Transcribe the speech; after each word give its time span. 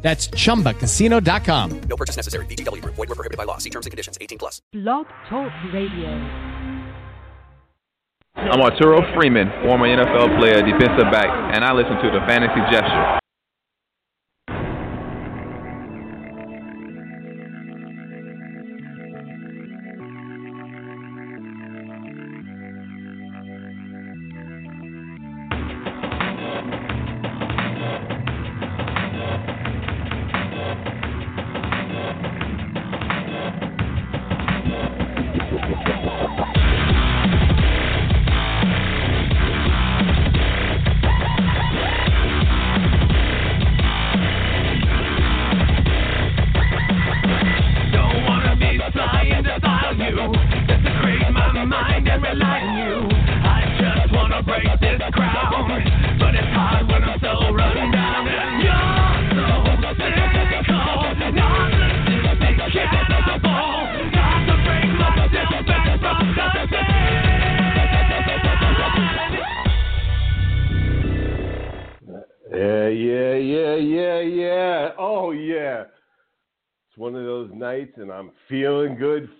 That's 0.00 0.28
chumbacasino.com. 0.28 1.80
No 1.88 1.96
purchase 1.96 2.16
necessary. 2.16 2.46
VGW 2.46 2.82
Group. 2.82 2.94
Void 2.94 3.08
were 3.08 3.14
prohibited 3.14 3.36
by 3.36 3.44
law. 3.44 3.58
See 3.58 3.70
terms 3.70 3.84
and 3.86 3.90
conditions. 3.90 4.16
18 4.20 4.38
plus. 4.38 4.62
Blog 4.72 5.06
Talk 5.28 5.52
Radio. 5.72 6.08
I'm 8.38 8.60
Arturo 8.60 9.02
Freeman, 9.14 9.50
former 9.66 9.88
NFL 9.88 10.38
player, 10.38 10.62
defensive 10.62 11.10
back, 11.10 11.26
and 11.54 11.64
I 11.64 11.72
listen 11.72 11.96
to 11.96 12.10
the 12.10 12.24
Fantasy 12.28 12.60
Jester. 12.70 13.18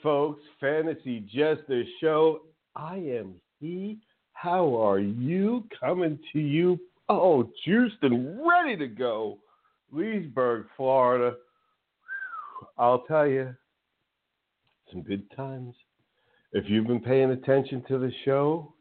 Folks. 0.03 0.42
Fantasy 0.61 1.20
Jester 1.20 1.84
Show. 2.00 2.42
I 2.77 2.97
am 2.97 3.34
he. 3.61 3.98
How 4.33 4.75
are 4.77 4.98
you? 4.98 5.64
Coming 5.81 6.19
to 6.33 6.39
you. 6.39 6.78
Oh, 7.08 7.50
juiced 7.64 7.97
and 8.03 8.39
ready 8.47 8.77
to 8.77 8.86
go. 8.86 9.39
Leesburg, 9.92 10.66
Florida. 10.77 11.36
I'll 12.77 13.00
tell 13.00 13.27
you, 13.27 13.55
some 14.91 15.03
good 15.03 15.25
times. 15.34 15.75
If 16.53 16.64
you've 16.69 16.86
been 16.86 17.00
paying 17.00 17.31
attention 17.31 17.84
to 17.89 17.98
the 17.98 18.12
show, 18.25 18.72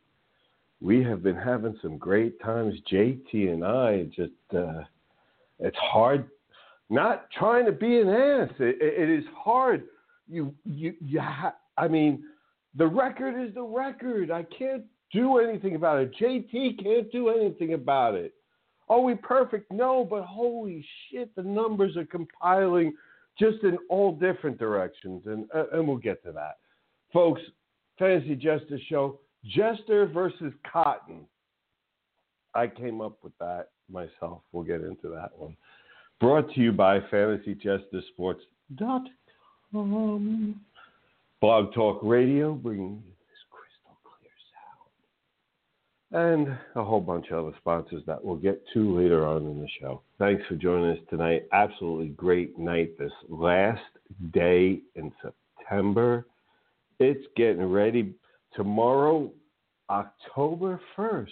we 0.82 1.04
have 1.04 1.24
been 1.24 1.36
having 1.36 1.78
some 1.82 1.98
great 1.98 2.40
times. 2.42 2.76
JT 2.92 3.34
and 3.34 3.66
I 3.66 4.04
just, 4.16 4.32
uh, 4.56 4.84
it's 5.60 5.78
hard 5.78 6.30
not 6.90 7.30
trying 7.32 7.66
to 7.66 7.72
be 7.72 8.00
an 8.00 8.10
ass. 8.10 8.50
It, 8.60 8.78
it 8.82 9.10
is 9.10 9.26
hard. 9.36 9.84
You, 10.30 10.54
you, 10.66 10.94
you 11.00 11.22
ha- 11.22 11.56
I 11.78 11.88
mean, 11.88 12.24
the 12.76 12.88
record 12.88 13.42
is 13.42 13.54
the 13.54 13.64
record. 13.64 14.32
I 14.32 14.44
can't 14.44 14.84
do 15.14 15.38
anything 15.40 15.76
about 15.76 16.00
it. 16.00 16.12
JT 16.20 16.84
can't 16.84 17.12
do 17.12 17.30
anything 17.30 17.74
about 17.74 18.16
it. 18.16 18.34
Are 18.90 19.02
we 19.02 19.16
perfect? 19.16 19.72
No, 19.72 20.06
but 20.10 20.24
holy 20.24 20.86
shit, 21.10 21.36
the 21.36 21.44
numbers 21.44 21.98
are 21.98 22.06
compiling 22.06 22.94
just 23.38 23.64
in 23.64 23.78
all 23.90 24.14
different 24.14 24.58
directions, 24.58 25.24
and 25.26 25.46
uh, 25.54 25.66
and 25.74 25.88
we'll 25.88 25.98
get 25.98 26.24
to 26.24 26.32
that, 26.32 26.58
folks. 27.14 27.42
Fantasy 28.00 28.36
Jester 28.36 28.80
Show, 28.90 29.20
Jester 29.46 30.06
versus 30.08 30.54
Cotton. 30.72 31.22
I 32.54 32.68
came 32.68 33.02
up 33.02 33.18
with 33.24 33.34
that 33.40 33.70
myself. 33.92 34.42
We'll 34.52 34.64
get 34.64 34.82
into 34.82 35.10
that 35.10 35.32
one. 35.36 35.56
Brought 36.20 36.54
to 36.54 36.62
you 36.62 36.72
by 36.72 37.02
FantasyJesterSports.com. 39.78 40.62
Blog 41.40 41.74
Talk 41.74 42.00
Radio, 42.02 42.54
bringing 42.54 43.02
you 43.06 43.14
this 43.30 43.38
crystal 43.52 43.98
clear 44.04 44.32
sound. 46.12 46.48
And 46.48 46.58
a 46.76 46.84
whole 46.84 47.02
bunch 47.02 47.28
of 47.30 47.46
other 47.46 47.56
sponsors 47.60 48.04
that 48.08 48.24
we'll 48.24 48.38
get 48.38 48.62
to 48.74 48.98
later 48.98 49.26
on 49.26 49.46
in 49.46 49.60
the 49.62 49.68
show. 49.80 50.02
Thanks 50.18 50.44
for 50.48 50.56
joining 50.56 50.98
us 50.98 51.04
tonight. 51.10 51.48
Absolutely 51.54 52.08
great 52.10 52.58
night 52.58 52.98
this 52.98 53.12
last 53.30 53.82
day 54.34 54.82
in 54.96 55.12
September. 55.22 56.26
It's 57.00 57.26
getting 57.36 57.66
ready. 57.66 58.16
Tomorrow, 58.56 59.32
October 59.92 60.82
1st, 60.98 61.28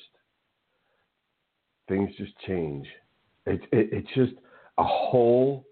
things 1.87 2.11
just 2.17 2.37
change. 2.45 2.85
It, 3.47 3.61
it, 3.71 3.89
it's 3.91 4.13
just 4.13 4.33
a 4.77 4.83
whole 4.83 5.65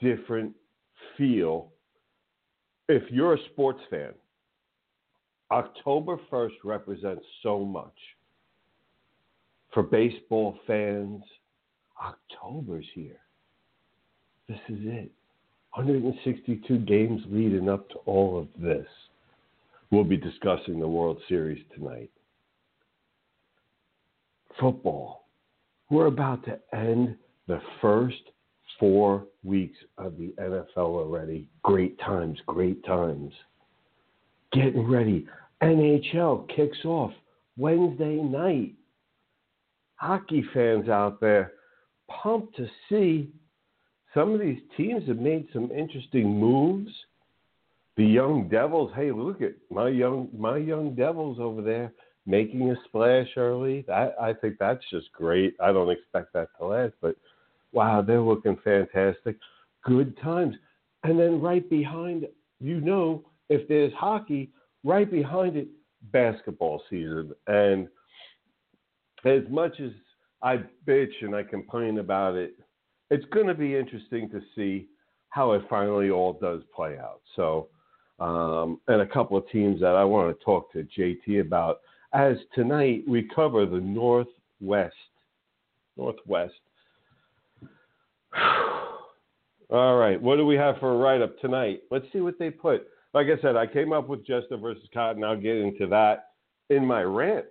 different 0.00 0.52
feel. 1.16 1.70
If 2.88 3.10
you're 3.10 3.34
a 3.34 3.44
sports 3.52 3.80
fan, 3.90 4.14
October 5.50 6.18
1st 6.32 6.54
represents 6.64 7.24
so 7.42 7.64
much. 7.64 7.94
For 9.74 9.82
baseball 9.82 10.58
fans, 10.66 11.22
October's 12.02 12.86
here. 12.94 13.20
This 14.48 14.60
is 14.70 14.78
it. 14.84 15.12
162 15.74 16.78
games 16.78 17.20
leading 17.28 17.68
up 17.68 17.88
to 17.90 17.96
all 18.06 18.38
of 18.38 18.48
this. 18.62 18.86
We'll 19.90 20.04
be 20.04 20.16
discussing 20.16 20.80
the 20.80 20.88
World 20.88 21.20
Series 21.28 21.62
tonight. 21.74 22.10
Football. 24.58 25.26
We're 25.90 26.06
about 26.06 26.42
to 26.46 26.58
end 26.74 27.16
the 27.46 27.60
first 27.82 28.22
four 28.78 29.24
weeks 29.44 29.78
of 29.96 30.16
the 30.18 30.34
NFL 30.40 30.76
already. 30.76 31.48
Great 31.62 31.98
times, 32.00 32.38
great 32.46 32.84
times. 32.84 33.32
Getting 34.52 34.88
ready. 34.88 35.26
NHL 35.62 36.48
kicks 36.54 36.84
off 36.84 37.12
Wednesday 37.56 38.16
night. 38.16 38.74
Hockey 39.96 40.44
fans 40.54 40.88
out 40.88 41.20
there, 41.20 41.52
pumped 42.08 42.56
to 42.56 42.68
see 42.88 43.30
some 44.14 44.32
of 44.32 44.40
these 44.40 44.60
teams 44.76 45.06
have 45.08 45.18
made 45.18 45.48
some 45.52 45.70
interesting 45.70 46.38
moves. 46.38 46.90
The 47.96 48.04
young 48.04 48.48
Devils, 48.48 48.92
hey, 48.94 49.10
look 49.10 49.42
at 49.42 49.54
my 49.70 49.88
young 49.88 50.28
my 50.36 50.56
young 50.56 50.94
Devils 50.94 51.38
over 51.40 51.62
there 51.62 51.92
making 52.26 52.70
a 52.70 52.76
splash 52.84 53.28
early. 53.36 53.84
I, 53.88 54.10
I 54.20 54.32
think 54.34 54.56
that's 54.60 54.84
just 54.90 55.10
great. 55.12 55.54
I 55.60 55.72
don't 55.72 55.90
expect 55.90 56.32
that 56.34 56.48
to 56.58 56.66
last, 56.66 56.94
but 57.00 57.16
wow, 57.72 58.02
they're 58.02 58.20
looking 58.20 58.58
fantastic. 58.64 59.36
Good 59.84 60.18
times. 60.20 60.56
And 61.04 61.18
then 61.18 61.40
right 61.40 61.68
behind, 61.68 62.26
you 62.60 62.80
know, 62.80 63.24
if 63.48 63.66
there's 63.68 63.92
hockey, 63.94 64.50
right 64.84 65.10
behind 65.10 65.56
it, 65.56 65.68
basketball 66.12 66.82
season. 66.88 67.32
And 67.46 67.88
as 69.24 69.42
much 69.50 69.80
as 69.80 69.90
I 70.42 70.58
bitch 70.86 71.12
and 71.22 71.34
I 71.34 71.42
complain 71.42 71.98
about 71.98 72.34
it, 72.34 72.54
it's 73.10 73.24
going 73.26 73.46
to 73.46 73.54
be 73.54 73.76
interesting 73.76 74.28
to 74.30 74.40
see 74.54 74.88
how 75.30 75.52
it 75.52 75.62
finally 75.68 76.10
all 76.10 76.34
does 76.34 76.62
play 76.74 76.98
out. 76.98 77.20
So, 77.36 77.68
um, 78.20 78.80
and 78.88 79.02
a 79.02 79.06
couple 79.06 79.36
of 79.36 79.48
teams 79.50 79.80
that 79.80 79.94
I 79.94 80.04
want 80.04 80.36
to 80.36 80.44
talk 80.44 80.72
to 80.72 80.86
JT 80.96 81.40
about. 81.40 81.80
As 82.12 82.36
tonight 82.54 83.04
we 83.06 83.28
cover 83.34 83.66
the 83.66 83.80
Northwest, 83.80 84.94
Northwest. 85.96 86.54
All 89.70 89.96
right, 89.96 90.20
what 90.20 90.36
do 90.36 90.46
we 90.46 90.56
have 90.56 90.78
for 90.78 90.92
a 90.92 90.96
write 90.96 91.20
up 91.20 91.38
tonight? 91.40 91.82
Let's 91.90 92.06
see 92.12 92.20
what 92.20 92.38
they 92.38 92.50
put. 92.50 92.86
Like 93.14 93.26
I 93.26 93.40
said, 93.40 93.56
I 93.56 93.66
came 93.66 93.92
up 93.92 94.08
with 94.08 94.26
Jester 94.26 94.56
versus 94.56 94.88
Cotton. 94.92 95.24
I'll 95.24 95.40
get 95.40 95.56
into 95.56 95.86
that 95.88 96.30
in 96.70 96.84
my 96.86 97.02
rant, 97.02 97.46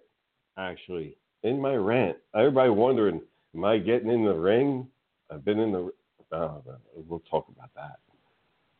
actually. 0.57 1.17
In 1.43 1.59
my 1.59 1.75
rant. 1.75 2.17
Everybody 2.35 2.69
wondering, 2.69 3.21
am 3.55 3.65
I 3.65 3.77
getting 3.77 4.09
in 4.09 4.25
the 4.25 4.33
ring? 4.33 4.87
I've 5.31 5.45
been 5.45 5.59
in 5.59 5.71
the. 5.71 5.91
Oh, 6.31 6.61
we'll 7.07 7.21
talk 7.29 7.47
about 7.49 7.69
that. 7.75 7.99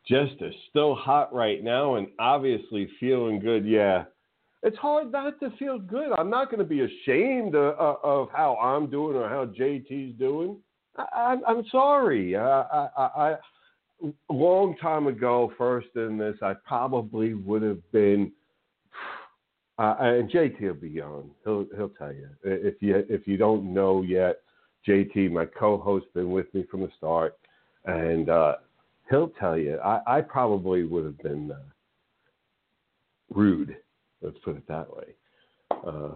just 0.06 0.34
still 0.70 0.94
hot 0.94 1.32
right 1.32 1.62
now 1.64 1.94
and 1.94 2.08
obviously 2.18 2.88
feeling 3.00 3.38
good. 3.38 3.66
Yeah, 3.66 4.04
it's 4.62 4.76
hard 4.78 5.12
not 5.12 5.38
to 5.40 5.50
feel 5.58 5.78
good. 5.78 6.12
I'm 6.18 6.30
not 6.30 6.50
going 6.50 6.58
to 6.58 6.64
be 6.64 6.80
ashamed 6.80 7.54
of, 7.54 7.98
of 8.02 8.28
how 8.32 8.56
I'm 8.56 8.90
doing 8.90 9.16
or 9.16 9.28
how 9.28 9.46
JT's 9.46 10.18
doing. 10.18 10.56
I, 10.98 11.36
I'm 11.46 11.64
sorry. 11.70 12.34
Uh, 12.36 12.40
I, 12.40 12.88
I, 12.96 13.02
I, 13.02 13.36
long 14.30 14.76
time 14.80 15.06
ago, 15.06 15.52
first 15.56 15.88
in 15.96 16.18
this, 16.18 16.36
I 16.42 16.54
probably 16.66 17.34
would 17.34 17.62
have 17.62 17.92
been. 17.92 18.32
Uh, 19.78 19.94
and 20.00 20.30
JT 20.30 20.60
will 20.60 20.74
be 20.74 21.00
on. 21.00 21.30
He'll 21.44 21.66
he'll 21.76 21.90
tell 21.90 22.12
you 22.12 22.28
if 22.42 22.74
you 22.80 23.04
if 23.08 23.26
you 23.28 23.36
don't 23.36 23.72
know 23.72 24.02
yet. 24.02 24.40
JT, 24.86 25.30
my 25.30 25.44
co-host, 25.44 26.06
been 26.14 26.30
with 26.30 26.52
me 26.54 26.64
from 26.70 26.80
the 26.80 26.90
start, 26.96 27.36
and 27.84 28.30
uh, 28.30 28.54
he'll 29.10 29.28
tell 29.28 29.56
you. 29.56 29.78
I, 29.78 30.00
I 30.06 30.20
probably 30.20 30.84
would 30.84 31.04
have 31.04 31.18
been 31.18 31.52
uh, 31.52 31.58
rude. 33.34 33.76
Let's 34.22 34.38
put 34.44 34.56
it 34.56 34.66
that 34.68 34.88
way. 34.90 35.14
Uh, 35.70 36.14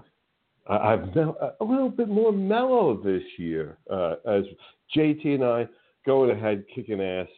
I've 0.68 1.12
been 1.12 1.34
a 1.60 1.64
little 1.64 1.88
bit 1.88 2.08
more 2.08 2.32
mellow 2.32 3.00
this 3.02 3.22
year 3.36 3.78
uh, 3.90 4.14
as 4.26 4.44
JT 4.96 5.26
and 5.26 5.44
I 5.44 5.68
going 6.06 6.30
ahead 6.30 6.64
kicking 6.74 7.00
ass. 7.00 7.28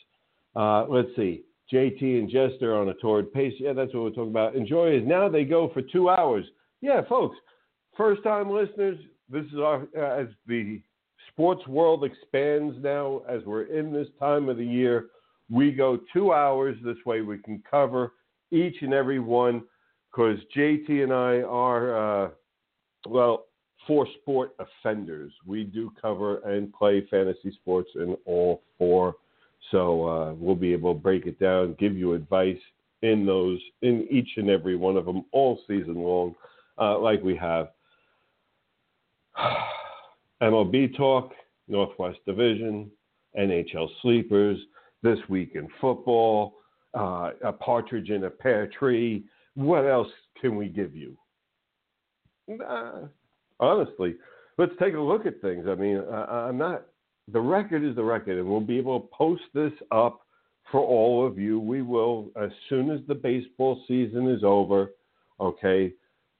Uh, 0.55 0.85
let's 0.88 1.09
see. 1.17 1.44
JT 1.73 2.03
and 2.03 2.29
Jester 2.29 2.76
on 2.76 2.88
a 2.91 2.94
torrid 2.94 3.32
pace. 3.32 3.55
Yeah, 3.59 3.73
that's 3.73 3.94
what 3.94 4.05
we're 4.05 4.11
talking 4.11 4.31
about. 4.31 4.55
Enjoy 4.55 4.94
is 4.94 5.03
now 5.06 5.29
they 5.29 5.44
go 5.44 5.71
for 5.73 5.81
two 5.81 6.11
hours. 6.11 6.44
Yeah, 6.82 7.00
folks, 7.09 7.37
first 7.97 8.23
time 8.23 8.50
listeners, 8.50 8.99
this 9.31 9.47
is 9.47 9.59
our, 9.59 9.87
uh, 9.97 10.21
as 10.21 10.29
the 10.47 10.82
sports 11.31 11.67
world 11.67 12.05
expands 12.05 12.76
now, 12.82 13.23
as 13.29 13.43
we're 13.47 13.65
in 13.65 13.93
this 13.93 14.09
time 14.21 14.50
of 14.50 14.59
the 14.59 14.67
year, 14.67 15.06
we 15.50 15.73
go 15.73 15.99
two 16.12 16.32
hours. 16.32 16.76
This 16.85 16.99
way 17.06 17.23
we 17.23 17.38
can 17.38 17.62
cover 17.69 18.12
each 18.50 18.76
and 18.82 18.93
every 18.93 19.19
one 19.19 19.62
because 20.11 20.38
JT 20.55 21.03
and 21.03 21.12
I 21.12 21.41
are, 21.41 22.26
uh, 22.26 22.31
well, 23.06 23.46
for 23.86 24.06
sport 24.20 24.54
offenders. 24.58 25.32
We 25.46 25.64
do 25.64 25.92
cover 26.00 26.38
and 26.38 26.72
play 26.72 27.06
fantasy 27.10 27.52
sports 27.52 27.90
in 27.94 28.16
all 28.24 28.62
four. 28.78 29.16
So 29.70 30.06
uh, 30.06 30.34
we'll 30.34 30.54
be 30.54 30.72
able 30.72 30.94
to 30.94 31.00
break 31.00 31.26
it 31.26 31.38
down, 31.38 31.76
give 31.78 31.96
you 31.96 32.14
advice 32.14 32.58
in 33.02 33.26
those, 33.26 33.60
in 33.82 34.06
each 34.10 34.30
and 34.36 34.48
every 34.48 34.76
one 34.76 34.96
of 34.96 35.04
them 35.04 35.24
all 35.32 35.60
season 35.66 35.96
long, 35.96 36.34
uh, 36.78 36.98
like 36.98 37.22
we 37.22 37.36
have. 37.36 37.68
MLB 40.42 40.96
talk, 40.96 41.32
Northwest 41.68 42.18
Division, 42.26 42.90
NHL 43.38 43.88
sleepers, 44.02 44.58
this 45.02 45.18
week 45.28 45.52
in 45.54 45.68
football, 45.80 46.54
uh, 46.94 47.30
a 47.44 47.52
partridge 47.52 48.10
in 48.10 48.24
a 48.24 48.30
pear 48.30 48.66
tree. 48.66 49.24
What 49.54 49.84
else 49.84 50.08
can 50.40 50.56
we 50.56 50.68
give 50.68 50.94
you? 50.94 51.16
Nah, 52.49 53.02
honestly, 53.61 54.17
let's 54.58 54.73
take 54.81 54.94
a 54.94 55.00
look 55.00 55.26
at 55.26 55.41
things. 55.41 55.67
I 55.69 55.75
mean, 55.75 56.02
I, 56.11 56.49
I'm 56.49 56.58
not. 56.58 56.87
The 57.32 57.41
record 57.41 57.82
is 57.85 57.96
the 57.96 58.05
record, 58.05 58.38
and 58.38 58.46
we'll 58.46 58.61
be 58.61 58.79
able 58.79 59.00
to 59.00 59.08
post 59.17 59.43
this 59.55 59.73
up 59.91 60.26
for 60.70 60.81
all 60.81 61.26
of 61.26 61.38
you. 61.38 61.58
We 61.58 61.82
will 61.82 62.31
as 62.41 62.50
soon 62.69 62.91
as 62.91 63.00
the 63.08 63.14
baseball 63.14 63.82
season 63.88 64.29
is 64.29 64.44
over. 64.44 64.91
Okay, 65.41 65.93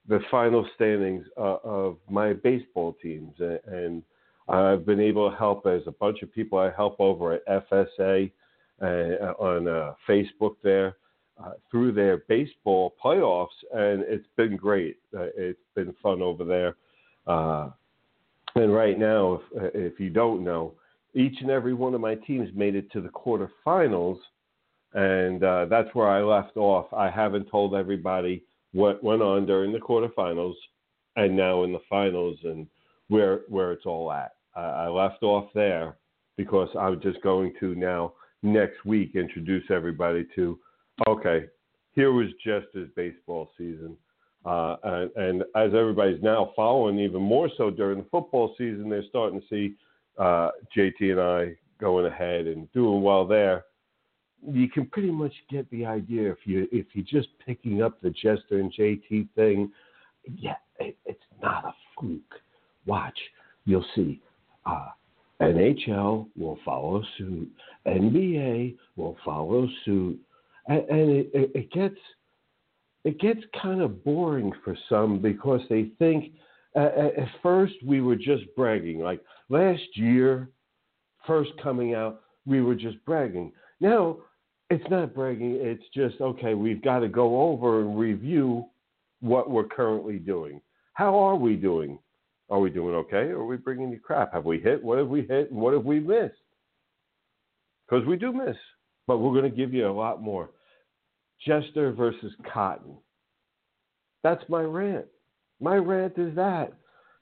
the 0.09 0.21
final 0.31 0.69
standings 0.75 1.25
uh, 1.37 1.57
of 1.65 1.97
my 2.09 2.35
baseball 2.35 2.97
teams, 3.03 3.35
and 3.67 4.03
I've 4.49 4.85
been 4.85 5.01
able 5.01 5.31
to 5.31 5.37
help 5.37 5.67
as 5.67 5.83
a 5.87 5.93
bunch 5.93 6.23
of 6.23 6.33
people 6.33 6.59
I 6.59 6.71
help 6.71 6.97
over 7.01 7.33
at 7.33 7.47
FSA 7.71 8.31
uh, 8.83 8.85
on 8.85 9.67
uh, 9.69 9.95
Facebook 10.09 10.57
there 10.63 10.97
uh, 11.43 11.53
through 11.71 11.93
their 11.93 12.19
baseball 12.29 12.95
playoffs, 13.03 13.49
and 13.73 14.03
it's 14.03 14.27
been 14.37 14.57
great. 14.57 14.99
Uh, 15.17 15.27
it's 15.37 15.59
been 15.75 15.95
fun 16.03 16.23
over 16.23 16.45
there. 16.45 16.77
Uh, 17.27 17.71
and 18.55 18.73
right 18.73 18.99
now, 18.99 19.41
if, 19.53 19.75
if 19.75 20.01
you 20.01 20.11
don't 20.11 20.45
know, 20.45 20.75
each 21.15 21.41
and 21.41 21.51
every 21.51 21.75
one 21.75 21.95
of 21.95 22.01
my 22.01 22.15
teams 22.15 22.51
made 22.55 22.75
it 22.75 22.91
to 22.93 23.01
the 23.01 23.09
quarterfinals, 23.09 24.19
and 24.93 25.43
uh, 25.43 25.67
that's 25.67 25.93
where 25.95 26.09
I 26.09 26.23
left 26.23 26.57
off. 26.57 26.87
I 26.93 27.11
haven't 27.11 27.51
told 27.51 27.75
everybody 27.75 28.45
what 28.73 29.03
went 29.03 29.23
on 29.23 29.47
during 29.47 29.73
the 29.73 29.79
quarterfinals, 29.79 30.55
and 31.17 31.37
now 31.37 31.65
in 31.65 31.73
the 31.73 31.81
finals, 31.89 32.39
and 32.45 32.67
where 33.09 33.41
where 33.49 33.73
it's 33.73 33.87
all 33.87 34.11
at. 34.13 34.33
I 34.57 34.87
left 34.87 35.23
off 35.25 35.51
there 35.53 35.97
because 36.37 36.69
I'm 36.79 37.01
just 37.01 37.21
going 37.23 37.55
to 37.59 37.75
now 37.75 38.13
next 38.43 38.85
week 38.85 39.17
introduce 39.17 39.65
everybody 39.71 40.27
to 40.37 40.59
okay, 41.09 41.47
here 41.95 42.13
was 42.13 42.29
just 42.45 42.67
his 42.75 42.89
baseball 42.97 43.51
season. 43.57 43.97
Uh, 44.45 44.77
and, 44.85 45.11
and, 45.17 45.43
as 45.57 45.73
everybody's 45.75 46.23
now 46.23 46.53
following, 46.55 46.99
even 46.99 47.23
more 47.23 47.49
so 47.57 47.71
during 47.71 47.99
the 47.99 48.07
football 48.11 48.55
season, 48.59 48.91
they're 48.91 49.05
starting 49.09 49.41
to 49.41 49.47
see 49.49 49.75
uh, 50.19 50.51
JT 50.77 51.13
and 51.13 51.21
I 51.21 51.57
going 51.81 52.05
ahead 52.07 52.47
and 52.47 52.71
doing 52.73 53.03
well 53.03 53.27
there. 53.27 53.65
You 54.47 54.69
can 54.69 54.87
pretty 54.87 55.11
much 55.11 55.33
get 55.51 55.69
the 55.71 55.87
idea 55.87 56.31
if 56.31 56.39
you 56.45 56.69
if 56.71 56.87
you're 56.93 57.07
just 57.07 57.29
picking 57.47 57.83
up 57.83 58.01
the 58.03 58.11
Jester 58.11 58.59
and 58.61 58.71
JT 58.73 59.29
thing. 59.35 59.73
Yeah, 60.37 60.57
it, 60.79 60.97
it's 61.07 61.19
not 61.43 61.65
a 61.65 61.73
fluke. 61.99 62.21
Watch, 62.85 63.19
you'll 63.65 63.87
see. 63.95 64.21
Uh, 64.67 64.89
NHL 65.41 66.27
will 66.37 66.59
follow 66.65 67.03
suit. 67.17 67.51
NBA 67.87 68.77
will 68.97 69.17
follow 69.25 69.67
suit, 69.85 70.19
and, 70.69 70.89
and 70.89 71.11
it, 71.11 71.31
it, 71.35 71.73
gets 71.73 71.97
it 73.05 73.19
gets 73.21 73.41
kind 73.61 73.81
of 73.81 74.05
boring 74.05 74.53
for 74.65 74.77
some 74.89 75.19
because 75.19 75.61
they 75.69 75.91
think 75.99 76.33
uh, 76.77 76.91
at 77.19 77.29
first 77.43 77.75
we 77.85 78.01
were 78.01 78.17
just 78.17 78.45
bragging. 78.57 79.01
Like 79.01 79.21
last 79.49 79.83
year, 79.95 80.49
first 81.27 81.51
coming 81.63 81.95
out, 81.95 82.23
we 82.47 82.61
were 82.61 82.75
just 82.75 83.03
bragging. 83.05 83.53
Now 83.81 84.19
it's 84.71 84.85
not 84.91 85.15
bragging. 85.15 85.59
It's 85.61 85.85
just 85.95 86.21
okay. 86.21 86.55
We've 86.55 86.83
got 86.83 87.01
to 87.01 87.09
go 87.09 87.43
over 87.43 87.81
and 87.81 87.99
review 87.99 88.67
what 89.21 89.51
we're 89.51 89.65
currently 89.65 90.19
doing. 90.19 90.61
How 90.95 91.19
are 91.19 91.37
we 91.37 91.57
doing? 91.57 91.99
Are 92.51 92.61
we 92.61 92.71
doing 92.71 92.95
okay 92.95 93.29
or 93.31 93.39
are 93.39 93.47
we 93.47 93.57
bringing 93.57 93.91
you 93.91 93.99
crap? 93.99 94.33
Have 94.33 94.45
we 94.45 94.61
hit? 94.61 94.83
What 94.83 94.99
have 94.99 95.09
we 95.09 95.23
hit 95.23 95.51
and 95.51 95.61
what 95.61 95.73
have 95.73 95.85
we 95.85 95.99
missed? 95.99 96.35
Because 97.89 98.07
we 98.07 98.17
do 98.17 98.33
miss, 98.33 98.57
but 99.07 99.19
we're 99.19 99.39
going 99.39 99.51
to 99.51 99.57
give 99.57 99.75
you 99.75 99.89
a 99.89 99.93
lot 99.93 100.23
more. 100.23 100.51
Jester 101.47 101.93
versus 101.93 102.33
Cotton. 102.53 102.97
That's 104.23 104.43
my 104.49 104.63
rant. 104.63 105.07
My 105.61 105.77
rant 105.77 106.15
is 106.17 106.35
that. 106.37 106.73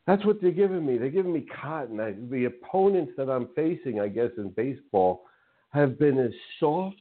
That's 0.06 0.24
what 0.24 0.40
they're 0.40 0.50
giving 0.50 0.84
me. 0.84 0.98
They're 0.98 1.10
giving 1.10 1.32
me 1.32 1.46
Cotton. 1.60 2.00
I, 2.00 2.14
the 2.30 2.44
opponents 2.44 3.12
that 3.16 3.30
I'm 3.30 3.48
facing, 3.54 4.00
I 4.00 4.08
guess, 4.08 4.30
in 4.36 4.50
baseball 4.50 5.24
have 5.70 5.98
been 5.98 6.18
as 6.18 6.32
soft 6.58 6.96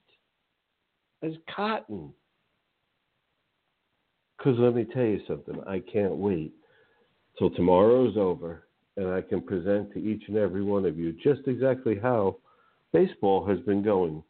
as 1.23 1.33
Cotton. 1.53 2.13
Because 4.37 4.59
let 4.59 4.73
me 4.73 4.85
tell 4.85 5.03
you 5.03 5.21
something, 5.27 5.61
I 5.67 5.79
can't 5.91 6.15
wait 6.15 6.53
till 7.37 7.51
tomorrow's 7.51 8.17
over 8.17 8.63
and 8.97 9.07
I 9.07 9.21
can 9.21 9.41
present 9.41 9.93
to 9.93 9.99
each 9.99 10.23
and 10.27 10.37
every 10.37 10.63
one 10.63 10.85
of 10.85 10.97
you 10.97 11.13
just 11.23 11.47
exactly 11.47 11.97
how 12.01 12.37
baseball 12.91 13.45
has 13.47 13.59
been 13.59 13.83
going. 13.83 14.23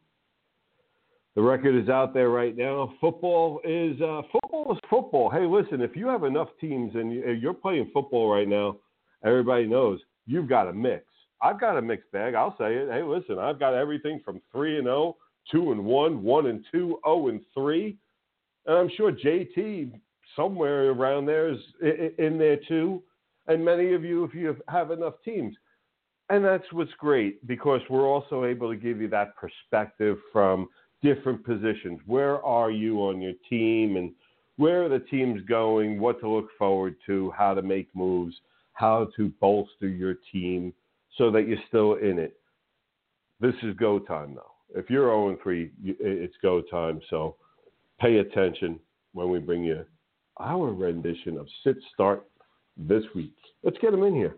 The 1.35 1.41
record 1.41 1.81
is 1.81 1.87
out 1.87 2.13
there 2.13 2.29
right 2.29 2.57
now. 2.57 2.93
Football 2.99 3.61
is 3.63 3.99
uh, 4.01 4.21
football 4.31 4.73
is 4.73 4.79
football. 4.89 5.29
Hey, 5.29 5.45
listen, 5.45 5.81
if 5.81 5.95
you 5.95 6.07
have 6.07 6.25
enough 6.25 6.49
teams 6.59 6.93
and 6.95 7.41
you're 7.41 7.53
playing 7.53 7.89
football 7.93 8.29
right 8.29 8.47
now, 8.47 8.77
everybody 9.23 9.65
knows 9.65 10.01
you've 10.25 10.49
got 10.49 10.67
a 10.67 10.73
mix. 10.73 11.05
I've 11.41 11.59
got 11.59 11.77
a 11.77 11.81
mixed 11.81 12.11
bag. 12.11 12.35
I'll 12.35 12.55
say 12.57 12.75
it. 12.75 12.89
Hey, 12.91 13.01
listen, 13.01 13.39
I've 13.39 13.59
got 13.59 13.73
everything 13.73 14.19
from 14.25 14.41
three 14.51 14.77
and 14.77 14.85
zero, 14.85 15.15
two 15.49 15.71
and 15.71 15.85
one, 15.85 16.21
one 16.21 16.47
and 16.47 16.65
two, 16.69 16.99
zero 17.05 17.29
and 17.29 17.41
three, 17.53 17.97
and 18.65 18.77
I'm 18.77 18.91
sure 18.97 19.13
JT 19.13 19.93
somewhere 20.35 20.91
around 20.91 21.25
there 21.27 21.49
is 21.49 21.59
in 21.81 22.37
there 22.37 22.57
too. 22.67 23.01
And 23.47 23.63
many 23.63 23.93
of 23.93 24.03
you, 24.03 24.25
if 24.25 24.33
you 24.33 24.55
have 24.67 24.91
enough 24.91 25.15
teams. 25.23 25.55
And 26.29 26.45
that's 26.45 26.63
what's 26.71 26.91
great 26.97 27.45
because 27.47 27.81
we're 27.89 28.07
also 28.07 28.45
able 28.45 28.69
to 28.69 28.77
give 28.77 29.01
you 29.01 29.09
that 29.09 29.35
perspective 29.35 30.17
from 30.31 30.69
different 31.01 31.43
positions. 31.45 31.99
Where 32.05 32.43
are 32.45 32.71
you 32.71 32.99
on 32.99 33.21
your 33.21 33.33
team 33.49 33.97
and 33.97 34.11
where 34.57 34.83
are 34.83 34.89
the 34.89 34.99
teams 34.99 35.41
going, 35.47 35.99
what 35.99 36.19
to 36.19 36.29
look 36.29 36.49
forward 36.57 36.95
to, 37.07 37.31
how 37.35 37.53
to 37.53 37.61
make 37.61 37.87
moves, 37.95 38.35
how 38.73 39.09
to 39.15 39.31
bolster 39.39 39.87
your 39.87 40.15
team 40.31 40.73
so 41.17 41.31
that 41.31 41.47
you're 41.47 41.57
still 41.67 41.95
in 41.95 42.19
it. 42.19 42.37
This 43.39 43.55
is 43.63 43.75
go 43.77 43.99
time 43.99 44.35
though. 44.35 44.51
If 44.73 44.89
you're 44.89 45.07
0 45.07 45.37
3, 45.41 45.71
it's 45.83 46.35
go 46.41 46.61
time. 46.61 47.01
So 47.09 47.35
pay 47.99 48.17
attention 48.17 48.79
when 49.13 49.29
we 49.29 49.39
bring 49.39 49.63
you 49.63 49.85
our 50.39 50.71
rendition 50.71 51.37
of 51.37 51.47
Sit 51.63 51.77
Start 51.93 52.25
this 52.77 53.03
week. 53.13 53.35
Let's 53.63 53.77
get 53.79 53.91
them 53.91 54.03
in 54.03 54.15
here. 54.15 54.37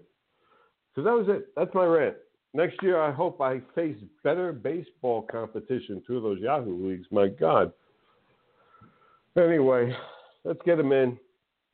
Because 0.94 1.06
that 1.06 1.14
was 1.14 1.28
it. 1.30 1.48
That's 1.56 1.74
my 1.74 1.86
rant. 1.86 2.16
Next 2.54 2.82
year, 2.84 3.02
I 3.02 3.12
hope 3.12 3.42
I 3.42 3.62
face 3.74 3.98
better 4.24 4.54
baseball 4.54 5.24
competition 5.24 6.04
through 6.06 6.22
those 6.22 6.40
Yahoo 6.40 6.88
leagues. 6.88 7.08
My 7.10 7.28
God. 7.28 7.74
Anyway, 9.36 9.96
let's 10.44 10.62
get 10.64 10.80
him 10.80 10.92
in. 10.92 11.18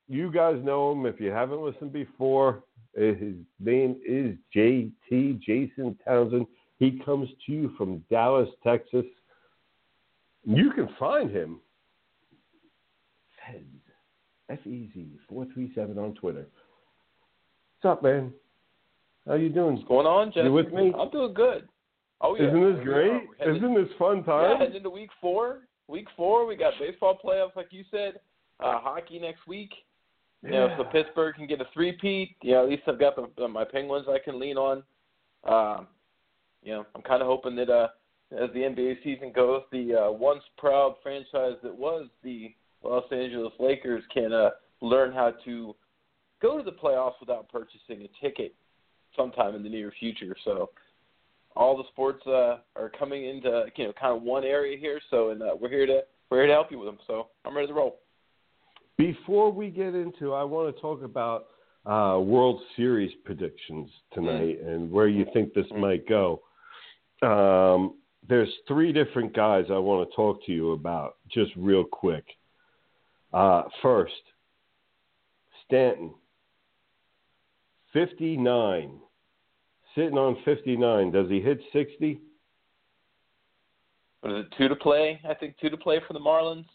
You 0.07 0.31
guys 0.31 0.57
know 0.63 0.93
him. 0.93 1.05
If 1.05 1.19
you 1.19 1.31
haven't 1.31 1.61
listened 1.61 1.91
before, 1.91 2.63
eh, 2.97 3.13
his 3.13 3.35
name 3.59 3.97
is 4.07 4.37
JT, 4.55 5.41
Jason 5.41 5.97
Townsend. 6.05 6.47
He 6.77 7.01
comes 7.03 7.27
to 7.45 7.51
you 7.51 7.73
from 7.77 8.03
Dallas, 8.09 8.49
Texas. 8.63 9.05
You 10.45 10.71
can 10.71 10.87
find 10.97 11.29
him. 11.29 11.59
Fez, 13.45 13.61
F 14.49 14.65
E 14.65 14.89
Z, 14.93 15.19
437 15.27 15.99
on 15.99 16.13
Twitter. 16.15 16.47
What's 17.81 17.97
up, 17.97 18.03
man? 18.03 18.33
How 19.29 19.35
you 19.35 19.49
doing? 19.49 19.75
What's 19.75 19.87
going 19.87 20.07
on, 20.07 20.31
Jesse? 20.31 20.45
You 20.45 20.53
with 20.53 20.73
me? 20.73 20.91
I'm 20.99 21.11
doing 21.11 21.35
good. 21.35 21.69
Oh 22.19 22.35
yeah. 22.35 22.47
Isn't 22.47 22.75
this 22.75 22.83
great? 22.83 23.21
Isn't 23.39 23.75
this 23.75 23.87
fun 23.99 24.23
Yeah, 24.25 24.33
time? 24.33 24.57
heading 24.57 24.77
into 24.77 24.89
week 24.89 25.11
four. 25.21 25.67
Week 25.87 26.07
four, 26.17 26.47
we 26.47 26.55
got 26.55 26.73
baseball 26.79 27.17
playoffs, 27.23 27.55
like 27.55 27.67
you 27.69 27.83
said. 27.91 28.19
Uh, 28.59 28.79
hockey 28.79 29.19
next 29.19 29.47
week. 29.47 29.71
You 30.41 30.51
know, 30.51 30.73
so 30.77 30.83
Pittsburgh 30.85 31.35
can 31.35 31.47
get 31.47 31.59
a 31.59 31.65
three-peat. 31.73 32.37
You 32.41 32.53
know, 32.53 32.63
at 32.63 32.69
least 32.69 32.83
I've 32.87 32.99
got 32.99 33.15
the, 33.35 33.47
my 33.47 33.65
Penguins 33.65 34.07
I 34.09 34.19
can 34.23 34.39
lean 34.39 34.57
on. 34.57 34.83
Um, 35.43 35.87
you 36.63 36.71
know, 36.71 36.85
I'm 36.95 37.01
kind 37.01 37.21
of 37.21 37.27
hoping 37.27 37.55
that 37.57 37.69
uh, 37.69 37.89
as 38.31 38.49
the 38.53 38.59
NBA 38.59 39.03
season 39.03 39.31
goes, 39.33 39.63
the 39.71 39.95
uh, 39.95 40.11
once 40.11 40.43
proud 40.57 40.95
franchise 41.03 41.57
that 41.61 41.75
was 41.75 42.07
the 42.23 42.55
Los 42.83 43.03
Angeles 43.11 43.53
Lakers 43.59 44.03
can 44.13 44.33
uh, 44.33 44.51
learn 44.81 45.13
how 45.13 45.33
to 45.45 45.75
go 46.41 46.57
to 46.57 46.63
the 46.63 46.71
playoffs 46.71 47.19
without 47.19 47.49
purchasing 47.49 48.01
a 48.07 48.25
ticket 48.25 48.55
sometime 49.19 49.55
in 49.55 49.63
the 49.63 49.69
near 49.69 49.91
future. 49.99 50.35
So 50.45 50.69
all 51.55 51.75
the 51.75 51.83
sports 51.91 52.25
uh, 52.25 52.57
are 52.75 52.91
coming 52.97 53.25
into 53.25 53.65
you 53.75 53.85
know 53.85 53.93
kind 53.99 54.15
of 54.15 54.23
one 54.23 54.43
area 54.43 54.77
here. 54.77 54.99
So 55.09 55.31
and 55.31 55.41
uh, 55.41 55.51
we're 55.59 55.69
here 55.69 55.85
to 55.85 56.01
we're 56.29 56.39
here 56.39 56.47
to 56.47 56.53
help 56.53 56.71
you 56.71 56.79
with 56.79 56.87
them. 56.87 56.99
So 57.05 57.27
I'm 57.45 57.55
ready 57.55 57.67
to 57.67 57.73
roll. 57.73 57.99
Before 58.97 59.51
we 59.51 59.69
get 59.69 59.95
into, 59.95 60.33
I 60.33 60.43
want 60.43 60.73
to 60.73 60.81
talk 60.81 61.03
about 61.03 61.47
uh, 61.85 62.19
World 62.19 62.61
Series 62.75 63.11
predictions 63.23 63.89
tonight 64.13 64.59
and 64.61 64.91
where 64.91 65.07
you 65.07 65.25
think 65.33 65.53
this 65.53 65.65
might 65.77 66.07
go. 66.07 66.41
Um, 67.21 67.95
there's 68.27 68.49
three 68.67 68.91
different 68.91 69.33
guys 69.33 69.65
I 69.69 69.77
want 69.77 70.09
to 70.09 70.15
talk 70.15 70.45
to 70.45 70.51
you 70.51 70.73
about, 70.73 71.15
just 71.31 71.51
real 71.55 71.83
quick. 71.83 72.25
Uh, 73.33 73.63
first, 73.81 74.13
Stanton, 75.65 76.13
59, 77.93 78.99
sitting 79.95 80.17
on 80.17 80.37
59. 80.45 81.11
Does 81.11 81.29
he 81.29 81.41
hit 81.41 81.59
60? 81.73 82.21
What 84.21 84.33
is 84.33 84.45
it 84.45 84.53
two 84.57 84.67
to 84.67 84.75
play? 84.75 85.19
I 85.27 85.33
think 85.33 85.55
two 85.59 85.69
to 85.69 85.77
play 85.77 85.99
for 86.05 86.13
the 86.13 86.19
Marlins. 86.19 86.65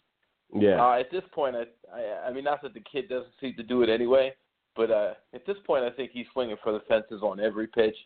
Yeah. 0.54 0.82
Uh, 0.82 0.98
at 1.00 1.10
this 1.10 1.24
point, 1.32 1.56
I, 1.56 1.64
I 1.94 2.28
I 2.28 2.32
mean 2.32 2.44
not 2.44 2.62
that 2.62 2.74
the 2.74 2.82
kid 2.90 3.08
doesn't 3.08 3.32
seem 3.40 3.54
to 3.56 3.62
do 3.62 3.82
it 3.82 3.90
anyway, 3.90 4.32
but 4.76 4.90
uh, 4.90 5.14
at 5.34 5.44
this 5.46 5.56
point, 5.66 5.84
I 5.84 5.90
think 5.90 6.12
he's 6.12 6.26
swinging 6.32 6.56
for 6.62 6.72
the 6.72 6.80
fences 6.88 7.22
on 7.22 7.40
every 7.40 7.66
pitch. 7.66 7.96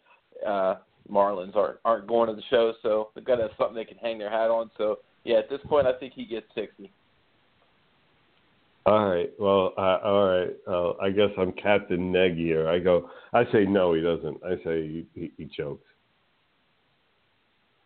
Uh, 0.46 0.76
Marlins 1.10 1.56
aren't 1.56 1.78
aren't 1.84 2.06
going 2.06 2.28
to 2.28 2.34
the 2.34 2.42
show, 2.50 2.72
so 2.82 3.10
they've 3.14 3.24
got 3.24 3.36
to 3.36 3.42
have 3.42 3.50
something 3.58 3.74
they 3.74 3.84
can 3.84 3.98
hang 3.98 4.18
their 4.18 4.30
hat 4.30 4.50
on. 4.50 4.70
So 4.76 4.98
yeah, 5.24 5.36
at 5.38 5.50
this 5.50 5.60
point, 5.68 5.86
I 5.86 5.92
think 5.98 6.14
he 6.14 6.24
gets 6.24 6.46
sixty. 6.54 6.90
All 8.87 9.08
right. 9.08 9.30
Well, 9.38 9.75
uh, 9.76 9.99
all 10.04 10.26
right. 10.28 10.50
Uh, 10.66 10.92
I 11.02 11.11
guess 11.11 11.30
I'm 11.38 11.52
Captain 11.52 12.11
Neg 12.11 12.37
here. 12.37 12.68
I 12.68 12.78
go. 12.78 13.11
I 13.32 13.44
say 13.52 13.64
no, 13.64 13.92
he 13.92 14.00
doesn't. 14.00 14.38
I 14.44 14.56
say 14.64 14.87
he, 14.87 15.06
he, 15.14 15.32
he 15.37 15.44
chokes. 15.47 15.85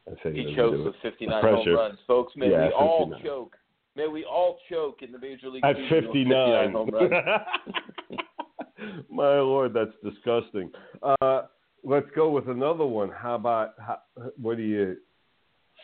I 0.07 0.13
say 0.23 0.33
He 0.35 0.43
doesn't 0.43 0.57
chokes 0.57 0.79
with 0.85 0.95
59 1.03 1.41
Pressure. 1.41 1.57
home 1.57 1.75
runs, 1.75 1.99
folks. 2.07 2.33
May 2.37 2.51
Yeah, 2.51 2.67
we 2.67 2.73
all 2.73 3.15
choke. 3.23 3.57
May 3.95 4.09
we 4.09 4.25
all 4.25 4.59
choke 4.71 5.03
in 5.03 5.13
the 5.13 5.19
Major 5.19 5.49
League 5.49 5.65
At 5.65 5.77
season 5.77 5.97
with 5.97 6.05
59. 6.07 6.73
home 6.73 6.91
runs. 6.91 7.13
My 9.11 9.39
lord, 9.39 9.75
that's 9.75 9.93
disgusting. 10.03 10.71
Uh, 11.03 11.43
let's 11.85 12.09
go 12.17 12.31
with 12.31 12.49
another 12.49 12.85
one. 12.87 13.11
How 13.11 13.35
about 13.37 13.75
how, 13.79 13.99
what 14.41 14.59
are 14.59 14.63
you? 14.63 14.97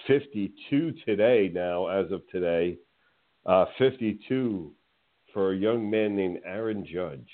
52 0.07 0.93
today 1.05 1.51
now, 1.53 1.89
as 1.89 2.11
of 2.13 2.23
today. 2.31 2.77
Uh, 3.47 3.67
52 3.79 4.73
for 5.39 5.53
a 5.53 5.57
young 5.57 5.89
man 5.89 6.17
named 6.17 6.41
Aaron 6.45 6.85
Judge. 6.85 7.29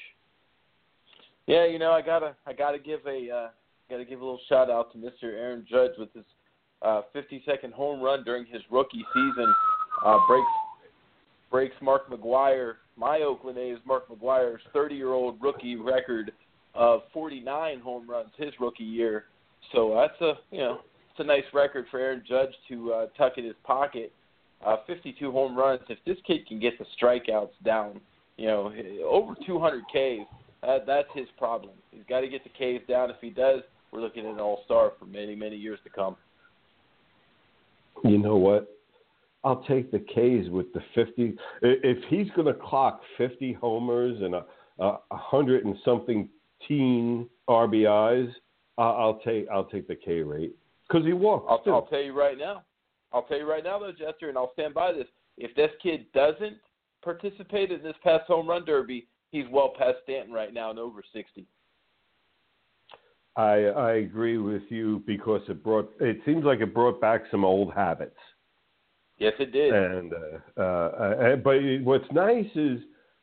Yeah, 1.47 1.65
you 1.65 1.79
know, 1.79 1.93
I 1.93 2.03
gotta, 2.03 2.37
I 2.47 2.53
gotta 2.53 2.79
give 2.79 3.01
a, 3.07 3.31
uh, 3.31 3.49
gotta 3.89 4.05
give 4.05 4.21
a 4.21 4.23
little 4.23 4.41
shout 4.47 4.69
out 4.69 4.93
to 4.93 4.99
Mr. 4.99 5.33
Aaron 5.33 5.65
Judge 5.67 5.93
with 5.97 6.13
his 6.13 6.27
uh, 6.83 7.01
50-second 7.17 7.73
home 7.73 8.03
run 8.03 8.23
during 8.23 8.45
his 8.45 8.61
rookie 8.71 9.07
season. 9.15 9.55
Uh, 10.05 10.19
breaks, 10.29 10.47
breaks 11.51 11.75
Mark 11.81 12.11
McGwire, 12.11 12.75
my 12.99 13.21
Oakland 13.21 13.57
A's 13.57 13.79
Mark 13.87 14.07
McGwire's 14.11 14.61
30-year-old 14.75 15.41
rookie 15.41 15.77
record 15.77 16.31
of 16.75 17.01
49 17.15 17.81
home 17.81 18.11
runs 18.11 18.33
his 18.37 18.51
rookie 18.61 18.85
year. 18.85 19.25
So 19.73 19.95
that's 19.95 20.21
a, 20.21 20.35
you 20.55 20.61
know, 20.61 20.81
it's 21.11 21.21
a 21.21 21.25
nice 21.25 21.45
record 21.55 21.87
for 21.91 22.01
Aaron 22.01 22.23
Judge 22.29 22.53
to 22.69 22.93
uh, 22.93 23.07
tuck 23.17 23.39
in 23.39 23.45
his 23.45 23.57
pocket. 23.65 24.13
Uh, 24.65 24.77
52 24.87 25.31
home 25.31 25.57
runs. 25.57 25.81
If 25.89 25.99
this 26.07 26.17
kid 26.27 26.47
can 26.47 26.59
get 26.59 26.79
the 26.79 26.87
strikeouts 27.01 27.51
down, 27.65 28.01
you 28.37 28.47
know, 28.47 28.73
over 29.07 29.35
200 29.47 29.83
Ks, 29.85 30.27
that, 30.63 30.87
that's 30.87 31.09
his 31.15 31.27
problem. 31.37 31.73
He's 31.91 32.05
got 32.09 32.21
to 32.21 32.29
get 32.29 32.43
the 32.45 32.51
Ks 32.51 32.87
down. 32.89 33.11
If 33.11 33.17
he 33.21 33.31
does, 33.31 33.61
we're 33.93 34.01
looking 34.01 34.25
at 34.27 34.33
an 34.33 34.41
all-star 34.41 34.93
for 34.99 35.05
many, 35.05 35.35
many 35.35 35.57
years 35.57 35.79
to 35.85 35.91
come. 35.91 36.17
You 38.03 38.19
know 38.19 38.37
what? 38.37 38.71
I'll 39.45 39.63
take 39.65 39.93
the 39.93 39.99
K's 39.99 40.49
with 40.49 40.73
the 40.73 40.81
50. 40.95 41.37
If 41.63 41.99
he's 42.09 42.31
going 42.31 42.47
to 42.47 42.55
clock 42.55 43.03
50 43.19 43.53
homers 43.53 44.21
and 44.23 44.35
a, 44.35 44.45
a 44.79 44.99
hundred 45.11 45.67
and 45.67 45.77
something 45.85 46.29
teen 46.67 47.29
RBIs, 47.49 48.33
I'll 48.79 49.21
take 49.25 49.47
I'll 49.53 49.67
take 49.67 49.87
the 49.87 49.95
K 49.95 50.23
rate 50.23 50.57
because 50.89 51.07
he 51.07 51.13
walked. 51.13 51.49
I'll. 51.49 51.75
I'll 51.75 51.87
tell 51.87 52.03
you 52.03 52.13
right 52.19 52.37
now. 52.37 52.63
I'll 53.15 53.23
tell 53.23 53.39
you 53.39 53.49
right 53.49 53.63
now, 53.63 53.79
though, 53.79 53.93
Jester, 53.93 54.29
and 54.29 54.37
I'll 54.37 54.53
stand 54.55 54.75
by 54.75 54.93
this. 54.93 55.07
If 55.39 55.55
this 55.55 55.71
kid 55.81 56.07
doesn't 56.13 56.57
participate 57.03 57.71
in 57.71 57.83
this 57.83 57.95
past 58.03 58.25
home 58.27 58.49
run 58.49 58.65
derby, 58.65 59.07
he's 59.31 59.45
well 59.51 59.73
past 59.79 59.99
Stanton 60.03 60.35
right 60.35 60.53
now 60.53 60.71
and 60.71 60.79
over 60.79 61.03
60. 61.15 61.47
I 63.37 63.43
I 63.43 63.93
agree 63.95 64.39
with 64.39 64.63
you 64.69 65.03
because 65.07 65.43
it 65.49 65.63
brought 65.63 65.93
it 66.01 66.19
seems 66.25 66.45
like 66.45 66.61
it 66.61 66.75
brought 66.75 67.01
back 67.01 67.23
some 67.31 67.45
old 67.45 67.73
habits. 67.73 68.19
Yes, 69.19 69.33
it 69.39 69.53
did. 69.53 69.73
And 69.73 70.13
uh, 70.13 70.61
uh, 70.61 70.63
uh, 70.63 71.37
but 71.37 71.59
what's 71.83 72.11
nice 72.13 72.47
is 72.55 72.79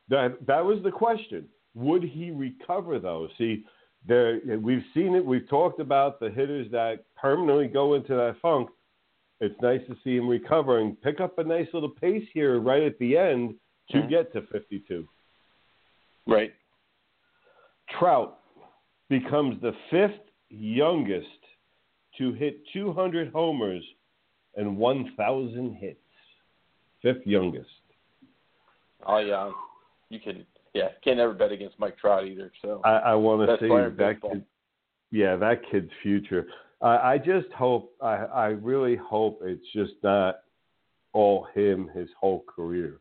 that 0.10 0.36
that 0.48 0.63
was 0.63 0.79
the 0.83 0.91
question: 0.91 1.45
Would 1.75 2.03
he 2.03 2.31
recover 2.31 3.00
those? 3.00 3.29
See, 3.38 3.63
there 4.05 4.39
we've 4.62 4.83
seen 4.93 5.15
it. 5.15 5.25
We've 5.25 5.48
talked 5.48 5.79
about 5.79 6.19
the 6.19 6.29
hitters 6.29 6.69
that 6.71 7.05
permanently 7.15 7.67
go 7.67 7.93
into 7.93 8.13
that 8.15 8.36
funk. 8.41 8.69
It's 9.41 9.60
nice 9.60 9.81
to 9.88 9.98
see 10.03 10.15
him 10.15 10.27
recover 10.29 10.79
and 10.79 11.01
pick 11.01 11.19
up 11.19 11.39
a 11.39 11.43
nice 11.43 11.67
little 11.74 11.89
pace 11.89 12.27
here 12.31 12.60
right 12.60 12.83
at 12.83 12.98
the 13.00 13.17
end 13.17 13.60
to 13.89 13.98
Mhm. 13.98 14.10
get 14.10 14.31
to 14.33 14.43
52. 14.43 15.10
Right. 16.27 16.53
Trout 17.88 18.39
becomes 19.10 19.60
the 19.60 19.74
fifth 19.89 20.29
youngest 20.50 21.27
to 22.17 22.31
hit 22.33 22.65
200 22.67 23.31
homers 23.31 23.83
and 24.55 24.77
1,000 24.77 25.74
hits. 25.74 25.98
Fifth 27.01 27.25
youngest. 27.25 27.81
Oh 29.03 29.17
yeah, 29.17 29.51
you 30.10 30.19
can. 30.19 30.45
Yeah, 30.74 30.89
can't 31.03 31.19
ever 31.19 31.33
bet 31.33 31.51
against 31.51 31.79
Mike 31.79 31.98
Trout 31.98 32.25
either. 32.25 32.51
So 32.62 32.81
I, 32.83 32.98
I 32.98 33.15
want 33.15 33.50
to 33.50 33.57
see 33.57 33.67
that 33.67 34.21
kid. 34.21 34.45
Yeah, 35.10 35.36
that 35.38 35.63
kid's 35.63 35.91
future. 36.03 36.48
I 36.81 37.13
I 37.13 37.17
just 37.17 37.51
hope. 37.53 37.93
I, 38.01 38.15
I 38.25 38.45
really 38.47 38.95
hope 38.95 39.39
it's 39.43 39.65
just 39.73 39.93
not 40.03 40.39
all 41.13 41.47
him 41.53 41.89
his 41.93 42.09
whole 42.19 42.43
career. 42.47 43.00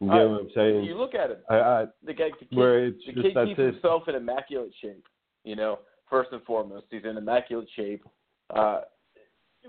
You 0.00 0.08
know 0.08 0.14
I- 0.14 0.24
what 0.32 0.40
I'm 0.42 0.50
saying? 0.54 0.84
you 0.84 0.96
look 0.96 1.14
at 1.14 1.30
him. 1.30 1.38
I, 1.48 1.54
I, 1.56 1.84
The 2.04 2.14
guy, 2.14 2.30
the 2.40 2.46
kid, 2.46 2.56
where 2.58 2.84
it's 2.86 3.04
the 3.06 3.12
just 3.12 3.26
kid 3.34 3.46
keeps 3.46 3.58
it. 3.60 3.74
himself 3.74 4.08
in 4.08 4.14
immaculate 4.16 4.72
shape. 4.80 5.06
You 5.44 5.56
know, 5.56 5.78
first 6.10 6.30
and 6.32 6.42
foremost, 6.44 6.86
he's 6.90 7.04
in 7.04 7.16
immaculate 7.16 7.68
shape. 7.76 8.04
Uh, 8.50 8.82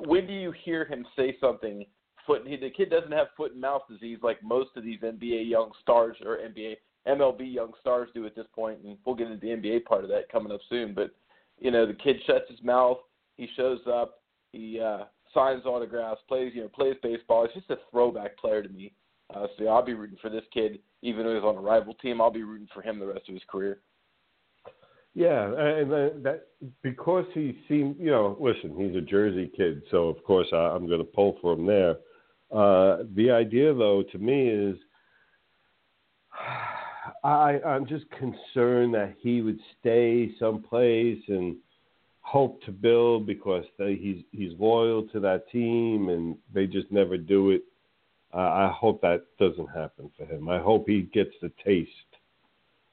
when 0.06 0.26
do 0.28 0.34
you 0.34 0.52
hear 0.64 0.86
him 0.86 1.06
say 1.16 1.36
something? 1.40 1.86
Foot. 2.26 2.44
He, 2.48 2.56
the 2.58 2.70
kid 2.70 2.90
doesn't 2.90 3.12
have 3.12 3.28
foot 3.36 3.52
and 3.52 3.62
mouth 3.62 3.82
disease 3.90 4.20
like 4.24 4.42
most 4.42 4.70
of 4.76 4.84
these 4.84 5.00
NBA 5.02 5.50
young 5.50 5.72
stars 5.82 6.16
or 6.26 6.38
NBA 6.38 6.76
MLB 7.08 7.54
young 7.54 7.74
stars 7.82 8.10
do 8.14 8.26
at 8.26 8.36
this 8.36 8.46
point, 8.54 8.80
and 8.84 8.98
we'll 9.06 9.16
get 9.16 9.28
into 9.28 9.40
the 9.40 9.54
NBA 9.54 9.86
part 9.86 10.04
of 10.04 10.10
that 10.10 10.32
coming 10.32 10.52
up 10.52 10.62
soon. 10.70 10.94
But 10.94 11.12
you 11.60 11.72
know, 11.72 11.86
the 11.86 11.94
kid 11.94 12.18
shuts 12.26 12.50
his 12.50 12.64
mouth. 12.64 12.98
He 13.36 13.48
shows 13.56 13.80
up. 13.88 14.22
He 14.52 14.80
uh, 14.80 15.06
signs 15.34 15.66
autographs. 15.66 16.22
Plays. 16.28 16.54
You 16.56 16.64
know, 16.64 16.70
plays 16.70 16.96
baseball. 17.04 17.48
He's 17.48 17.62
just 17.62 17.72
a 17.72 17.84
throwback 17.92 18.38
player 18.38 18.64
to 18.64 18.70
me. 18.70 18.94
Uh, 19.34 19.48
so 19.58 19.68
I'll 19.68 19.86
be 19.86 19.94
rooting 19.94 20.18
for 20.22 20.30
this 20.30 20.44
kid, 20.54 20.80
even 21.02 21.26
though 21.26 21.36
he's 21.36 21.44
on 21.44 21.56
a 21.56 21.62
rival 21.62 21.94
team. 21.96 22.22
I'll 22.22 22.32
be 22.32 22.44
rooting 22.44 22.68
for 22.74 22.82
him 22.82 23.00
the 23.00 23.08
rest 23.08 23.28
of 23.28 23.34
his 23.34 23.44
career. 23.50 23.80
Yeah, 25.16 25.46
and 25.46 25.92
that, 25.92 26.24
that 26.24 26.48
because 26.82 27.26
he 27.34 27.60
seemed, 27.68 27.98
you 28.00 28.10
know, 28.10 28.36
listen, 28.40 28.76
he's 28.76 28.96
a 28.96 29.02
Jersey 29.02 29.52
kid, 29.56 29.84
so 29.92 30.10
of 30.10 30.24
course 30.24 30.48
I, 30.52 30.58
I'm 30.58 30.88
going 30.88 31.00
to 31.00 31.04
pull 31.06 31.38
for 31.40 31.54
him 31.54 31.68
there. 31.68 31.98
Uh, 32.52 33.04
the 33.16 33.30
idea, 33.30 33.74
though, 33.74 34.04
to 34.12 34.18
me 34.18 34.48
is, 34.50 34.76
I, 37.24 37.60
I'm 37.66 37.86
just 37.86 38.06
concerned 38.12 38.94
that 38.96 39.16
he 39.20 39.42
would 39.42 39.60
stay 39.80 40.34
someplace 40.40 41.22
and 41.28 41.56
hope 42.22 42.62
to 42.64 42.72
build 42.72 43.26
because 43.26 43.66
they, 43.78 43.96
he's 43.96 44.24
he's 44.32 44.52
loyal 44.60 45.04
to 45.14 45.20
that 45.22 45.50
team, 45.50 46.10
and 46.10 46.36
they 46.54 46.68
just 46.68 46.92
never 46.92 47.18
do 47.18 47.52
it. 47.52 47.64
Uh, 48.34 48.38
I 48.38 48.76
hope 48.76 49.02
that 49.02 49.26
doesn't 49.40 49.68
happen 49.68 50.10
for 50.18 50.26
him. 50.26 50.50
I 50.50 50.60
hope 50.60 50.86
he 50.88 51.04
gets 51.14 51.32
the 51.42 51.52
taste 51.64 51.92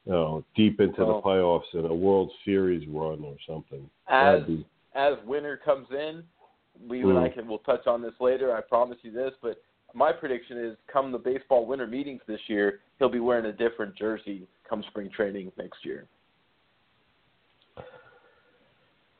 you 0.06 0.12
know, 0.12 0.44
deep 0.54 0.80
into 0.80 1.04
Well- 1.04 1.16
the 1.16 1.22
playoffs 1.22 1.74
in 1.74 1.84
a 1.90 1.94
World 1.94 2.30
Series 2.44 2.86
run 2.88 3.22
or 3.24 3.36
something. 3.46 3.88
As 4.08 4.42
be- 4.44 4.66
as 4.94 5.14
winter 5.24 5.56
comes 5.56 5.90
in, 5.90 6.24
we 6.88 7.02
and 7.02 7.18
I 7.18 7.28
Mm. 7.28 7.34
can 7.34 7.48
we'll 7.48 7.58
touch 7.58 7.86
on 7.86 8.02
this 8.02 8.18
later. 8.20 8.54
I 8.54 8.60
promise 8.60 8.98
you 9.02 9.10
this, 9.10 9.34
but 9.42 9.62
my 9.94 10.12
prediction 10.12 10.58
is 10.58 10.76
come 10.92 11.12
the 11.12 11.18
baseball 11.18 11.66
winter 11.66 11.86
meetings 11.86 12.20
this 12.26 12.40
year, 12.46 12.80
he'll 12.98 13.08
be 13.08 13.20
wearing 13.20 13.46
a 13.46 13.52
different 13.52 13.96
jersey 13.96 14.46
come 14.68 14.84
spring 14.88 15.10
training 15.14 15.50
next 15.58 15.84
year. 15.84 16.06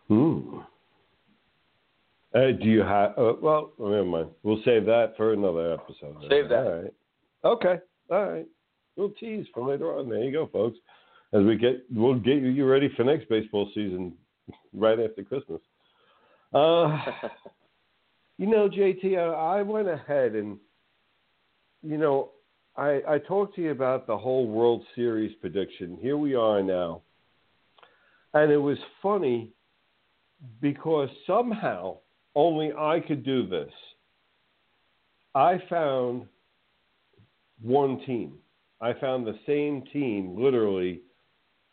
Hmm. 0.09 0.59
Uh, 2.35 2.53
do 2.61 2.69
you 2.69 2.81
have? 2.81 3.13
Uh, 3.19 3.35
well, 3.41 3.73
never 3.79 4.05
mind. 4.05 4.31
We'll 4.43 4.63
save 4.65 4.85
that 4.87 5.15
for 5.17 5.33
another 5.33 5.75
episode. 5.75 6.17
Save 6.29 6.49
that. 6.49 6.67
All 6.67 6.83
right. 6.83 6.95
Okay. 7.45 7.75
All 8.11 8.31
right. 8.31 8.47
We'll 8.97 9.11
tease 9.11 9.47
for 9.55 9.69
later 9.69 9.97
on. 9.99 10.09
There 10.09 10.23
you 10.23 10.33
go, 10.33 10.49
folks. 10.53 10.79
As 11.33 11.43
we 11.45 11.57
get, 11.57 11.85
we'll 11.93 12.19
get 12.19 12.39
you 12.39 12.67
ready 12.67 12.91
for 12.97 13.05
next 13.05 13.29
baseball 13.29 13.71
season 13.75 14.13
right 14.73 14.99
after 14.99 15.23
Christmas. 15.23 15.61
Uh, 16.53 16.99
you 18.41 18.47
know, 18.47 18.71
JT, 18.71 19.19
I, 19.19 19.61
went 19.61 19.87
ahead 19.87 20.35
and, 20.35 20.57
you 21.83 21.99
know, 21.99 22.31
I, 22.75 23.03
I 23.07 23.19
talked 23.19 23.55
to 23.57 23.61
you 23.61 23.71
about 23.71 24.07
the 24.07 24.17
whole 24.17 24.47
World 24.47 24.83
Series 24.95 25.37
prediction. 25.43 25.99
Here 26.01 26.17
we 26.17 26.35
are 26.35 26.63
now. 26.63 27.03
And 28.33 28.51
it 28.51 28.57
was 28.57 28.79
funny 29.03 29.51
because 30.63 31.11
somehow 31.27 31.99
only 32.35 32.73
I 32.73 33.01
could 33.07 33.27
do 33.27 33.47
this. 33.47 33.71
I 35.35 35.61
found 35.69 36.25
one 37.61 38.01
team. 38.07 38.39
I 38.81 38.95
found 38.95 39.27
the 39.27 39.39
same 39.47 39.83
team 39.93 40.43
literally 40.43 41.03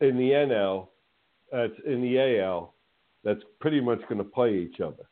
in 0.01 0.17
the 0.17 0.31
NL, 0.31 0.89
that's 1.49 1.79
in 1.85 2.01
the 2.01 2.41
AL, 2.41 2.73
that's 3.23 3.43
pretty 3.61 3.79
much 3.79 4.01
going 4.09 4.17
to 4.17 4.25
play 4.25 4.57
each 4.57 4.81
other. 4.81 5.05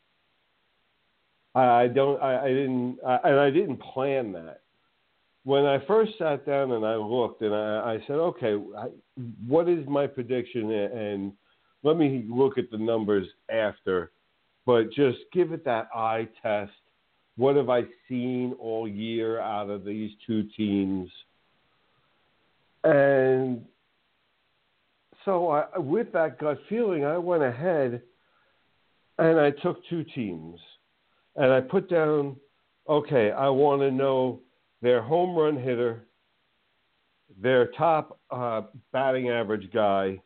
I 1.56 1.88
don't, 1.88 2.22
I, 2.22 2.44
I 2.44 2.48
didn't, 2.48 2.98
I, 3.06 3.18
and 3.24 3.40
I 3.40 3.50
didn't 3.50 3.78
plan 3.78 4.32
that. 4.32 4.60
When 5.44 5.64
I 5.64 5.78
first 5.86 6.12
sat 6.18 6.44
down 6.44 6.72
and 6.72 6.84
I 6.84 6.96
looked 6.96 7.40
and 7.42 7.54
I, 7.54 7.94
I 7.94 7.98
said, 8.06 8.16
okay, 8.16 8.56
I, 8.76 8.88
what 9.46 9.68
is 9.68 9.86
my 9.86 10.06
prediction? 10.06 10.70
And 10.70 11.32
let 11.82 11.96
me 11.96 12.26
look 12.28 12.58
at 12.58 12.70
the 12.70 12.76
numbers 12.76 13.26
after, 13.48 14.10
but 14.66 14.92
just 14.92 15.18
give 15.32 15.52
it 15.52 15.64
that 15.64 15.88
eye 15.94 16.28
test. 16.42 16.72
What 17.36 17.56
have 17.56 17.70
I 17.70 17.82
seen 18.08 18.54
all 18.58 18.88
year 18.88 19.40
out 19.40 19.70
of 19.70 19.84
these 19.84 20.10
two 20.26 20.48
teams? 20.56 21.08
And 22.84 23.64
so, 25.24 25.50
I, 25.50 25.78
with 25.78 26.12
that 26.12 26.38
gut 26.38 26.58
feeling, 26.68 27.04
I 27.04 27.18
went 27.18 27.42
ahead 27.42 28.02
and 29.18 29.40
I 29.40 29.50
took 29.50 29.80
two 29.88 30.04
teams 30.14 30.58
and 31.36 31.52
I 31.52 31.60
put 31.60 31.88
down, 31.88 32.36
okay, 32.88 33.30
I 33.30 33.48
want 33.48 33.82
to 33.82 33.90
know 33.90 34.40
their 34.82 35.02
home 35.02 35.36
run 35.36 35.56
hitter, 35.56 36.06
their 37.40 37.68
top 37.72 38.18
uh, 38.30 38.62
batting 38.92 39.30
average 39.30 39.70
guy. 39.72 40.20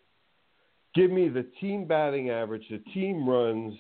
Give 0.95 1.11
me 1.11 1.29
the 1.29 1.47
team 1.61 1.87
batting 1.87 2.31
average, 2.31 2.65
the 2.71 2.79
team 2.93 3.29
runs, 3.29 3.75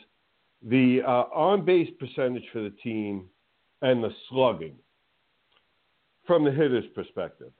the 0.62 1.00
uh, 1.06 1.24
on 1.34 1.64
base 1.64 1.90
percentage 1.98 2.44
for 2.52 2.62
the 2.62 2.74
team, 2.82 3.26
and 3.82 4.02
the 4.02 4.10
slugging 4.28 4.76
from 6.26 6.44
the 6.44 6.50
hitter's 6.50 6.84
perspective. 6.94 7.52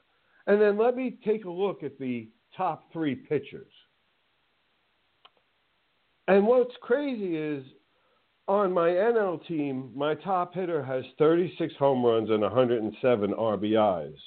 And 0.46 0.60
then 0.60 0.78
let 0.78 0.96
me 0.96 1.18
take 1.24 1.44
a 1.44 1.50
look 1.50 1.82
at 1.82 1.98
the 1.98 2.28
top 2.56 2.92
three 2.92 3.14
pitchers. 3.14 3.70
And 6.28 6.46
what's 6.46 6.74
crazy 6.80 7.36
is 7.36 7.64
on 8.50 8.72
my 8.72 8.88
NL 8.88 9.46
team, 9.46 9.92
my 9.94 10.12
top 10.16 10.52
hitter 10.52 10.82
has 10.82 11.04
36 11.18 11.72
home 11.78 12.04
runs 12.04 12.30
and 12.30 12.42
107 12.42 13.32
RBIs. 13.32 14.18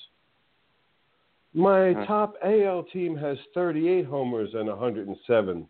My 1.53 1.91
Huh. 1.91 2.05
top 2.05 2.37
AL 2.41 2.83
team 2.83 3.17
has 3.17 3.37
38 3.53 4.05
homers 4.05 4.53
and 4.53 4.69
107 4.69 5.67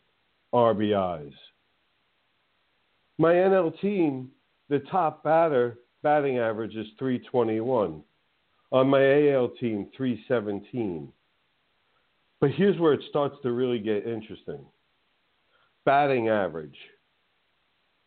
RBIs. 0.54 1.34
My 3.18 3.34
NL 3.34 3.72
team, 3.72 4.32
the 4.70 4.80
top 4.82 5.24
batter 5.24 5.80
batting 6.04 6.38
average 6.38 6.76
is 6.76 6.88
321. 7.00 8.04
On 8.72 8.88
my 8.88 9.04
AL 9.04 9.50
team, 9.50 9.90
317. 9.98 11.12
But 12.40 12.52
here's 12.52 12.78
where 12.78 12.94
it 12.94 13.04
starts 13.10 13.42
to 13.42 13.52
really 13.52 13.80
get 13.80 14.06
interesting. 14.06 14.64
Batting 15.86 16.30
average. 16.30 16.78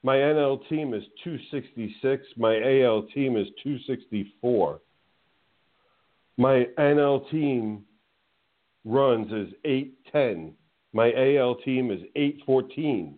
My 0.07 0.19
NL 0.19 0.61
team 0.69 0.95
is 0.95 1.03
266. 1.25 2.25
My 2.37 2.55
AL 2.55 3.09
team 3.13 3.37
is 3.37 3.49
264. 3.65 4.81
My 6.37 6.67
NL 6.79 7.29
team 7.29 7.83
runs 8.85 9.33
is 9.33 9.53
810. 9.65 10.55
My 10.93 11.13
AL 11.13 11.57
team 11.57 11.91
is 11.91 11.99
814. 12.15 13.17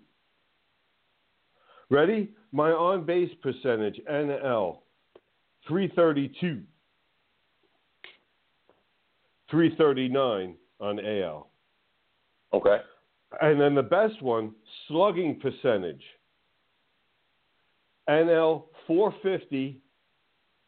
Ready? 1.91 2.31
My 2.53 2.71
on 2.71 3.05
base 3.05 3.33
percentage, 3.43 4.01
NL, 4.11 4.79
332. 5.69 6.63
339 9.51 10.55
on 10.81 11.05
AL. 11.05 11.51
Okay. 12.55 12.79
And 13.43 13.61
then 13.61 13.75
the 13.75 13.83
best 13.83 14.23
one, 14.23 14.53
slugging 14.87 15.39
percentage. 15.39 16.03
NL 18.09 18.65
450, 18.87 19.81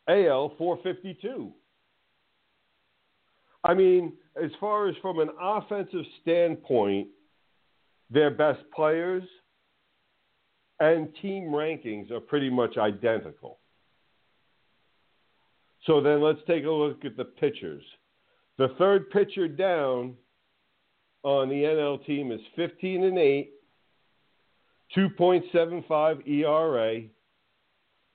AL 0.09 0.55
452. 0.59 1.53
I 3.65 3.75
mean, 3.75 4.13
as 4.43 4.51
far 4.59 4.89
as 4.89 4.95
from 5.03 5.19
an 5.19 5.31
offensive 5.41 6.05
standpoint, 6.23 7.09
their 8.11 8.31
best 8.31 8.61
players 8.75 9.23
and 10.81 11.15
team 11.21 11.45
rankings 11.45 12.11
are 12.11 12.21
pretty 12.21 12.51
much 12.51 12.77
identical. 12.79 13.59
So 15.87 16.01
then 16.01 16.23
let's 16.23 16.41
take 16.47 16.65
a 16.65 16.71
look 16.71 17.05
at 17.05 17.17
the 17.17 17.25
pitchers. 17.25 17.83
The 18.59 18.69
third 18.79 19.11
pitcher 19.11 19.49
down 19.49 20.15
on 21.23 21.49
the 21.49 21.55
NL 21.55 22.05
team 22.07 22.33
is 22.33 22.41
15 22.57 23.05
and 23.05 23.19
8, 23.19 23.51
2.75 24.97 26.29
ERA 26.29 27.03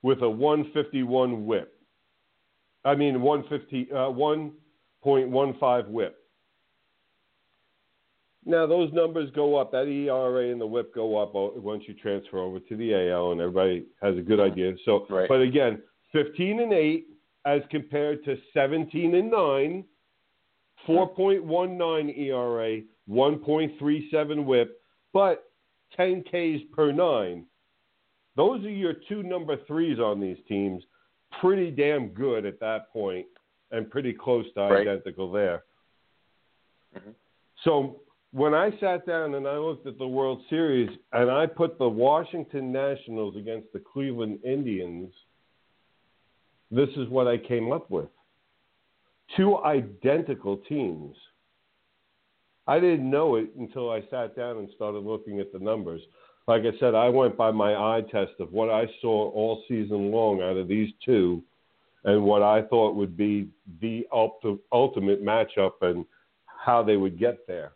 with 0.06 0.22
a 0.22 0.30
151 0.30 1.46
whip. 1.46 1.80
I 2.84 2.94
mean 2.94 3.22
150 3.22 3.90
uh, 3.90 3.96
1.15 5.04 5.88
whip. 5.88 6.16
Now 8.44 8.68
those 8.68 8.92
numbers 8.92 9.30
go 9.34 9.56
up. 9.56 9.72
That 9.72 9.88
ERA 9.88 10.52
and 10.52 10.60
the 10.60 10.66
whip 10.66 10.94
go 10.94 11.16
up 11.20 11.32
once 11.34 11.82
you 11.88 11.94
transfer 11.94 12.38
over 12.38 12.60
to 12.60 12.76
the 12.76 12.94
AL, 13.10 13.32
and 13.32 13.40
everybody 13.40 13.86
has 14.00 14.16
a 14.16 14.22
good 14.22 14.38
idea. 14.38 14.74
So, 14.84 15.06
Right. 15.10 15.28
but 15.28 15.40
again, 15.40 15.82
15 16.12 16.60
and 16.60 16.72
8 16.72 17.08
as 17.44 17.62
compared 17.72 18.24
to 18.26 18.38
17 18.54 19.12
and 19.12 19.28
9, 19.28 19.84
4.19 20.86 22.16
ERA, 22.16 22.80
1.37 23.10 24.44
whip, 24.44 24.80
but 25.12 25.50
10 25.96 26.22
Ks 26.22 26.62
per 26.72 26.92
nine. 26.92 27.44
Those 28.36 28.64
are 28.64 28.70
your 28.70 28.92
two 29.08 29.22
number 29.22 29.56
threes 29.66 29.98
on 29.98 30.20
these 30.20 30.38
teams. 30.46 30.84
Pretty 31.40 31.70
damn 31.70 32.08
good 32.08 32.44
at 32.46 32.60
that 32.60 32.92
point, 32.92 33.26
and 33.70 33.90
pretty 33.90 34.12
close 34.12 34.50
to 34.52 34.60
Right. 34.60 34.86
identical 34.86 35.30
there. 35.32 35.64
Mhm. 36.94 37.14
So 37.62 38.00
when 38.32 38.54
I 38.54 38.70
sat 38.78 39.06
down 39.06 39.34
and 39.34 39.48
I 39.48 39.56
looked 39.56 39.86
at 39.86 39.98
the 39.98 40.06
World 40.06 40.44
Series 40.48 40.90
and 41.12 41.30
I 41.30 41.46
put 41.46 41.78
the 41.78 41.88
Washington 41.88 42.70
Nationals 42.70 43.36
against 43.36 43.72
the 43.72 43.80
Cleveland 43.80 44.44
Indians, 44.44 45.14
this 46.70 46.90
is 46.96 47.08
what 47.08 47.26
I 47.26 47.38
came 47.38 47.72
up 47.72 47.90
with. 47.90 48.10
Two 49.36 49.56
identical 49.58 50.58
teams. 50.58 51.16
I 52.66 52.80
didn't 52.80 53.08
know 53.08 53.36
it 53.36 53.54
until 53.54 53.90
I 53.90 54.02
sat 54.02 54.36
down 54.36 54.58
and 54.58 54.68
started 54.70 54.98
looking 54.98 55.40
at 55.40 55.52
the 55.52 55.58
numbers. 55.58 56.02
Like 56.48 56.62
I 56.62 56.78
said, 56.78 56.94
I 56.94 57.08
went 57.08 57.36
by 57.36 57.50
my 57.50 57.74
eye 57.74 58.02
test 58.10 58.32
of 58.38 58.52
what 58.52 58.70
I 58.70 58.86
saw 59.00 59.30
all 59.32 59.64
season 59.66 60.12
long 60.12 60.40
out 60.42 60.56
of 60.56 60.68
these 60.68 60.90
two, 61.04 61.42
and 62.04 62.22
what 62.24 62.42
I 62.42 62.62
thought 62.62 62.94
would 62.94 63.16
be 63.16 63.48
the 63.80 64.06
ulti- 64.12 64.60
ultimate 64.72 65.24
matchup 65.24 65.72
and 65.82 66.04
how 66.46 66.84
they 66.84 66.96
would 66.96 67.18
get 67.18 67.46
there. 67.48 67.72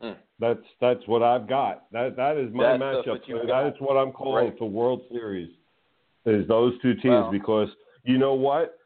Hmm. 0.00 0.12
That's 0.38 0.62
that's 0.80 1.06
what 1.06 1.22
I've 1.22 1.48
got. 1.48 1.90
That 1.92 2.16
that 2.16 2.36
is 2.38 2.52
my 2.54 2.78
That's 2.78 2.82
matchup. 3.06 3.20
and 3.28 3.48
got. 3.48 3.64
That 3.64 3.74
is 3.74 3.80
what 3.80 3.96
I'm 3.96 4.12
calling 4.12 4.46
Right. 4.50 4.58
for 4.58 4.70
World 4.70 5.02
Series. 5.10 5.50
Is 6.24 6.46
those 6.46 6.78
two 6.80 6.94
teams 6.94 7.04
Well- 7.06 7.30
because 7.30 7.68
you 8.04 8.16
know 8.18 8.34
what? 8.34 8.76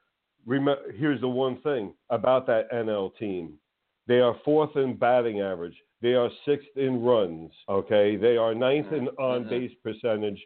Remember, 0.47 0.91
here's 0.93 1.21
the 1.21 1.29
one 1.29 1.57
thing 1.59 1.95
about 2.11 2.47
that 2.47 2.69
NL 2.73 3.11
team: 3.11 3.59
they 4.07 4.21
are 4.21 4.37
fourth 4.45 4.77
in 4.77 4.97
batting 4.97 5.41
average. 5.41 5.77
They 6.01 6.15
are 6.15 6.31
sixth 6.45 6.77
in 6.77 7.03
runs. 7.03 7.53
Okay, 7.69 8.17
they 8.17 8.37
are 8.37 8.55
ninth 8.55 8.93
in 8.93 9.07
mm-hmm. 9.07 9.23
on 9.23 9.41
mm-hmm. 9.43 9.51
base 9.51 9.73
percentage, 9.83 10.41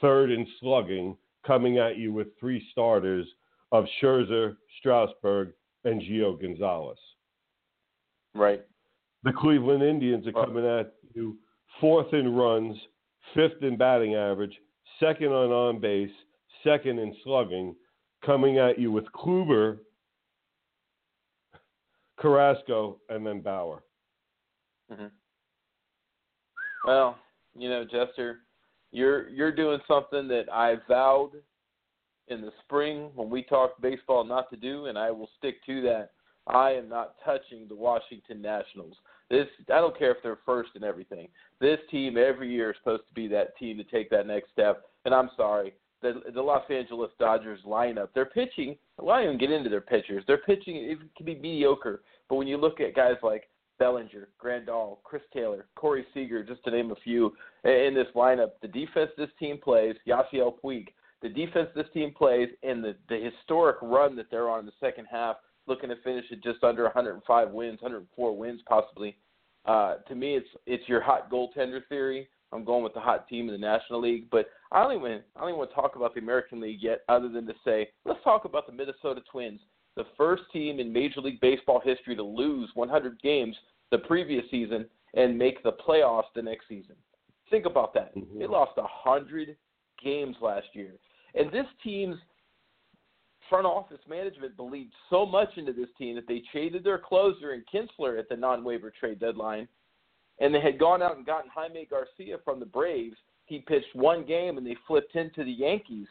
third 0.00 0.30
in 0.30 0.46
slugging, 0.60 1.16
coming 1.46 1.78
at 1.78 1.96
you 1.96 2.12
with 2.12 2.28
three 2.40 2.66
starters 2.72 3.26
of 3.72 3.84
Scherzer, 4.00 4.56
Strasburg, 4.78 5.52
and 5.84 6.00
Gio 6.00 6.40
Gonzalez. 6.40 6.98
Right. 8.34 8.62
The 9.24 9.32
Cleveland 9.32 9.82
Indians 9.82 10.26
are 10.26 10.32
coming 10.32 10.66
at 10.66 10.94
you 11.14 11.36
fourth 11.80 12.12
in 12.12 12.34
runs, 12.34 12.76
fifth 13.34 13.62
in 13.62 13.76
batting 13.76 14.14
average, 14.14 14.54
second 15.00 15.28
on 15.28 15.50
on 15.50 15.80
base, 15.80 16.10
second 16.62 16.98
in 16.98 17.14
slugging, 17.24 17.74
coming 18.24 18.58
at 18.58 18.78
you 18.78 18.90
with 18.90 19.04
Kluber, 19.12 19.78
Carrasco, 22.24 22.98
and 23.10 23.26
then 23.26 23.40
Bauer. 23.40 23.82
hmm 24.90 25.06
Well, 26.86 27.18
you 27.54 27.68
know, 27.68 27.84
Jester, 27.84 28.40
you're 28.92 29.28
you're 29.28 29.54
doing 29.54 29.80
something 29.86 30.26
that 30.28 30.46
I 30.50 30.76
vowed 30.88 31.32
in 32.28 32.40
the 32.40 32.52
spring 32.64 33.10
when 33.14 33.28
we 33.28 33.42
talked 33.42 33.82
baseball 33.82 34.24
not 34.24 34.48
to 34.50 34.56
do, 34.56 34.86
and 34.86 34.96
I 34.96 35.10
will 35.10 35.28
stick 35.36 35.56
to 35.66 35.82
that. 35.82 36.12
I 36.46 36.72
am 36.72 36.88
not 36.88 37.16
touching 37.24 37.68
the 37.68 37.74
Washington 37.74 38.40
Nationals. 38.40 38.96
This 39.28 39.46
I 39.68 39.80
don't 39.80 39.98
care 39.98 40.12
if 40.12 40.22
they're 40.22 40.38
first 40.46 40.70
and 40.76 40.84
everything. 40.84 41.28
This 41.60 41.78
team 41.90 42.16
every 42.16 42.50
year 42.50 42.70
is 42.70 42.76
supposed 42.78 43.06
to 43.06 43.14
be 43.14 43.28
that 43.28 43.56
team 43.58 43.76
to 43.76 43.84
take 43.84 44.08
that 44.10 44.26
next 44.26 44.50
step. 44.50 44.84
And 45.04 45.14
I'm 45.14 45.30
sorry, 45.36 45.74
the 46.00 46.22
the 46.32 46.42
Los 46.42 46.64
Angeles 46.70 47.10
Dodgers 47.18 47.60
lineup, 47.66 48.08
their 48.14 48.26
pitching. 48.26 48.76
Well, 48.98 49.14
I 49.14 49.24
don't 49.24 49.34
even 49.34 49.38
get 49.38 49.50
into 49.50 49.70
their 49.70 49.80
pitchers. 49.80 50.24
Their 50.26 50.38
pitching 50.38 50.76
it 50.76 50.98
can 51.16 51.26
be 51.26 51.34
mediocre, 51.34 52.02
but 52.28 52.36
when 52.36 52.46
you 52.46 52.56
look 52.56 52.80
at 52.80 52.94
guys 52.94 53.16
like 53.22 53.48
Bellinger, 53.78 54.28
Grandal, 54.42 54.98
Chris 55.02 55.22
Taylor, 55.32 55.66
Corey 55.76 56.06
Seager, 56.14 56.44
just 56.44 56.62
to 56.64 56.70
name 56.70 56.90
a 56.90 56.96
few 56.96 57.32
in 57.64 57.94
this 57.94 58.06
lineup. 58.14 58.52
The 58.62 58.68
defense 58.68 59.10
this 59.16 59.30
team 59.38 59.58
plays, 59.58 59.96
Yasiel 60.06 60.54
Puig, 60.62 60.88
the 61.22 61.28
defense 61.28 61.68
this 61.74 61.86
team 61.92 62.12
plays, 62.16 62.48
and 62.62 62.84
the, 62.84 62.94
the 63.08 63.18
historic 63.18 63.76
run 63.82 64.14
that 64.16 64.26
they're 64.30 64.48
on 64.48 64.60
in 64.60 64.66
the 64.66 64.72
second 64.80 65.06
half, 65.10 65.36
looking 65.66 65.88
to 65.88 65.96
finish 66.04 66.24
at 66.30 66.42
just 66.42 66.62
under 66.62 66.84
105 66.84 67.50
wins, 67.50 67.80
104 67.82 68.36
wins 68.36 68.60
possibly. 68.68 69.16
Uh, 69.64 69.96
to 70.08 70.14
me, 70.14 70.36
it's 70.36 70.48
it's 70.66 70.86
your 70.88 71.00
hot 71.00 71.30
goaltender 71.30 71.80
theory. 71.88 72.28
I'm 72.52 72.64
going 72.64 72.84
with 72.84 72.94
the 72.94 73.00
hot 73.00 73.26
team 73.26 73.48
in 73.48 73.52
the 73.52 73.66
National 73.66 74.00
League, 74.00 74.28
but 74.30 74.46
I 74.70 74.82
don't 74.82 74.96
even 74.96 75.22
I 75.34 75.40
don't 75.40 75.48
even 75.48 75.58
want 75.58 75.70
to 75.70 75.74
talk 75.74 75.96
about 75.96 76.14
the 76.14 76.20
American 76.20 76.60
League 76.60 76.82
yet, 76.82 77.00
other 77.08 77.30
than 77.30 77.46
to 77.46 77.54
say 77.64 77.88
let's 78.04 78.22
talk 78.22 78.44
about 78.44 78.66
the 78.66 78.72
Minnesota 78.72 79.22
Twins 79.32 79.60
the 79.96 80.04
first 80.16 80.42
team 80.52 80.80
in 80.80 80.92
Major 80.92 81.20
League 81.20 81.40
Baseball 81.40 81.80
history 81.80 82.16
to 82.16 82.22
lose 82.22 82.70
100 82.74 83.20
games 83.22 83.56
the 83.90 83.98
previous 83.98 84.44
season 84.50 84.86
and 85.14 85.38
make 85.38 85.62
the 85.62 85.72
playoffs 85.72 86.32
the 86.34 86.42
next 86.42 86.66
season. 86.68 86.96
Think 87.50 87.66
about 87.66 87.94
that. 87.94 88.14
Mhm. 88.14 88.38
They 88.38 88.46
lost 88.46 88.76
100 88.76 89.56
games 89.98 90.40
last 90.40 90.74
year. 90.74 90.98
And 91.34 91.50
this 91.50 91.66
team's 91.82 92.18
front 93.48 93.66
office 93.66 94.00
management 94.08 94.56
believed 94.56 94.94
so 95.10 95.26
much 95.26 95.56
into 95.58 95.72
this 95.72 95.92
team 95.98 96.16
that 96.16 96.26
they 96.26 96.40
traded 96.40 96.82
their 96.82 96.98
closer 96.98 97.52
in 97.52 97.62
Kintzler 97.64 98.18
at 98.18 98.28
the 98.28 98.36
non 98.36 98.64
waiver 98.64 98.90
trade 98.90 99.18
deadline. 99.18 99.68
And 100.40 100.52
they 100.52 100.60
had 100.60 100.78
gone 100.78 101.02
out 101.02 101.16
and 101.16 101.26
gotten 101.26 101.50
Jaime 101.50 101.84
Garcia 101.86 102.38
from 102.38 102.58
the 102.58 102.66
Braves. 102.66 103.16
He 103.46 103.60
pitched 103.60 103.94
one 103.94 104.24
game 104.24 104.58
and 104.58 104.66
they 104.66 104.74
flipped 104.86 105.12
him 105.12 105.30
to 105.34 105.44
the 105.44 105.52
Yankees 105.52 106.08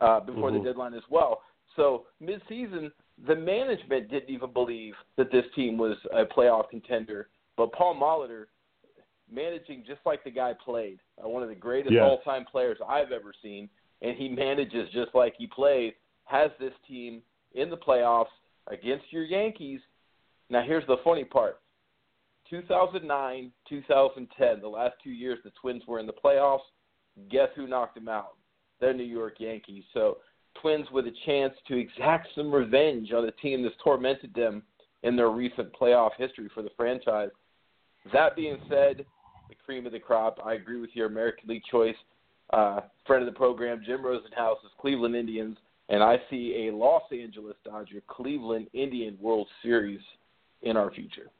uh, 0.00 0.20
before 0.20 0.50
Mhm. 0.50 0.58
the 0.58 0.64
deadline 0.64 0.94
as 0.94 1.08
well. 1.10 1.42
So 1.76 2.06
midseason, 2.22 2.90
the 3.26 3.36
management 3.36 4.10
didn't 4.10 4.30
even 4.30 4.52
believe 4.52 4.94
that 5.16 5.30
this 5.30 5.44
team 5.54 5.76
was 5.76 5.96
a 6.12 6.24
playoff 6.24 6.68
contender. 6.70 7.28
But 7.56 7.72
Paul 7.72 7.94
Molitor, 7.94 8.46
managing 9.30 9.84
just 9.86 10.00
like 10.04 10.24
the 10.24 10.30
guy 10.30 10.54
played, 10.64 10.98
uh, 11.22 11.28
one 11.28 11.42
of 11.42 11.48
the 11.48 11.54
greatest 11.54 11.92
Yes. 11.94 12.02
all-time 12.02 12.44
players 12.44 12.78
I've 12.86 13.12
ever 13.12 13.32
seen, 13.42 13.68
and 14.02 14.16
he 14.16 14.28
manages 14.28 14.90
just 14.90 15.14
like 15.14 15.34
he 15.36 15.46
plays, 15.46 15.94
has 16.24 16.50
this 16.58 16.72
team 16.88 17.22
in 17.52 17.70
the 17.70 17.76
playoffs 17.76 18.30
against 18.68 19.12
your 19.12 19.24
Yankees. 19.24 19.80
Now 20.48 20.62
here's 20.62 20.86
the 20.86 20.98
funny 20.98 21.24
part. 21.24 21.60
2009, 22.48 23.52
2010, 23.68 24.60
the 24.60 24.68
last 24.68 24.94
two 25.02 25.10
years 25.10 25.38
the 25.44 25.50
Twins 25.60 25.86
were 25.86 26.00
in 26.00 26.06
the 26.06 26.12
playoffs. 26.12 26.66
Guess 27.28 27.50
who 27.54 27.66
knocked 27.68 27.94
them 27.94 28.08
out? 28.08 28.36
The 28.80 28.92
New 28.92 29.04
York 29.04 29.38
Yankees. 29.38 29.84
So 29.92 30.18
Twins 30.60 30.86
with 30.92 31.06
a 31.06 31.12
chance 31.26 31.54
to 31.68 31.76
exact 31.76 32.28
some 32.34 32.52
revenge 32.52 33.12
on 33.12 33.24
a 33.24 33.32
team 33.32 33.62
that's 33.62 33.74
tormented 33.82 34.34
them 34.34 34.62
in 35.02 35.16
their 35.16 35.30
recent 35.30 35.72
playoff 35.72 36.10
history 36.18 36.50
for 36.54 36.62
the 36.62 36.70
franchise. 36.76 37.30
That 38.12 38.36
being 38.36 38.58
said, 38.68 39.04
the 39.48 39.54
cream 39.64 39.86
of 39.86 39.92
the 39.92 39.98
crop, 39.98 40.38
I 40.44 40.54
agree 40.54 40.80
with 40.80 40.90
your 40.94 41.06
American 41.06 41.48
League 41.48 41.62
choice. 41.70 41.96
Uh, 42.52 42.80
friend 43.06 43.26
of 43.26 43.32
the 43.32 43.36
program, 43.36 43.82
Jim 43.84 44.02
Rosenhaus 44.02 44.56
is 44.64 44.70
Cleveland 44.80 45.14
Indians, 45.14 45.56
and 45.88 46.02
I 46.02 46.16
see 46.28 46.68
a 46.68 46.74
Los 46.74 47.02
Angeles 47.12 47.56
Dodger 47.64 48.02
Cleveland 48.08 48.68
Indian 48.72 49.16
World 49.20 49.46
Series 49.62 50.00
in 50.62 50.76
our 50.76 50.90
future. 50.90 51.30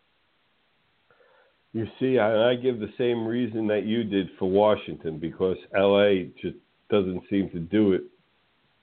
You 1.73 1.87
see, 1.99 2.19
I, 2.19 2.51
I 2.51 2.55
give 2.57 2.81
the 2.81 2.93
same 2.99 3.27
reason 3.27 3.67
that 3.69 3.85
you 3.85 4.05
did 4.05 4.29
for 4.39 4.51
Washington 4.51 5.19
because 5.19 5.57
LA 5.77 6.31
just 6.41 6.57
doesn't 6.91 7.23
seem 7.31 7.49
to 7.51 7.61
do 7.61 7.93
it 7.93 8.03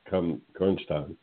come 0.10 0.41
crunch 0.54 0.82
time. 0.88 1.17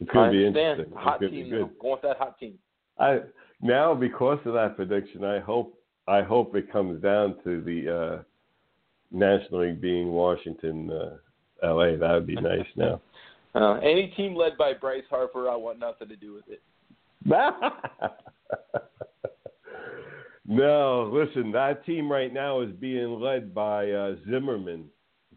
It's 0.00 0.10
going 0.10 0.32
to 0.32 0.38
be 0.38 0.46
interesting. 0.46 0.94
Hot 0.96 1.22
it's 1.22 1.30
going 1.30 1.32
to 1.32 1.50
team, 1.50 1.50
good. 1.50 1.78
Going 1.78 1.92
with 1.92 2.02
that 2.02 2.18
hot 2.18 2.38
team. 2.38 2.54
I 2.98 3.20
now 3.62 3.94
because 3.94 4.38
of 4.44 4.54
that 4.54 4.76
prediction, 4.76 5.24
I 5.24 5.40
hope 5.40 5.78
I 6.08 6.22
hope 6.22 6.54
it 6.54 6.70
comes 6.70 7.02
down 7.02 7.36
to 7.44 7.60
the 7.62 7.96
uh, 7.96 8.22
National 9.10 9.66
League 9.66 9.80
being 9.80 10.08
Washington, 10.12 10.90
uh, 10.90 11.16
LA. 11.62 11.96
That 11.96 12.12
would 12.12 12.26
be 12.26 12.34
nice. 12.40 12.66
Now, 12.76 13.00
Uh, 13.54 13.74
any 13.82 14.08
team 14.16 14.34
led 14.36 14.56
by 14.58 14.74
Bryce 14.74 15.04
Harper, 15.08 15.48
I 15.50 15.56
want 15.56 15.78
nothing 15.78 16.08
to 16.08 16.16
do 16.16 16.34
with 16.34 16.44
it. 16.48 16.60
no, 20.46 21.10
listen, 21.12 21.50
that 21.52 21.84
team 21.84 22.12
right 22.12 22.32
now 22.32 22.60
is 22.60 22.70
being 22.72 23.18
led 23.18 23.52
by 23.54 23.90
uh, 23.90 24.16
Zimmerman, 24.30 24.84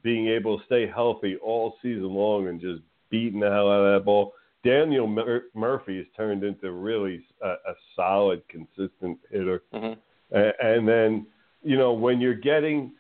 being 0.04 0.28
able 0.28 0.58
to 0.60 0.66
stay 0.66 0.88
healthy 0.88 1.36
all 1.38 1.76
season 1.82 2.14
long 2.14 2.48
and 2.48 2.60
just 2.60 2.82
beating 3.10 3.40
the 3.40 3.50
hell 3.50 3.72
out 3.72 3.86
of 3.86 3.94
that 4.00 4.06
ball. 4.06 4.34
Daniel 4.64 5.08
Mur- 5.08 5.46
Murphy 5.54 5.98
has 5.98 6.06
turned 6.16 6.44
into 6.44 6.72
really 6.72 7.24
a, 7.42 7.50
a 7.50 7.74
solid, 7.96 8.42
consistent 8.50 9.18
hitter. 9.32 9.64
hmm 9.74 9.94
A- 10.32 10.52
And 10.62 10.88
then, 10.88 11.26
you 11.64 11.78
know, 11.78 11.94
when 11.94 12.20
you're 12.20 12.34
getting, 12.34 12.92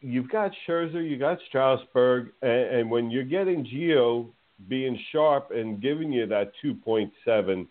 you've 0.00 0.30
got 0.30 0.50
Scherzer, 0.66 1.08
you 1.08 1.18
got 1.18 1.38
Strasburg, 1.48 2.32
and, 2.42 2.50
and 2.50 2.90
when 2.90 3.10
you're 3.10 3.24
getting 3.24 3.64
Gio 3.64 4.28
being 4.68 4.98
sharp 5.12 5.50
and 5.50 5.80
giving 5.80 6.12
you 6.12 6.26
that 6.26 6.52
2.7 6.64 7.10
and, 7.48 7.68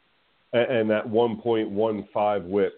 and 0.54 0.90
that 0.90 1.08
1.15 1.08 2.48
whip, 2.48 2.74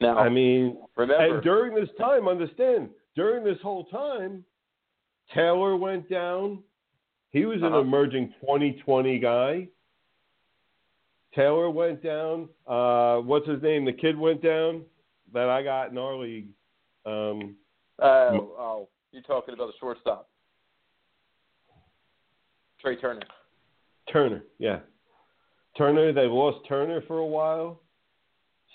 Now, 0.00 0.18
I 0.18 0.28
mean, 0.28 0.78
remember, 0.96 1.36
and 1.36 1.42
during 1.42 1.74
this 1.74 1.88
time, 1.98 2.28
understand, 2.28 2.90
during 3.14 3.44
this 3.44 3.58
whole 3.62 3.84
time, 3.84 4.44
Taylor 5.34 5.76
went 5.76 6.08
down. 6.10 6.62
He 7.30 7.44
was 7.46 7.58
an 7.58 7.68
Uh-huh. 7.68 7.80
emerging 7.80 8.34
2020 8.40 9.18
guy. 9.18 9.68
Taylor 11.34 11.70
went 11.70 12.02
down. 12.02 12.48
Uh, 12.66 13.18
what's 13.20 13.46
his 13.46 13.62
name? 13.62 13.84
The 13.86 13.92
kid 13.92 14.18
went 14.18 14.42
down 14.42 14.84
that 15.32 15.48
I 15.48 15.62
got 15.62 15.90
in 15.90 15.96
our 15.96 16.14
league. 16.16 16.48
Um, 17.06 17.56
uh, 17.98 18.32
oh, 18.36 18.88
you're 19.12 19.22
talking 19.22 19.54
about 19.54 19.68
the 19.68 19.72
shortstop, 19.80 20.28
Trea 22.80 22.96
Turner. 22.96 23.22
Turner, 24.12 24.44
yeah. 24.58 24.80
Turner, 25.78 26.12
They've 26.12 26.30
lost 26.30 26.66
Turner 26.68 27.00
for 27.02 27.18
a 27.18 27.26
while. 27.26 27.80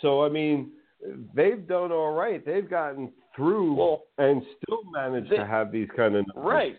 So, 0.02 0.24
I 0.24 0.30
mean, 0.30 0.72
they've 1.36 1.68
done 1.68 1.92
all 1.92 2.14
right. 2.14 2.44
They've 2.44 2.68
gotten 2.68 3.12
through 3.38 3.76
Well, 3.76 4.04
and 4.18 4.42
still 4.62 4.84
managed 4.92 5.30
they- 5.32 5.38
to 5.38 5.46
have 5.46 5.72
these 5.72 5.88
kind 5.96 6.16
of 6.16 6.28
numbers. 6.28 6.44
Right. 6.44 6.78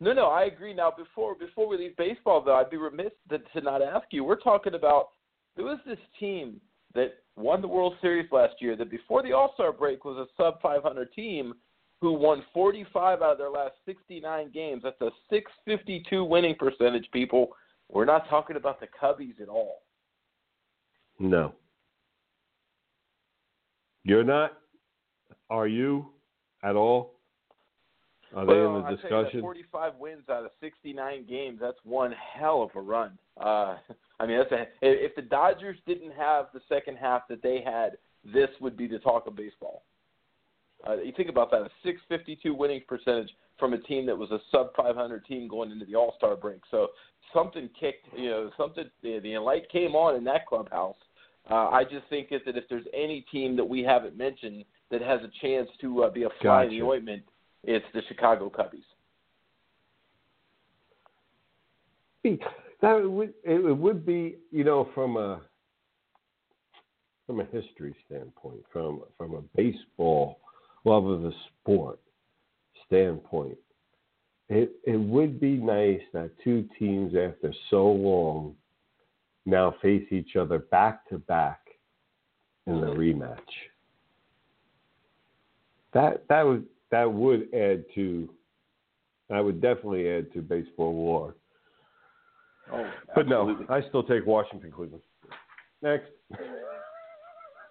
No, 0.00 0.12
no, 0.12 0.26
I 0.26 0.44
agree. 0.44 0.72
Now, 0.74 0.90
before 0.90 1.34
before 1.34 1.68
we 1.68 1.76
leave 1.76 1.96
baseball, 1.96 2.40
though, 2.40 2.54
I'd 2.54 2.70
be 2.70 2.76
remiss 2.76 3.12
to, 3.30 3.38
to 3.38 3.60
not 3.60 3.82
ask 3.82 4.06
you. 4.12 4.24
We're 4.24 4.36
talking 4.40 4.74
about 4.74 5.08
there 5.56 5.64
was 5.64 5.78
this 5.86 5.98
team 6.18 6.60
that 6.94 7.14
won 7.36 7.60
the 7.60 7.68
World 7.68 7.94
Series 8.00 8.30
last 8.32 8.54
year 8.60 8.76
that 8.76 8.90
before 8.90 9.22
the 9.22 9.32
All 9.32 9.52
Star 9.54 9.72
break 9.72 10.04
was 10.04 10.16
a 10.16 10.26
sub 10.40 10.60
500 10.62 11.12
team 11.12 11.52
who 12.00 12.12
won 12.12 12.44
45 12.54 13.22
out 13.22 13.32
of 13.32 13.38
their 13.38 13.50
last 13.50 13.74
69 13.86 14.50
games. 14.54 14.82
That's 14.84 15.00
a 15.00 15.10
652 15.30 16.24
winning 16.24 16.54
percentage, 16.54 17.08
people. 17.12 17.48
We're 17.88 18.04
not 18.04 18.28
talking 18.28 18.54
about 18.54 18.78
the 18.78 18.86
Cubbies 18.86 19.40
at 19.40 19.48
all. 19.48 19.82
No. 21.18 21.54
You're 24.04 24.22
not? 24.22 24.58
Are 25.50 25.66
you 25.66 26.06
at 26.62 26.76
all? 26.76 27.14
Are 28.34 28.44
they 28.44 28.52
well, 28.52 28.76
in 28.76 28.82
the 28.82 28.90
discussion? 28.90 29.38
that 29.38 29.40
45 29.40 29.94
wins 29.98 30.28
out 30.30 30.44
of 30.44 30.50
69 30.60 31.24
games. 31.26 31.58
That's 31.60 31.78
one 31.84 32.12
hell 32.12 32.62
of 32.62 32.70
a 32.74 32.80
run. 32.80 33.18
Uh, 33.40 33.76
I 34.20 34.26
mean, 34.26 34.38
that's 34.38 34.52
a, 34.52 34.66
if 34.82 35.14
the 35.14 35.22
Dodgers 35.22 35.78
didn't 35.86 36.12
have 36.12 36.46
the 36.52 36.60
second 36.68 36.98
half 36.98 37.28
that 37.28 37.42
they 37.42 37.62
had, 37.64 37.92
this 38.24 38.50
would 38.60 38.76
be 38.76 38.86
the 38.86 38.98
talk 38.98 39.26
of 39.26 39.36
baseball. 39.36 39.84
Uh, 40.86 40.96
you 40.96 41.12
think 41.16 41.28
about 41.28 41.50
that, 41.50 41.62
a 41.62 41.70
652 41.82 42.54
winning 42.54 42.82
percentage 42.86 43.30
from 43.58 43.72
a 43.72 43.78
team 43.78 44.06
that 44.06 44.16
was 44.16 44.30
a 44.30 44.38
sub 44.52 44.74
500 44.76 45.24
team 45.24 45.48
going 45.48 45.70
into 45.70 45.84
the 45.84 45.94
All 45.94 46.14
Star 46.16 46.36
break. 46.36 46.60
So 46.70 46.88
something 47.32 47.68
kicked, 47.78 48.06
you 48.16 48.30
know, 48.30 48.50
something, 48.56 48.84
the, 49.02 49.18
the 49.20 49.38
light 49.38 49.68
came 49.70 49.94
on 49.94 50.16
in 50.16 50.24
that 50.24 50.46
clubhouse. 50.46 50.96
Uh, 51.50 51.68
I 51.70 51.82
just 51.84 52.06
think 52.10 52.28
that 52.30 52.42
if 52.46 52.64
there's 52.68 52.86
any 52.94 53.24
team 53.32 53.56
that 53.56 53.64
we 53.64 53.82
haven't 53.82 54.16
mentioned 54.16 54.64
that 54.90 55.02
has 55.02 55.20
a 55.20 55.30
chance 55.46 55.68
to 55.80 56.04
uh, 56.04 56.10
be 56.10 56.24
a 56.24 56.28
fly 56.40 56.64
in 56.64 56.70
the 56.70 56.82
ointment, 56.82 57.22
it's 57.64 57.84
the 57.94 58.02
Chicago 58.08 58.50
Cubbies. 58.50 58.84
That 62.80 63.10
would 63.10 63.34
it 63.42 63.76
would 63.76 64.06
be 64.06 64.36
you 64.50 64.64
know 64.64 64.88
from 64.94 65.16
a 65.16 65.40
from 67.26 67.40
a 67.40 67.44
history 67.44 67.94
standpoint, 68.06 68.60
from 68.72 69.02
from 69.16 69.34
a 69.34 69.42
baseball 69.56 70.40
love 70.84 71.06
of 71.06 71.22
the 71.22 71.32
sport 71.48 71.98
standpoint, 72.86 73.58
it 74.48 74.72
it 74.84 74.96
would 74.96 75.40
be 75.40 75.56
nice 75.56 76.00
that 76.12 76.30
two 76.42 76.68
teams 76.78 77.14
after 77.14 77.52
so 77.70 77.86
long 77.86 78.54
now 79.44 79.74
face 79.82 80.06
each 80.10 80.36
other 80.36 80.58
back 80.58 81.08
to 81.08 81.18
back 81.18 81.60
in 82.66 82.80
the 82.80 82.86
rematch. 82.86 83.38
That 85.94 86.24
that 86.28 86.42
would 86.42 86.64
that 86.90 87.10
would 87.10 87.52
add 87.54 87.84
to 87.94 88.28
that 89.30 89.40
would 89.40 89.60
definitely 89.60 90.08
add 90.08 90.32
to 90.32 90.42
baseball 90.42 90.92
war. 90.92 91.34
Oh, 92.72 92.90
But 93.14 93.28
no, 93.28 93.50
absolutely. 93.50 93.74
I 93.74 93.88
still 93.88 94.02
take 94.02 94.26
Washington, 94.26 94.70
Cleveland. 94.70 95.02
Next. 95.82 96.10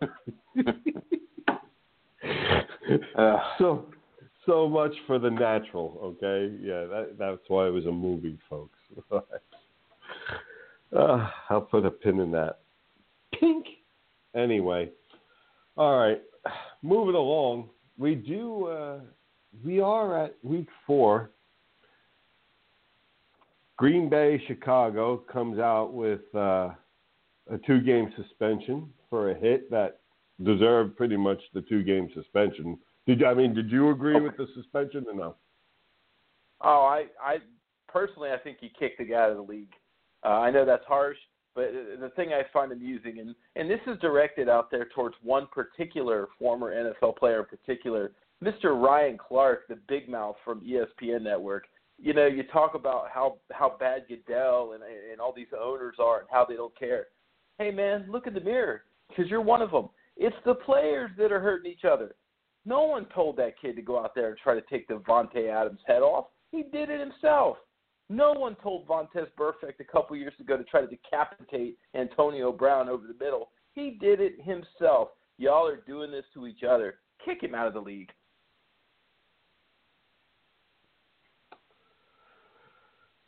Uh, 3.17 3.37
so, 3.57 3.85
so 4.45 4.67
much 4.69 4.93
for 5.05 5.19
the 5.19 5.29
natural. 5.29 5.99
Okay, 6.01 6.55
yeah, 6.61 6.85
that, 6.85 7.15
that's 7.19 7.41
why 7.47 7.67
it 7.67 7.71
was 7.71 7.85
a 7.85 7.91
movie, 7.91 8.37
folks. 8.49 8.77
uh, 10.97 11.29
I'll 11.49 11.61
put 11.61 11.85
a 11.85 11.91
pin 11.91 12.19
in 12.19 12.31
that. 12.31 12.59
Pink. 13.39 13.65
Anyway, 14.35 14.89
all 15.75 15.99
right. 15.99 16.21
Moving 16.81 17.15
along, 17.15 17.69
we 17.97 18.15
do. 18.15 18.67
Uh, 18.67 18.99
we 19.65 19.79
are 19.79 20.25
at 20.25 20.35
week 20.43 20.67
four. 20.85 21.31
Green 23.77 24.09
Bay, 24.09 24.41
Chicago 24.47 25.17
comes 25.31 25.59
out 25.59 25.93
with 25.93 26.21
uh, 26.33 26.69
a 27.51 27.57
two-game 27.65 28.11
suspension 28.15 28.91
for 29.09 29.31
a 29.31 29.35
hit 29.35 29.69
that 29.69 29.99
deserved 30.43 30.97
pretty 30.97 31.17
much 31.17 31.39
the 31.53 31.61
two-game 31.61 32.09
suspension. 32.13 32.77
Did 33.05 33.23
I 33.23 33.33
mean? 33.33 33.53
Did 33.53 33.71
you 33.71 33.91
agree 33.91 34.19
with 34.19 34.35
the 34.35 34.47
suspension 34.55 35.05
or 35.07 35.13
no? 35.15 35.35
Oh, 36.61 36.85
I, 36.85 37.05
I 37.23 37.37
personally, 37.87 38.31
I 38.31 38.37
think 38.37 38.57
he 38.59 38.71
kicked 38.77 38.97
the 38.97 39.05
guy 39.05 39.21
out 39.21 39.31
of 39.31 39.37
the 39.37 39.43
league. 39.43 39.71
Uh, 40.25 40.39
I 40.39 40.51
know 40.51 40.65
that's 40.65 40.85
harsh, 40.87 41.17
but 41.57 41.71
the 41.99 42.11
thing 42.15 42.33
I 42.33 42.43
find 42.53 42.71
amusing, 42.71 43.17
and 43.19 43.33
and 43.55 43.67
this 43.67 43.79
is 43.87 43.97
directed 43.99 44.47
out 44.47 44.69
there 44.69 44.87
towards 44.93 45.15
one 45.23 45.47
particular 45.51 46.27
former 46.37 46.71
NFL 46.71 47.17
player 47.17 47.39
in 47.39 47.45
particular, 47.45 48.11
Mr. 48.43 48.79
Ryan 48.79 49.17
Clark, 49.17 49.67
the 49.67 49.79
big 49.87 50.07
mouth 50.07 50.35
from 50.45 50.61
ESPN 50.61 51.23
Network. 51.23 51.65
You 51.99 52.13
know, 52.13 52.27
you 52.27 52.43
talk 52.43 52.75
about 52.75 53.05
how 53.11 53.37
how 53.51 53.75
bad 53.79 54.03
Goodell 54.07 54.73
and 54.73 54.83
and 54.83 55.19
all 55.19 55.33
these 55.35 55.47
owners 55.59 55.95
are 55.99 56.19
and 56.19 56.27
how 56.31 56.45
they 56.45 56.55
don't 56.55 56.77
care. 56.77 57.07
Hey, 57.57 57.71
man, 57.71 58.05
look 58.07 58.27
in 58.27 58.35
the 58.35 58.39
mirror 58.39 58.83
because 59.09 59.25
you're 59.27 59.41
one 59.41 59.63
of 59.63 59.71
them. 59.71 59.89
It's 60.15 60.35
the 60.45 60.53
players 60.53 61.09
that 61.17 61.31
are 61.31 61.39
hurting 61.39 61.71
each 61.71 61.85
other. 61.85 62.13
No 62.67 62.83
one 62.83 63.07
told 63.15 63.35
that 63.37 63.59
kid 63.59 63.75
to 63.77 63.81
go 63.81 63.97
out 63.97 64.13
there 64.13 64.29
and 64.29 64.37
try 64.37 64.53
to 64.53 64.61
take 64.69 64.87
the 64.87 64.95
Davante 64.95 65.49
Adams' 65.49 65.79
head 65.87 66.03
off. 66.03 66.27
He 66.51 66.61
did 66.71 66.91
it 66.91 66.99
himself. 66.99 67.57
No 68.09 68.31
one 68.31 68.55
told 68.63 68.87
Vontaze 68.87 69.27
Burfict 69.37 69.79
a 69.79 69.83
couple 69.83 70.15
years 70.15 70.33
ago 70.39 70.55
to 70.55 70.63
try 70.63 70.81
to 70.81 70.87
decapitate 70.87 71.77
Antonio 71.93 72.51
Brown 72.51 72.87
over 72.87 73.05
the 73.05 73.23
middle. 73.23 73.49
He 73.73 73.97
did 73.99 74.21
it 74.21 74.35
himself. 74.41 75.09
Y'all 75.37 75.67
are 75.67 75.83
doing 75.87 76.11
this 76.11 76.25
to 76.33 76.47
each 76.47 76.63
other. 76.63 76.95
Kick 77.23 77.43
him 77.43 77.53
out 77.53 77.67
of 77.67 77.73
the 77.73 77.81
league. 77.81 78.09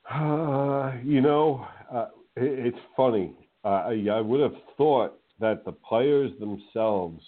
Uh, 0.09 0.93
you 1.03 1.21
know, 1.21 1.67
uh, 1.93 2.07
it, 2.35 2.67
it's 2.67 2.77
funny. 2.95 3.33
Uh, 3.63 3.67
I, 3.67 4.05
I 4.11 4.21
would 4.21 4.39
have 4.39 4.55
thought 4.77 5.19
that 5.39 5.65
the 5.65 5.71
players 5.71 6.31
themselves 6.39 7.21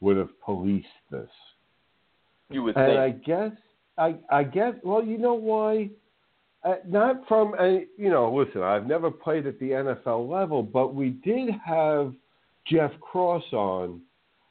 would 0.00 0.16
have 0.16 0.30
policed 0.40 0.86
this. 1.10 1.28
You 2.50 2.62
would 2.62 2.74
think 2.74 2.88
And 2.88 3.14
think. 3.14 3.24
I 3.24 3.26
guess 3.26 3.52
I 3.98 4.14
I 4.30 4.44
get 4.44 4.84
well. 4.84 5.04
You 5.04 5.18
know 5.18 5.34
why? 5.34 5.90
Uh, 6.64 6.76
not 6.86 7.26
from 7.26 7.54
a 7.58 7.86
you 7.96 8.08
know. 8.08 8.32
Listen, 8.32 8.62
I've 8.62 8.86
never 8.86 9.10
played 9.10 9.46
at 9.46 9.58
the 9.58 9.70
NFL 9.70 10.28
level, 10.28 10.62
but 10.62 10.94
we 10.94 11.10
did 11.10 11.50
have 11.50 12.14
Jeff 12.66 12.92
Cross 13.00 13.52
on, 13.52 14.00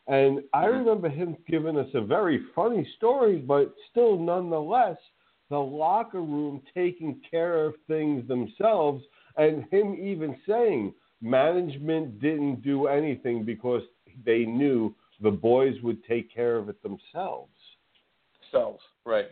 and 0.07 0.43
I 0.53 0.65
Mhm. 0.65 0.79
remember 0.79 1.07
him 1.07 1.37
giving 1.47 1.77
us 1.77 1.93
a 1.93 2.01
very 2.01 2.39
funny 2.53 2.83
story, 2.97 3.37
but 3.37 3.73
still, 3.89 4.17
nonetheless, 4.17 4.97
the 5.49 5.59
locker 5.59 6.21
room 6.21 6.61
taking 6.73 7.19
care 7.21 7.65
of 7.65 7.75
things 7.87 8.27
themselves, 8.27 9.05
and 9.37 9.63
him 9.65 9.95
even 9.95 10.37
saying 10.45 10.93
management 11.21 12.19
didn't 12.19 12.61
do 12.61 12.87
anything 12.87 13.43
because 13.43 13.83
they 14.25 14.45
knew 14.45 14.93
the 15.21 15.31
boys 15.31 15.81
would 15.81 16.03
take 16.03 16.29
care 16.33 16.57
of 16.57 16.67
it 16.67 16.81
themselves. 16.81 17.77
Selves. 18.49 18.83
Right. 19.05 19.29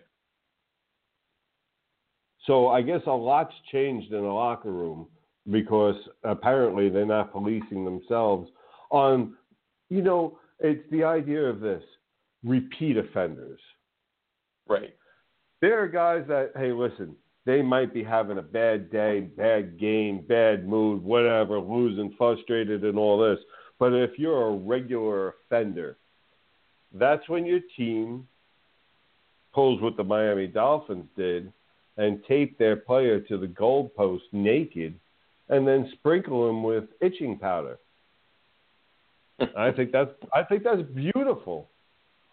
So 2.50 2.70
I 2.70 2.82
guess 2.82 3.02
a 3.06 3.12
lot's 3.12 3.54
changed 3.72 4.12
in 4.12 4.24
the 4.24 4.28
locker 4.28 4.72
room 4.72 5.06
because 5.52 5.94
apparently 6.24 6.90
they're 6.90 7.06
not 7.06 7.32
policing 7.32 7.86
themselves 7.86 8.50
on, 8.90 9.36
you 9.92 10.02
know, 10.02 10.40
it's 10.60 10.82
the 10.90 11.04
idea 11.04 11.44
of 11.44 11.60
this 11.60 11.84
repeat 12.44 12.98
offenders. 12.98 13.60
Right. 14.68 14.96
There 15.62 15.80
are 15.80 15.88
guys 15.88 16.24
that, 16.28 16.54
hey, 16.56 16.72
listen, 16.72 17.16
they 17.46 17.62
might 17.62 17.94
be 17.94 18.04
having 18.04 18.40
a 18.40 18.44
bad 18.44 18.92
day, 18.92 19.20
bad 19.20 19.80
game, 19.80 20.26
bad 20.28 20.68
mood, 20.68 21.04
whatever, 21.04 21.60
losing, 21.60 22.16
frustrated, 22.18 22.84
and 22.84 22.98
all 22.98 23.20
this. 23.20 23.38
But 23.78 23.94
if 23.94 24.18
you're 24.18 24.48
a 24.48 24.58
regular 24.58 25.36
offender, 25.46 26.00
that's 26.96 27.30
when 27.30 27.46
your 27.46 27.60
team 27.78 28.28
pulls 29.54 29.84
what 29.84 29.98
the 29.98 30.04
Miami 30.04 30.48
Dolphins 30.48 31.06
did 31.16 31.54
and 32.00 32.24
tape 32.26 32.58
their 32.58 32.78
player 32.78 33.20
to 33.20 33.38
the 33.38 33.46
goalpost 33.46 34.22
naked 34.32 34.94
and 35.50 35.68
then 35.68 35.92
sprinkle 35.96 36.50
him 36.50 36.64
with 36.64 36.86
itching 37.02 37.38
powder. 37.38 37.78
I 39.58 39.72
think 39.72 39.92
that's 39.92 40.12
I 40.34 40.44
think 40.44 40.64
that's 40.64 40.82
beautiful. 40.96 41.68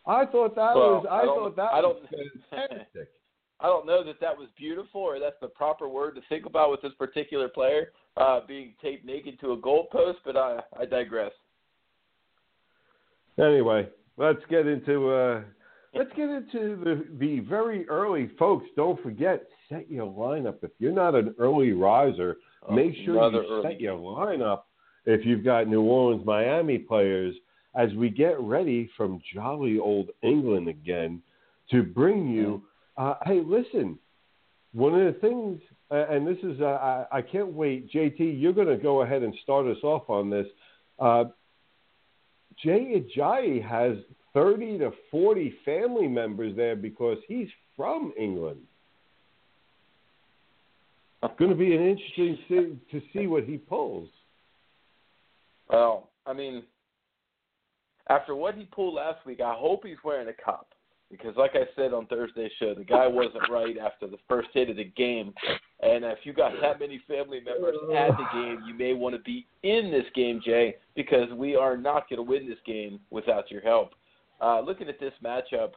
I 0.06 0.24
thought 0.26 0.54
that 0.54 0.74
Well, 0.76 1.02
was 1.02 1.06
I 1.10 1.20
I, 1.20 1.24
thought 1.24 1.56
that 1.56 1.62
I 1.72 1.80
was 1.80 1.96
don't- 2.10 2.40
fantastic. 2.50 3.08
I 3.58 3.66
don't 3.66 3.86
know 3.86 4.04
that 4.04 4.20
that 4.20 4.36
was 4.36 4.48
beautiful 4.56 5.00
or 5.00 5.18
that's 5.18 5.40
the 5.40 5.48
proper 5.48 5.88
word 5.88 6.14
to 6.16 6.20
think 6.28 6.44
about 6.46 6.70
with 6.70 6.82
this 6.82 6.92
particular 6.98 7.48
player 7.48 7.90
uh, 8.18 8.40
being 8.46 8.74
taped 8.82 9.04
naked 9.06 9.40
to 9.40 9.52
a 9.52 9.56
goalpost, 9.56 10.16
but 10.26 10.36
I, 10.36 10.60
I 10.78 10.84
digress. 10.84 11.32
Anyway, 13.38 13.88
let's 14.18 14.40
get 14.50 14.66
into 14.66 15.08
uh, 15.10 15.40
let's 15.96 16.10
get 16.16 16.28
into 16.28 16.76
the 16.84 17.06
the 17.18 17.40
very 17.40 17.88
early 17.88 18.30
folks. 18.38 18.66
Don't 18.76 19.02
forget 19.02 19.44
set 19.68 19.90
your 19.90 20.06
lineup. 20.06 20.56
If 20.62 20.70
you're 20.78 20.92
not 20.92 21.14
an 21.14 21.34
early 21.38 21.72
riser, 21.72 22.36
Oh, 22.68 22.74
make 22.74 22.94
sure 23.04 23.14
you 23.30 23.38
early. 23.48 23.62
set 23.62 23.80
your 23.80 23.96
lineup. 23.96 24.62
If 25.04 25.24
you've 25.24 25.44
got 25.44 25.68
New 25.68 25.82
Orleans, 25.82 26.24
Miami 26.26 26.78
players, 26.78 27.34
as 27.76 27.92
we 27.94 28.10
get 28.10 28.40
ready 28.40 28.90
from 28.96 29.20
jolly 29.34 29.78
old 29.78 30.10
England 30.22 30.66
again 30.68 31.22
to 31.70 31.82
bring 31.82 32.28
you. 32.28 32.62
Uh, 32.96 33.14
hey, 33.24 33.40
listen, 33.44 33.98
one 34.72 34.98
of 35.00 35.12
the 35.12 35.20
things, 35.20 35.60
uh, 35.90 36.06
and 36.08 36.26
this 36.26 36.38
is, 36.42 36.60
uh, 36.60 36.64
I, 37.12 37.18
I 37.18 37.22
can't 37.22 37.52
wait, 37.52 37.92
JT, 37.92 38.40
you're 38.40 38.52
going 38.54 38.66
to 38.68 38.76
go 38.76 39.02
ahead 39.02 39.22
and 39.22 39.34
start 39.42 39.66
us 39.66 39.76
off 39.84 40.08
on 40.08 40.30
this. 40.30 40.46
Uh, 40.98 41.24
Jay 42.64 43.00
Ajayi 43.16 43.62
has 43.62 43.96
30 44.36 44.78
to 44.80 44.90
40 45.10 45.54
family 45.64 46.06
members 46.06 46.54
there 46.56 46.76
because 46.76 47.16
he's 47.26 47.48
from 47.74 48.12
England. 48.18 48.60
It's 51.22 51.32
going 51.38 51.50
to 51.50 51.56
be 51.56 51.74
an 51.74 51.82
interesting 51.82 52.38
thing 52.46 52.80
to 52.90 53.00
see 53.14 53.26
what 53.26 53.44
he 53.44 53.56
pulls. 53.56 54.10
Well, 55.70 56.10
I 56.26 56.34
mean, 56.34 56.64
after 58.10 58.34
what 58.34 58.54
he 58.56 58.64
pulled 58.64 58.94
last 58.94 59.24
week, 59.24 59.40
I 59.40 59.54
hope 59.56 59.86
he's 59.86 59.96
wearing 60.04 60.28
a 60.28 60.44
cup 60.44 60.68
because, 61.10 61.34
like 61.36 61.52
I 61.54 61.64
said 61.74 61.94
on 61.94 62.06
Thursday's 62.06 62.52
show, 62.58 62.74
the 62.74 62.84
guy 62.84 63.06
wasn't 63.06 63.50
right 63.50 63.78
after 63.78 64.06
the 64.06 64.18
first 64.28 64.48
hit 64.52 64.68
of 64.68 64.76
the 64.76 64.84
game. 64.84 65.32
And 65.80 66.04
if 66.04 66.18
you 66.24 66.34
got 66.34 66.52
that 66.60 66.78
many 66.78 67.00
family 67.08 67.40
members 67.40 67.76
at 67.96 68.10
the 68.10 68.26
game, 68.34 68.62
you 68.68 68.74
may 68.74 68.92
want 68.92 69.14
to 69.14 69.22
be 69.22 69.46
in 69.62 69.90
this 69.90 70.04
game, 70.14 70.42
Jay, 70.44 70.76
because 70.94 71.32
we 71.32 71.56
are 71.56 71.78
not 71.78 72.10
going 72.10 72.18
to 72.18 72.22
win 72.22 72.46
this 72.46 72.58
game 72.66 73.00
without 73.10 73.50
your 73.50 73.62
help. 73.62 73.92
Uh, 74.40 74.60
looking 74.60 74.88
at 74.88 75.00
this 75.00 75.12
matchup, 75.24 75.72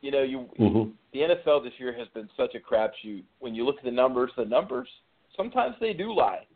you 0.00 0.10
know, 0.10 0.22
you 0.22 0.48
Mm-hmm. 0.58 0.90
the 1.12 1.34
NFL 1.34 1.64
this 1.64 1.72
year 1.78 1.96
has 1.96 2.08
been 2.14 2.28
such 2.36 2.54
a 2.54 2.58
crapshoot. 2.58 3.24
When 3.40 3.54
you 3.54 3.64
look 3.64 3.78
at 3.78 3.84
the 3.84 3.90
numbers, 3.90 4.30
the 4.36 4.44
numbers 4.44 4.88
sometimes 5.36 5.74
they 5.80 5.92
do 5.92 6.14
lie. 6.14 6.46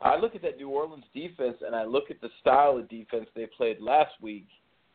I 0.00 0.16
look 0.16 0.34
at 0.34 0.42
that 0.42 0.56
New 0.58 0.68
Orleans 0.68 1.04
defense 1.14 1.56
and 1.64 1.74
I 1.74 1.84
look 1.84 2.10
at 2.10 2.20
the 2.20 2.28
style 2.40 2.76
of 2.78 2.88
defense 2.88 3.26
they 3.34 3.46
played 3.46 3.80
last 3.80 4.12
week, 4.20 4.46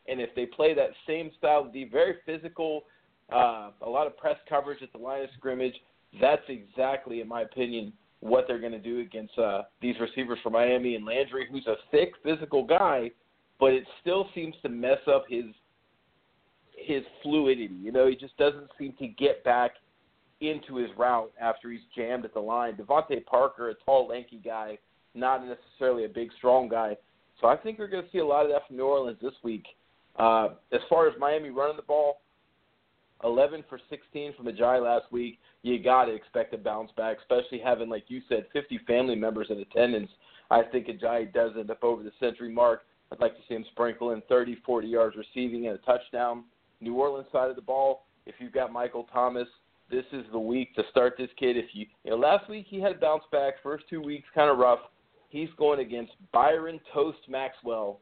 and 0.08 0.20
if 0.20 0.34
they 0.34 0.46
play 0.46 0.74
that 0.74 0.90
same 1.06 1.30
style 1.38 1.60
of 1.60 1.72
defense, 1.72 1.92
very 1.92 2.14
physical, 2.24 2.84
uh, 3.32 3.70
a 3.82 3.88
lot 3.88 4.06
of 4.06 4.16
press 4.16 4.36
coverage 4.48 4.82
at 4.82 4.92
the 4.92 4.98
line 4.98 5.22
of 5.22 5.30
scrimmage, 5.36 5.74
that's 6.20 6.42
exactly, 6.48 7.20
in 7.20 7.28
my 7.28 7.42
opinion, 7.42 7.92
what 8.20 8.44
they're 8.46 8.60
going 8.60 8.72
to 8.72 8.78
do 8.78 9.00
against 9.00 9.36
uh, 9.38 9.62
these 9.80 9.96
receivers 10.00 10.38
for 10.42 10.50
Miami 10.50 10.94
and 10.94 11.04
Landry, 11.04 11.48
who's 11.50 11.66
a 11.66 11.74
thick, 11.90 12.12
physical 12.22 12.64
guy, 12.64 13.10
but 13.62 13.72
it 13.72 13.84
still 14.00 14.26
seems 14.34 14.56
to 14.60 14.68
mess 14.68 14.98
up 15.06 15.22
his 15.28 15.44
his 16.76 17.04
fluidity. 17.22 17.76
You 17.80 17.92
know, 17.92 18.08
he 18.08 18.16
just 18.16 18.36
doesn't 18.36 18.68
seem 18.76 18.92
to 18.98 19.06
get 19.06 19.44
back 19.44 19.70
into 20.40 20.74
his 20.74 20.90
route 20.98 21.30
after 21.40 21.70
he's 21.70 21.80
jammed 21.94 22.24
at 22.24 22.34
the 22.34 22.40
line. 22.40 22.74
DeVante 22.74 23.24
Parker, 23.24 23.70
a 23.70 23.74
tall, 23.84 24.08
lanky 24.08 24.40
guy, 24.44 24.78
not 25.14 25.44
necessarily 25.46 26.06
a 26.06 26.08
big, 26.08 26.30
strong 26.38 26.68
guy. 26.68 26.96
So 27.40 27.46
I 27.46 27.56
think 27.56 27.78
we're 27.78 27.86
going 27.86 28.02
to 28.02 28.10
see 28.10 28.18
a 28.18 28.26
lot 28.26 28.44
of 28.44 28.50
that 28.50 28.66
from 28.66 28.78
New 28.78 28.86
Orleans 28.86 29.18
this 29.22 29.34
week. 29.44 29.64
Uh, 30.16 30.48
as 30.72 30.80
far 30.88 31.06
as 31.06 31.14
Miami 31.20 31.50
running 31.50 31.76
the 31.76 31.82
ball, 31.82 32.20
11 33.22 33.62
for 33.68 33.78
16 33.88 34.34
from 34.36 34.46
Ajayi 34.46 34.82
last 34.82 35.04
week. 35.12 35.38
You 35.62 35.80
got 35.80 36.06
to 36.06 36.12
expect 36.12 36.52
a 36.52 36.58
bounce 36.58 36.90
back, 36.96 37.18
especially 37.20 37.60
having, 37.60 37.88
like 37.88 38.06
you 38.08 38.22
said, 38.28 38.46
50 38.52 38.80
family 38.88 39.14
members 39.14 39.46
in 39.50 39.60
attendance. 39.60 40.10
I 40.50 40.62
think 40.64 40.88
Ajayi 40.88 41.32
does 41.32 41.52
end 41.56 41.70
up 41.70 41.84
over 41.84 42.02
the 42.02 42.10
century 42.18 42.52
mark. 42.52 42.82
I'd 43.12 43.20
like 43.20 43.36
to 43.36 43.42
see 43.46 43.54
him 43.54 43.64
sprinkle 43.72 44.12
in 44.12 44.22
30, 44.28 44.56
40 44.64 44.88
yards 44.88 45.16
receiving 45.16 45.66
and 45.66 45.78
a 45.78 45.78
touchdown. 45.78 46.44
New 46.80 46.94
Orleans 46.94 47.28
side 47.30 47.50
of 47.50 47.56
the 47.56 47.62
ball, 47.62 48.06
if 48.24 48.34
you've 48.38 48.52
got 48.52 48.72
Michael 48.72 49.06
Thomas, 49.12 49.46
this 49.90 50.04
is 50.12 50.24
the 50.32 50.38
week 50.38 50.74
to 50.74 50.82
start 50.90 51.14
this 51.18 51.28
kid. 51.38 51.58
If 51.58 51.66
you, 51.74 51.86
you 52.04 52.12
know, 52.12 52.16
last 52.16 52.48
week 52.48 52.66
he 52.68 52.80
had 52.80 52.92
a 52.92 52.98
bounce 52.98 53.24
back. 53.30 53.54
First 53.62 53.84
two 53.90 54.00
weeks 54.00 54.26
kind 54.34 54.50
of 54.50 54.56
rough. 54.56 54.78
He's 55.28 55.50
going 55.58 55.80
against 55.80 56.12
Byron 56.32 56.80
Toast 56.94 57.18
Maxwell 57.28 58.00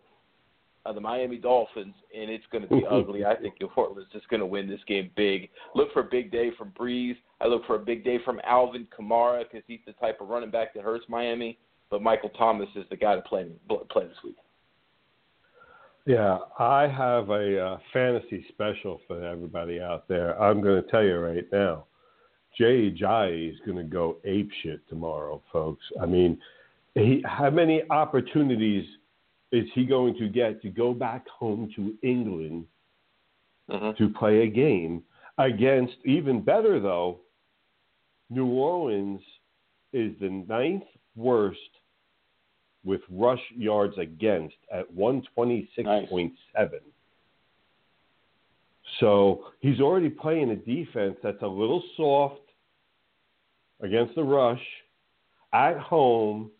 of 0.87 0.94
the 0.94 1.01
Miami 1.01 1.37
Dolphins, 1.37 1.94
and 2.16 2.31
it's 2.31 2.44
going 2.53 2.62
to 2.62 2.68
be 2.68 2.83
mm-hmm. 2.83 2.94
ugly. 2.94 3.25
I 3.25 3.35
think 3.35 3.55
New 3.61 3.68
Orleans 3.77 4.09
is 4.14 4.23
going 4.31 4.40
to 4.40 4.46
win 4.46 4.68
this 4.68 4.81
game 4.87 5.11
big. 5.16 5.51
Look 5.75 5.92
for 5.92 6.01
a 6.01 6.09
big 6.11 6.31
day 6.31 6.51
from 6.57 6.73
Brees. 6.79 7.16
I 7.40 7.49
look 7.49 7.66
for 7.66 7.75
a 7.75 7.81
big 7.81 8.05
day 8.05 8.18
from 8.25 8.40
Alvin 8.44 8.87
Kamara 8.96 9.42
because 9.42 9.64
he's 9.66 9.81
the 9.87 9.92
type 9.94 10.20
of 10.20 10.29
running 10.29 10.51
back 10.51 10.73
that 10.75 10.85
hurts 10.85 11.05
Miami. 11.09 11.59
But 11.90 12.03
Michael 12.03 12.31
Thomas 12.31 12.68
is 12.77 12.85
the 12.88 12.96
guy 12.96 13.16
to 13.16 13.23
play 13.23 13.46
play 13.90 14.07
this 14.07 14.16
week. 14.25 14.37
Yeah, 16.07 16.39
I 16.59 16.89
have 16.89 17.29
a 17.31 17.65
uh, 17.65 17.79
fantasy 17.93 18.45
special 18.49 19.01
for 19.07 19.23
everybody 19.23 19.81
out 19.81 20.09
there. 20.09 20.41
I'm 20.41 20.61
going 20.61 20.83
to 20.83 20.91
tell 20.91 21.05
you 21.05 21.19
right 21.19 21.45
now, 21.53 21.85
Jay 22.57 22.91
Ajayi 22.91 23.53
is 23.53 23.59
going 23.65 23.77
to 23.77 23.85
go 23.85 24.17
ape 24.25 24.51
shit 24.63 24.81
tomorrow, 24.89 25.43
folks. 25.53 25.85
I 26.01 26.07
mean, 26.07 26.39
he, 26.95 27.23
how 27.25 27.51
many 27.51 27.83
opportunities 27.91 28.85
is 29.53 29.67
he 29.75 29.85
going 29.85 30.17
to 30.19 30.29
get 30.29 30.63
to 30.63 30.69
go 30.69 30.93
back 30.95 31.27
home 31.29 31.71
to 31.77 31.95
England 32.03 32.67
Mhm. 33.69 33.97
to 33.99 34.09
play 34.09 34.43
a 34.43 34.47
game 34.49 35.03
against? 35.39 35.95
Even 36.05 36.41
better 36.41 36.81
though, 36.81 37.21
New 38.31 38.47
Orleans 38.47 39.21
is 39.93 40.13
the 40.21 40.31
ninth 40.31 40.85
worst 41.15 41.59
with 42.85 43.01
rush 43.11 43.43
yards 43.57 43.97
against 43.99 44.57
at 44.73 44.93
126.7. 44.95 46.33
So 48.99 49.45
he's 49.61 49.81
already 49.81 50.11
playing 50.11 50.51
a 50.51 50.57
defense 50.57 51.16
that's 51.23 51.43
a 51.43 51.47
little 51.47 51.83
soft 51.97 52.40
against 53.83 54.14
the 54.14 54.25
rush 54.25 54.62
at 55.53 55.79
home. 55.79 56.51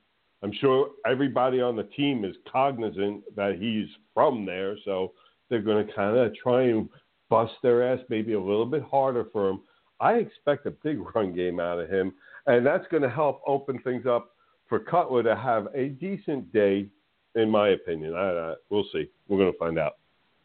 I'm 0.43 0.53
sure 0.61 0.91
everybody 1.07 1.61
on 1.61 1.77
the 1.77 1.85
team 1.85 2.25
is 2.25 2.37
cognizant 2.51 3.23
that 3.37 3.57
he's 3.61 3.89
from 4.15 4.47
there, 4.47 4.77
so 4.85 5.13
they're 5.49 5.61
going 5.61 5.87
to 5.87 5.93
kind 5.93 6.17
of 6.17 6.35
try 6.35 6.69
and 6.69 6.89
bust 7.29 7.53
their 7.63 7.93
ass 7.93 8.01
maybe 8.09 8.33
a 8.33 8.41
little 8.41 8.67
bit 8.67 8.83
harder 8.83 9.27
for 9.33 9.51
him. 9.51 9.61
I 10.01 10.15
expect 10.15 10.67
a 10.67 10.71
big 10.71 10.99
run 11.15 11.35
game 11.35 11.61
out 11.61 11.79
of 11.79 11.91
him, 11.91 12.15
and 12.47 12.65
that's 12.65 12.87
going 12.91 13.03
to 13.03 13.11
help 13.11 13.43
open 13.47 13.79
things 13.81 14.07
up 14.07 14.35
for 14.71 14.79
Cutler 14.79 15.23
to 15.25 15.37
have 15.37 15.67
a 15.75 15.89
decent 15.89 16.51
day, 16.55 16.87
in 17.35 17.51
my 17.51 17.71
opinion. 17.71 18.15
I, 18.15 18.31
I, 18.31 18.55
we'll 18.71 18.87
see. 18.93 19.11
We're 19.29 19.37
going 19.37 19.53
to 19.53 19.59
find 19.59 19.79
out. 19.79 19.97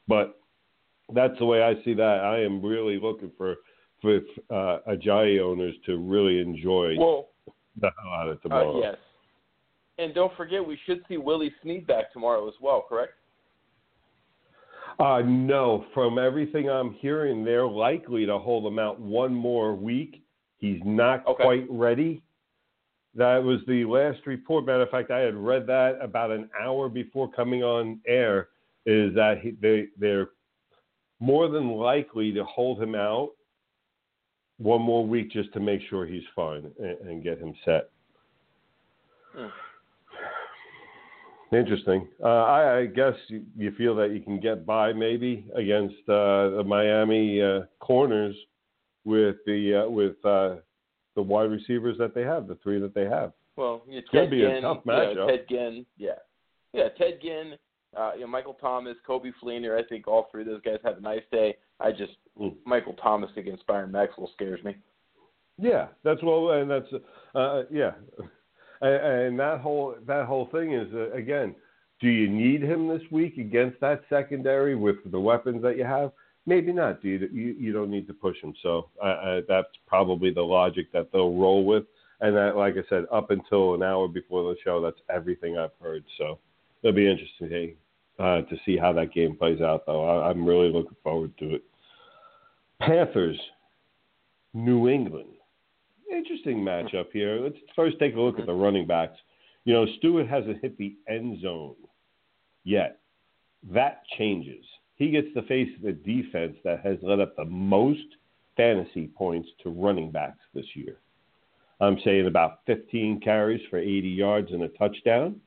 But 0.10 0.38
that's 1.14 1.38
the 1.40 1.46
way 1.46 1.64
I 1.64 1.82
see 1.86 1.94
that. 1.94 2.20
I 2.26 2.42
am 2.42 2.62
really 2.62 3.00
looking 3.00 3.32
for 3.38 3.56
for 4.02 4.18
uh, 4.50 4.80
Ajayi 4.90 5.40
owners 5.40 5.74
to 5.86 5.98
really 5.98 6.40
enjoy 6.40 6.96
Well, 6.98 7.30
the 7.80 7.90
hell 8.02 8.12
out 8.14 8.28
of 8.28 8.42
tomorrow. 8.42 8.78
uh, 8.78 8.82
yes. 8.82 8.98
And 9.98 10.14
don't 10.14 10.36
forget, 10.36 10.66
we 10.66 10.78
should 10.86 11.02
see 11.08 11.16
Willie 11.18 11.54
Snead 11.64 11.88
back 11.88 12.12
tomorrow 12.12 12.48
as 12.48 12.54
well, 12.62 12.84
correct? 12.88 13.14
Uh, 15.00 15.22
no, 15.26 15.86
from 15.94 16.20
everything 16.20 16.70
I'm 16.70 16.94
hearing, 16.96 17.44
they're 17.46 17.66
likely 17.68 18.26
to 18.26 18.38
hold 18.38 18.66
him 18.66 18.78
out 18.80 19.00
one 19.00 19.34
more 19.34 19.74
week. 19.74 20.22
He's 20.58 20.80
not 20.84 21.26
Okay. 21.26 21.44
quite 21.44 21.66
ready. 21.70 22.22
That 23.16 23.42
was 23.44 23.60
the 23.68 23.86
last 23.86 24.26
report. 24.26 24.66
Matter 24.66 24.84
of 24.84 24.90
fact, 24.90 25.10
I 25.10 25.20
had 25.20 25.36
read 25.36 25.66
that 25.68 25.98
about 26.02 26.32
an 26.32 26.50
hour 26.62 26.90
before 26.90 27.32
coming 27.32 27.64
on 27.64 28.02
air. 28.06 28.50
Is 28.86 29.16
that 29.16 29.40
he, 29.42 29.52
they 29.62 29.88
they're 29.98 30.30
more 31.20 31.48
than 31.48 31.72
likely 31.72 32.32
to 32.34 32.44
hold 32.44 32.82
him 32.82 32.94
out 32.94 33.32
one 34.58 34.82
more 34.82 35.06
week 35.06 35.32
just 35.32 35.52
to 35.54 35.60
make 35.60 35.82
sure 35.90 36.06
he's 36.06 36.24
fine 36.36 36.72
and, 36.80 36.98
and 37.08 37.24
get 37.24 37.40
him 37.40 37.54
set. 37.64 37.90
Hmm. 39.36 39.48
Interesting. 41.56 42.08
Uh, 42.24 42.28
I, 42.28 42.78
I 42.80 42.86
guess 42.86 43.14
you, 43.28 43.44
you 43.56 43.72
feel 43.78 43.96
that 43.96 44.12
you 44.12 44.20
can 44.20 44.40
get 44.40 44.66
by 44.66 44.94
maybe 44.94 45.46
against 45.56 45.98
uh, 46.10 46.50
the 46.50 46.64
Miami 46.66 47.42
uh, 47.42 47.62
corners 47.80 48.36
with 49.04 49.38
the 49.46 49.84
uh, 49.86 49.90
with 49.90 50.16
uh, 50.26 50.56
the 51.16 51.22
wide 51.22 51.52
receivers 51.52 51.98
that 51.98 52.14
they 52.14 52.24
have, 52.24 52.48
the 52.48 52.56
three 52.64 52.80
that 52.80 52.94
they 52.94 53.06
have. 53.06 53.34
Well, 53.56 53.84
yeah, 53.88 54.02
gonna 54.12 54.26
Ted 54.26 54.32
be 54.32 54.44
a 54.44 54.50
Ginn, 54.50 54.62
tough 54.64 54.78
you 54.86 54.92
know, 54.92 54.98
matchup. 54.98 55.28
Ted 55.30 55.46
Ginn, 55.50 55.86
yeah, 55.98 56.12
yeah, 56.74 56.90
Ted 56.98 57.20
Ginn, 57.22 57.54
uh, 57.98 58.12
you 58.16 58.22
know, 58.22 58.28
Michael 58.28 58.56
Thomas, 58.56 58.98
Coby 59.08 59.32
Fleener. 59.42 59.80
I 59.82 59.88
think 59.88 60.08
all 60.08 60.28
three 60.32 60.42
of 60.42 60.48
those 60.48 60.62
guys 60.62 60.80
have 60.84 60.98
a 60.98 61.02
nice 61.02 61.24
day. 61.32 61.56
I 61.80 61.92
just 61.92 62.14
Mm. 62.40 62.54
Michael 62.66 62.94
Thomas 63.02 63.32
against 63.38 63.66
Byron 63.66 63.92
Maxwell 63.92 64.30
scares 64.34 64.64
me. 64.64 64.76
Yeah, 65.58 65.88
that's 66.04 66.22
well, 66.22 66.52
and 66.52 66.70
that's 66.70 66.92
uh, 67.34 67.64
yeah, 67.72 67.92
and, 68.82 68.94
and 68.94 69.40
that 69.40 69.62
whole 69.62 69.96
that 70.06 70.26
whole 70.26 70.48
thing 70.52 70.74
is 70.74 70.94
uh, 70.94 71.12
again, 71.14 71.56
do 72.02 72.10
you 72.10 72.28
need 72.28 72.62
him 72.62 72.90
this 72.90 73.02
week 73.10 73.38
against 73.38 73.80
that 73.80 74.04
secondary 74.10 74.76
with 74.76 74.98
the 75.12 75.20
weapons 75.20 75.62
that 75.62 75.78
you 75.78 75.86
have? 75.86 76.12
Maybe 76.46 76.72
not. 76.72 77.02
Do 77.02 77.10
you 77.10 77.56
you, 77.60 77.74
don't 77.74 77.90
need 77.90 78.08
to 78.08 78.14
push 78.14 78.38
him. 78.42 78.54
So 78.62 78.90
uh, 79.04 79.08
uh, 79.08 79.42
that's 79.48 79.68
probably 79.88 80.32
the 80.32 80.44
logic 80.44 80.92
that 80.94 81.12
they'll 81.12 81.34
roll 81.34 81.66
with. 81.66 81.86
And 82.22 82.36
that, 82.36 82.56
like 82.56 82.76
I 82.76 82.88
said, 82.90 83.06
up 83.12 83.32
until 83.32 83.74
an 83.74 83.84
hour 83.84 84.08
before 84.08 84.44
the 84.44 84.56
show, 84.64 84.82
that's 84.82 85.00
everything 85.10 85.58
I've 85.58 85.72
heard. 85.82 86.04
So 86.18 86.40
it'll 86.82 86.96
be 86.96 87.10
interesting 87.10 87.76
uh, 88.20 88.42
to 88.42 88.56
see 88.66 88.78
how 88.78 88.94
that 88.94 89.14
game 89.14 89.36
plays 89.36 89.60
out, 89.60 89.86
though. 89.86 90.06
I, 90.06 90.30
I'm 90.30 90.46
really 90.46 90.72
looking 90.72 90.96
forward 91.04 91.38
to 91.40 91.56
it. 91.56 91.64
Panthers, 92.80 93.40
New 94.54 94.88
England. 94.88 95.30
Interesting 96.12 96.60
matchup 96.60 97.08
here. 97.12 97.40
Let's 97.42 97.58
first 97.76 97.98
take 98.00 98.16
a 98.16 98.20
look 98.20 98.40
at 98.40 98.46
the 98.46 98.54
running 98.54 98.88
backs. 98.88 99.18
You 99.66 99.74
know, 99.74 99.86
Stewart 99.98 100.28
hasn't 100.28 100.62
hit 100.62 100.78
the 100.78 100.96
end 101.10 101.42
zone 101.42 101.76
yet. 102.64 103.00
That 103.74 104.04
changes. 104.18 104.64
He 104.96 105.12
gets 105.12 105.28
to 105.34 105.42
face 105.44 105.70
the 105.84 105.92
defense 105.92 106.58
that 106.64 106.86
has 106.86 106.98
let 107.02 107.20
up 107.20 107.36
the 107.36 107.46
most 107.46 108.16
fantasy 108.56 109.08
points 109.08 109.50
to 109.64 109.70
running 109.70 110.12
backs 110.12 110.40
this 110.54 110.66
year. 110.74 110.98
I'm 111.82 111.98
saying 112.06 112.28
about 112.28 112.60
15 112.68 113.20
carries 113.20 113.62
for 113.70 113.78
80 113.78 114.08
yards 114.08 114.52
and 114.52 114.64
a 114.64 114.70
touchdown. 114.70 115.42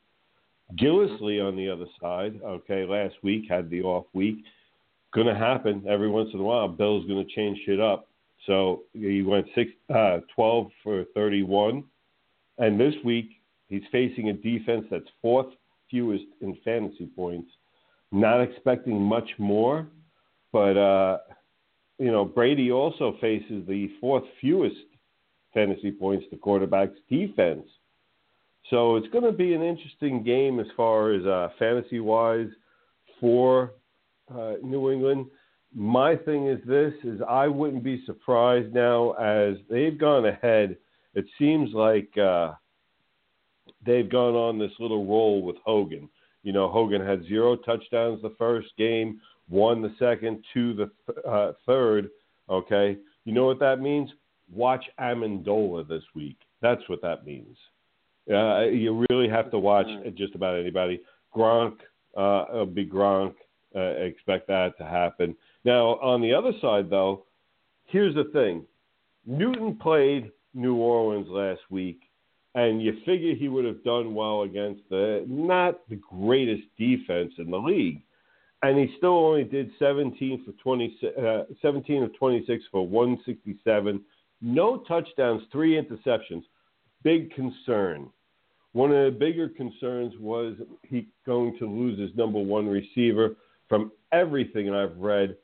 Gillislee 0.79 1.47
on 1.47 1.57
the 1.57 1.71
other 1.71 1.87
side, 2.01 2.41
okay, 2.45 2.85
last 2.85 3.15
week 3.23 3.45
had 3.49 3.71
the 3.71 3.83
off 3.83 4.05
week. 4.13 4.45
Going 5.15 5.27
to 5.27 5.35
happen 5.35 5.83
every 5.89 6.11
once 6.11 6.29
in 6.35 6.41
a 6.41 6.43
while. 6.43 6.69
Bill's 6.69 7.07
going 7.07 7.27
to 7.27 7.35
change 7.35 7.59
shit 7.65 7.81
up. 7.81 8.09
So 8.47 8.83
he 8.93 9.23
went 9.23 9.47
six, 9.55 9.71
uh, 9.89 10.19
12 10.35 10.71
for 10.83 11.05
31. 11.15 11.85
And 12.59 12.79
this 12.79 12.95
week, 13.05 13.31
he's 13.69 13.83
facing 13.91 14.29
a 14.29 14.35
defense 14.35 14.85
that's 14.91 15.09
fourth 15.23 15.47
fewest 15.91 16.25
in 16.43 16.57
fantasy 16.63 17.07
points. 17.17 17.51
Not 18.11 18.41
expecting 18.41 19.01
much 19.01 19.29
more, 19.39 19.87
but, 20.53 20.77
uh, 20.77 21.19
you 21.99 22.11
know, 22.11 22.25
Brady 22.25 22.73
also 22.73 23.17
faces 23.21 23.67
the 23.67 23.91
fourth 24.01 24.25
fewest 24.41 24.77
fantasy 25.53 25.91
points 25.91 26.25
to 26.31 26.37
quarterbacks 26.37 26.95
defense. 27.11 27.67
So 28.71 28.97
it's 28.97 29.09
going 29.09 29.25
to 29.25 29.33
be 29.33 29.55
an 29.55 29.63
interesting 29.63 30.23
game 30.23 30.61
as 30.61 30.67
far 30.77 31.13
as 31.13 31.25
uh, 31.25 31.49
fantasy 31.59 32.01
wise 32.01 32.49
for 33.21 33.73
uh, 34.35 34.55
New 34.63 34.91
England. 34.91 35.27
My 35.75 36.17
thing 36.17 36.49
is 36.49 36.61
this: 36.67 36.93
is 37.05 37.21
I 37.29 37.47
wouldn't 37.47 37.85
be 37.85 38.03
surprised 38.07 38.75
now 38.75 39.13
as 39.13 39.57
they've 39.71 39.99
gone 39.99 40.27
ahead. 40.27 40.77
It 41.15 41.27
seems 41.39 41.73
like 41.73 42.17
uh, 42.17 42.53
they've 43.85 44.09
gone 44.09 44.35
on 44.35 44.59
this 44.59 44.73
little 44.79 45.07
roll 45.07 45.43
with 45.43 45.57
Hogan. 45.65 46.09
You 46.49 46.55
know, 46.55 46.71
Hogan 46.71 47.05
had 47.05 47.27
zero 47.27 47.57
touchdowns 47.57 48.23
the 48.23 48.35
first 48.39 48.69
game, 48.79 49.21
one 49.51 49.83
the 49.83 49.95
second, 49.99 50.43
two 50.55 50.73
the 50.73 50.91
th- 51.07 51.19
uh, 51.27 51.53
third. 51.67 52.09
Okay, 52.49 52.97
you 53.27 53.35
know 53.35 53.45
what 53.45 53.61
that 53.61 53.83
means? 53.83 54.09
Watch 54.51 54.83
Amendola 54.99 55.87
this 55.87 56.05
week. 56.15 56.39
That's 56.63 56.81
what 56.89 57.03
that 57.03 57.27
means. 57.27 57.55
Uh, 58.33 58.61
you 58.61 59.05
really 59.11 59.29
have 59.29 59.51
to 59.51 59.59
watch 59.59 59.89
just 60.17 60.35
about 60.35 60.59
anybody. 60.59 61.03
Gronk, 61.37 61.75
uh, 62.17 62.47
it'll 62.51 62.65
be 62.65 62.87
Gronk. 62.87 63.35
Uh, 63.77 63.81
expect 63.81 64.49
that 64.49 64.71
to 64.79 64.85
happen. 64.85 65.37
Now, 65.67 65.97
on 66.01 66.23
the 66.23 66.33
other 66.33 66.53
side, 66.63 66.89
though, 66.89 67.27
here's 67.85 68.15
the 68.15 68.31
thing: 68.33 68.65
Newton 69.27 69.77
played 69.77 70.31
New 70.55 70.77
Orleans 70.77 71.29
last 71.29 71.61
week, 71.69 72.08
and 72.55 72.83
you 72.83 72.95
figure 73.05 73.35
he 73.35 73.49
would 73.49 73.65
have 73.65 73.85
done 73.85 74.15
well 74.15 74.43
against 74.43 74.83
the 74.91 75.25
not 75.29 75.89
the 75.89 75.97
greatest 75.97 76.65
defense 76.79 77.33
in 77.39 77.51
the 77.51 77.59
league, 77.59 78.03
and 78.63 78.79
he 78.79 78.95
still 78.97 79.17
only 79.17 79.45
did 79.45 79.71
17 79.79 80.45
for 80.45 80.53
20, 80.53 80.99
uh, 81.21 81.43
17 81.63 82.03
of 82.03 82.17
26 82.17 82.65
for 82.71 82.87
167, 82.87 84.01
no 84.41 84.79
touchdowns, 84.79 85.43
three 85.53 85.81
interceptions. 85.81 86.43
Big 87.03 87.33
concern. 87.35 88.11
One 88.73 88.91
of 88.91 89.13
the 89.13 89.19
bigger 89.19 89.49
concerns 89.49 90.15
was 90.19 90.57
he 90.83 91.09
going 91.25 91.57
to 91.59 91.67
lose 91.67 91.99
his 91.99 92.11
number 92.17 92.39
one 92.39 92.67
receiver. 92.67 93.37
From 93.69 93.93
everything 94.13 94.73
I've 94.73 94.97
read, 94.97 95.37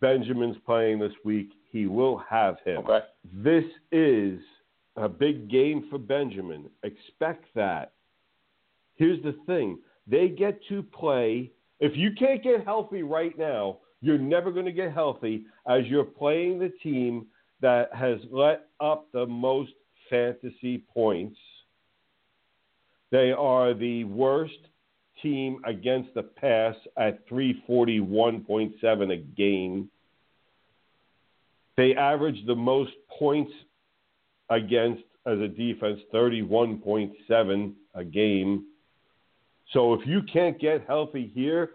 Benjamin's 0.00 0.56
playing 0.66 0.98
this 0.98 1.12
week. 1.24 1.50
He 1.70 1.86
will 1.86 2.18
have 2.28 2.56
him. 2.64 2.78
Okay. 2.78 3.00
This 3.32 3.64
is 3.92 4.40
a 4.96 5.08
big 5.08 5.50
game 5.50 5.86
for 5.90 5.98
Benjamin. 5.98 6.70
Expect 6.82 7.44
that. 7.54 7.92
Here's 8.96 9.22
the 9.22 9.36
thing 9.46 9.78
they 10.06 10.28
get 10.28 10.58
to 10.68 10.82
play. 10.82 11.52
If 11.80 11.96
you 11.96 12.10
can't 12.18 12.42
get 12.42 12.64
healthy 12.64 13.02
right 13.02 13.36
now, 13.38 13.78
you're 14.00 14.18
never 14.18 14.50
going 14.50 14.66
to 14.66 14.72
get 14.72 14.92
healthy 14.92 15.44
as 15.68 15.84
you're 15.86 16.04
playing 16.04 16.58
the 16.58 16.72
team 16.82 17.26
that 17.60 17.94
has 17.94 18.18
let 18.30 18.68
up 18.80 19.08
the 19.12 19.26
most 19.26 19.72
fantasy 20.08 20.78
points. 20.92 21.38
They 23.10 23.32
are 23.32 23.74
the 23.74 24.04
worst 24.04 24.58
team 25.22 25.60
against 25.66 26.14
the 26.14 26.22
pass 26.22 26.74
at 26.96 27.28
341.7 27.28 29.12
a 29.12 29.16
game. 29.16 29.90
They 31.76 31.94
average 31.94 32.44
the 32.46 32.54
most 32.54 32.92
points 33.18 33.52
against 34.50 35.02
as 35.26 35.38
a 35.40 35.48
defense, 35.48 36.00
31.7 36.14 37.72
a 37.94 38.04
game. 38.04 38.64
So 39.72 39.94
if 39.94 40.06
you 40.06 40.22
can't 40.32 40.58
get 40.60 40.86
healthy 40.86 41.30
here, 41.34 41.70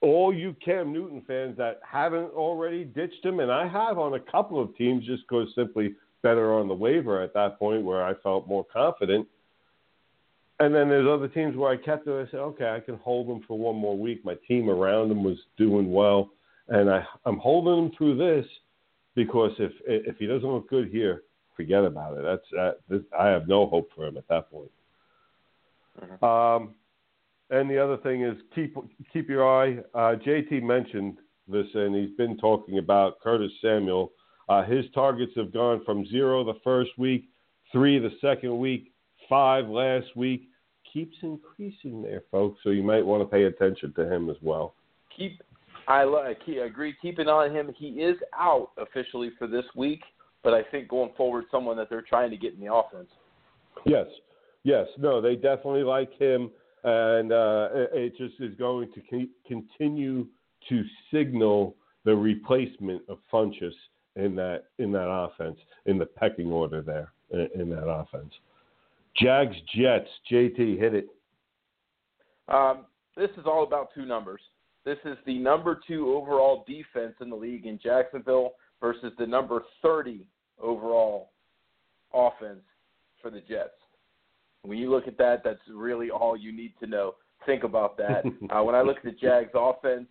all 0.00 0.32
you 0.32 0.56
Cam 0.64 0.92
Newton 0.92 1.22
fans 1.26 1.56
that 1.58 1.80
haven't 1.88 2.30
already 2.32 2.84
ditched 2.84 3.24
him, 3.24 3.40
and 3.40 3.50
I 3.50 3.66
have 3.66 3.98
on 3.98 4.14
a 4.14 4.20
couple 4.20 4.60
of 4.62 4.74
teams 4.76 5.04
just 5.04 5.24
because 5.28 5.48
simply 5.54 5.94
better 6.22 6.54
on 6.54 6.68
the 6.68 6.74
waiver 6.74 7.22
at 7.22 7.34
that 7.34 7.58
point 7.58 7.84
where 7.84 8.04
I 8.04 8.14
felt 8.22 8.48
more 8.48 8.64
confident. 8.64 9.26
And 10.60 10.74
then 10.74 10.88
there's 10.88 11.06
other 11.06 11.28
teams 11.28 11.56
where 11.56 11.70
I 11.70 11.76
kept 11.76 12.06
him. 12.06 12.14
I 12.14 12.30
said, 12.30 12.40
okay, 12.40 12.70
I 12.70 12.80
can 12.80 12.96
hold 12.96 13.28
him 13.28 13.44
for 13.46 13.56
one 13.56 13.76
more 13.76 13.96
week. 13.96 14.24
My 14.24 14.34
team 14.48 14.68
around 14.68 15.10
him 15.10 15.22
was 15.22 15.38
doing 15.56 15.92
well, 15.92 16.30
and 16.68 16.90
I, 16.90 17.04
I'm 17.24 17.38
holding 17.38 17.84
him 17.84 17.92
through 17.96 18.16
this 18.16 18.46
because 19.18 19.50
if 19.58 19.72
if 19.84 20.16
he 20.16 20.26
doesn't 20.26 20.48
look 20.48 20.70
good 20.70 20.90
here, 20.90 21.24
forget 21.56 21.84
about 21.84 22.16
it. 22.16 22.22
That's 22.22 22.48
that. 22.52 22.78
This, 22.88 23.02
I 23.18 23.26
have 23.26 23.48
no 23.48 23.66
hope 23.66 23.90
for 23.94 24.06
him 24.06 24.16
at 24.16 24.28
that 24.28 24.48
point. 24.48 24.70
Um, 26.22 26.76
and 27.50 27.68
the 27.68 27.82
other 27.82 27.96
thing 27.96 28.22
is 28.22 28.36
keep 28.54 28.76
keep 29.12 29.28
your 29.28 29.44
eye. 29.44 29.78
Uh, 29.92 30.14
JT 30.24 30.62
mentioned 30.62 31.18
this, 31.48 31.66
and 31.74 31.96
he's 31.96 32.16
been 32.16 32.36
talking 32.36 32.78
about 32.78 33.20
Curtis 33.20 33.50
Samuel. 33.60 34.12
Uh, 34.48 34.62
his 34.62 34.84
targets 34.94 35.32
have 35.34 35.52
gone 35.52 35.84
from 35.84 36.06
zero 36.06 36.44
the 36.44 36.60
first 36.62 36.92
week, 36.96 37.24
three 37.72 37.98
the 37.98 38.12
second 38.20 38.56
week, 38.56 38.92
five 39.28 39.66
last 39.66 40.14
week. 40.14 40.42
Keeps 40.92 41.16
increasing 41.22 42.02
there, 42.02 42.22
folks. 42.30 42.60
So 42.62 42.70
you 42.70 42.84
might 42.84 43.04
want 43.04 43.22
to 43.22 43.26
pay 43.26 43.44
attention 43.44 43.92
to 43.94 44.10
him 44.10 44.30
as 44.30 44.36
well. 44.40 44.74
Keep, 45.14 45.42
I 45.88 46.34
keep, 46.44 46.58
agree. 46.58 46.94
Keep 47.00 47.18
an 47.18 47.28
eye 47.28 47.48
on 47.48 47.54
him. 47.54 47.72
He 47.76 47.86
is 47.86 48.16
out 48.38 48.70
officially 48.76 49.30
for 49.38 49.46
this 49.46 49.64
week, 49.74 50.02
but 50.44 50.52
I 50.52 50.62
think 50.62 50.88
going 50.88 51.12
forward, 51.16 51.46
someone 51.50 51.76
that 51.78 51.88
they're 51.88 52.02
trying 52.02 52.30
to 52.30 52.36
get 52.36 52.54
in 52.54 52.60
the 52.60 52.72
offense. 52.72 53.08
Yes, 53.86 54.06
yes, 54.64 54.86
no, 54.98 55.20
they 55.20 55.34
definitely 55.34 55.84
like 55.84 56.12
him, 56.18 56.50
and 56.84 57.32
uh, 57.32 57.68
it, 57.72 57.90
it 57.94 58.16
just 58.18 58.40
is 58.40 58.54
going 58.58 58.92
to 58.92 59.00
con- 59.08 59.30
continue 59.46 60.26
to 60.68 60.82
signal 61.12 61.74
the 62.04 62.14
replacement 62.14 63.02
of 63.08 63.18
Funchess 63.32 63.72
in 64.16 64.34
that 64.34 64.64
in 64.78 64.92
that 64.92 65.08
offense, 65.08 65.58
in 65.86 65.96
the 65.96 66.06
pecking 66.06 66.52
order 66.52 66.82
there 66.82 67.12
in, 67.30 67.62
in 67.62 67.70
that 67.70 67.88
offense. 67.88 68.32
Jags 69.16 69.56
Jets, 69.74 70.08
JT 70.30 70.78
hit 70.78 70.94
it. 70.94 71.08
Um, 72.48 72.84
this 73.16 73.30
is 73.38 73.46
all 73.46 73.64
about 73.64 73.88
two 73.94 74.04
numbers. 74.04 74.40
This 74.84 74.98
is 75.04 75.16
the 75.26 75.38
number 75.38 75.80
two 75.86 76.14
overall 76.14 76.64
defense 76.66 77.14
in 77.20 77.30
the 77.30 77.36
league 77.36 77.66
in 77.66 77.78
Jacksonville 77.82 78.52
versus 78.80 79.12
the 79.18 79.26
number 79.26 79.62
30 79.82 80.26
overall 80.60 81.30
offense 82.14 82.62
for 83.20 83.30
the 83.30 83.40
Jets. 83.40 83.70
When 84.62 84.78
you 84.78 84.90
look 84.90 85.06
at 85.06 85.18
that, 85.18 85.42
that's 85.44 85.60
really 85.72 86.10
all 86.10 86.36
you 86.36 86.52
need 86.52 86.72
to 86.80 86.86
know. 86.86 87.14
Think 87.46 87.64
about 87.64 87.96
that. 87.98 88.24
uh, 88.50 88.62
when 88.62 88.74
I 88.74 88.82
look 88.82 88.98
at 88.98 89.04
the 89.04 89.12
Jags 89.12 89.50
offense, 89.54 90.06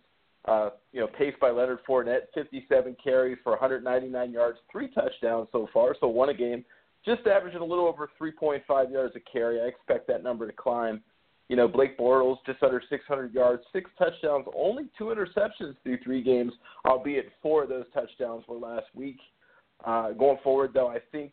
uh, 0.46 0.70
you 0.92 1.00
know, 1.00 1.08
paced 1.18 1.38
by 1.40 1.50
Leonard 1.50 1.80
Fournette, 1.88 2.28
57 2.34 2.96
carries 3.02 3.38
for 3.42 3.50
199 3.50 4.32
yards, 4.32 4.58
three 4.70 4.88
touchdowns 4.88 5.48
so 5.52 5.68
far, 5.72 5.94
so 6.00 6.08
one 6.08 6.28
a 6.30 6.34
game. 6.34 6.64
Just 7.04 7.26
averaging 7.26 7.60
a 7.60 7.64
little 7.64 7.86
over 7.86 8.10
3.5 8.20 8.90
yards 8.90 9.14
a 9.16 9.20
carry. 9.30 9.60
I 9.60 9.64
expect 9.64 10.06
that 10.08 10.22
number 10.22 10.46
to 10.46 10.52
climb. 10.52 11.02
You 11.48 11.56
know, 11.56 11.66
Blake 11.66 11.98
Bortles 11.98 12.36
just 12.44 12.62
under 12.62 12.82
600 12.88 13.32
yards, 13.32 13.62
six 13.72 13.90
touchdowns, 13.98 14.46
only 14.54 14.84
two 14.98 15.06
interceptions 15.06 15.76
through 15.82 15.98
three 16.04 16.22
games, 16.22 16.52
albeit 16.86 17.30
four 17.42 17.62
of 17.62 17.70
those 17.70 17.86
touchdowns 17.94 18.44
were 18.46 18.58
last 18.58 18.86
week. 18.94 19.18
Uh, 19.84 20.10
going 20.12 20.38
forward, 20.44 20.72
though, 20.74 20.88
I 20.88 20.98
think 21.10 21.32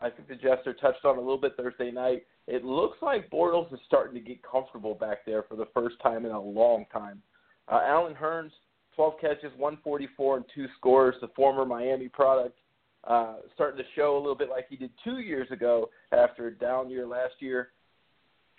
I 0.00 0.10
think 0.10 0.28
the 0.28 0.50
are 0.50 0.74
touched 0.74 1.04
on 1.04 1.16
a 1.16 1.20
little 1.20 1.40
bit 1.40 1.56
Thursday 1.56 1.90
night. 1.90 2.26
It 2.46 2.64
looks 2.64 2.98
like 3.00 3.30
Bortles 3.30 3.72
is 3.72 3.80
starting 3.86 4.14
to 4.14 4.20
get 4.20 4.42
comfortable 4.42 4.94
back 4.94 5.24
there 5.24 5.42
for 5.44 5.56
the 5.56 5.66
first 5.72 5.96
time 6.02 6.26
in 6.26 6.32
a 6.32 6.40
long 6.40 6.84
time. 6.92 7.22
Uh, 7.66 7.80
Allen 7.84 8.14
Hurns, 8.14 8.50
12 8.94 9.14
catches, 9.20 9.52
144, 9.56 10.36
and 10.36 10.44
two 10.54 10.66
scores. 10.78 11.14
The 11.20 11.28
former 11.34 11.64
Miami 11.64 12.08
product 12.08 12.58
uh, 13.04 13.36
starting 13.54 13.78
to 13.78 13.88
show 13.94 14.16
a 14.16 14.20
little 14.20 14.34
bit 14.34 14.50
like 14.50 14.66
he 14.68 14.76
did 14.76 14.90
two 15.02 15.18
years 15.18 15.50
ago 15.50 15.88
after 16.12 16.48
a 16.48 16.54
down 16.54 16.90
year 16.90 17.06
last 17.06 17.34
year. 17.38 17.70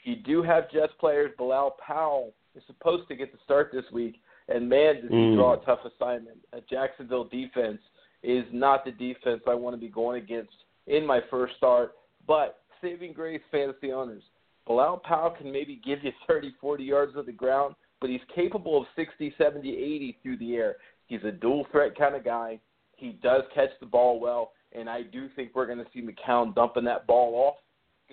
You 0.07 0.15
do 0.15 0.41
have 0.41 0.71
Jets 0.71 0.93
players. 1.01 1.33
Bilal 1.37 1.75
Powell 1.85 2.33
is 2.55 2.63
supposed 2.65 3.09
to 3.09 3.15
get 3.15 3.33
the 3.33 3.37
start 3.43 3.71
this 3.73 3.83
week, 3.91 4.21
and 4.47 4.69
man, 4.69 5.01
does 5.01 5.11
he 5.11 5.15
Mm. 5.17 5.35
draw 5.35 5.51
a 5.53 5.57
tough 5.65 5.83
assignment. 5.83 6.37
A 6.53 6.61
Jacksonville 6.61 7.25
defense 7.25 7.81
is 8.23 8.45
not 8.53 8.85
the 8.85 8.93
defense 8.93 9.43
I 9.45 9.53
want 9.53 9.73
to 9.73 9.77
be 9.77 9.89
going 9.89 10.23
against 10.23 10.63
in 10.85 11.05
my 11.05 11.19
first 11.29 11.57
start. 11.57 11.97
But 12.25 12.61
saving 12.81 13.11
grace, 13.11 13.41
fantasy 13.51 13.91
owners, 13.91 14.23
Bilal 14.65 14.99
Powell 14.99 15.31
can 15.31 15.51
maybe 15.51 15.75
give 15.75 16.01
you 16.05 16.13
30, 16.27 16.51
40 16.51 16.85
yards 16.85 17.17
of 17.17 17.25
the 17.25 17.33
ground, 17.33 17.75
but 17.99 18.09
he's 18.09 18.23
capable 18.33 18.77
of 18.77 18.87
60, 18.95 19.31
70, 19.37 19.75
80 19.77 20.13
through 20.23 20.37
the 20.37 20.55
air. 20.55 20.77
He's 21.07 21.23
a 21.25 21.33
dual 21.33 21.65
threat 21.65 21.95
kind 21.97 22.15
of 22.15 22.23
guy, 22.23 22.61
He 22.95 23.11
does 23.11 23.43
catch 23.53 23.77
the 23.81 23.85
ball 23.85 24.21
well, 24.21 24.53
and 24.71 24.89
I 24.89 25.01
do 25.03 25.27
think 25.35 25.53
we're 25.53 25.65
going 25.67 25.83
to 25.83 25.91
see 25.93 26.01
McCown 26.01 26.55
dumping 26.55 26.85
that 26.85 27.05
ball 27.07 27.35
off. 27.35 27.57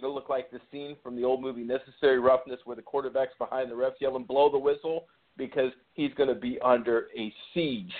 Going 0.00 0.10
to 0.10 0.14
look 0.14 0.28
like 0.28 0.50
the 0.50 0.60
scene 0.72 0.96
from 1.02 1.14
the 1.14 1.22
old 1.22 1.40
movie 1.40 1.62
Necessary 1.62 2.18
Roughness 2.18 2.58
where 2.64 2.74
the 2.74 2.82
quarterback's 2.82 3.34
behind 3.38 3.70
the 3.70 3.76
refs 3.76 4.00
yelling, 4.00 4.24
blow 4.24 4.50
the 4.50 4.58
whistle, 4.58 5.04
because 5.36 5.70
he's 5.92 6.12
going 6.14 6.28
to 6.28 6.34
be 6.34 6.58
under 6.64 7.06
a 7.16 7.32
siege 7.54 7.92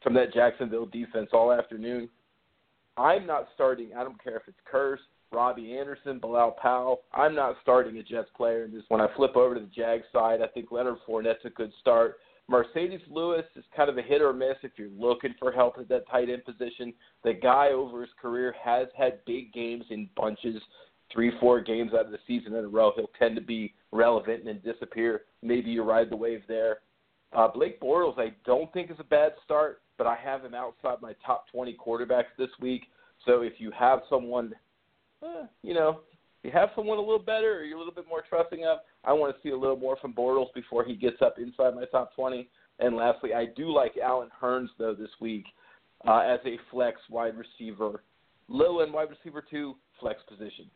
from 0.00 0.14
that 0.14 0.32
Jacksonville 0.32 0.86
defense 0.86 1.30
all 1.32 1.52
afternoon. 1.52 2.08
I'm 2.96 3.26
not 3.26 3.48
starting, 3.54 3.90
I 3.96 4.04
don't 4.04 4.22
care 4.22 4.36
if 4.36 4.42
it's 4.46 4.58
Kearse, 4.72 4.98
Robbie 5.32 5.76
Anderson, 5.76 6.18
Bilal 6.20 6.52
Powell. 6.52 7.02
I'm 7.12 7.34
not 7.34 7.56
starting 7.62 7.98
a 7.98 8.02
Jets 8.02 8.30
player 8.36 8.64
in 8.64 8.72
this. 8.72 8.84
When 8.88 9.00
I 9.00 9.08
flip 9.16 9.36
over 9.36 9.54
to 9.54 9.60
the 9.60 9.66
Jag 9.66 10.02
side, 10.12 10.40
I 10.40 10.46
think 10.46 10.70
Leonard 10.70 10.98
Fournette's 11.06 11.44
a 11.44 11.50
good 11.50 11.72
start. 11.80 12.18
Marcedes 12.50 13.02
Lewis 13.10 13.44
is 13.56 13.64
kind 13.76 13.90
of 13.90 13.98
a 13.98 14.02
hit 14.02 14.22
or 14.22 14.32
miss 14.32 14.56
if 14.62 14.72
you're 14.76 14.88
looking 14.96 15.34
for 15.38 15.52
help 15.52 15.74
at 15.78 15.88
that 15.90 16.08
tight 16.08 16.30
end 16.30 16.44
position. 16.44 16.94
The 17.22 17.34
guy 17.34 17.68
over 17.68 18.00
his 18.00 18.10
career 18.20 18.54
has 18.62 18.88
had 18.96 19.24
big 19.26 19.52
games 19.52 19.84
in 19.90 20.08
bunches, 20.16 20.62
three, 21.12 21.32
four 21.40 21.60
games 21.60 21.92
out 21.94 22.06
of 22.06 22.12
the 22.12 22.18
season 22.26 22.54
in 22.54 22.64
a 22.64 22.68
row. 22.68 22.92
He'll 22.94 23.10
tend 23.18 23.36
to 23.36 23.42
be 23.42 23.74
relevant 23.92 24.44
and 24.44 24.48
then 24.48 24.72
disappear. 24.72 25.22
Maybe 25.42 25.70
you 25.70 25.82
ride 25.82 26.10
the 26.10 26.16
wave 26.16 26.42
there. 26.48 26.78
Uh, 27.32 27.48
Blake 27.48 27.80
Bortles, 27.80 28.18
I 28.18 28.32
don't 28.44 28.72
think 28.72 28.90
is 28.90 28.96
a 29.00 29.04
bad 29.04 29.32
start, 29.44 29.82
but 29.98 30.06
I 30.06 30.16
have 30.16 30.44
him 30.44 30.54
outside 30.54 31.00
my 31.00 31.14
top 31.24 31.44
20 31.52 31.76
quarterbacks 31.84 32.34
this 32.38 32.48
week. 32.60 32.82
So 33.26 33.42
if 33.42 33.54
you 33.58 33.70
have 33.72 34.00
someone, 34.08 34.54
eh, 35.22 35.46
you 35.62 35.74
know, 35.74 36.00
if 36.42 36.52
you 36.52 36.58
have 36.58 36.70
someone 36.74 36.98
a 36.98 37.02
little 37.02 37.18
better 37.18 37.58
or 37.58 37.64
you're 37.64 37.76
a 37.76 37.78
little 37.78 37.94
bit 37.94 38.08
more 38.08 38.22
trusting 38.26 38.64
of, 38.64 38.78
I 39.04 39.12
want 39.12 39.34
to 39.34 39.42
see 39.42 39.50
a 39.52 39.58
little 39.58 39.76
more 39.76 39.96
from 40.00 40.14
Bortles 40.14 40.52
before 40.54 40.84
he 40.84 40.94
gets 40.94 41.20
up 41.20 41.38
inside 41.38 41.74
my 41.74 41.84
top 41.86 42.14
20. 42.14 42.48
And 42.78 42.96
lastly, 42.96 43.34
I 43.34 43.46
do 43.56 43.72
like 43.72 43.98
Allen 44.02 44.28
Hurns 44.40 44.68
though 44.78 44.94
this 44.94 45.10
week 45.20 45.44
uh, 46.06 46.20
as 46.20 46.38
a 46.46 46.56
flex 46.70 47.00
wide 47.10 47.34
receiver, 47.36 48.04
low 48.48 48.80
end 48.80 48.92
wide 48.92 49.08
receiver 49.10 49.44
two 49.48 49.74
flex 50.00 50.20
position. 50.28 50.70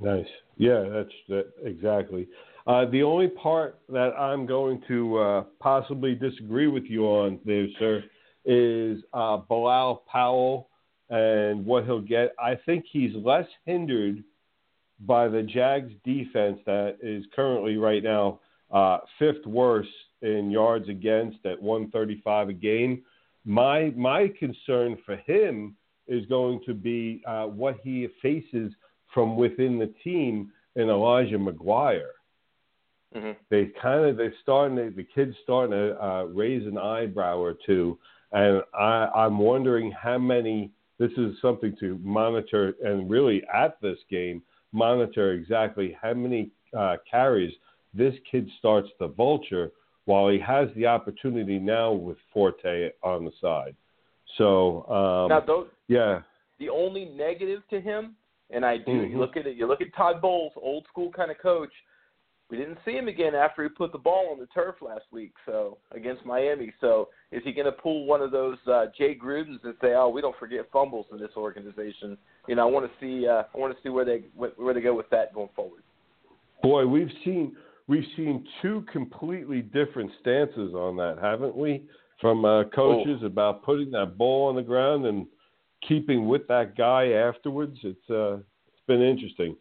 Nice. 0.00 0.26
Yeah, 0.56 0.84
that's 0.92 1.12
that, 1.28 1.52
exactly. 1.64 2.28
Uh, 2.66 2.86
the 2.90 3.02
only 3.02 3.28
part 3.28 3.80
that 3.88 4.12
I'm 4.18 4.46
going 4.46 4.82
to 4.88 5.18
uh, 5.18 5.44
possibly 5.58 6.14
disagree 6.14 6.66
with 6.66 6.84
you 6.84 7.06
on 7.06 7.38
there, 7.44 7.66
sir, 7.78 8.04
is 8.44 9.02
uh, 9.12 9.38
Bilal 9.38 10.04
Powell 10.10 10.68
and 11.08 11.64
what 11.64 11.84
he'll 11.84 12.00
get. 12.00 12.32
I 12.38 12.54
think 12.66 12.84
he's 12.90 13.14
less 13.16 13.46
hindered 13.66 14.22
by 15.00 15.28
the 15.28 15.42
Jags 15.42 15.92
defense 16.04 16.58
that 16.66 16.98
is 17.02 17.24
currently 17.34 17.76
right 17.76 18.02
now 18.02 18.40
uh, 18.70 18.98
fifth 19.18 19.44
worst 19.46 19.88
in 20.22 20.50
yards 20.50 20.88
against 20.88 21.44
at 21.44 21.60
135 21.60 22.50
a 22.50 22.52
game. 22.52 23.02
My 23.44 23.92
my 23.96 24.28
concern 24.38 24.98
for 25.04 25.16
him 25.16 25.74
is 26.06 26.26
going 26.26 26.60
to 26.66 26.74
be 26.74 27.22
uh, 27.26 27.44
what 27.46 27.78
he 27.82 28.06
faces 28.20 28.72
from 29.12 29.36
within 29.36 29.78
the 29.78 29.92
team 30.04 30.52
in 30.76 30.88
Elijah 30.88 31.38
McGuire. 31.38 32.12
Mm-hmm. 33.14 33.32
They 33.50 33.70
kind 33.80 34.08
of 34.08 34.16
they're 34.16 34.34
starting 34.42 34.76
to, 34.76 34.90
the 34.90 35.06
kids 35.14 35.34
starting 35.42 35.72
to 35.72 36.04
uh, 36.04 36.24
raise 36.24 36.66
an 36.66 36.78
eyebrow 36.78 37.38
or 37.38 37.54
two, 37.66 37.98
and 38.32 38.62
I, 38.72 39.08
I'm 39.14 39.38
wondering 39.38 39.90
how 39.92 40.18
many. 40.18 40.70
This 40.98 41.12
is 41.16 41.34
something 41.40 41.74
to 41.80 41.98
monitor 42.02 42.74
and 42.84 43.08
really 43.08 43.42
at 43.54 43.80
this 43.80 43.96
game 44.10 44.42
monitor 44.72 45.32
exactly 45.32 45.96
how 46.00 46.12
many 46.12 46.50
uh, 46.78 46.96
carries 47.10 47.52
this 47.94 48.14
kid 48.30 48.48
starts 48.58 48.88
to 48.98 49.08
vulture 49.08 49.72
while 50.04 50.28
he 50.28 50.38
has 50.38 50.68
the 50.76 50.86
opportunity 50.86 51.58
now 51.58 51.92
with 51.92 52.16
Forte 52.32 52.90
on 53.02 53.24
the 53.24 53.32
side. 53.40 53.74
So 54.38 54.84
um, 54.88 55.28
now, 55.28 55.40
those, 55.40 55.66
yeah, 55.88 56.20
the 56.58 56.68
only 56.68 57.06
negative 57.06 57.62
to 57.70 57.80
him, 57.80 58.14
and 58.52 58.64
I 58.64 58.78
do 58.78 58.92
Mhm. 58.92 59.10
you 59.10 59.18
look 59.18 59.36
at 59.36 59.46
it. 59.46 59.56
You 59.56 59.66
look 59.66 59.80
at 59.80 59.92
Todd 59.94 60.20
Bowles, 60.20 60.52
old 60.56 60.86
school 60.86 61.10
kind 61.12 61.30
of 61.30 61.38
coach. 61.38 61.72
We 62.50 62.56
didn't 62.56 62.78
see 62.84 62.96
him 62.96 63.06
again 63.06 63.36
after 63.36 63.62
he 63.62 63.68
put 63.68 63.92
the 63.92 63.98
ball 63.98 64.30
on 64.32 64.40
the 64.40 64.46
turf 64.46 64.82
last 64.82 65.04
week, 65.12 65.32
so 65.46 65.78
against 65.92 66.24
Miami. 66.26 66.72
So 66.80 67.08
is 67.30 67.44
he 67.44 67.52
going 67.52 67.66
to 67.66 67.72
pull 67.72 68.06
one 68.06 68.20
of 68.20 68.32
those 68.32 68.58
uh, 68.66 68.86
Jay 68.98 69.14
Grudens 69.14 69.62
and 69.62 69.76
say, 69.80 69.94
"Oh, 69.94 70.08
we 70.08 70.20
don't 70.20 70.36
forget 70.36 70.68
fumbles 70.72 71.06
in 71.12 71.18
this 71.18 71.36
organization"? 71.36 72.18
You 72.48 72.56
know, 72.56 72.66
I 72.66 72.70
want 72.70 72.90
to 72.90 72.98
see. 72.98 73.28
Uh, 73.28 73.44
I 73.54 73.58
want 73.58 73.76
to 73.76 73.82
see 73.82 73.88
where 73.88 74.04
they 74.04 74.24
where 74.34 74.74
they 74.74 74.80
go 74.80 74.94
with 74.94 75.08
that 75.10 75.32
going 75.32 75.50
forward. 75.54 75.82
boy, 76.62 76.86
we've 76.86 77.12
seen 77.24 77.56
we've 77.86 78.06
seen 78.16 78.46
two 78.60 78.82
completely 78.92 79.62
different 79.62 80.10
stances 80.20 80.74
on 80.74 80.96
that, 80.96 81.18
haven't 81.20 81.56
we? 81.56 81.84
From 82.20 82.44
uh, 82.44 82.64
coaches 82.64 83.22
about 83.22 83.62
putting 83.62 83.90
that 83.92 84.18
ball 84.18 84.48
on 84.48 84.56
the 84.56 84.62
ground 84.62 85.06
and 85.06 85.26
keeping 85.86 86.26
with 86.28 86.46
that 86.48 86.76
guy 86.76 87.12
afterwards. 87.12 87.78
It's 87.82 88.10
uh, 88.10 88.36
it's 88.36 88.82
been 88.86 89.02
interesting. 89.02 89.56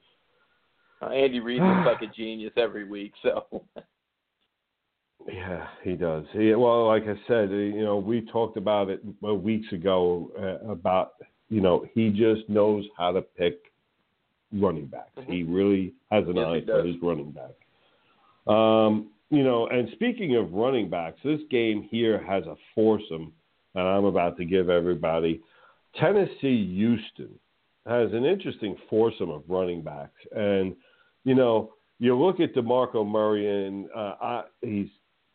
Uh, 1.01 1.09
Andy 1.09 1.39
Reid 1.39 1.61
looks 1.61 1.85
like 1.85 2.01
a 2.01 2.13
genius 2.15 2.53
every 2.57 2.83
week, 2.83 3.13
so 3.23 3.63
Yeah, 5.27 5.67
he 5.83 5.93
does. 5.93 6.25
He, 6.33 6.53
well, 6.55 6.87
like 6.87 7.03
I 7.03 7.15
said, 7.27 7.49
uh, 7.49 7.55
you 7.55 7.83
know, 7.83 7.97
we 7.97 8.21
talked 8.21 8.57
about 8.57 8.89
it 8.89 9.01
uh, 9.27 9.33
weeks 9.33 9.71
ago 9.73 10.31
uh, 10.37 10.71
about 10.71 11.13
you 11.49 11.61
know 11.61 11.85
he 11.93 12.09
just 12.09 12.47
knows 12.49 12.85
how 12.97 13.11
to 13.11 13.21
pick 13.21 13.59
running 14.51 14.87
backs. 14.87 15.11
He 15.27 15.43
really 15.43 15.93
has 16.11 16.23
an 16.27 16.37
Yes, 16.37 16.45
eye 16.45 16.61
for 16.65 16.83
his 16.83 16.95
running 17.01 17.31
back. 17.31 18.53
Um, 18.53 19.11
you 19.29 19.43
know, 19.43 19.67
and 19.67 19.89
speaking 19.93 20.35
of 20.37 20.51
running 20.53 20.89
backs, 20.89 21.19
this 21.23 21.41
game 21.51 21.87
here 21.91 22.23
has 22.23 22.45
a 22.45 22.55
foursome, 22.73 23.31
and 23.75 23.87
I'm 23.87 24.05
about 24.05 24.37
to 24.37 24.45
give 24.45 24.69
everybody. 24.69 25.41
Tennessee 25.95 26.73
Houston 26.75 27.29
has 27.85 28.11
an 28.13 28.25
interesting 28.25 28.75
foursome 28.89 29.29
of 29.29 29.43
running 29.47 29.81
backs, 29.81 30.21
and 30.35 30.75
you 31.23 31.35
know, 31.35 31.73
you 31.99 32.17
look 32.17 32.39
at 32.39 32.53
Demarco 32.53 33.05
Murray, 33.05 33.67
and 33.67 33.87
uh, 33.95 34.15
I, 34.21 34.43
he's 34.61 34.87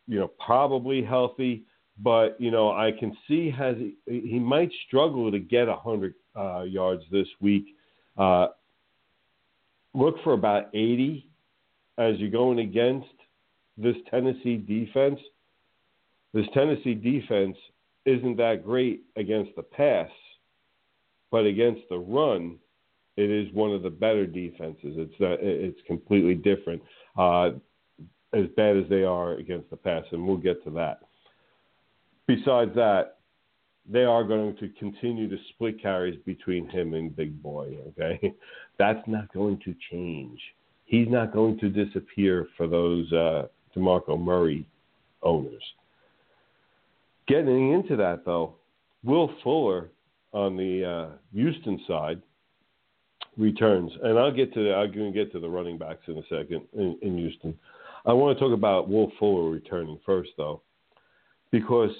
you 0.06 0.18
know 0.18 0.30
probably 0.44 1.02
healthy, 1.02 1.64
but 1.98 2.40
you 2.40 2.50
know 2.50 2.70
I 2.70 2.92
can 2.98 3.16
see 3.28 3.50
has 3.50 3.76
he, 3.76 4.20
he 4.20 4.38
might 4.38 4.70
struggle 4.86 5.30
to 5.30 5.38
get 5.38 5.68
hundred 5.68 6.14
uh, 6.36 6.62
yards 6.62 7.02
this 7.10 7.28
week. 7.40 7.66
Uh, 8.16 8.48
look 9.94 10.16
for 10.22 10.32
about 10.32 10.68
eighty 10.74 11.28
as 11.98 12.18
you're 12.18 12.30
going 12.30 12.60
against 12.60 13.08
this 13.76 13.96
Tennessee 14.10 14.56
defense. 14.56 15.20
This 16.32 16.46
Tennessee 16.52 16.94
defense 16.94 17.56
isn't 18.06 18.36
that 18.36 18.64
great 18.64 19.02
against 19.16 19.54
the 19.56 19.62
pass, 19.62 20.10
but 21.34 21.46
against 21.46 21.80
the 21.90 21.98
run, 21.98 22.60
it 23.16 23.28
is 23.28 23.52
one 23.52 23.72
of 23.72 23.82
the 23.82 23.90
better 23.90 24.24
defenses. 24.24 24.94
It's 24.96 25.20
uh, 25.20 25.34
it's 25.40 25.80
completely 25.84 26.36
different. 26.36 26.80
Uh, 27.18 27.50
as 28.32 28.46
bad 28.56 28.76
as 28.76 28.84
they 28.88 29.02
are 29.02 29.32
against 29.32 29.68
the 29.68 29.76
pass, 29.76 30.04
and 30.12 30.24
we'll 30.24 30.36
get 30.36 30.62
to 30.62 30.70
that. 30.70 31.00
Besides 32.28 32.70
that, 32.76 33.16
they 33.84 34.04
are 34.04 34.22
going 34.22 34.56
to 34.58 34.68
continue 34.78 35.28
to 35.28 35.36
split 35.48 35.82
carries 35.82 36.16
between 36.24 36.68
him 36.68 36.94
and 36.94 37.16
Big 37.16 37.42
Boy. 37.42 37.78
Okay, 37.88 38.32
that's 38.78 39.02
not 39.08 39.32
going 39.34 39.58
to 39.64 39.74
change. 39.90 40.38
He's 40.84 41.08
not 41.08 41.32
going 41.32 41.58
to 41.58 41.68
disappear 41.68 42.46
for 42.56 42.68
those 42.68 43.12
uh, 43.12 43.48
Demarco 43.76 44.16
Murray 44.16 44.68
owners. 45.20 45.64
Getting 47.26 47.72
into 47.72 47.96
that 47.96 48.24
though, 48.24 48.54
Will 49.02 49.34
Fuller 49.42 49.90
on 50.34 50.56
the 50.56 50.84
uh, 50.84 51.16
Houston 51.32 51.80
side 51.86 52.20
returns, 53.36 53.90
and 54.02 54.18
I'll 54.18 54.32
get 54.32 54.52
to 54.54 54.64
the, 54.64 54.74
I'm 54.74 54.92
going 54.92 55.12
to 55.12 55.18
get 55.18 55.32
to 55.32 55.40
the 55.40 55.48
running 55.48 55.78
backs 55.78 56.02
in 56.06 56.18
a 56.18 56.22
second 56.22 56.62
in, 56.74 56.98
in 57.02 57.16
Houston. 57.16 57.54
I 58.04 58.12
want 58.12 58.36
to 58.36 58.44
talk 58.44 58.52
about 58.52 58.88
Will 58.88 59.10
Fuller 59.18 59.50
returning 59.50 59.98
first, 60.04 60.30
though, 60.36 60.60
because 61.50 61.90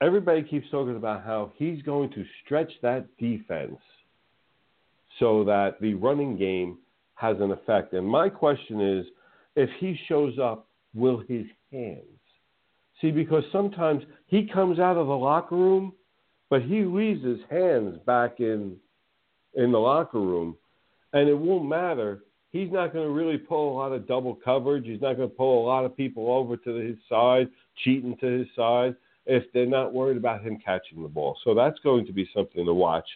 everybody 0.00 0.42
keeps 0.42 0.68
talking 0.70 0.96
about 0.96 1.22
how 1.24 1.52
he's 1.56 1.80
going 1.82 2.10
to 2.12 2.24
stretch 2.44 2.72
that 2.82 3.06
defense 3.18 3.78
so 5.20 5.44
that 5.44 5.80
the 5.80 5.94
running 5.94 6.36
game 6.36 6.78
has 7.14 7.36
an 7.40 7.52
effect. 7.52 7.92
And 7.92 8.06
my 8.06 8.28
question 8.28 8.80
is, 8.80 9.06
if 9.54 9.70
he 9.78 9.96
shows 10.08 10.38
up, 10.42 10.66
will 10.94 11.22
his 11.28 11.46
hands? 11.70 12.00
See, 13.00 13.10
because 13.10 13.44
sometimes 13.52 14.02
he 14.26 14.48
comes 14.52 14.78
out 14.78 14.96
of 14.96 15.06
the 15.06 15.16
locker 15.16 15.56
room, 15.56 15.92
but 16.54 16.62
he 16.62 16.84
leaves 16.84 17.24
his 17.24 17.40
hands 17.50 17.98
back 18.06 18.38
in 18.38 18.76
in 19.54 19.72
the 19.72 19.78
locker 19.78 20.20
room, 20.20 20.56
and 21.12 21.28
it 21.28 21.36
won't 21.36 21.68
matter. 21.68 22.22
He's 22.52 22.70
not 22.70 22.92
going 22.92 23.08
to 23.08 23.12
really 23.12 23.38
pull 23.38 23.72
a 23.72 23.76
lot 23.76 23.90
of 23.90 24.06
double 24.06 24.36
coverage. 24.36 24.84
He's 24.84 25.00
not 25.00 25.16
going 25.16 25.28
to 25.28 25.34
pull 25.34 25.64
a 25.64 25.66
lot 25.66 25.84
of 25.84 25.96
people 25.96 26.32
over 26.32 26.56
to 26.58 26.74
his 26.76 26.94
side, 27.08 27.48
cheating 27.82 28.16
to 28.20 28.26
his 28.26 28.46
side, 28.54 28.94
if 29.26 29.42
they're 29.52 29.66
not 29.66 29.92
worried 29.92 30.16
about 30.16 30.44
him 30.44 30.56
catching 30.64 31.02
the 31.02 31.08
ball. 31.08 31.36
So 31.42 31.56
that's 31.56 31.80
going 31.80 32.06
to 32.06 32.12
be 32.12 32.30
something 32.32 32.64
to 32.64 32.72
watch 32.72 33.08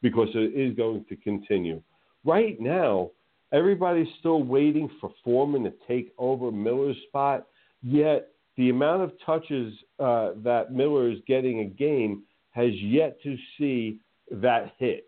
because 0.00 0.30
it 0.32 0.58
is 0.58 0.74
going 0.74 1.04
to 1.10 1.16
continue. 1.16 1.82
Right 2.24 2.58
now, 2.58 3.10
everybody's 3.52 4.08
still 4.20 4.42
waiting 4.42 4.88
for 5.02 5.12
Foreman 5.22 5.64
to 5.64 5.72
take 5.86 6.14
over 6.16 6.50
Miller's 6.50 6.96
spot, 7.08 7.46
yet 7.82 8.28
the 8.56 8.70
amount 8.70 9.02
of 9.02 9.12
touches 9.26 9.74
uh, 10.00 10.30
that 10.36 10.72
Miller 10.72 11.10
is 11.10 11.18
getting 11.26 11.60
a 11.60 11.66
game 11.66 12.22
has 12.56 12.72
yet 12.80 13.22
to 13.22 13.36
see 13.58 13.98
that 14.30 14.72
hit. 14.78 15.04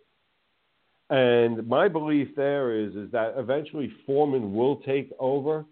And 1.10 1.66
my 1.66 1.88
belief 1.88 2.28
there 2.36 2.78
is 2.78 2.94
is 2.94 3.10
that 3.12 3.34
eventually 3.38 3.90
Foreman 4.04 4.52
will 4.52 4.76
take 4.76 5.10
over. 5.18 5.64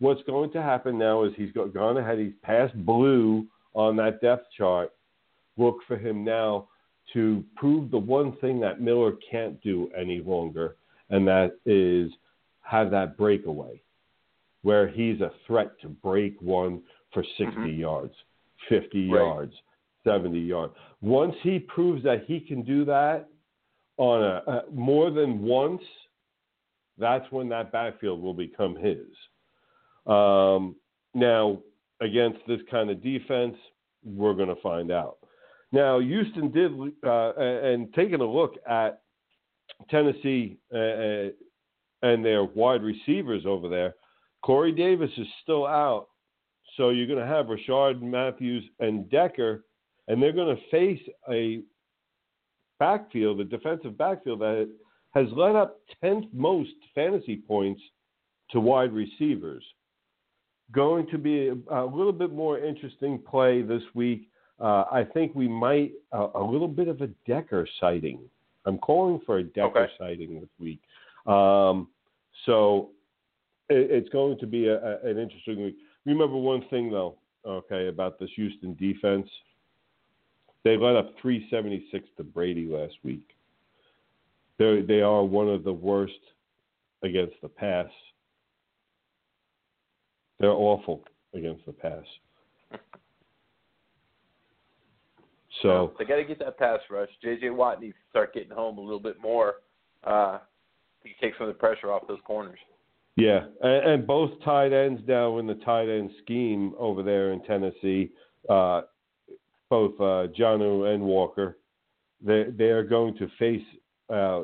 What's 0.00 0.22
going 0.24 0.50
to 0.52 0.62
happen 0.62 0.98
now 0.98 1.22
is 1.22 1.32
he's 1.36 1.52
gone 1.52 1.96
ahead, 1.96 2.18
he's 2.18 2.32
passed 2.42 2.74
blue 2.84 3.46
on 3.74 3.94
that 3.96 4.20
depth 4.20 4.46
chart. 4.58 4.90
Look 5.56 5.76
for 5.86 5.96
him 5.96 6.24
now 6.24 6.66
to 7.12 7.44
prove 7.54 7.90
the 7.90 7.98
one 7.98 8.36
thing 8.38 8.58
that 8.60 8.80
Miller 8.80 9.12
can't 9.30 9.60
do 9.62 9.90
any 9.96 10.20
longer, 10.20 10.76
and 11.10 11.26
that 11.28 11.52
is 11.66 12.10
have 12.62 12.90
that 12.90 13.16
breakaway 13.16 13.80
where 14.62 14.86
he's 14.88 15.20
a 15.20 15.30
threat 15.46 15.70
to 15.82 15.88
break 15.88 16.40
one 16.40 16.82
for 17.12 17.22
60 17.22 17.44
Mm-hmm. 17.46 17.80
yards, 17.80 18.14
50 18.68 19.08
Right. 19.10 19.20
yards, 19.20 19.54
70 20.04 20.38
yards. 20.38 20.74
Once 21.00 21.34
he 21.42 21.58
proves 21.58 22.02
that 22.04 22.24
he 22.26 22.40
can 22.40 22.62
do 22.62 22.84
that 22.84 23.28
on 23.96 24.22
a, 24.22 24.62
more 24.72 25.10
than 25.10 25.42
once, 25.42 25.82
that's 26.98 27.30
when 27.30 27.48
that 27.48 27.72
backfield 27.72 28.22
will 28.22 28.34
become 28.34 28.76
his. 28.76 29.06
Um, 30.06 30.76
now, 31.14 31.58
against 32.00 32.38
this 32.46 32.60
kind 32.70 32.90
of 32.90 33.02
defense, 33.02 33.56
we're 34.04 34.34
going 34.34 34.48
to 34.48 34.60
find 34.62 34.90
out. 34.90 35.18
Now, 35.72 36.00
Houston 36.00 36.50
did, 36.50 36.72
uh, 37.06 37.32
and 37.36 37.92
taking 37.94 38.20
a 38.20 38.24
look 38.24 38.54
at 38.68 39.02
Tennessee 39.88 40.58
uh, 40.74 41.30
and 42.02 42.24
their 42.24 42.44
wide 42.44 42.82
receivers 42.82 43.44
over 43.46 43.68
there, 43.68 43.94
Corey 44.42 44.72
Davis 44.72 45.10
is 45.16 45.26
still 45.42 45.66
out. 45.66 46.08
So 46.76 46.90
you're 46.90 47.06
going 47.06 47.18
to 47.18 47.26
have 47.26 47.46
Rishard 47.46 48.00
Matthews 48.00 48.64
and 48.80 49.08
Decker, 49.10 49.64
and 50.10 50.20
they're 50.20 50.32
going 50.32 50.56
to 50.56 50.62
face 50.72 51.00
a 51.30 51.60
backfield, 52.80 53.40
a 53.40 53.44
defensive 53.44 53.96
backfield 53.96 54.40
that 54.40 54.68
has 55.12 55.28
led 55.36 55.54
up 55.54 55.78
10th 56.02 56.26
most 56.32 56.70
fantasy 56.96 57.36
points 57.36 57.80
to 58.50 58.58
wide 58.58 58.92
receivers. 58.92 59.62
Going 60.72 61.06
to 61.12 61.18
be 61.18 61.48
a, 61.48 61.54
a 61.70 61.86
little 61.86 62.12
bit 62.12 62.32
more 62.32 62.58
interesting 62.58 63.20
play 63.30 63.62
this 63.62 63.82
week. 63.94 64.28
Uh, 64.60 64.84
I 64.90 65.04
think 65.14 65.32
we 65.36 65.46
might 65.46 65.92
uh, 66.12 66.28
a 66.34 66.42
little 66.42 66.68
bit 66.68 66.88
of 66.88 67.00
a 67.02 67.06
Decker 67.28 67.68
sighting. 67.78 68.18
I'm 68.66 68.78
calling 68.78 69.20
for 69.24 69.38
a 69.38 69.44
Decker 69.44 69.78
Okay. 69.84 69.92
sighting 69.96 70.40
this 70.40 70.50
week. 70.58 70.80
Um, 71.26 71.86
so 72.46 72.90
it, 73.68 73.90
it's 73.90 74.08
going 74.08 74.38
to 74.38 74.46
be 74.46 74.66
a, 74.66 74.74
a, 74.76 75.08
an 75.08 75.18
interesting 75.18 75.62
week. 75.62 75.76
Remember 76.04 76.36
one 76.36 76.64
thing 76.68 76.90
though, 76.90 77.14
okay, 77.46 77.86
about 77.86 78.18
this 78.18 78.30
Houston 78.34 78.74
defense. 78.74 79.28
They 80.64 80.76
let 80.76 80.96
up 80.96 81.14
376 81.22 82.06
to 82.16 82.24
Brady 82.24 82.66
last 82.66 82.94
week. 83.02 83.26
They 84.58 84.82
they 84.86 85.00
are 85.00 85.24
one 85.24 85.48
of 85.48 85.64
the 85.64 85.72
worst 85.72 86.12
against 87.02 87.34
the 87.42 87.48
pass. 87.48 87.88
They're 90.38 90.50
awful 90.50 91.02
against 91.34 91.64
the 91.66 91.72
pass. 91.72 92.04
So 95.62 95.92
they 95.98 96.04
got 96.04 96.16
to 96.16 96.24
get 96.24 96.38
that 96.38 96.58
pass 96.58 96.80
rush. 96.90 97.08
J.J. 97.22 97.50
Watt 97.50 97.80
needs 97.80 97.94
to 97.94 98.10
start 98.10 98.32
getting 98.32 98.50
home 98.50 98.78
a 98.78 98.80
little 98.80 99.00
bit 99.00 99.20
more. 99.20 99.54
Uh, 100.04 100.38
he 101.02 101.10
takes 101.20 101.36
some 101.38 101.48
of 101.48 101.54
the 101.54 101.58
pressure 101.58 101.92
off 101.92 102.06
those 102.08 102.20
corners. 102.24 102.58
Yeah, 103.16 103.40
and, 103.62 103.90
and 103.90 104.06
both 104.06 104.30
tight 104.44 104.72
ends 104.72 105.02
now 105.06 105.38
in 105.38 105.46
the 105.46 105.56
tight 105.56 105.88
end 105.88 106.10
scheme 106.22 106.74
over 106.78 107.02
there 107.02 107.32
in 107.32 107.42
Tennessee, 107.42 108.10
uh, 108.48 108.82
both 109.70 109.94
uh, 110.00 110.26
Jonnu 110.38 110.92
and 110.92 111.02
Walker, 111.02 111.58
they 112.20 112.46
they 112.56 112.66
are 112.66 112.82
going 112.82 113.16
to 113.16 113.28
face 113.38 113.64
uh, 114.12 114.42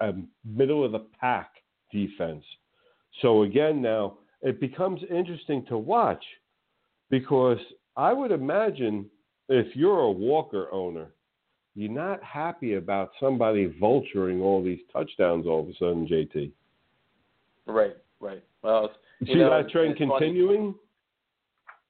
a 0.00 0.12
middle 0.44 0.84
of 0.84 0.92
the 0.92 1.06
pack 1.20 1.50
defense. 1.90 2.44
So 3.22 3.44
again, 3.44 3.80
now 3.80 4.18
it 4.42 4.60
becomes 4.60 5.00
interesting 5.10 5.64
to 5.66 5.78
watch 5.78 6.22
because 7.08 7.58
I 7.96 8.12
would 8.12 8.32
imagine 8.32 9.06
if 9.48 9.74
you're 9.76 10.00
a 10.00 10.10
Walker 10.10 10.68
owner, 10.72 11.14
you're 11.74 11.90
not 11.90 12.22
happy 12.22 12.74
about 12.74 13.10
somebody 13.20 13.68
vulturing 13.80 14.42
all 14.42 14.62
these 14.62 14.80
touchdowns 14.92 15.46
all 15.46 15.60
of 15.60 15.68
a 15.68 15.74
sudden, 15.74 16.06
JT. 16.06 16.50
Right, 17.66 17.96
right. 18.20 18.42
Well, 18.62 18.90
You 19.20 19.26
see 19.26 19.34
know, 19.34 19.50
that 19.50 19.70
trend 19.70 19.92
it's 19.92 19.98
funny. 20.00 20.10
continuing? 20.18 20.74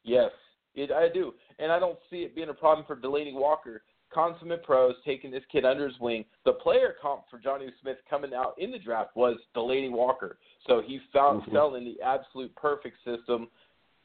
Yes, 0.05 0.31
it, 0.75 0.91
I 0.91 1.09
do, 1.09 1.35
and 1.59 1.73
I 1.73 1.79
don't 1.79 1.99
see 2.11 2.19
it 2.19 2.35
being 2.35 2.49
a 2.49 2.55
problem 2.55 2.87
for 2.87 2.97
Delanie 2.97 3.35
Walker. 3.35 3.83
Consummate 4.13 4.63
pros 4.63 4.95
taking 5.05 5.31
this 5.31 5.43
kid 5.51 5.65
under 5.65 5.89
his 5.89 5.99
wing. 5.99 6.25
The 6.45 6.53
player 6.53 6.95
comp 7.03 7.23
for 7.29 7.39
Jonnu 7.39 7.71
Smith 7.81 7.97
coming 8.09 8.33
out 8.33 8.55
in 8.59 8.71
the 8.71 8.79
draft 8.79 9.17
was 9.17 9.37
Delanie 9.57 9.91
Walker, 9.91 10.39
so 10.69 10.81
he 10.81 11.01
found 11.13 11.43
Mhm. 11.43 11.53
fell 11.53 11.75
in 11.75 11.85
the 11.85 12.01
absolute 12.01 12.55
perfect 12.55 13.03
system. 13.03 13.51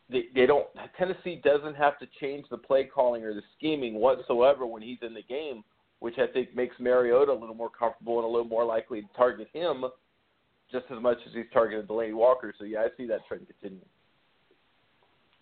They, 0.09 0.27
they 0.33 0.47
don't. 0.47 0.67
Tennessee 0.97 1.35
doesn't 1.35 1.75
have 1.75 1.99
to 1.99 2.07
change 2.19 2.49
the 2.49 2.57
play 2.57 2.85
calling 2.85 3.23
or 3.23 3.35
the 3.35 3.43
scheming 3.55 3.95
whatsoever 3.95 4.65
when 4.65 4.81
he's 4.81 4.97
in 5.03 5.13
the 5.13 5.21
game, 5.21 5.63
which 5.99 6.17
I 6.17 6.25
think 6.25 6.55
makes 6.55 6.79
Mariota 6.79 7.31
a 7.31 7.33
little 7.33 7.53
more 7.53 7.69
comfortable 7.69 8.17
and 8.17 8.25
a 8.25 8.27
little 8.27 8.47
more 8.47 8.65
likely 8.65 9.03
to 9.03 9.07
target 9.15 9.49
him 9.53 9.85
just 10.71 10.85
as 10.89 10.99
much 10.99 11.17
as 11.27 11.33
he's 11.33 11.45
targeted 11.51 11.87
Delanie 11.87 12.15
Walker. 12.15 12.53
So 12.57 12.63
yeah, 12.63 12.81
I 12.81 12.87
see 12.97 13.05
that 13.05 13.25
trend 13.27 13.45
continuing. 13.47 13.85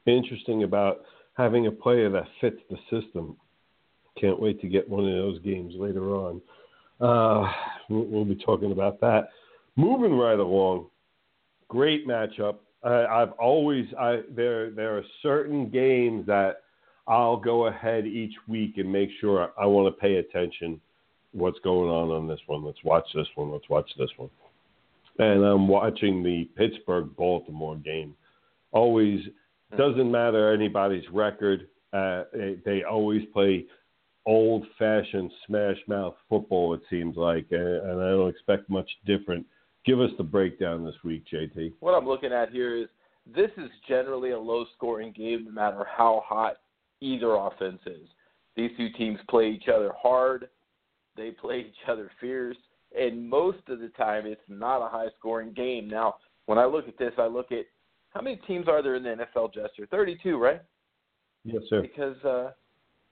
Interesting 0.06 0.64
about 0.64 1.06
having 1.38 1.68
a 1.68 1.72
player 1.72 2.10
that 2.10 2.26
fits 2.42 2.60
the 2.70 2.78
system. 2.90 3.38
Can't 4.20 4.42
wait 4.42 4.60
to 4.62 4.68
get 4.68 4.90
one 4.90 5.06
of 5.08 5.14
those 5.14 5.40
games 5.42 5.74
later 5.78 6.16
on. 6.16 6.42
Uh, 7.00 7.52
we'll, 7.90 8.26
be 8.26 8.36
talking 8.36 8.72
about 8.72 9.00
that. 9.02 9.30
Moving 9.76 10.18
right 10.18 10.40
along, 10.40 10.88
great 11.68 12.08
matchup. 12.08 12.56
I, 12.84 13.06
I've 13.06 13.34
always 13.34 13.86
I 14.00 14.22
there 14.36 14.72
there 14.72 14.98
are 14.98 15.04
certain 15.22 15.70
games 15.70 16.26
that 16.26 16.64
I'll 17.08 17.38
go 17.38 17.68
ahead 17.68 18.08
each 18.08 18.34
week 18.48 18.78
and 18.78 18.92
make 18.92 19.10
sure 19.22 19.52
I 19.60 19.68
want 19.68 19.94
to 19.94 20.02
pay 20.02 20.16
attention. 20.16 20.82
What's 21.34 21.60
going 21.60 21.90
on 21.90 22.10
on 22.10 22.28
this 22.28 22.40
one? 22.48 22.66
Let's 22.66 22.84
watch 22.84 23.06
this 23.14 23.28
one. 23.36 23.52
Let's 23.52 23.70
watch 23.70 23.90
this 24.00 24.10
one. 24.18 24.30
And 25.20 25.44
I'm 25.44 25.68
watching 25.68 26.24
the 26.24 26.46
Pittsburgh 26.56 27.16
Baltimore 27.16 27.76
game. 27.76 28.16
Always 28.72 29.22
doesn't 29.76 30.12
matter 30.12 30.54
anybody's 30.54 31.04
record. 31.12 31.68
Uh, 31.92 32.24
they, 32.34 32.58
they 32.66 32.84
always 32.84 33.24
play 33.34 33.66
old 34.26 34.66
fashioned 34.78 35.32
smash 35.46 35.78
mouth 35.88 36.14
football, 36.30 36.74
it 36.74 36.82
seems 36.90 37.16
like, 37.16 37.48
and, 37.52 37.62
and 37.62 38.02
I 38.02 38.10
don't 38.12 38.30
expect 38.30 38.70
much 38.70 38.90
different. 39.06 39.46
Give 39.86 40.02
us 40.02 40.12
the 40.18 40.24
breakdown 40.24 40.86
this 40.86 40.96
week, 41.04 41.24
JT. 41.34 41.74
what 41.80 41.94
I'm 41.94 42.06
looking 42.06 42.34
at 42.34 42.52
here 42.52 42.76
is 42.76 42.88
this 43.36 43.52
is 43.58 43.70
generally 43.88 44.32
a 44.32 44.40
low 44.40 44.66
scoring 44.76 45.14
game 45.16 45.46
no 45.46 45.52
matter 45.52 45.86
how 45.90 46.24
hot 46.26 46.58
either 47.02 47.36
offense 47.36 47.80
is. 47.86 48.08
These 48.56 48.72
two 48.76 48.90
teams 48.98 49.20
play 49.30 49.50
each 49.50 49.70
other 49.74 49.92
hard, 49.98 50.50
they 51.16 51.32
play 51.32 51.60
each 51.60 51.90
other 51.90 52.12
fierce, 52.20 52.58
and 52.98 53.30
most 53.30 53.60
of 53.70 53.80
the 53.80 53.90
time 53.90 54.26
it's 54.26 54.42
not 54.50 54.86
a 54.86 54.90
high 54.90 55.10
scoring 55.18 55.54
game. 55.54 55.88
Now, 55.88 56.16
when 56.48 56.58
I 56.58 56.66
look 56.66 56.88
at 56.88 56.98
this, 56.98 57.14
I 57.18 57.28
look 57.28 57.52
at 57.52 57.66
how 58.14 58.22
many 58.22 58.38
teams 58.48 58.68
are 58.68 58.82
there 58.82 58.96
in 58.96 59.04
the 59.04 59.16
NFL, 59.36 59.54
Jester? 59.54 59.88
32, 59.90 60.38
right? 60.38 60.62
Yes, 61.44 61.62
sir. 61.70 61.82
Because, 61.82 62.18
uh, 62.24 62.52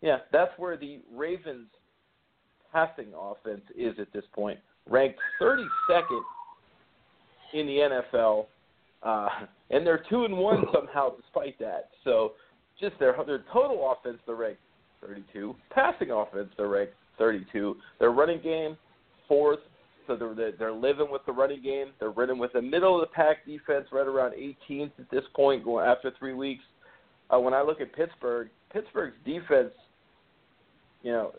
yeah, 0.02 0.18
that's 0.32 0.52
where 0.58 0.78
the 0.78 1.00
Ravens' 1.14 1.68
passing 2.72 3.14
offense 3.18 3.62
is 3.78 3.94
at 4.00 4.12
this 4.14 4.26
point, 4.34 4.60
ranked 4.90 5.20
32nd 5.42 6.22
in 7.54 7.66
the 7.68 8.02
NFL, 8.14 8.48
uh, 9.04 9.30
and 9.70 9.86
they're 9.86 10.04
two 10.10 10.26
and 10.26 10.38
one 10.38 10.66
somehow 10.74 11.16
despite 11.16 11.58
that. 11.60 11.90
So, 12.04 12.34
just 12.80 13.00
their 13.00 13.16
their 13.26 13.46
total 13.54 13.96
offense, 13.96 14.20
they're 14.26 14.36
ranked 14.36 14.60
32. 15.02 15.56
Passing 15.70 16.12
offense, 16.12 16.50
they're 16.58 16.68
ranked 16.68 16.94
32. 17.18 17.78
Their 18.00 18.12
running 18.12 18.42
game, 18.42 18.78
fourth. 19.28 19.60
So 20.08 20.16
they're 20.16 20.52
they're- 20.52 20.72
living 20.72 21.10
with 21.10 21.26
the 21.26 21.32
running 21.32 21.62
game. 21.62 21.92
They're 22.00 22.12
running 22.12 22.38
with 22.38 22.56
a 22.56 22.62
middle 22.62 22.96
of 22.96 23.02
the 23.02 23.14
pack 23.14 23.46
defense, 23.46 23.88
right 23.92 24.08
around 24.08 24.34
18th 24.34 24.92
at 25.00 25.10
this 25.10 25.24
point, 25.36 25.64
going 25.64 25.86
after 25.86 26.12
three 26.18 26.34
weeks. 26.34 26.64
Uh, 27.34 27.40
when 27.40 27.54
I 27.54 27.62
look 27.62 27.82
at 27.82 27.94
Pittsburgh, 27.94 28.50
Pittsburgh's 28.72 29.16
defense, 29.26 29.74
you 31.02 31.12
know, 31.12 31.34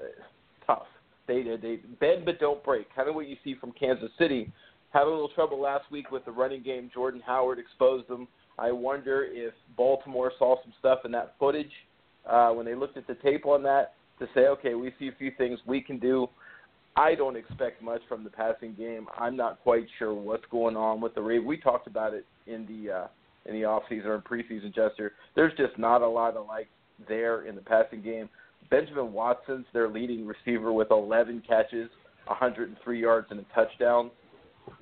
tough. 0.67 0.87
They 1.27 1.43
they, 1.43 1.57
they 1.57 1.77
bend 2.01 2.25
but 2.25 2.41
don't 2.41 2.63
break. 2.65 2.93
Kind 2.95 3.09
of 3.09 3.15
what 3.15 3.29
you 3.29 3.37
see 3.45 3.55
from 3.55 3.73
Kansas 3.73 4.11
City. 4.19 4.53
Had 4.91 5.03
a 5.03 5.11
little 5.11 5.29
trouble 5.29 5.61
last 5.61 5.91
week 5.91 6.11
with 6.11 6.25
the 6.25 6.31
running 6.31 6.63
game. 6.63 6.91
Jordan 6.93 7.21
Howard 7.25 7.59
exposed 7.59 8.09
them. 8.09 8.29
I 8.59 8.73
wonder 8.73 9.27
if 9.31 9.53
Baltimore 9.77 10.33
saw 10.39 10.57
some 10.63 10.73
stuff 10.79 11.01
in 11.05 11.13
that 11.13 11.35
footage 11.39 11.73
uh, 12.29 12.51
when 12.51 12.65
they 12.65 12.75
looked 12.75 12.97
at 12.97 13.07
the 13.07 13.15
tape 13.17 13.45
on 13.45 13.63
that 13.65 13.95
to 14.19 14.27
say, 14.35 14.47
okay, 14.47 14.75
we 14.75 14.93
see 14.99 15.09
a 15.09 15.13
few 15.19 15.31
things 15.37 15.59
we 15.67 15.81
can 15.81 15.99
do. 15.99 16.29
I 16.97 17.15
don't 17.15 17.37
expect 17.37 17.83
much 17.83 18.01
from 18.09 18.25
the 18.25 18.31
passing 18.31 18.75
game. 18.75 19.07
I'm 19.19 19.37
not 19.37 19.61
quite 19.63 19.87
sure 19.99 20.15
what's 20.15 20.45
going 20.51 20.77
on 20.77 21.01
with 21.01 21.15
the 21.15 21.21
Ravens. 21.21 21.47
We 21.47 21.59
talked 21.59 21.87
about 21.87 22.15
it 22.15 22.25
in 22.47 22.67
the 22.67 22.93
uh, 22.93 23.07
in 23.45 23.55
the 23.55 23.65
off 23.65 23.83
season 23.89 24.07
or 24.07 24.19
preseason, 24.19 24.75
Jester. 24.75 25.13
There's 25.35 25.53
just 25.57 25.79
not 25.79 26.03
a 26.03 26.09
lot 26.09 26.37
of 26.37 26.47
like 26.47 26.69
there 27.07 27.43
in 27.43 27.55
the 27.55 27.61
passing 27.61 28.03
game. 28.03 28.29
Benjamin 28.71 29.13
Watson's 29.13 29.67
their 29.73 29.89
leading 29.89 30.27
receiver 30.27 30.73
with 30.73 30.91
11 30.91 31.43
catches, 31.47 31.89
103 32.27 33.01
yards, 33.01 33.29
and 33.31 33.41
a 33.41 33.45
touchdown. 33.55 34.11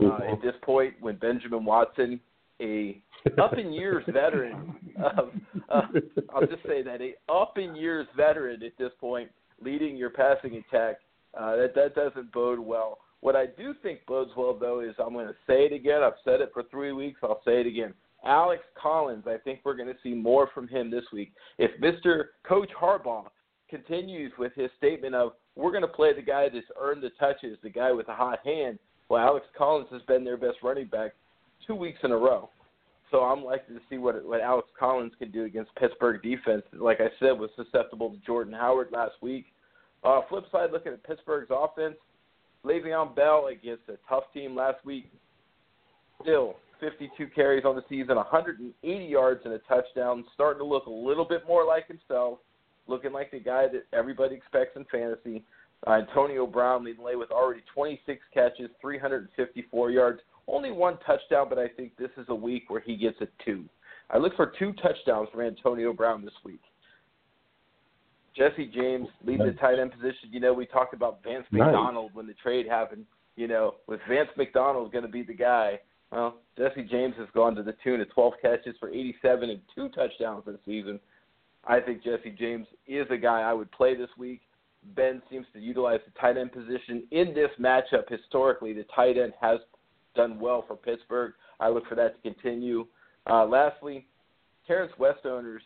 Uh, 0.01 0.19
at 0.33 0.41
this 0.41 0.55
point, 0.62 0.95
when 1.01 1.17
Benjamin 1.17 1.65
Watson, 1.65 2.19
a 2.62 3.03
up 3.43 3.59
in 3.59 3.73
years 3.73 4.05
veteran 4.09 4.75
of, 5.03 5.31
uh, 5.69 5.83
I'll 6.35 6.47
just 6.47 6.62
say 6.67 6.83
that 6.83 7.01
a 7.03 7.15
up 7.31 7.59
in 7.59 7.75
years 7.75 8.07
veteran 8.17 8.62
at 8.62 8.73
this 8.79 8.93
point, 9.01 9.29
leading 9.61 9.97
your 9.97 10.11
passing 10.11 10.57
attack, 10.57 10.97
uh, 11.39 11.57
that 11.57 11.74
that 11.74 11.95
doesn't 11.95 12.32
bode 12.32 12.59
well. 12.59 12.99
What 13.20 13.37
I 13.37 13.47
do 13.47 13.74
think 13.82 14.01
bodes 14.07 14.30
well 14.37 14.57
though 14.59 14.80
is 14.80 14.95
I'm 14.99 15.12
going 15.12 15.26
to 15.26 15.35
say 15.47 15.64
it 15.64 15.72
again. 15.72 16.03
I've 16.03 16.12
said 16.24 16.41
it 16.41 16.51
for 16.53 16.62
three 16.70 16.93
weeks. 16.93 17.20
I'll 17.22 17.43
say 17.45 17.61
it 17.61 17.66
again. 17.66 17.95
Alex 18.24 18.62
Collins, 18.80 19.24
I 19.26 19.37
think 19.37 19.61
we're 19.64 19.76
going 19.76 19.89
to 19.89 19.99
see 20.03 20.14
more 20.14 20.49
from 20.55 20.66
him 20.68 20.91
this 20.91 21.05
week. 21.12 21.32
If 21.59 21.78
Mr. 21.80 22.26
Coach 22.47 22.70
Harbaugh 22.80 23.26
continues 23.68 24.32
with 24.39 24.55
his 24.55 24.70
statement 24.78 25.14
of 25.14 25.32
we're 25.57 25.70
going 25.70 25.82
to 25.82 25.89
play 25.89 26.14
the 26.14 26.22
guy 26.22 26.49
that's 26.53 26.66
earned 26.80 27.03
the 27.03 27.11
touches, 27.20 27.59
the 27.62 27.70
guy 27.70 27.93
with 27.93 28.09
a 28.09 28.14
hot 28.14 28.39
hand, 28.45 28.78
well, 29.09 29.22
Alex 29.22 29.47
Collins 29.57 29.89
has 29.91 30.03
been 30.03 30.24
their 30.24 30.37
best 30.37 30.59
running 30.62 30.87
back 30.87 31.12
two 31.66 31.74
weeks 31.74 31.99
in 32.03 32.12
a 32.12 32.16
row. 32.16 32.49
So 33.11 33.20
I'm 33.20 33.45
likely 33.45 33.76
to 33.76 33.80
see 33.89 33.99
what 33.99 34.24
what 34.26 34.41
Alex 34.41 34.68
Collins 34.78 35.12
can 35.18 35.30
do 35.30 35.45
against 35.45 35.74
Pittsburgh 35.76 36.22
defense. 36.22 36.62
Like 36.72 37.01
I 37.01 37.09
said, 37.20 37.39
was 37.39 37.51
susceptible 37.55 38.11
to 38.11 38.16
Jordan 38.26 38.55
Howard 38.55 38.89
last 38.91 39.14
week. 39.20 39.47
Uh, 40.05 40.21
flip 40.29 40.45
side, 40.53 40.71
looking 40.71 40.93
at 40.93 41.03
Pittsburgh's 41.03 41.51
offense, 41.51 41.97
Le'Veon 42.65 43.15
Bell 43.15 43.49
against 43.49 43.89
a 43.89 43.97
tough 44.09 44.25
team 44.33 44.55
last 44.55 44.85
week. 44.85 45.11
Still, 46.23 46.57
52 46.81 47.29
carries 47.35 47.65
on 47.65 47.77
the 47.77 47.85
season, 47.89 48.17
180 48.17 49.05
yards 49.05 49.41
and 49.45 49.55
a 49.55 49.59
touchdown. 49.61 50.25
Starting 50.35 50.61
to 50.61 50.65
look 50.65 50.87
a 50.87 50.91
little 50.91 51.25
bit 51.25 51.47
more 51.47 51.65
like 51.65 51.89
himself, 51.89 52.39
looking 52.87 53.13
like 53.13 53.31
the 53.31 53.41
guy 53.41 53.67
that 53.69 53.87
everybody 53.93 54.35
expects 54.35 54.77
in 54.77 54.85
fantasy. 54.93 55.43
Uh, 55.87 55.93
Antonio 55.93 56.47
Brown 56.47 56.85
leading 56.85 57.01
the 57.01 57.07
way 57.07 57.17
with 57.17 57.31
already 57.31 57.63
26 57.75 58.21
catches, 58.33 58.71
354 58.81 59.91
yards, 59.91 60.21
only 60.47 60.71
one 60.71 60.99
touchdown, 61.07 61.47
but 61.49 61.59
I 61.59 61.69
think 61.69 61.97
this 61.97 62.11
is 62.17 62.27
a 62.29 62.35
week 62.35 62.65
where 62.69 62.81
he 62.81 62.97
gets 62.97 63.21
a 63.21 63.29
two. 63.45 63.65
I 64.11 64.19
look 64.19 64.37
for 64.37 64.53
two 64.59 64.73
touchdowns 64.75 65.29
from 65.31 65.41
Antonio 65.41 65.93
Brown 65.93 66.25
this 66.25 66.35
week. 66.45 66.61
Jesse 68.37 68.70
James 68.74 69.09
leading 69.24 69.47
the 69.47 69.53
tight 69.53 69.78
end 69.78 69.93
position. 69.93 70.30
You 70.30 70.41
know, 70.41 70.53
we 70.53 70.66
talked 70.66 70.95
about 70.95 71.22
Vance 71.22 71.47
Nice. 71.51 71.61
McDonald 71.66 72.11
when 72.14 72.26
the 72.26 72.35
trade 72.35 72.66
happened. 72.66 73.07
You 73.37 73.49
know, 73.49 73.76
with 73.89 74.01
Vance 74.09 74.28
McDonald 74.37 74.93
going 74.93 75.05
to 75.05 75.11
be 75.11 75.22
the 75.22 75.35
guy. 75.35 75.80
Well, 76.12 76.37
Jesse 76.57 76.85
James 76.85 77.14
has 77.18 77.26
gone 77.35 77.55
to 77.57 77.62
the 77.62 77.74
tune 77.82 78.01
of 78.01 78.09
12 78.11 78.35
catches 78.41 78.76
for 78.78 78.89
87 78.89 79.51
and 79.51 79.61
two 79.74 79.89
touchdowns 79.89 80.45
this 80.47 80.57
season. 80.64 81.01
I 81.66 81.80
think 81.80 82.05
Jesse 82.05 82.30
James 82.39 82.66
is 82.87 83.07
a 83.11 83.16
guy 83.16 83.41
I 83.41 83.53
would 83.53 83.72
play 83.72 83.97
this 83.97 84.11
week. 84.18 84.41
Ben 84.95 85.22
seems 85.30 85.47
to 85.55 85.59
utilize 85.59 86.01
the 86.05 86.12
tight 86.20 86.37
end 86.37 86.53
position 86.53 87.05
in 87.11 87.35
this 87.35 87.51
matchup. 87.59 88.09
Historically, 88.09 88.72
the 88.72 88.85
tight 88.95 89.16
end 89.16 89.32
has 89.41 89.59
done 90.14 90.39
well 90.39 90.64
for 90.68 90.76
Pittsburgh. 90.76 91.32
I 91.59 91.68
look 91.70 91.87
for 91.89 91.95
that 91.95 92.14
to 92.16 92.32
continue. 92.32 92.87
Uh, 93.28 93.47
lastly, 93.47 94.07
Terrance 94.66 94.93
West 94.99 95.24
owners, 95.24 95.62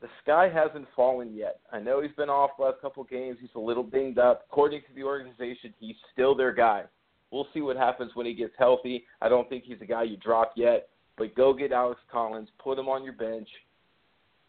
the 0.00 0.08
sky 0.22 0.48
hasn't 0.48 0.86
fallen 0.94 1.34
yet. 1.34 1.60
I 1.72 1.80
know 1.80 2.00
he's 2.00 2.12
been 2.16 2.28
off 2.28 2.50
the 2.56 2.64
last 2.64 2.80
couple 2.80 3.02
games. 3.04 3.38
He's 3.40 3.50
a 3.56 3.60
little 3.60 3.82
dinged 3.82 4.18
up. 4.18 4.46
According 4.50 4.82
to 4.82 4.94
the 4.94 5.02
organization, 5.02 5.74
he's 5.80 5.96
still 6.12 6.34
their 6.34 6.52
guy. 6.52 6.84
We'll 7.30 7.48
see 7.52 7.60
what 7.60 7.76
happens 7.76 8.12
when 8.14 8.26
he 8.26 8.34
gets 8.34 8.54
healthy. 8.58 9.04
I 9.20 9.28
don't 9.28 9.48
think 9.48 9.64
he's 9.64 9.80
a 9.82 9.86
guy 9.86 10.04
you 10.04 10.16
drop 10.16 10.52
yet, 10.56 10.88
but 11.16 11.34
go 11.34 11.52
get 11.52 11.72
Alex 11.72 12.00
Collins, 12.10 12.48
put 12.62 12.78
him 12.78 12.88
on 12.88 13.02
your 13.02 13.12
bench 13.12 13.48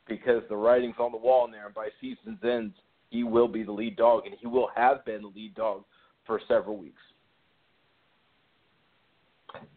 because 0.08 0.44
the 0.50 0.56
writing's 0.56 0.96
on 1.00 1.12
the 1.12 1.18
wall 1.18 1.46
in 1.46 1.52
there. 1.52 1.66
And 1.66 1.76
by 1.76 1.90
season's 2.00 2.40
end, 2.44 2.74
he 3.10 3.24
will 3.24 3.48
be 3.48 3.64
the 3.64 3.72
lead 3.72 3.96
dog, 3.96 4.26
and 4.26 4.36
he 4.40 4.48
will 4.48 4.70
have 4.76 5.04
been 5.04 5.24
the 5.24 5.28
lead 5.30 5.56
dog 5.56 5.84
for 6.26 6.40
several 6.48 6.78
weeks. 6.78 7.02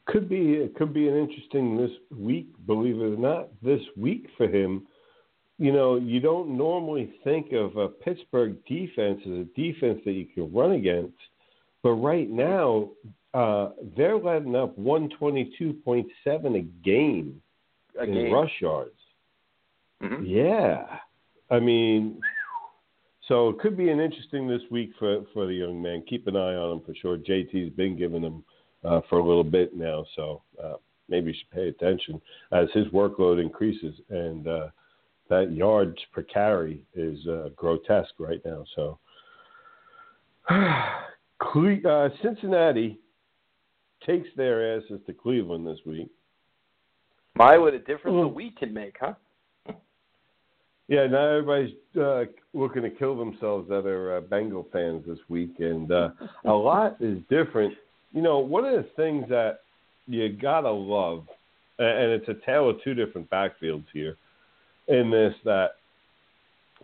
Could 0.05 0.29
be 0.29 0.53
it 0.53 0.75
could 0.75 0.93
be 0.93 1.09
an 1.09 1.17
interesting 1.17 1.79
this 1.79 1.91
week, 2.15 2.49
believe 2.67 2.97
it 2.97 3.15
or 3.15 3.17
not, 3.17 3.49
this 3.63 3.81
week 3.97 4.27
for 4.37 4.47
him. 4.47 4.87
You 5.63 5.71
know, 5.71 5.95
you 5.95 6.19
don't 6.19 6.57
normally 6.57 7.15
think 7.23 7.53
of 7.53 7.77
a 7.77 7.87
Pittsburgh 7.87 8.57
defense 8.67 9.21
as 9.25 9.31
a 9.31 9.47
defense 9.55 10.01
that 10.05 10.11
you 10.11 10.27
can 10.27 10.53
run 10.53 10.73
against, 10.73 11.15
but 11.85 11.93
right 11.93 12.29
now 12.29 12.91
uh, 13.33 13.69
they're 13.97 14.19
letting 14.19 14.57
up 14.57 14.77
122.7 14.77 16.59
a 16.59 16.61
game 16.85 17.41
A 17.97 18.03
in 18.03 18.13
game. 18.13 18.33
rush 18.33 18.51
yards. 18.61 18.99
Mhm. 20.03 20.25
Yeah, 20.27 20.99
I 21.49 21.61
mean, 21.61 22.21
so 23.29 23.51
it 23.51 23.61
could 23.61 23.77
be 23.77 23.89
an 23.89 24.01
interesting 24.01 24.49
this 24.49 24.63
week 24.69 24.91
for 24.99 25.25
for 25.33 25.47
the 25.47 25.55
young 25.55 25.81
man. 25.81 26.03
Keep 26.09 26.27
an 26.27 26.35
eye 26.35 26.57
on 26.57 26.73
him 26.73 26.81
for 26.85 26.93
sure. 26.97 27.17
JT's 27.17 27.71
been 27.77 27.97
giving 27.97 28.23
him 28.23 28.43
uh, 28.83 29.01
for 29.09 29.21
a 29.21 29.25
little 29.25 29.45
bit 29.45 29.77
now, 29.77 30.05
so 30.17 30.43
uh, 30.61 30.75
maybe 31.09 31.31
you 31.31 31.37
should 31.39 31.51
pay 31.53 31.69
attention 31.69 32.21
as 32.51 32.69
his 32.73 32.89
workload 32.89 33.41
increases 33.41 33.95
and 34.11 34.49
uh, 34.49 34.69
that 35.33 35.51
yards 35.51 35.97
per 36.13 36.23
carry 36.23 36.85
is 36.95 37.27
uh, 37.27 37.49
grotesque 37.57 38.13
right 38.19 38.43
now. 38.45 38.65
So, 38.77 38.99
Cle- 41.41 41.87
uh, 41.89 42.11
Cincinnati 42.23 42.99
takes 44.07 44.29
their 44.37 44.77
asses 44.77 45.01
to 45.07 45.15
Cleveland 45.15 45.67
this 45.67 45.79
week. 45.87 46.11
My, 47.35 47.57
what 47.57 47.73
a 47.73 47.79
difference 47.79 48.17
a 48.17 48.29
Mhm. 48.29 48.35
week 48.35 48.57
can 48.59 48.75
make, 48.75 48.97
huh? 49.01 49.15
Yeah, 50.89 51.07
now 51.07 51.27
everybody's 51.29 51.75
uh, 51.99 52.25
looking 52.53 52.83
to 52.83 52.91
kill 52.91 53.17
themselves 53.17 53.67
that 53.71 53.87
are 53.87 54.17
uh, 54.17 54.21
Bengal 54.21 54.65
fans 54.71 55.07
this 55.07 55.19
week, 55.31 55.55
and 55.61 55.91
uh, 55.91 56.11
a 56.45 56.53
lot 56.53 57.01
is 57.01 57.19
different. 57.31 57.73
You 58.13 58.21
know, 58.21 58.39
one 58.41 58.67
of 58.67 58.75
the 58.75 58.91
things 58.97 59.27
that 59.31 59.61
you 60.07 60.29
gotta 60.29 60.71
love, 60.71 61.27
and 61.79 62.11
it's 62.13 62.29
a 62.29 62.35
tale 62.45 62.69
of 62.69 62.83
two 62.83 62.93
different 62.93 63.31
backfields 63.31 63.87
here, 63.95 64.19
in 64.89 65.11
this 65.11 65.35
that 65.45 65.73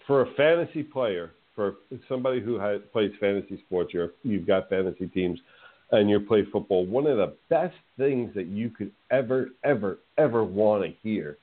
for 0.06 0.22
a 0.22 0.34
fantasy 0.34 0.82
player, 0.82 1.32
for 1.54 1.74
somebody 2.08 2.40
who 2.40 2.58
has, 2.58 2.80
plays 2.92 3.10
fantasy 3.20 3.60
sports, 3.66 3.92
you're, 3.92 4.12
you've 4.22 4.46
got 4.46 4.68
fantasy 4.68 5.08
teams, 5.08 5.38
and 5.90 6.08
you 6.08 6.20
play 6.20 6.44
football. 6.52 6.86
One 6.86 7.06
of 7.06 7.16
the 7.16 7.34
best 7.50 7.74
things 7.96 8.34
that 8.34 8.46
you 8.46 8.70
could 8.70 8.92
ever, 9.10 9.48
ever, 9.64 9.98
ever 10.16 10.44
want 10.44 10.84
to 10.84 10.94
hear 11.02 11.38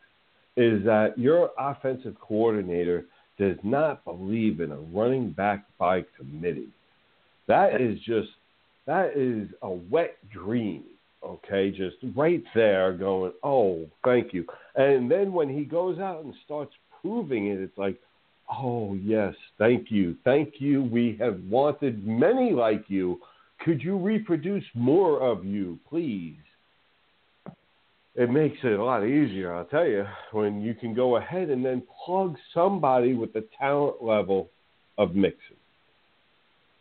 is 0.56 0.84
that 0.86 1.18
your 1.18 1.52
offensive 1.60 2.16
coordinator 2.20 3.06
does 3.38 3.58
not 3.64 4.06
believe 4.06 4.62
in 4.62 4.72
a 4.72 4.78
running 4.78 5.32
back 5.32 5.66
by 5.78 6.06
committee. 6.18 6.70
That 7.48 7.82
is 7.82 8.00
just 8.00 8.30
that 8.88 9.18
is 9.18 9.50
a 9.62 9.70
wet 9.70 10.16
dream. 10.32 10.84
Okay, 11.26 11.72
just 11.72 11.96
right 12.16 12.44
there 12.54 12.94
going, 12.94 13.34
oh, 13.44 13.86
thank 14.04 14.34
you. 14.34 14.46
And 14.76 15.10
then 15.10 15.34
when 15.34 15.50
he 15.50 15.66
goes 15.66 16.00
out 16.00 16.24
and 16.24 16.34
starts 16.46 16.72
proving 17.02 17.48
it, 17.48 17.60
it's 17.60 17.78
like, 17.78 17.98
oh, 18.52 18.94
yes, 18.94 19.34
thank 19.58 19.90
you. 19.90 20.16
Thank 20.24 20.56
you. 20.60 20.84
We 20.84 21.18
have 21.20 21.40
wanted 21.50 22.06
many 22.06 22.52
like 22.52 22.86
you. 22.88 23.20
Could 23.64 23.82
you 23.82 23.98
reproduce 23.98 24.66
more 24.76 25.20
of 25.22 25.44
you, 25.44 25.80
please? 25.90 26.36
it 28.16 28.30
makes 28.30 28.58
it 28.64 28.80
a 28.80 28.84
lot 28.84 29.04
easier, 29.04 29.54
I'll 29.54 29.66
tell 29.66 29.86
you, 29.86 30.06
when 30.32 30.62
you 30.62 30.74
can 30.74 30.94
go 30.94 31.18
ahead 31.18 31.50
and 31.50 31.64
then 31.64 31.84
plug 32.06 32.38
somebody 32.54 33.14
with 33.14 33.34
the 33.34 33.46
talent 33.60 34.02
level 34.02 34.50
of 34.98 35.16
Mixon. 35.16 35.58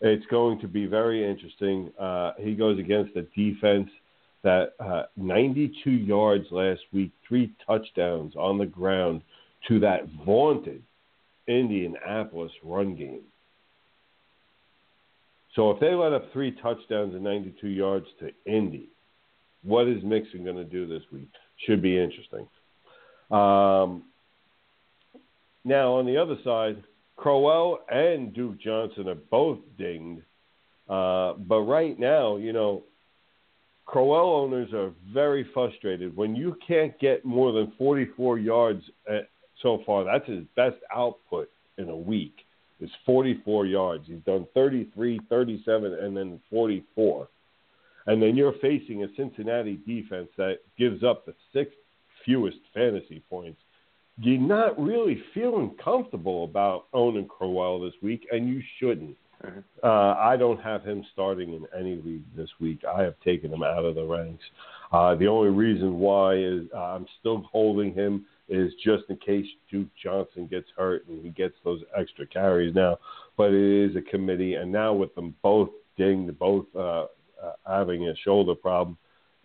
It's 0.00 0.24
going 0.26 0.60
to 0.60 0.68
be 0.68 0.86
very 0.86 1.28
interesting. 1.28 1.90
Uh, 1.98 2.32
he 2.38 2.54
goes 2.54 2.78
against 2.78 3.14
the 3.14 3.26
defense 3.34 3.90
that 4.44 4.74
uh, 4.78 5.04
92 5.16 5.90
yards 5.90 6.44
last 6.50 6.82
week, 6.92 7.10
three 7.26 7.52
touchdowns 7.66 8.34
on 8.36 8.58
the 8.58 8.66
ground 8.66 9.22
to 9.68 9.80
that 9.80 10.06
vaunted 10.24 10.82
Indianapolis 11.48 12.52
run 12.62 12.94
game. 12.94 13.22
So 15.56 15.70
if 15.70 15.80
they 15.80 15.94
let 15.94 16.12
up 16.12 16.32
three 16.32 16.52
touchdowns 16.52 17.14
and 17.14 17.24
92 17.24 17.68
yards 17.68 18.06
to 18.20 18.30
Indy, 18.44 18.88
what 19.62 19.88
is 19.88 20.02
Mixon 20.04 20.44
going 20.44 20.56
to 20.56 20.64
do 20.64 20.86
this 20.86 21.02
week? 21.10 21.30
Should 21.66 21.80
be 21.80 21.98
interesting. 21.98 22.46
Um, 23.30 24.04
now, 25.64 25.94
on 25.94 26.06
the 26.06 26.18
other 26.18 26.36
side, 26.44 26.82
Crowell 27.16 27.78
and 27.88 28.34
Duke 28.34 28.60
Johnson 28.60 29.08
are 29.08 29.14
both 29.14 29.58
dinged. 29.78 30.22
Uh, 30.88 31.34
but 31.34 31.60
right 31.60 31.98
now, 31.98 32.36
you 32.36 32.52
know, 32.52 32.82
Crowell 33.86 34.34
owners 34.34 34.72
are 34.72 34.92
very 35.12 35.46
frustrated. 35.52 36.16
When 36.16 36.34
you 36.34 36.56
can't 36.66 36.98
get 36.98 37.24
more 37.24 37.52
than 37.52 37.72
44 37.76 38.38
yards 38.38 38.82
at, 39.08 39.28
so 39.62 39.82
far, 39.86 40.04
that's 40.04 40.28
his 40.28 40.44
best 40.56 40.76
output 40.94 41.48
in 41.78 41.88
a 41.88 41.96
week, 41.96 42.34
is 42.80 42.90
44 43.06 43.66
yards. 43.66 44.04
He's 44.06 44.22
done 44.26 44.46
33, 44.54 45.20
37, 45.28 45.94
and 45.94 46.16
then 46.16 46.40
44. 46.50 47.28
And 48.06 48.22
then 48.22 48.36
you're 48.36 48.54
facing 48.60 49.04
a 49.04 49.08
Cincinnati 49.16 49.78
defense 49.86 50.28
that 50.36 50.58
gives 50.78 51.02
up 51.02 51.24
the 51.24 51.34
sixth 51.52 51.76
fewest 52.24 52.58
fantasy 52.74 53.22
points 53.30 53.58
you're 54.18 54.40
not 54.40 54.80
really 54.80 55.22
feeling 55.32 55.74
comfortable 55.82 56.44
about 56.44 56.86
owning 56.92 57.26
Crowell 57.26 57.80
this 57.80 57.94
week, 58.02 58.26
and 58.30 58.48
you 58.48 58.62
shouldn't. 58.78 59.16
Uh, 59.82 60.14
I 60.18 60.36
don't 60.38 60.60
have 60.60 60.82
him 60.82 61.04
starting 61.12 61.52
in 61.52 61.66
any 61.78 61.96
league 61.96 62.24
this 62.36 62.48
week. 62.60 62.80
I 62.84 63.02
have 63.02 63.14
taken 63.20 63.52
him 63.52 63.62
out 63.62 63.84
of 63.84 63.94
the 63.94 64.04
ranks. 64.04 64.44
Uh, 64.92 65.14
the 65.14 65.26
only 65.26 65.50
reason 65.50 65.98
why 65.98 66.36
is 66.36 66.62
uh, 66.74 66.78
I'm 66.78 67.06
still 67.20 67.42
holding 67.50 67.92
him 67.92 68.24
is 68.48 68.72
just 68.82 69.04
in 69.08 69.16
case 69.16 69.46
Duke 69.70 69.88
Johnson 70.02 70.46
gets 70.46 70.68
hurt 70.76 71.06
and 71.08 71.22
he 71.22 71.30
gets 71.30 71.54
those 71.64 71.80
extra 71.98 72.26
carries 72.26 72.74
now. 72.74 72.98
But 73.36 73.52
it 73.52 73.90
is 73.90 73.96
a 73.96 74.02
committee, 74.02 74.54
and 74.54 74.70
now 74.70 74.92
with 74.92 75.14
them 75.14 75.34
both 75.42 75.70
dinged, 75.96 76.38
both 76.38 76.66
uh, 76.76 77.06
uh, 77.42 77.52
having 77.66 78.08
a 78.08 78.16
shoulder 78.24 78.54
problem, 78.54 78.96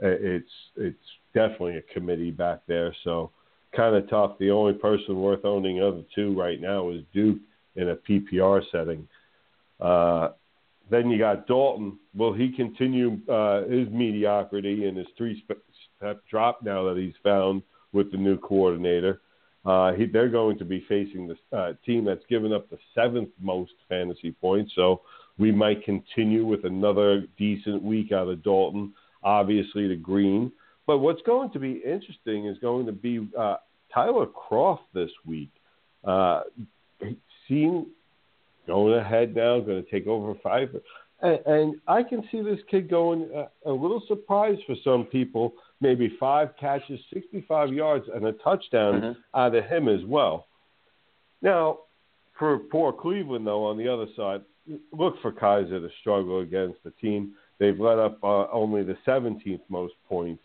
uh, 0.03 0.07
it's 0.07 0.51
it's 0.75 0.97
definitely 1.33 1.77
a 1.77 1.93
committee 1.93 2.31
back 2.31 2.61
there. 2.67 2.95
So 3.03 3.31
kind 3.75 3.95
of 3.95 4.09
tough. 4.09 4.37
The 4.39 4.51
only 4.51 4.73
person 4.73 5.19
worth 5.19 5.45
owning 5.45 5.81
of 5.81 5.95
the 5.95 6.05
two 6.13 6.39
right 6.39 6.59
now 6.61 6.89
is 6.91 7.01
Duke 7.13 7.39
in 7.75 7.89
a 7.89 7.95
PPR 7.95 8.61
setting. 8.71 9.07
Uh, 9.79 10.29
then 10.89 11.09
you 11.09 11.19
got 11.19 11.47
Dalton. 11.47 11.99
Will 12.15 12.33
he 12.33 12.51
continue 12.51 13.19
uh, 13.29 13.63
his 13.63 13.87
mediocrity 13.91 14.87
and 14.87 14.97
his 14.97 15.07
three-step 15.17 16.17
drop 16.29 16.61
now 16.63 16.83
that 16.85 16.97
he's 16.97 17.13
found 17.23 17.61
with 17.93 18.11
the 18.11 18.17
new 18.17 18.37
coordinator? 18.37 19.21
Uh, 19.65 19.91
he, 19.93 20.05
they're 20.05 20.29
going 20.29 20.57
to 20.57 20.65
be 20.65 20.83
facing 20.87 21.27
the 21.27 21.57
uh, 21.57 21.73
team 21.85 22.05
that's 22.05 22.23
given 22.29 22.53
up 22.53 22.69
the 22.69 22.77
seventh 22.95 23.29
most 23.39 23.73
fantasy 23.87 24.31
points. 24.31 24.71
So 24.75 25.01
we 25.37 25.51
might 25.51 25.83
continue 25.83 26.45
with 26.45 26.65
another 26.65 27.25
decent 27.37 27.83
week 27.83 28.11
out 28.11 28.27
of 28.27 28.43
Dalton. 28.43 28.93
Obviously, 29.21 29.87
the 29.87 29.95
green. 29.95 30.51
But 30.87 30.99
what's 30.99 31.21
going 31.21 31.51
to 31.51 31.59
be 31.59 31.83
interesting 31.85 32.47
is 32.47 32.57
going 32.59 32.85
to 32.87 32.91
be 32.91 33.27
uh, 33.37 33.57
Tyler 33.93 34.25
Kroft 34.27 34.79
this 34.93 35.11
week. 35.25 35.51
Uh, 36.03 36.41
seeing 37.47 37.87
going 38.69 38.93
ahead 38.93 39.35
now, 39.35 39.59
going 39.59 39.83
to 39.83 39.91
take 39.91 40.07
over 40.07 40.33
five. 40.41 40.69
And, 41.21 41.39
and 41.45 41.75
I 41.87 42.03
can 42.03 42.23
see 42.31 42.41
this 42.41 42.59
kid 42.71 42.89
going 42.89 43.29
a, 43.35 43.69
a 43.69 43.73
little 43.73 44.01
surprised 44.07 44.61
for 44.65 44.75
some 44.83 45.03
people. 45.05 45.53
Maybe 45.81 46.15
five 46.19 46.49
catches, 46.59 46.99
65 47.13 47.73
yards, 47.73 48.05
and 48.13 48.25
a 48.25 48.33
touchdown 48.33 48.93
Mm-hmm. 49.01 49.39
out 49.39 49.55
of 49.55 49.65
him 49.65 49.87
as 49.87 50.05
well. 50.05 50.47
Now, 51.41 51.79
for 52.37 52.57
poor 52.59 52.93
Cleveland, 52.93 53.45
though, 53.47 53.65
on 53.65 53.77
the 53.77 53.87
other 53.87 54.07
side, 54.15 54.41
look 54.91 55.15
for 55.21 55.31
Kizer 55.31 55.79
to 55.81 55.89
struggle 56.01 56.39
against 56.41 56.77
the 56.83 56.91
team. 56.91 57.33
They've 57.59 57.79
let 57.79 57.97
up 57.99 58.23
uh, 58.23 58.47
only 58.51 58.83
the 58.83 58.97
17th 59.05 59.61
most 59.67 59.95
points, 60.07 60.43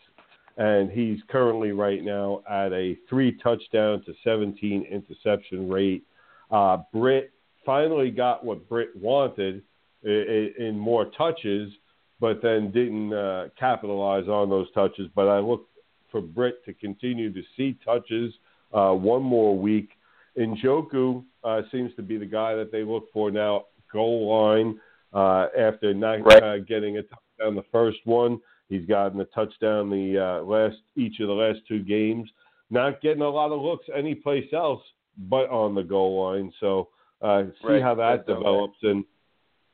and 0.57 0.89
he's 0.91 1.19
currently 1.29 1.71
right 1.71 2.03
now 2.03 2.41
at 2.49 2.73
a 2.73 2.97
three 3.09 3.37
touchdown 3.43 4.03
to 4.05 4.13
17 4.23 4.83
interception 4.91 5.69
rate. 5.69 6.03
Uh, 6.51 6.77
Britt 6.93 7.31
finally 7.65 8.11
got 8.11 8.45
what 8.45 8.67
Britt 8.69 8.95
wanted 8.95 9.63
in, 10.03 10.53
in 10.57 10.79
more 10.79 11.05
touches, 11.17 11.71
but 12.19 12.41
then 12.41 12.71
didn't 12.71 13.13
uh, 13.13 13.47
capitalize 13.59 14.27
on 14.27 14.49
those 14.49 14.71
touches. 14.73 15.09
But 15.15 15.27
I 15.27 15.39
look 15.39 15.67
for 16.11 16.21
Britt 16.21 16.63
to 16.65 16.73
continue 16.73 17.33
to 17.33 17.41
see 17.57 17.77
touches 17.83 18.33
uh, 18.73 18.91
one 18.91 19.23
more 19.23 19.57
week. 19.57 19.89
Njoku 20.37 21.23
uh, 21.43 21.61
seems 21.71 21.93
to 21.95 22.01
be 22.01 22.17
the 22.17 22.25
guy 22.25 22.55
that 22.55 22.71
they 22.71 22.83
look 22.83 23.11
for 23.11 23.31
now. 23.31 23.65
Goal 23.91 24.27
line 24.27 24.79
uh, 25.13 25.47
after 25.57 25.93
not 25.93 26.25
Right. 26.25 26.43
uh, 26.43 26.57
getting 26.59 26.97
a 26.97 27.03
touchdown 27.03 27.55
the 27.55 27.63
first 27.71 27.99
one, 28.03 28.41
he's 28.67 28.85
gotten 28.85 29.19
a 29.21 29.25
touchdown 29.25 29.89
the 29.89 30.17
uh, 30.17 30.43
last 30.43 30.77
each 30.95 31.19
of 31.21 31.27
the 31.27 31.33
last 31.33 31.59
two 31.67 31.81
games. 31.83 32.29
Not 32.69 33.01
getting 33.01 33.21
a 33.21 33.29
lot 33.29 33.51
of 33.51 33.61
looks 33.61 33.85
anyplace 33.95 34.51
else 34.51 34.81
but 35.29 35.49
on 35.49 35.75
the 35.75 35.83
goal 35.83 36.25
line. 36.25 36.51
So 36.59 36.89
uh, 37.21 37.43
see 37.61 37.67
Right. 37.67 37.81
how 37.81 37.95
that 37.95 38.17
That's 38.17 38.29
okay. 38.29 38.37
develops 38.37 38.77
and 38.83 39.03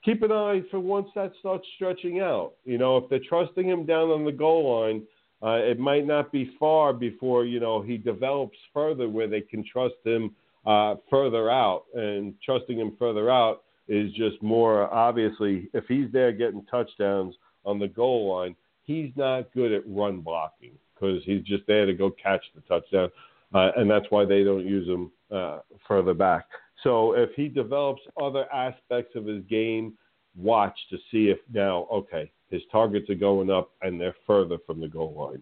keep 0.03 0.21
an 0.23 0.31
eye 0.31 0.61
for 0.71 0.79
once 0.79 1.09
that 1.15 1.33
starts 1.39 1.67
stretching 1.75 2.19
out. 2.19 2.53
You 2.65 2.77
know, 2.77 2.97
if 2.97 3.09
they're 3.09 3.19
trusting 3.19 3.67
him 3.67 3.85
down 3.85 4.09
on 4.09 4.25
the 4.25 4.31
goal 4.31 4.81
line, 4.81 5.03
uh, 5.43 5.55
it 5.63 5.79
might 5.79 6.05
not 6.05 6.31
be 6.31 6.55
far 6.59 6.93
before 6.93 7.45
you 7.45 7.59
know 7.59 7.81
he 7.81 7.97
develops 7.97 8.57
further 8.73 9.09
where 9.09 9.27
they 9.27 9.41
can 9.41 9.63
trust 9.63 9.95
him 10.03 10.35
uh, 10.65 10.95
further 11.09 11.49
out. 11.49 11.85
And 11.95 12.33
trusting 12.43 12.77
him 12.77 12.95
further 12.97 13.29
out 13.29 13.63
is 13.87 14.11
just 14.13 14.41
more 14.41 14.91
obviously 14.93 15.67
if 15.73 15.85
he's 15.87 16.11
there 16.11 16.31
getting 16.31 16.63
touchdowns 16.65 17.35
on 17.65 17.79
the 17.79 17.87
goal 17.87 18.33
line, 18.33 18.55
he's 18.83 19.11
not 19.15 19.51
good 19.53 19.71
at 19.71 19.81
run 19.87 20.21
blocking 20.21 20.71
because 20.93 21.23
he's 21.25 21.43
just 21.43 21.65
there 21.67 21.85
to 21.85 21.93
go 21.93 22.11
catch 22.11 22.43
the 22.53 22.61
touchdown, 22.61 23.09
uh, 23.53 23.71
and 23.75 23.89
that's 23.89 24.05
why 24.09 24.23
they 24.25 24.43
don't 24.43 24.65
use 24.65 24.87
him 24.87 25.11
uh, 25.35 25.59
further 25.87 26.13
back. 26.13 26.45
So 26.83 27.13
if 27.13 27.29
he 27.35 27.47
develops 27.47 28.01
other 28.21 28.51
aspects 28.53 29.15
of 29.15 29.25
his 29.25 29.43
game, 29.49 29.93
watch 30.35 30.77
to 30.89 30.97
see 31.11 31.29
if 31.29 31.37
now, 31.53 31.87
okay, 31.91 32.31
his 32.49 32.61
targets 32.71 33.09
are 33.09 33.15
going 33.15 33.49
up 33.51 33.71
and 33.81 33.99
they're 33.99 34.15
further 34.25 34.57
from 34.65 34.79
the 34.79 34.87
goal 34.87 35.13
line. 35.13 35.41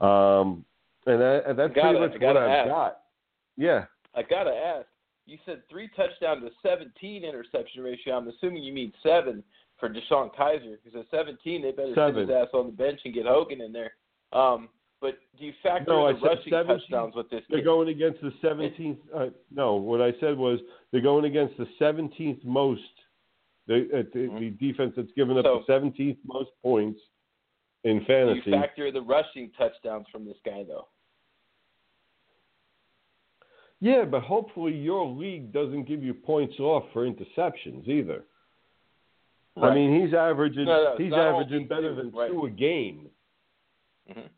Um, 0.00 0.64
and, 1.06 1.20
that, 1.20 1.44
and 1.46 1.58
that's 1.58 1.74
Gotta- 1.74 1.98
pretty 1.98 2.12
much 2.14 2.20
what 2.20 2.36
I've 2.36 2.50
ask. 2.50 2.68
got. 2.68 2.98
Yeah. 3.56 3.84
I 4.14 4.22
gotta 4.22 4.50
ask. 4.54 4.86
You 5.26 5.38
said 5.46 5.62
three 5.70 5.88
touchdown 5.96 6.40
to 6.40 6.50
17 6.62 7.24
interception 7.24 7.82
ratio. 7.82 8.16
I'm 8.16 8.28
assuming 8.28 8.62
you 8.64 8.72
mean 8.72 8.92
seven 9.02 9.42
for 9.78 9.88
DeShone 9.88 10.34
Kizer 10.34 10.76
because 10.82 10.98
at 10.98 11.06
17 11.16 11.62
they 11.62 11.70
better 11.70 11.94
Seven. 11.94 12.14
sit 12.14 12.20
his 12.28 12.30
ass 12.30 12.48
on 12.54 12.66
the 12.66 12.72
bench 12.72 13.00
and 13.04 13.14
get 13.14 13.26
Hogan 13.26 13.60
in 13.60 13.72
there. 13.72 13.92
Um, 14.32 14.68
but 15.02 15.18
do 15.38 15.44
you 15.44 15.52
factor 15.62 15.90
No, 15.92 16.06
in 16.08 16.16
the 16.18 16.26
rushing 16.26 16.50
17. 16.50 16.78
touchdowns 16.78 17.14
with 17.14 17.28
this 17.28 17.42
They're 17.50 17.58
kid? 17.58 17.64
going 17.66 17.88
against 17.88 18.22
the 18.22 18.30
17th. 18.42 18.96
Uh, 19.14 19.26
no, 19.50 19.74
what 19.74 20.00
I 20.00 20.12
said 20.20 20.38
was 20.38 20.60
they're 20.92 21.00
going 21.02 21.26
against 21.26 21.58
the 21.58 21.66
17th 21.80 22.42
most. 22.44 22.80
The, 23.66 23.88
uh, 23.94 24.02
the, 24.14 24.28
the 24.40 24.50
defense 24.58 24.94
that's 24.96 25.12
given 25.16 25.36
up 25.36 25.44
Mm-hmm. 25.44 25.64
So- 25.70 25.80
the 25.80 25.90
17th 25.90 26.18
most 26.24 26.50
points 26.62 27.00
in 27.84 27.98
Do 27.98 28.04
fantasy. 28.06 28.42
you 28.46 28.52
factor 28.52 28.90
the 28.92 29.02
rushing 29.02 29.50
touchdowns 29.58 30.06
from 30.10 30.24
this 30.24 30.36
guy 30.46 30.64
though? 30.66 30.86
Yeah, 33.80 34.04
but 34.04 34.22
hopefully 34.22 34.76
your 34.76 35.06
league 35.06 35.52
doesn't 35.52 35.84
give 35.88 36.02
you 36.04 36.14
points 36.14 36.58
off 36.60 36.84
for 36.92 37.04
interceptions 37.08 37.88
either. 37.88 38.22
I 39.60 39.74
mean, 39.74 40.00
he's 40.00 40.14
averaging 40.14 40.64
No, 40.64 40.94
no, 40.96 41.04
he's 41.04 41.12
averaging 41.12 41.66
better 41.66 41.94
than 41.94 42.10
right. 42.12 42.30
two 42.30 42.46
a 42.46 42.50
game. 42.50 43.10
Mhm. 44.08 44.28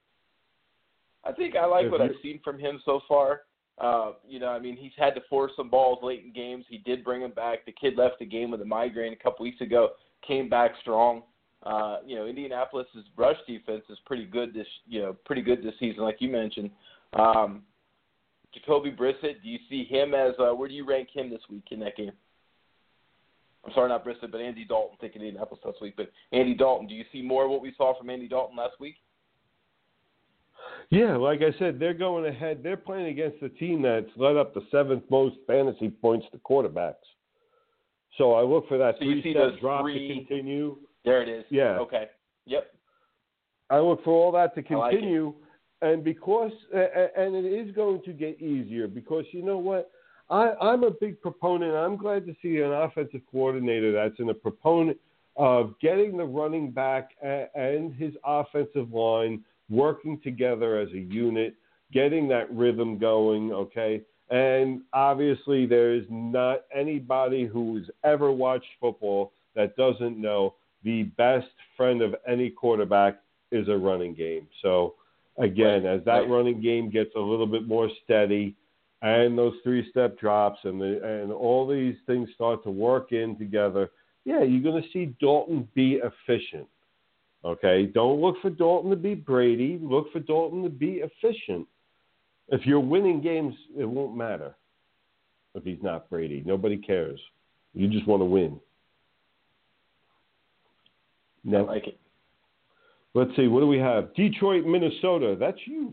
I 1.25 1.33
think 1.33 1.57
I 1.57 1.67
like 1.67 1.91
what 1.91 2.01
I've 2.01 2.11
seen 2.23 2.41
from 2.45 2.59
him 2.59 2.81
so 2.85 3.01
far. 3.09 3.43
Uh, 3.79 4.13
you 4.29 4.39
know, 4.39 4.49
I 4.49 4.59
mean, 4.59 4.77
he's 4.77 4.93
had 4.97 5.15
to 5.15 5.21
force 5.29 5.53
some 5.57 5.69
balls 5.69 5.99
late 6.03 6.23
in 6.25 6.33
games. 6.33 6.65
He 6.69 6.79
did 6.79 7.03
bring 7.03 7.23
him 7.23 7.33
back. 7.33 7.67
The 7.67 7.73
kid 7.73 7.97
left 7.97 8.19
the 8.21 8.27
game 8.27 8.51
with 8.51 8.61
a 8.61 8.65
migraine 8.65 9.13
a 9.13 9.17
couple 9.17 9.43
weeks 9.43 9.61
ago. 9.61 9.91
Came 10.27 10.49
back 10.49 10.73
strong. 10.81 11.23
Uh, 11.65 11.99
you 12.07 12.15
know, 12.15 12.27
Indianapolis's 12.27 13.07
rush 13.17 13.37
defense 13.49 13.83
is 13.89 13.99
pretty 14.05 14.27
good 14.27 14.53
this, 14.53 14.67
you 14.87 15.01
know, 15.01 15.17
pretty 15.25 15.43
good 15.43 15.63
this 15.63 15.75
season, 15.81 16.03
like 16.03 16.17
you 16.21 16.29
mentioned. 16.29 16.71
Um, 17.15 17.63
Jacoby 18.53 18.93
Brissett, 18.93 19.43
do 19.43 19.49
you 19.49 19.59
see 19.69 19.85
him 19.85 20.15
as 20.15 20.35
uh, 20.39 20.55
where 20.55 20.69
do 20.69 20.75
you 20.75 20.87
rank 20.87 21.09
him 21.13 21.31
this 21.31 21.41
week 21.51 21.65
in 21.71 21.81
that 21.81 21.97
game? 21.97 22.13
I'm 23.65 23.73
sorry, 23.73 23.89
not 23.89 24.05
Brissett, 24.05 24.31
but 24.31 24.41
Andy 24.41 24.65
Dalton. 24.65 24.99
Thinking 25.01 25.23
Indianapolis 25.23 25.65
last 25.65 25.81
week, 25.81 25.95
but 25.97 26.13
Andy 26.33 26.55
Dalton. 26.55 26.87
Do 26.87 26.95
you 26.95 27.05
see 27.11 27.23
more 27.23 27.47
of 27.47 27.51
what 27.51 27.63
we 27.63 27.73
saw 27.77 27.99
from 27.99 28.11
Andy 28.11 28.29
Dalton 28.29 28.57
last 28.57 28.79
week? 28.79 28.97
Yeah, 30.91 31.17
like 31.17 31.41
I 31.43 31.57
said, 31.59 31.79
they're 31.79 31.95
going 31.95 32.27
ahead. 32.27 32.61
They're 32.63 32.77
playing 32.77 33.07
against 33.07 33.41
the 33.41 33.49
team 33.49 33.83
that's 33.83 34.07
led 34.17 34.37
up 34.37 34.55
the 34.55 34.63
seventh 34.71 35.05
most 35.11 35.37
fantasy 35.47 35.89
points 35.89 36.27
to 36.33 36.39
quarterbacks. 36.39 36.95
So 38.19 38.35
I 38.35 38.43
look 38.43 38.69
for 38.69 38.79
that 38.79 38.95
So 38.99 39.05
three-step 39.05 39.61
drop 39.61 39.83
three- 39.83 40.09
to 40.09 40.15
continue. 40.15 40.77
There 41.05 41.23
it 41.23 41.29
is. 41.29 41.45
Yeah. 41.51 41.79
Okay. 41.79 42.09
Yep. 42.47 42.71
I 43.71 43.79
look 43.81 44.05
for 44.05 44.11
all 44.13 44.33
that 44.33 44.55
to 44.55 44.75
I 44.75 44.79
like 44.79 44.91
continue, 44.93 45.35
and 45.83 46.05
because 46.05 46.53
and 46.73 47.35
it 47.35 47.45
is 47.45 47.75
going 47.75 48.03
to 48.03 48.13
get 48.13 48.41
easier 48.41 48.87
because 48.87 49.25
you 49.33 49.43
know 49.43 49.59
what, 49.59 49.91
I, 50.31 50.53
I'm 50.61 50.85
a 50.85 50.91
big 50.91 51.21
proponent. 51.21 51.75
I'm 51.75 51.97
glad 51.97 52.27
to 52.27 52.35
see 52.41 52.59
an 52.61 52.73
offensive 52.73 53.23
coordinator 53.31 53.93
that's 53.93 54.19
in 54.21 54.29
a 54.29 54.35
proponent 54.35 54.99
of 55.37 55.75
getting 55.81 56.17
the 56.17 56.25
running 56.25 56.71
back 56.71 57.11
and 57.23 57.93
his 57.95 58.13
offensive 58.25 58.93
line 58.93 59.43
working 59.71 60.21
together 60.23 60.79
as 60.79 60.89
a 60.91 60.99
unit, 60.99 61.55
getting 61.93 62.29
that 62.29 62.53
rhythm 62.55 62.99
going. 62.99 63.53
Okay. 63.53 64.03
And 64.31 64.83
obviously, 64.93 65.67
there 65.67 65.95
is 65.95 66.05
not 66.09 66.63
anybody 66.75 67.47
who's 67.47 67.89
ever 68.05 68.33
watched 68.33 68.67
football 68.81 69.33
that 69.55 69.77
doesn't 69.77 70.21
know 70.21 70.55
the 70.83 71.05
best 71.05 71.47
friend 71.77 72.03
of 72.03 72.15
any 72.27 72.51
quarterback 72.51 73.21
is 73.53 73.69
a 73.69 73.77
running 73.77 74.15
game. 74.15 74.49
So 74.63 74.95
again, 75.39 75.85
Right, 75.85 75.99
as 75.99 76.05
that 76.05 76.21
right. 76.21 76.31
running 76.31 76.61
game 76.61 76.91
gets 76.91 77.11
a 77.17 77.21
little 77.21 77.47
bit 77.47 77.67
more 77.67 77.89
steady, 78.05 78.57
and 79.03 79.37
those 79.37 79.55
three-step 79.63 80.19
drops 80.19 80.61
and 80.65 80.81
the, 80.81 81.21
and 81.23 81.33
all 81.33 81.67
these 81.67 81.97
things 82.07 82.29
start 82.35 82.63
to 82.65 82.71
work 82.71 83.13
in 83.13 83.37
together, 83.37 83.91
yeah, 84.25 84.43
you're 84.43 84.63
going 84.63 84.83
to 84.83 84.89
see 84.91 85.15
Dalton 85.21 85.69
be 85.75 86.01
efficient. 86.03 86.67
Okay, 87.45 87.87
don't 87.87 88.21
look 88.21 88.37
for 88.41 88.51
Dalton 88.51 88.91
to 88.91 88.97
be 88.97 89.15
Brady. 89.15 89.79
Look 89.83 90.11
for 90.13 90.21
Dalton 90.21 90.63
to 90.63 90.71
be 90.71 91.03
efficient. 91.03 91.67
If 92.49 92.65
you're 92.65 92.81
winning 92.81 93.21
games, 93.21 93.55
it 93.77 93.85
won't 93.85 94.17
matter 94.17 94.55
if 95.55 95.65
he's 95.65 95.83
not 95.83 96.09
Brady. 96.09 96.43
Nobody 96.47 96.77
cares. 96.77 97.21
You 97.75 97.89
just 97.89 98.07
want 98.07 98.21
to 98.21 98.27
win. 98.27 98.59
I 101.53 101.59
like 101.61 101.87
it. 101.87 101.99
let's 103.13 103.31
see. 103.37 103.49
What 103.49 103.61
do 103.61 103.67
we 103.67 103.79
have? 103.79 104.15
Detroit, 104.15 104.65
Minnesota. 104.65 105.37
That's 105.39 105.59
you. 105.67 105.93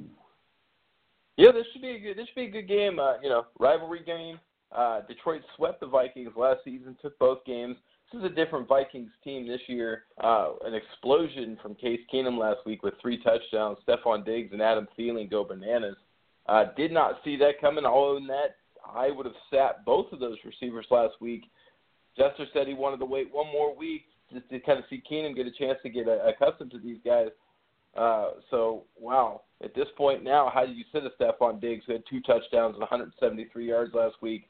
Yeah, 1.36 1.52
this 1.52 1.66
should 1.74 1.82
be 1.82 1.92
a 1.92 2.00
good. 2.00 2.18
This 2.18 2.28
should 2.28 2.36
be 2.36 2.46
a 2.46 2.50
good 2.50 2.68
game. 2.68 3.00
Uh, 3.00 3.16
you 3.22 3.28
know, 3.28 3.46
rivalry 3.60 4.04
game. 4.06 4.40
Uh, 4.72 5.02
Detroit 5.08 5.42
swept 5.58 5.82
the 5.82 5.88
Vikings 5.88 6.32
last 6.38 6.62
season, 6.64 6.96
took 7.02 7.18
both 7.20 7.44
games. 7.46 7.76
This 8.12 8.20
is 8.20 8.26
a 8.26 8.36
different 8.36 8.68
Vikings 8.68 9.12
team 9.24 9.48
this 9.48 9.62
year. 9.68 10.04
Uh, 10.22 10.54
an 10.66 10.74
explosion 10.74 11.58
from 11.62 11.76
Case 11.76 12.02
Keenum 12.14 12.38
last 12.38 12.60
week 12.66 12.84
with 12.84 12.94
three 13.02 13.22
touchdowns. 13.24 13.78
Stefon 13.88 14.26
Diggs 14.26 14.52
and 14.52 14.62
Adam 14.62 14.86
Thielen 15.00 15.30
go 15.30 15.46
bananas. 15.46 15.96
Uh, 16.48 16.66
did 16.76 16.92
not 16.92 17.22
see 17.24 17.38
that 17.38 17.62
coming. 17.62 17.86
I'll 17.86 17.94
own 17.94 18.28
that. 18.28 18.58
I 18.86 19.12
would 19.12 19.26
have 19.26 19.36
sat 19.50 19.86
both 19.86 20.12
of 20.12 20.20
those 20.20 20.38
receivers 20.44 20.86
last 20.92 21.14
week. 21.22 21.44
Jester 22.18 22.46
said 22.52 22.68
he 22.68 22.74
wanted 22.74 22.98
to 22.98 23.06
wait 23.06 23.34
one 23.34 23.48
more 23.48 23.74
week 23.74 24.04
just 24.34 24.50
to 24.50 24.60
kind 24.60 24.80
of 24.80 24.86
see 24.90 25.02
Keenum 25.10 25.34
get 25.34 25.48
a 25.48 25.52
chance 25.52 25.80
to 25.84 25.90
get 25.90 26.10
uh, 26.10 26.18
accustomed 26.28 26.72
to 26.72 26.80
these 26.80 27.00
guys. 27.06 27.30
Uh, 27.96 28.32
so, 28.50 28.84
wow. 29.00 29.44
At 29.64 29.74
this 29.74 29.88
point 29.96 30.22
now, 30.22 30.52
how 30.54 30.66
do 30.66 30.74
you 30.74 30.84
sit 30.92 31.04
a 31.06 31.12
Stefon 31.22 31.62
Diggs 31.62 31.86
who 31.88 31.94
had 31.94 32.04
two 32.10 32.20
touchdowns 32.22 32.74
and 32.74 32.82
173 32.82 33.66
yards 33.66 33.94
last 33.94 34.16
week? 34.22 34.50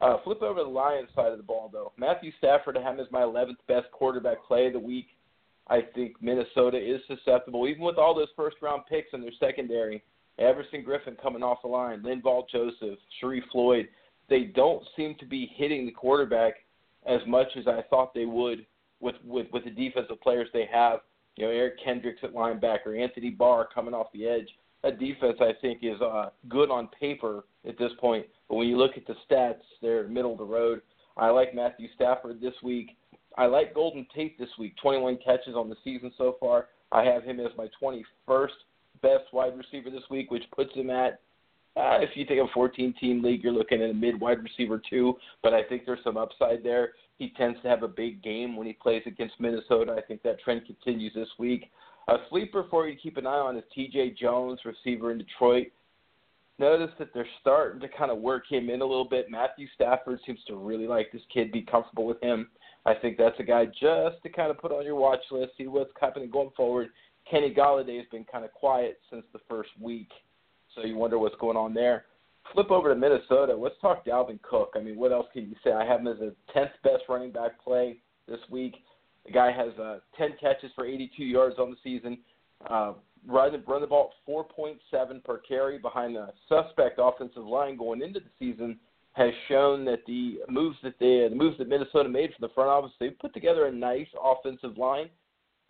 Uh, 0.00 0.16
flip 0.22 0.42
over 0.42 0.60
to 0.60 0.64
the 0.64 0.70
Lions 0.70 1.08
side 1.14 1.32
of 1.32 1.38
the 1.38 1.44
ball, 1.44 1.68
though. 1.72 1.92
Matthew 1.96 2.30
Stafford, 2.38 2.76
have 2.76 2.94
him 2.94 3.00
as 3.00 3.10
my 3.10 3.22
11th 3.22 3.56
best 3.66 3.90
quarterback 3.90 4.44
play 4.46 4.66
of 4.66 4.72
the 4.72 4.78
week. 4.78 5.08
I 5.66 5.80
think 5.94 6.22
Minnesota 6.22 6.78
is 6.78 7.00
susceptible, 7.06 7.66
even 7.66 7.82
with 7.82 7.98
all 7.98 8.14
those 8.14 8.28
first 8.36 8.56
round 8.62 8.82
picks 8.88 9.12
in 9.12 9.20
their 9.20 9.32
secondary. 9.38 10.02
Everson 10.38 10.84
Griffen 10.84 11.20
coming 11.20 11.42
off 11.42 11.62
the 11.62 11.68
line, 11.68 12.02
Linval 12.02 12.48
Joseph, 12.48 12.98
Sharrif 13.20 13.42
Floyd. 13.50 13.88
They 14.28 14.44
don't 14.44 14.84
seem 14.96 15.16
to 15.18 15.26
be 15.26 15.50
hitting 15.56 15.84
the 15.84 15.92
quarterback 15.92 16.54
as 17.06 17.20
much 17.26 17.48
as 17.56 17.66
I 17.66 17.82
thought 17.90 18.14
they 18.14 18.24
would 18.24 18.66
with, 19.00 19.16
with, 19.24 19.48
with 19.52 19.64
the 19.64 19.70
defensive 19.70 20.20
players 20.20 20.48
they 20.52 20.68
have. 20.72 21.00
You 21.36 21.46
know, 21.46 21.50
Eric 21.50 21.82
Kendricks 21.84 22.20
at 22.22 22.34
linebacker, 22.34 23.00
Anthony 23.00 23.30
Barr 23.30 23.68
coming 23.72 23.94
off 23.94 24.12
the 24.12 24.26
edge. 24.26 24.48
That 24.82 24.98
defense, 24.98 25.38
I 25.40 25.52
think, 25.60 25.80
is 25.82 26.00
uh, 26.00 26.30
good 26.48 26.70
on 26.70 26.88
paper 27.00 27.44
at 27.66 27.78
this 27.78 27.90
point. 27.98 28.26
But 28.48 28.56
when 28.56 28.68
you 28.68 28.76
look 28.76 28.92
at 28.96 29.06
the 29.06 29.14
stats, 29.28 29.60
they're 29.82 30.06
middle 30.06 30.32
of 30.32 30.38
the 30.38 30.44
road. 30.44 30.82
I 31.16 31.30
like 31.30 31.54
Matthew 31.54 31.88
Stafford 31.94 32.40
this 32.40 32.54
week. 32.62 32.96
I 33.36 33.46
like 33.46 33.74
Golden 33.74 34.06
Tate 34.14 34.38
this 34.38 34.48
week. 34.58 34.74
21 34.80 35.18
catches 35.24 35.54
on 35.54 35.68
the 35.68 35.76
season 35.82 36.12
so 36.16 36.36
far. 36.40 36.68
I 36.92 37.04
have 37.04 37.24
him 37.24 37.40
as 37.40 37.50
my 37.56 37.68
21st 37.82 38.48
best 39.02 39.24
wide 39.32 39.56
receiver 39.56 39.90
this 39.90 40.02
week, 40.10 40.30
which 40.30 40.44
puts 40.54 40.74
him 40.74 40.90
at, 40.90 41.20
uh, 41.76 41.98
if 42.00 42.10
you 42.14 42.24
take 42.24 42.38
a 42.38 42.46
14 42.52 42.94
team 43.00 43.22
league, 43.22 43.42
you're 43.42 43.52
looking 43.52 43.82
at 43.82 43.90
a 43.90 43.94
mid 43.94 44.20
wide 44.20 44.42
receiver 44.42 44.80
too. 44.90 45.14
But 45.42 45.54
I 45.54 45.62
think 45.64 45.86
there's 45.86 46.02
some 46.02 46.16
upside 46.16 46.62
there. 46.62 46.92
He 47.18 47.32
tends 47.36 47.60
to 47.62 47.68
have 47.68 47.82
a 47.82 47.88
big 47.88 48.22
game 48.22 48.56
when 48.56 48.66
he 48.66 48.72
plays 48.72 49.02
against 49.06 49.40
Minnesota. 49.40 49.94
I 49.96 50.02
think 50.02 50.22
that 50.22 50.40
trend 50.40 50.62
continues 50.66 51.12
this 51.14 51.28
week. 51.38 51.70
A 52.08 52.16
sleeper 52.30 52.64
for 52.70 52.88
you 52.88 52.94
to 52.94 53.00
keep 53.00 53.18
an 53.18 53.26
eye 53.26 53.30
on 53.30 53.56
is 53.58 53.64
TJ 53.76 54.16
Jones, 54.16 54.60
receiver 54.64 55.12
in 55.12 55.18
Detroit. 55.18 55.66
Notice 56.58 56.90
that 56.98 57.12
they're 57.12 57.26
starting 57.40 57.80
to 57.82 57.88
kind 57.88 58.10
of 58.10 58.18
work 58.18 58.44
him 58.48 58.70
in 58.70 58.80
a 58.80 58.84
little 58.84 59.04
bit. 59.04 59.30
Matthew 59.30 59.66
Stafford 59.74 60.18
seems 60.26 60.40
to 60.48 60.56
really 60.56 60.86
like 60.86 61.12
this 61.12 61.22
kid, 61.32 61.52
be 61.52 61.60
comfortable 61.60 62.06
with 62.06 62.20
him. 62.22 62.48
I 62.86 62.94
think 62.94 63.18
that's 63.18 63.38
a 63.38 63.42
guy 63.42 63.66
just 63.66 64.22
to 64.22 64.30
kind 64.30 64.50
of 64.50 64.58
put 64.58 64.72
on 64.72 64.84
your 64.84 64.94
watch 64.96 65.20
list, 65.30 65.52
see 65.58 65.66
what's 65.66 65.90
happening 66.00 66.30
going 66.30 66.50
forward. 66.56 66.88
Kenny 67.30 67.54
Golladay 67.54 67.98
has 67.98 68.06
been 68.10 68.24
kind 68.24 68.44
of 68.44 68.52
quiet 68.54 68.98
since 69.10 69.24
the 69.34 69.40
first 69.46 69.70
week, 69.78 70.08
so 70.74 70.86
you 70.86 70.96
wonder 70.96 71.18
what's 71.18 71.36
going 71.38 71.58
on 71.58 71.74
there. 71.74 72.06
Flip 72.54 72.70
over 72.70 72.88
to 72.88 72.98
Minnesota. 72.98 73.54
Let's 73.54 73.78
talk 73.82 74.06
Dalvin 74.06 74.40
Cook. 74.40 74.72
I 74.74 74.80
mean, 74.80 74.96
what 74.96 75.12
else 75.12 75.26
can 75.34 75.42
you 75.42 75.56
say? 75.62 75.72
I 75.72 75.84
have 75.84 76.00
him 76.00 76.06
as 76.06 76.20
a 76.20 76.32
10th 76.56 76.70
best 76.82 77.04
running 77.10 77.32
back 77.32 77.62
play 77.62 77.98
this 78.26 78.40
week. 78.50 78.76
The 79.28 79.34
guy 79.34 79.52
has 79.52 79.78
uh, 79.78 79.98
10 80.16 80.36
catches 80.40 80.70
for 80.74 80.86
82 80.86 81.22
yards 81.22 81.56
on 81.58 81.70
the 81.70 81.76
season. 81.84 82.18
Uh, 82.68 82.94
run, 83.26 83.62
run 83.66 83.80
the 83.82 83.86
ball 83.86 84.12
4.7 84.28 85.22
per 85.22 85.38
carry 85.38 85.78
behind 85.78 86.16
the 86.16 86.28
suspect 86.48 86.98
offensive 87.02 87.44
line 87.44 87.76
going 87.76 88.02
into 88.02 88.20
the 88.20 88.30
season 88.38 88.78
has 89.12 89.32
shown 89.48 89.84
that 89.84 90.00
the 90.06 90.38
moves 90.48 90.76
that 90.82 90.94
they, 90.98 91.26
the 91.28 91.34
moves 91.34 91.58
that 91.58 91.68
Minnesota 91.68 92.08
made 92.08 92.30
from 92.34 92.48
the 92.48 92.54
front 92.54 92.70
office, 92.70 92.92
they 93.00 93.10
put 93.10 93.34
together 93.34 93.66
a 93.66 93.72
nice 93.72 94.06
offensive 94.22 94.78
line. 94.78 95.10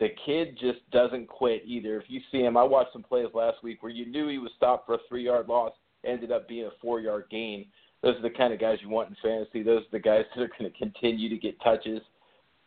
The 0.01 0.11
kid 0.25 0.57
just 0.61 0.79
doesn't 0.93 1.29
quit 1.29 1.63
either. 1.67 1.99
If 1.99 2.05
you 2.09 2.21
see 2.31 2.43
him, 2.43 2.57
I 2.57 2.63
watched 2.63 2.93
some 2.93 3.03
plays 3.03 3.29
last 3.35 3.63
week 3.65 3.83
where 3.83 3.91
you 3.91 4.07
knew 4.07 4.29
he 4.29 4.39
was 4.39 4.53
stopped 4.57 4.87
for 4.87 4.95
a 4.95 4.99
three-yard 5.09 5.49
loss, 5.49 5.73
ended 6.05 6.31
up 6.31 6.47
being 6.47 6.67
a 6.67 6.71
four-yard 6.81 7.25
gain. 7.31 7.67
Those 8.03 8.17
are 8.17 8.23
the 8.23 8.31
kind 8.31 8.53
of 8.53 8.61
guys 8.61 8.79
you 8.83 8.91
want 8.91 9.09
in 9.09 9.17
fantasy. 9.21 9.63
Those 9.63 9.83
are 9.83 9.93
the 9.93 9.99
guys 9.99 10.25
that 10.37 10.43
are 10.43 10.51
going 10.57 10.71
to 10.71 10.79
continue 10.79 11.29
to 11.29 11.37
get 11.37 11.61
touches. 11.63 12.01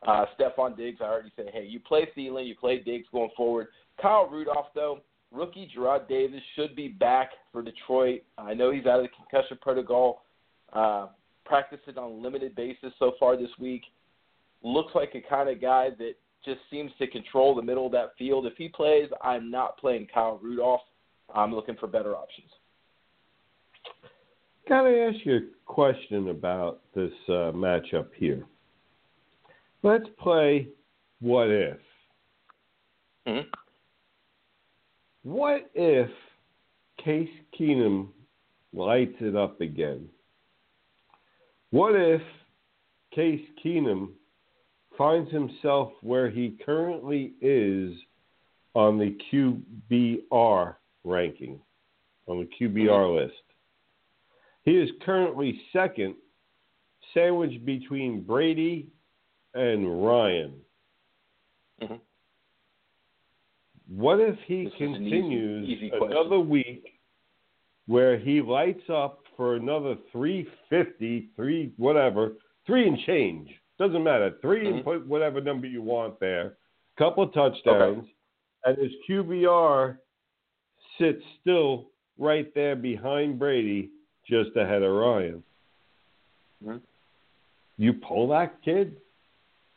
Uh, 0.05 0.25
Stefon 0.37 0.75
Diggs, 0.75 0.99
I 1.01 1.05
already 1.05 1.31
said, 1.35 1.51
hey, 1.53 1.65
you 1.65 1.79
play 1.79 2.07
Thielen, 2.17 2.47
you 2.47 2.55
play 2.55 2.79
Diggs 2.79 3.07
going 3.11 3.29
forward. 3.37 3.67
Kyle 4.01 4.27
Rudolph, 4.27 4.67
though, 4.73 5.01
rookie 5.31 5.71
Jarrad 5.75 6.07
Davis 6.07 6.41
should 6.55 6.75
be 6.75 6.87
back 6.87 7.29
for 7.51 7.61
Detroit. 7.61 8.21
I 8.37 8.53
know 8.53 8.71
he's 8.71 8.85
out 8.85 8.99
of 8.99 9.05
the 9.05 9.09
concussion 9.09 9.59
protocol, 9.61 10.23
uh, 10.73 11.07
practicing 11.45 11.97
on 11.97 12.11
a 12.11 12.15
limited 12.15 12.55
basis 12.55 12.91
so 12.97 13.13
far 13.19 13.37
this 13.37 13.49
week. 13.59 13.83
Looks 14.63 14.95
like 14.95 15.13
a 15.15 15.21
kind 15.21 15.49
of 15.49 15.61
guy 15.61 15.89
that 15.99 16.13
just 16.43 16.59
seems 16.71 16.91
to 16.97 17.07
control 17.07 17.53
the 17.53 17.61
middle 17.61 17.85
of 17.85 17.91
that 17.91 18.13
field. 18.17 18.47
If 18.47 18.53
he 18.57 18.69
plays, 18.69 19.09
I'm 19.23 19.51
not 19.51 19.77
playing 19.77 20.07
Kyle 20.11 20.39
Rudolph. 20.41 20.81
I'm 21.33 21.53
looking 21.53 21.75
for 21.75 21.87
better 21.87 22.15
options. 22.15 22.49
Got 24.67 24.83
to 24.83 24.99
ask 24.99 25.25
you 25.25 25.35
a 25.35 25.39
question 25.65 26.29
about 26.29 26.81
this 26.95 27.11
uh, 27.27 27.51
matchup 27.53 28.07
here. 28.15 28.45
Let's 29.83 30.07
play 30.19 30.67
what 31.19 31.49
if. 31.49 31.79
Mhm. 33.27 33.47
What 35.23 35.69
if 35.75 36.09
Case 36.97 37.31
Keenum 37.53 38.11
lights 38.73 39.19
it 39.21 39.35
up 39.35 39.61
again? 39.61 40.09
What 41.71 41.95
if 41.95 42.21
Case 43.11 43.47
Keenum 43.63 44.13
finds 44.97 45.31
himself 45.31 45.93
where 46.01 46.29
he 46.29 46.57
currently 46.65 47.33
is 47.41 47.97
on 48.75 48.97
the 48.97 49.11
QBR 49.31 50.77
ranking, 51.03 51.61
on 52.27 52.39
the 52.39 52.45
QBR 52.45 53.07
list? 53.15 53.43
He 54.63 54.77
is 54.77 54.91
currently 55.01 55.59
second, 55.73 56.15
sandwiched 57.13 57.65
between 57.65 58.21
Brady 58.21 58.91
and 59.53 60.05
Ryan. 60.05 60.53
Mhm. 61.81 61.99
What 63.87 64.19
if 64.19 64.39
he 64.43 64.65
This 64.65 64.73
is 64.75 64.79
an 64.81 64.87
easy- 64.95 65.09
continues 65.09 65.69
easy 65.69 65.89
another 65.89 66.39
week 66.39 66.99
where 67.87 68.17
he 68.17 68.41
lights 68.41 68.89
up 68.89 69.25
for 69.35 69.55
another 69.55 69.95
350, 70.11 71.27
three 71.35 71.73
whatever, 71.77 72.33
three 72.65 72.87
and 72.87 72.97
change? 72.99 73.59
Doesn't 73.77 74.03
matter. 74.03 74.31
3 74.41 74.67
and 74.67 74.79
Mhm. 74.81 74.83
put 74.83 75.07
whatever 75.07 75.41
number 75.41 75.65
you 75.65 75.81
want 75.81 76.19
there. 76.19 76.57
Couple 76.97 77.27
touchdowns, 77.29 78.07
and 78.63 78.77
his 78.77 78.93
QBR 79.07 79.99
sits 80.99 81.25
still 81.39 81.89
right 82.19 82.53
there 82.53 82.75
behind 82.75 83.39
Brady, 83.39 83.89
just 84.25 84.55
ahead 84.55 84.83
of 84.83 84.93
Ryan. 84.93 85.43
Mhm. 86.63 86.81
You 87.77 87.93
pull 87.93 88.27
that 88.27 88.61
kid? 88.61 89.01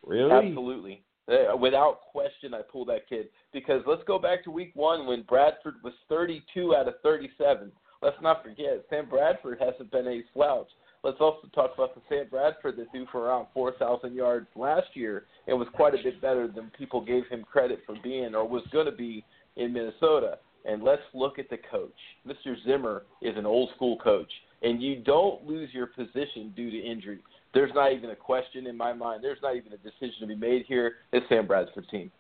Really? 0.07 0.49
Absolutely. 0.49 1.03
Uh, 1.27 1.57
without 1.57 2.01
question, 2.13 2.53
I 2.53 2.61
pull 2.71 2.85
that 2.87 3.09
kid 3.09 3.29
because 3.53 3.83
let's 3.87 4.03
go 4.07 4.19
back 4.19 4.45
to 4.45 4.51
week 4.51 4.73
one 4.75 5.07
when 5.07 5.23
Bradford 5.23 5.77
was 5.83 5.95
32 6.09 6.75
out 6.77 6.89
of 6.89 6.95
37. 7.03 7.73
Let's 8.03 8.17
not 8.21 8.43
forget, 8.43 8.85
Sam 8.91 9.09
Bradford 9.09 9.59
hasn't 9.59 9.91
been 9.91 10.07
a 10.07 10.23
slouch. 10.35 10.69
Let's 11.03 11.17
also 11.21 11.49
talk 11.55 11.73
about 11.75 11.95
the 11.95 12.03
Sam 12.09 12.27
Bradford 12.31 12.77
that 12.77 12.91
threw 12.91 13.07
for 13.11 13.27
around 13.27 13.47
4,000 13.55 14.15
yards 14.15 14.47
last 14.57 14.89
year 14.95 15.25
and 15.47 15.59
was 15.59 15.69
quite 15.75 15.95
a 15.95 16.03
bit 16.03 16.21
better 16.21 16.49
than 16.49 16.71
people 16.77 17.03
gave 17.03 17.27
him 17.29 17.45
credit 17.45 17.81
for 17.87 17.95
being 18.03 18.35
or 18.35 18.47
was 18.47 18.63
going 18.73 18.87
to 18.87 18.93
be 18.93 19.25
in 19.57 19.73
Minnesota. 19.73 20.39
And 20.67 20.83
let's 20.83 21.03
look 21.13 21.39
at 21.39 21.51
the 21.51 21.59
coach. 21.71 21.93
Mr. 22.27 22.55
Zimmer 22.67 23.05
is 23.21 23.37
an 23.37 23.45
old 23.45 23.71
school 23.77 23.99
coach, 23.99 24.31
and 24.63 24.83
you 24.83 24.97
don't 25.03 25.47
lose 25.47 25.69
your 25.73 25.89
position 25.89 26.53
due 26.57 26.71
to 26.71 26.79
injury. 26.79 27.19
There's 27.55 27.71
not 27.75 27.93
even 27.93 28.11
a 28.11 28.17
question 28.17 28.67
in 28.67 28.77
my 28.77 28.93
mind. 28.93 29.23
There's 29.23 29.39
not 29.43 29.57
even 29.57 29.73
a 29.73 29.77
decision 29.77 30.21
to 30.21 30.27
be 30.27 30.35
made 30.35 30.65
here. 30.67 30.95
It's 31.13 31.25
Sam 31.29 31.47
Bradford's 31.47 31.89
team. 31.89 32.11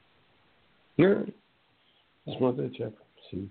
Yeah. 0.97 1.23
Just 2.27 2.41
wanted 2.41 2.73
to 2.73 2.79
check. 2.79 2.93
See. 3.31 3.49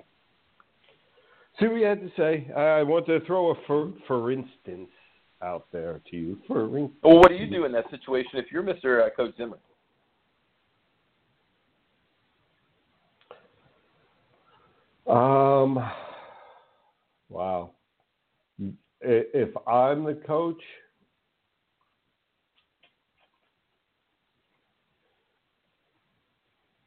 See 1.59 1.67
what 1.67 1.75
you 1.75 1.85
had 1.85 2.01
to 2.01 2.09
say. 2.17 2.49
I 2.55 2.81
want 2.83 3.05
to 3.07 3.19
throw 3.25 3.51
a 3.51 3.55
for 3.67 3.91
for 4.07 4.31
instance 4.31 4.89
out 5.43 5.67
there 5.71 6.01
to 6.09 6.15
you. 6.17 6.37
For 6.47 6.63
in- 6.77 6.91
Well, 7.03 7.19
what 7.19 7.29
do 7.29 7.35
you 7.35 7.47
do 7.47 7.65
in 7.65 7.71
that 7.73 7.89
situation 7.91 8.31
if 8.35 8.45
you're 8.51 8.63
Mr. 8.63 9.05
Uh, 9.05 9.09
coach 9.15 9.35
Zimmer? 9.37 9.59
Um, 15.05 15.83
Wow. 17.29 17.71
If 19.01 19.49
I'm 19.67 20.05
the 20.05 20.13
coach, 20.13 20.61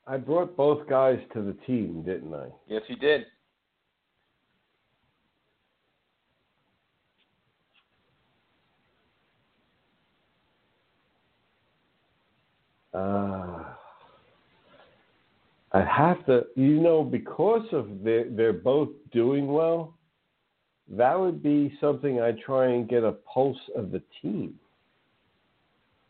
I 0.07 0.17
brought 0.17 0.57
both 0.57 0.89
guys 0.89 1.19
to 1.35 1.43
the 1.43 1.55
team, 1.67 2.03
didn't 2.05 2.33
I? 2.33 2.47
Yes, 2.69 2.83
you 2.89 2.97
did. 2.97 3.27
Uh, 12.95 13.65
I 15.73 15.85
have 15.85 16.25
to, 16.27 16.47
you 16.55 16.81
know, 16.81 17.03
because 17.03 17.67
of 17.73 17.89
they're, 18.03 18.31
they're 18.31 18.53
both 18.53 18.89
doing 19.13 19.49
well, 19.49 19.95
that 20.89 21.19
would 21.19 21.43
be 21.43 21.77
something 21.81 22.21
I 22.21 22.33
try 22.33 22.69
and 22.69 22.89
get 22.89 23.03
a 23.03 23.13
pulse 23.13 23.59
of 23.75 23.91
the 23.91 24.01
team. 24.23 24.55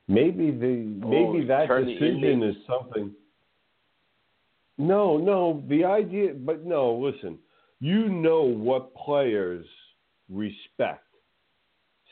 Maybe 0.07 0.53
the 0.53 1.01
Oh, 1.03 1.09
maybe 1.09 1.47
that 1.47 1.67
turn 1.67 1.87
the 1.87 1.95
decision 1.95 2.25
ending. 2.25 2.43
is 2.45 2.57
something. 2.69 3.13
No, 4.79 5.17
no, 5.17 5.65
the 5.69 5.85
idea, 5.85 6.35
but 6.35 6.65
no, 6.65 6.95
listen, 6.95 7.39
you 7.81 8.09
know 8.09 8.43
what 8.43 8.95
players 8.95 9.67
respect. 10.29 11.05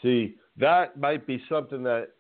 See, 0.03 0.37
that 0.57 0.99
might 0.99 1.27
be 1.27 1.43
something 1.49 1.83
that 1.83 2.11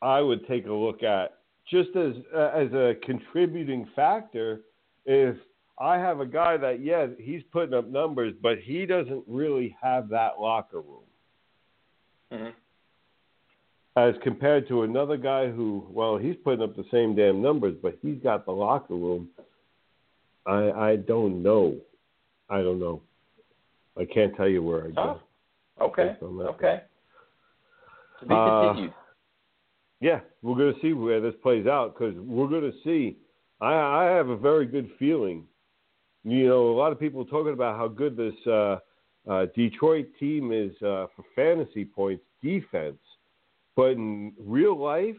I 0.00 0.20
would 0.20 0.46
take 0.46 0.66
a 0.66 0.72
look 0.72 1.02
at 1.02 1.38
just 1.70 1.90
as 1.96 2.14
uh, 2.34 2.50
as 2.54 2.72
a 2.72 2.94
contributing 3.04 3.88
factor. 3.94 4.62
If 5.04 5.36
I 5.78 5.98
have 5.98 6.20
a 6.20 6.26
guy 6.26 6.56
that 6.56 6.82
yeah, 6.82 7.06
he's 7.18 7.42
putting 7.52 7.74
up 7.74 7.88
numbers, 7.88 8.34
but 8.42 8.58
he 8.58 8.86
doesn't 8.86 9.24
really 9.26 9.76
have 9.82 10.08
that 10.08 10.40
locker 10.40 10.80
room 10.80 11.04
hmm 12.32 12.48
as 13.96 14.14
compared 14.22 14.66
to 14.68 14.82
another 14.82 15.16
guy 15.16 15.50
who, 15.50 15.86
well, 15.90 16.16
he's 16.16 16.36
putting 16.42 16.62
up 16.62 16.74
the 16.74 16.84
same 16.90 17.14
damn 17.14 17.42
numbers, 17.42 17.74
but 17.82 17.98
he's 18.00 18.18
got 18.22 18.46
the 18.46 18.52
locker 18.52 18.94
room. 18.94 19.28
I 20.46 20.70
I 20.70 20.96
don't 20.96 21.42
know. 21.42 21.76
I 22.48 22.58
don't 22.62 22.80
know. 22.80 23.02
I 23.96 24.04
can't 24.04 24.34
tell 24.36 24.48
you 24.48 24.62
where 24.62 24.86
I 24.86 24.90
go. 24.90 25.20
Oh, 25.80 25.86
okay. 25.86 26.08
Based 26.08 26.22
on 26.22 26.38
that. 26.38 26.44
Okay. 26.44 26.80
To 28.20 28.26
be 28.26 28.34
Uh, 28.34 28.66
continued. 28.66 28.94
Yeah, 30.00 30.20
we're 30.42 30.56
going 30.56 30.74
to 30.74 30.80
see 30.80 30.94
where 30.94 31.20
this 31.20 31.34
plays 31.42 31.66
out 31.66 31.94
because 31.94 32.14
we're 32.16 32.48
going 32.48 32.70
to 32.70 32.76
see. 32.82 33.16
I, 33.60 33.72
I 33.72 34.04
have 34.06 34.30
a 34.30 34.36
very 34.36 34.66
good 34.66 34.90
feeling. 34.98 35.46
You 36.24 36.48
know, 36.48 36.70
a 36.70 36.76
lot 36.76 36.90
of 36.90 36.98
people 36.98 37.24
talking 37.24 37.52
about 37.52 37.76
how 37.76 37.86
good 37.86 38.16
this 38.16 38.34
uh, 38.46 38.78
uh, 39.28 39.46
Detroit 39.54 40.08
team 40.18 40.50
is 40.52 40.72
uh, 40.82 41.06
for 41.14 41.24
fantasy 41.36 41.84
points 41.84 42.24
defense, 42.42 42.98
but 43.76 43.92
in 43.92 44.32
real 44.40 44.76
life, 44.76 45.16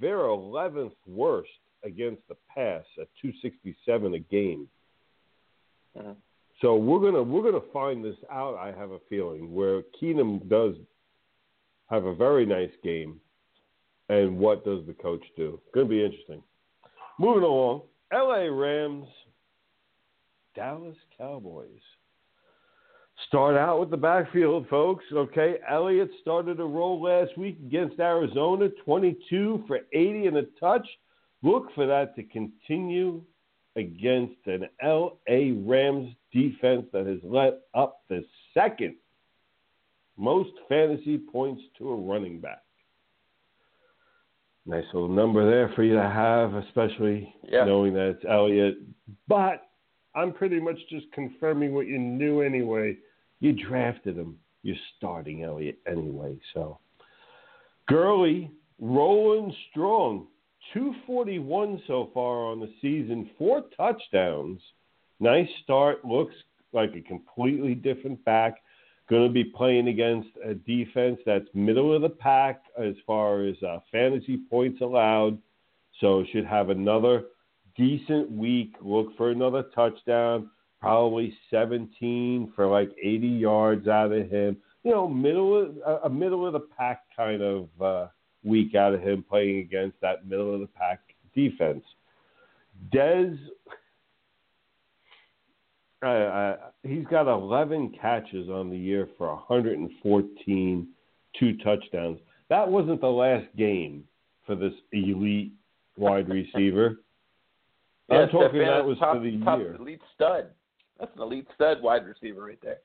they're 0.00 0.18
11th 0.18 0.96
worst 1.06 1.50
against 1.84 2.26
the 2.28 2.36
pass 2.54 2.84
at 3.00 3.08
267 3.20 4.14
a 4.14 4.18
game. 4.18 4.68
Mhm. 5.96 6.16
So 6.60 6.76
we're 6.76 7.00
gonna 7.00 7.22
we're 7.22 7.42
gonna 7.42 7.72
find 7.72 8.04
this 8.04 8.16
out. 8.30 8.56
I 8.56 8.72
have 8.72 8.92
a 8.92 9.00
feeling 9.08 9.54
where 9.54 9.82
Keenum 10.00 10.48
does 10.48 10.76
have 11.90 12.06
a 12.06 12.14
very 12.14 12.46
nice 12.46 12.72
game, 12.82 13.20
and 14.08 14.38
what 14.38 14.64
does 14.64 14.84
the 14.86 14.94
coach 14.94 15.24
do? 15.36 15.60
Going 15.74 15.86
to 15.86 15.90
be 15.90 16.04
interesting. 16.04 16.42
Moving 17.18 17.42
along, 17.42 17.82
L.A. 18.12 18.50
Rams, 18.50 19.08
Dallas 20.54 20.96
Cowboys. 21.16 21.80
Start 23.28 23.56
out 23.56 23.78
with 23.78 23.90
the 23.90 23.96
backfield, 23.96 24.66
folks. 24.68 25.04
Okay, 25.12 25.58
Elliott 25.68 26.10
started 26.22 26.60
a 26.60 26.64
roll 26.64 27.00
last 27.00 27.36
week 27.36 27.58
against 27.58 28.00
Arizona, 28.00 28.68
22 28.84 29.64
for 29.66 29.80
80 29.92 30.26
and 30.26 30.36
a 30.38 30.44
touch. 30.58 30.86
Look 31.42 31.72
for 31.74 31.86
that 31.86 32.14
to 32.16 32.22
continue 32.22 33.22
against 33.76 34.36
an 34.46 34.68
L.A. 34.82 35.52
Rams 35.52 36.14
defense 36.32 36.86
that 36.92 37.06
has 37.06 37.18
let 37.24 37.60
up 37.74 38.02
the 38.08 38.24
second 38.54 38.96
most 40.16 40.50
fantasy 40.68 41.18
points 41.18 41.62
to 41.78 41.90
a 41.90 41.96
running 41.96 42.38
back. 42.40 42.62
Nice 44.66 44.84
little 44.92 45.08
number 45.08 45.48
there 45.48 45.74
for 45.74 45.82
you 45.82 45.94
to 45.94 46.02
have, 46.08 46.54
especially 46.54 47.34
Yeah. 47.48 47.64
knowing 47.64 47.94
that 47.94 48.10
it's 48.10 48.24
Elliott. 48.24 48.78
But 49.26 49.68
I'm 50.14 50.32
pretty 50.32 50.60
much 50.60 50.78
just 50.88 51.10
confirming 51.12 51.74
what 51.74 51.86
you 51.86 51.98
knew 51.98 52.42
anyway. 52.42 52.96
You 53.40 53.52
drafted 53.54 54.16
him. 54.16 54.38
You're 54.62 54.76
starting 54.96 55.42
Elliott 55.42 55.78
anyway. 55.86 56.38
So, 56.54 56.78
Gurley 57.88 58.52
rolling 58.78 59.52
strong. 59.70 60.28
241 60.72 61.82
so 61.86 62.10
far 62.14 62.46
on 62.46 62.60
the 62.60 62.72
season, 62.80 63.30
four 63.38 63.64
touchdowns. 63.76 64.60
Nice 65.20 65.48
start. 65.62 66.04
Looks 66.04 66.34
like 66.72 66.94
a 66.96 67.00
completely 67.02 67.74
different 67.74 68.24
back. 68.24 68.62
Going 69.10 69.26
to 69.28 69.32
be 69.32 69.44
playing 69.44 69.88
against 69.88 70.28
a 70.44 70.54
defense 70.54 71.18
that's 71.26 71.46
middle 71.54 71.94
of 71.94 72.02
the 72.02 72.08
pack 72.08 72.62
as 72.78 72.94
far 73.06 73.42
as 73.44 73.56
uh, 73.62 73.78
fantasy 73.90 74.38
points 74.50 74.80
allowed. 74.80 75.36
So 76.00 76.24
should 76.32 76.46
have 76.46 76.70
another 76.70 77.24
decent 77.76 78.30
week. 78.30 78.74
Look 78.80 79.16
for 79.16 79.30
another 79.30 79.64
touchdown. 79.74 80.50
Probably 80.80 81.36
17 81.50 82.52
for 82.56 82.66
like 82.66 82.90
80 83.02 83.26
yards 83.28 83.86
out 83.88 84.12
of 84.12 84.30
him. 84.30 84.56
You 84.82 84.90
know, 84.92 85.06
middle 85.08 85.60
of, 85.60 85.76
a- 85.86 86.06
a 86.06 86.10
middle 86.10 86.46
of 86.46 86.54
the 86.54 86.60
pack 86.76 87.02
kind 87.16 87.42
of 87.42 87.68
uh, 87.80 88.06
week 88.44 88.74
out 88.74 88.94
of 88.94 89.00
him 89.00 89.24
playing 89.28 89.58
against 89.58 90.00
that 90.00 90.26
middle 90.26 90.54
of 90.54 90.60
the 90.60 90.66
pack 90.66 91.00
defense. 91.34 91.84
Dez, 92.92 93.38
uh, 96.02 96.06
uh, 96.06 96.56
he's 96.82 97.04
got 97.10 97.32
11 97.32 97.94
catches 98.00 98.48
on 98.48 98.70
the 98.70 98.76
year 98.76 99.08
for 99.16 99.28
114, 99.28 100.88
two 101.38 101.56
touchdowns. 101.58 102.18
That 102.48 102.68
wasn't 102.68 103.00
the 103.00 103.06
last 103.06 103.46
game 103.56 104.04
for 104.46 104.56
this 104.56 104.74
elite 104.92 105.52
wide 105.96 106.28
receiver. 106.28 106.96
I'm 108.10 108.28
talking 108.28 108.60
that 108.60 108.84
was 108.84 108.98
top, 108.98 109.16
for 109.16 109.22
the 109.22 109.38
top 109.44 109.58
year. 109.60 109.76
elite 109.76 110.00
stud. 110.14 110.48
That's 110.98 111.12
an 111.16 111.22
elite 111.22 111.46
stud 111.54 111.82
wide 111.82 112.04
receiver 112.04 112.44
right 112.44 112.58
there. 112.62 112.78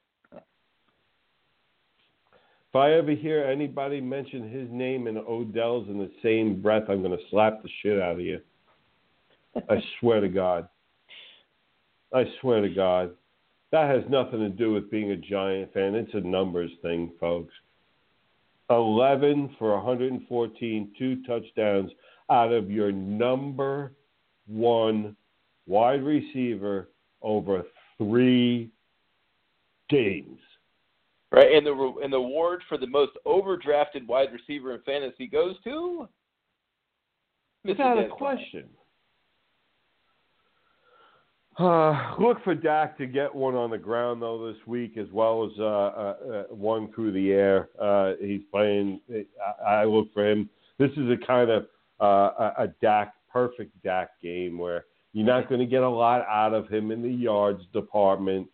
If 2.77 2.81
I 2.81 2.93
ever 2.93 3.13
hear 3.13 3.43
anybody 3.43 3.99
mention 3.99 4.51
his 4.51 4.69
name 4.69 5.07
and 5.07 5.17
Odell's 5.17 5.89
in 5.89 5.97
the 5.97 6.11
same 6.21 6.61
breath, 6.61 6.83
I'm 6.87 7.01
going 7.01 7.17
to 7.17 7.23
slap 7.31 7.63
the 7.63 7.69
shit 7.81 7.99
out 7.99 8.11
of 8.11 8.19
you. 8.19 8.39
I 9.67 9.81
swear 9.99 10.21
to 10.21 10.29
God. 10.29 10.69
I 12.13 12.25
swear 12.39 12.61
to 12.61 12.69
God. 12.69 13.15
That 13.71 13.89
has 13.89 14.03
nothing 14.11 14.41
to 14.41 14.49
do 14.49 14.73
with 14.73 14.91
being 14.91 15.09
a 15.09 15.17
Giant 15.17 15.73
fan. 15.73 15.95
It's 15.95 16.13
a 16.13 16.19
numbers 16.19 16.69
thing, 16.83 17.13
folks. 17.19 17.51
11 18.69 19.55
for 19.57 19.75
114, 19.75 20.91
two 20.99 21.23
touchdowns 21.23 21.89
out 22.29 22.53
of 22.53 22.69
your 22.69 22.91
number 22.91 23.91
one 24.45 25.15
wide 25.65 26.03
receiver 26.03 26.89
over 27.23 27.63
three 27.97 28.69
games. 29.89 30.37
Right, 31.37 31.53
and 31.53 31.67
the 31.67 31.93
and 32.03 32.11
the 32.11 32.17
award 32.17 32.63
for 32.67 32.79
the 32.79 32.87
most 32.87 33.11
overdrafted 33.27 34.07
wide 34.07 34.29
receiver 34.33 34.73
in 34.73 34.81
fantasy 34.81 35.27
goes 35.27 35.55
to. 35.65 36.07
Without 37.63 37.99
a 37.99 38.07
question. 38.07 38.65
Uh, 41.59 42.15
look 42.19 42.43
for 42.43 42.55
Dak 42.55 42.97
to 42.97 43.05
get 43.05 43.33
one 43.33 43.53
on 43.53 43.69
the 43.69 43.77
ground 43.77 44.19
though 44.19 44.51
this 44.51 44.57
week, 44.65 44.97
as 44.97 45.05
well 45.11 45.45
as 45.45 45.51
uh, 45.59 45.63
uh, 45.63 46.15
uh, 46.33 46.43
one 46.49 46.91
through 46.93 47.11
the 47.11 47.31
air. 47.31 47.69
Uh, 47.79 48.13
he's 48.19 48.41
playing. 48.49 48.99
I, 49.63 49.73
I 49.73 49.85
look 49.85 50.11
for 50.15 50.27
him. 50.27 50.49
This 50.79 50.91
is 50.97 51.07
a 51.11 51.23
kind 51.23 51.51
of 51.51 51.67
uh, 52.01 52.05
a, 52.05 52.53
a 52.63 52.67
Dak 52.81 53.13
perfect 53.31 53.79
Dak 53.83 54.09
game 54.23 54.57
where 54.57 54.85
you're 55.13 55.23
not 55.23 55.49
going 55.49 55.59
to 55.59 55.67
get 55.67 55.83
a 55.83 55.89
lot 55.89 56.25
out 56.27 56.55
of 56.55 56.67
him 56.67 56.89
in 56.89 57.03
the 57.03 57.09
yards 57.09 57.61
department. 57.73 58.47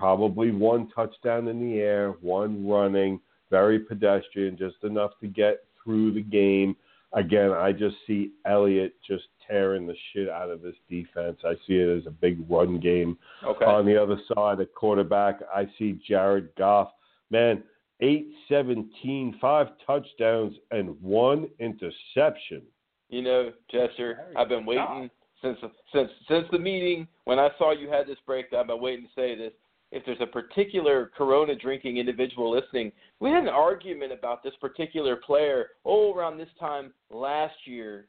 Probably 0.00 0.50
one 0.50 0.88
touchdown 0.96 1.46
in 1.48 1.60
the 1.60 1.78
air, 1.78 2.14
one 2.22 2.66
running, 2.66 3.20
very 3.50 3.78
pedestrian, 3.78 4.56
just 4.56 4.76
enough 4.82 5.10
to 5.20 5.26
get 5.26 5.64
through 5.84 6.14
the 6.14 6.22
game. 6.22 6.74
Again, 7.12 7.50
I 7.50 7.72
just 7.72 7.96
see 8.06 8.30
Elliott 8.46 8.94
just 9.06 9.24
tearing 9.46 9.86
the 9.86 9.94
shit 10.12 10.30
out 10.30 10.48
of 10.48 10.62
this 10.62 10.76
defense. 10.88 11.36
I 11.44 11.52
see 11.66 11.74
it 11.74 11.98
as 11.98 12.06
a 12.06 12.10
big 12.10 12.38
run 12.48 12.80
game. 12.80 13.18
Okay. 13.44 13.66
On 13.66 13.84
the 13.84 14.02
other 14.02 14.16
side, 14.34 14.58
at 14.60 14.74
quarterback, 14.74 15.40
I 15.54 15.68
see 15.78 16.00
Jared 16.08 16.48
Goff. 16.56 16.92
Man, 17.30 17.62
8 18.00 18.26
17, 18.48 19.36
five 19.38 19.66
touchdowns, 19.86 20.56
and 20.70 20.98
one 21.02 21.50
interception. 21.58 22.62
You 23.10 23.20
know, 23.20 23.52
Jester, 23.70 24.28
I've 24.34 24.48
been 24.48 24.64
waiting 24.64 25.10
since 25.42 25.58
since 25.92 26.10
since 26.26 26.46
the 26.52 26.58
meeting 26.58 27.06
when 27.24 27.38
I 27.38 27.50
saw 27.58 27.72
you 27.72 27.90
had 27.90 28.06
this 28.06 28.18
break. 28.24 28.46
I've 28.54 28.68
been 28.68 28.80
waiting 28.80 29.04
to 29.04 29.10
say 29.14 29.36
this. 29.36 29.52
If 29.92 30.04
there's 30.06 30.20
a 30.20 30.26
particular 30.26 31.10
Corona 31.16 31.54
drinking 31.54 31.96
individual 31.96 32.50
listening, 32.50 32.92
we 33.18 33.30
had 33.30 33.42
an 33.42 33.48
argument 33.48 34.12
about 34.12 34.42
this 34.42 34.54
particular 34.60 35.16
player 35.16 35.68
oh 35.84 36.14
around 36.14 36.38
this 36.38 36.48
time 36.58 36.92
last 37.10 37.54
year. 37.64 38.06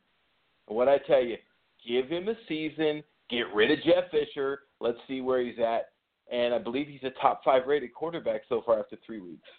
What 0.68 0.88
I 0.88 0.98
tell 1.00 1.24
you, 1.24 1.38
give 1.86 2.08
him 2.08 2.28
a 2.30 2.36
season, 2.48 3.04
get 3.30 3.46
rid 3.54 3.72
of 3.72 3.84
Jeff 3.84 4.12
Fisher, 4.12 4.62
let's 4.80 5.00
see 5.08 5.22
where 5.22 5.42
he's 5.42 5.60
at. 5.60 5.90
And 6.32 6.54
I 6.54 6.60
believe 6.60 6.88
he's 6.88 7.04
a 7.04 7.10
top 7.22 7.42
five 7.44 7.68
rated 7.68 7.94
quarterback 7.94 8.42
so 8.48 8.62
far 8.66 8.80
after 8.80 8.98
three 9.06 9.20
weeks. 9.20 9.50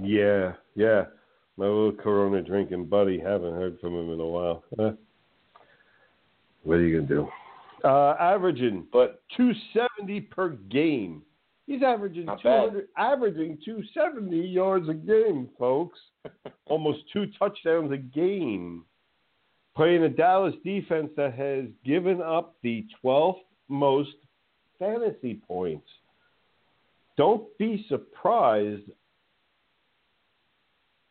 Yeah, 0.00 0.52
yeah. 0.74 1.04
My 1.58 1.66
little 1.66 1.92
Corona 1.92 2.40
drinking 2.40 2.86
buddy. 2.86 3.18
Haven't 3.18 3.54
heard 3.54 3.78
from 3.80 3.94
him 3.94 4.12
in 4.12 4.20
a 4.20 4.26
while. 4.26 4.62
Huh? 4.78 4.92
What 6.62 6.76
are 6.76 6.86
you 6.86 7.00
gonna 7.00 7.08
do? 7.08 7.28
Uh, 7.84 8.14
averaging 8.18 8.86
But 8.92 9.22
270 9.36 10.20
per 10.22 10.50
game. 10.70 11.22
He's 11.66 11.82
averaging 11.82 12.24
Not 12.24 12.42
bad. 12.42 12.70
200, 12.70 12.88
averaging 12.96 13.58
270 13.64 14.36
yards 14.38 14.88
a 14.88 14.94
game, 14.94 15.48
folks. 15.58 15.98
Almost 16.66 17.00
two 17.12 17.26
touchdowns 17.38 17.92
a 17.92 17.98
game. 17.98 18.84
Playing 19.76 20.04
a 20.04 20.08
Dallas 20.08 20.54
defense 20.64 21.10
that 21.16 21.34
has 21.34 21.66
given 21.84 22.22
up 22.22 22.56
the 22.62 22.86
12th 23.04 23.40
most 23.68 24.14
fantasy 24.78 25.40
points. 25.46 25.86
Don't 27.16 27.46
be 27.58 27.84
surprised 27.88 28.90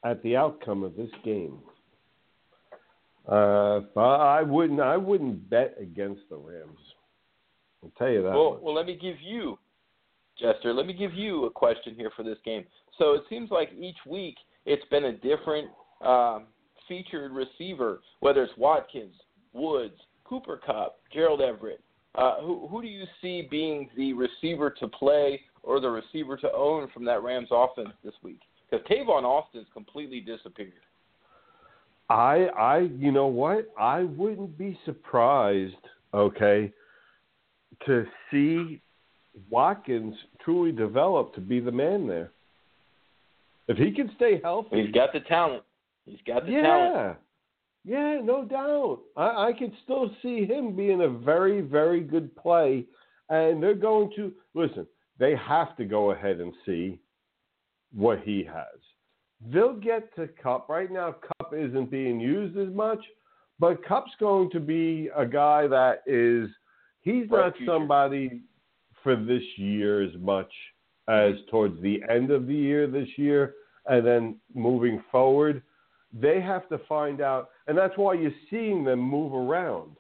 at 0.04 0.22
the 0.24 0.36
outcome 0.36 0.84
of 0.84 0.96
this 0.96 1.12
game. 1.24 1.60
Uh, 3.28 3.82
I 4.00 4.42
wouldn't. 4.42 4.80
I 4.80 4.98
wouldn't 4.98 5.50
bet 5.50 5.76
against 5.80 6.22
the 6.30 6.38
Rams. 6.38 6.80
I'll 7.84 7.92
tell 7.98 8.10
you 8.10 8.24
that. 8.24 8.30
Well, 8.32 8.54
much. 8.54 8.62
well, 8.62 8.74
let 8.74 8.86
me 8.86 8.96
give 8.96 9.18
you, 9.22 9.60
Jester. 10.40 10.74
Let 10.74 10.86
me 10.86 10.94
give 10.94 11.14
you 11.14 11.46
a 11.46 11.50
question 11.50 11.94
here 11.96 12.12
for 12.16 12.24
this 12.24 12.38
game. 12.46 12.64
So 12.98 13.14
it 13.14 13.24
seems 13.30 13.52
like 13.52 13.70
each 13.78 13.98
week 14.08 14.36
it's 14.66 14.86
been 14.90 15.06
a 15.06 15.12
different 15.12 15.68
um, 16.02 16.46
featured 16.88 17.32
receiver, 17.32 18.00
whether 18.22 18.44
it's 18.44 18.58
Watkins, 18.58 19.16
Woods, 19.54 20.00
Cooper 20.24 20.60
Kupp, 20.66 21.00
Gerald 21.14 21.42
Everett. 21.42 21.82
Uh, 22.16 22.42
who 22.42 22.68
who 22.68 22.82
do 22.82 22.88
you 22.88 23.06
see 23.22 23.48
being 23.50 23.90
the 23.96 24.14
receiver 24.14 24.70
to 24.70 24.88
play 24.88 25.42
or 25.64 25.80
the 25.80 25.90
receiver 25.90 26.38
to 26.38 26.52
own 26.54 26.88
from 26.94 27.06
that 27.06 27.22
Rams 27.22 27.50
offense 27.52 27.94
this 28.04 28.14
week? 28.24 28.40
Because 28.70 28.86
Tavon 28.88 29.24
Austin's 29.24 29.68
completely 29.74 30.20
disappeared. 30.20 30.74
I, 32.10 32.48
I, 32.58 32.78
you 32.98 33.12
know 33.12 33.28
what? 33.28 33.70
I 33.78 34.04
wouldn't 34.04 34.58
be 34.58 34.80
surprised. 34.86 35.76
Okay, 36.14 36.72
to 37.86 38.06
see 38.32 38.82
Watkins 39.50 40.16
truly 40.44 40.72
develop 40.72 41.36
to 41.36 41.42
be 41.42 41.60
the 41.60 41.72
man 41.72 42.08
there. 42.08 42.32
If 43.68 43.78
he 43.78 43.92
can 43.92 44.10
stay 44.16 44.40
healthy, 44.42 44.84
He's 44.86 44.94
got 44.94 45.12
the 45.14 45.20
talent. 45.22 45.64
He's 46.06 46.20
got 46.26 46.46
the 46.46 46.54
yeah, 46.54 46.62
talent. 46.62 47.18
yeah, 47.84 48.16
Yeah, 48.16 48.22
no 48.22 48.46
doubt. 48.46 49.00
I, 49.18 49.48
I 49.50 49.54
can 49.54 49.74
still 49.84 50.10
see 50.22 50.46
him 50.46 50.76
being 50.76 51.02
a 51.02 51.10
very, 51.10 51.62
very 51.62 52.02
good 52.02 52.34
play. 52.38 52.86
And 53.30 53.62
they're 53.62 53.76
going 53.76 54.12
to 54.16 54.32
listen. 54.54 54.88
They 55.20 55.36
have 55.36 55.76
to 55.78 55.84
go 55.86 56.12
ahead 56.12 56.40
and 56.40 56.54
see 56.66 56.98
what 57.94 58.22
he 58.22 58.46
has. 58.46 58.80
They'll 59.46 59.74
get 59.74 60.14
to 60.16 60.28
Kupp 60.42 60.68
right 60.70 60.92
now. 60.92 61.16
Kupp 61.40 61.54
isn't 61.54 61.92
being 61.92 62.20
used 62.20 62.58
as 62.58 62.74
much, 62.74 63.00
but 63.60 63.86
Kupp's 63.86 64.12
going 64.20 64.50
to 64.52 64.60
be 64.60 65.10
a 65.16 65.26
guy 65.26 65.68
that 65.68 66.04
is. 66.06 66.50
He's 67.02 67.30
not 67.30 67.54
somebody 67.66 68.42
for 69.04 69.16
this 69.16 69.44
year 69.56 70.02
as 70.02 70.12
much 70.20 70.52
as 71.08 71.34
towards 71.50 71.82
the 71.82 72.02
end 72.10 72.32
of 72.32 72.48
the 72.48 72.54
year 72.54 72.88
this 72.88 73.08
year, 73.16 73.54
and 73.86 74.06
then 74.06 74.36
moving 74.54 75.02
forward, 75.10 75.62
they 76.12 76.42
have 76.42 76.68
to 76.70 76.80
find 76.90 77.22
out, 77.22 77.50
and 77.68 77.78
that's 77.78 77.98
why 77.98 78.14
you're 78.14 78.32
seeing 78.50 78.84
them 78.84 79.00
move 79.00 79.34
around. 79.34 79.96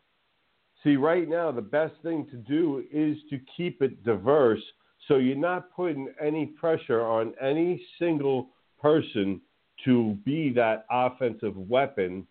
See, 0.84 0.95
right 0.95 1.27
now, 1.27 1.51
the 1.51 1.61
best 1.61 1.93
thing 2.03 2.27
to 2.31 2.38
do 2.38 2.84
is 2.91 3.18
to 3.30 3.39
keep 3.55 3.81
it 3.81 4.03
diverse 4.03 4.61
so 5.07 5.18
you're 5.18 5.38
not 5.38 5.73
putting 5.73 6.09
any 6.22 6.47
pressure 6.47 7.01
on 7.01 7.34
any 7.41 7.81
single 7.99 8.49
person 8.82 9.41
to 9.86 10.14
be 10.26 10.49
that 10.54 10.86
offensive 10.90 11.56
weapon 11.58 12.28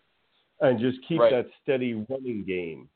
and 0.61 0.79
just 0.79 0.99
keep 1.07 1.21
Right. 1.21 1.31
that 1.31 1.51
steady 1.63 1.95
running 2.09 2.45
game 2.45 2.89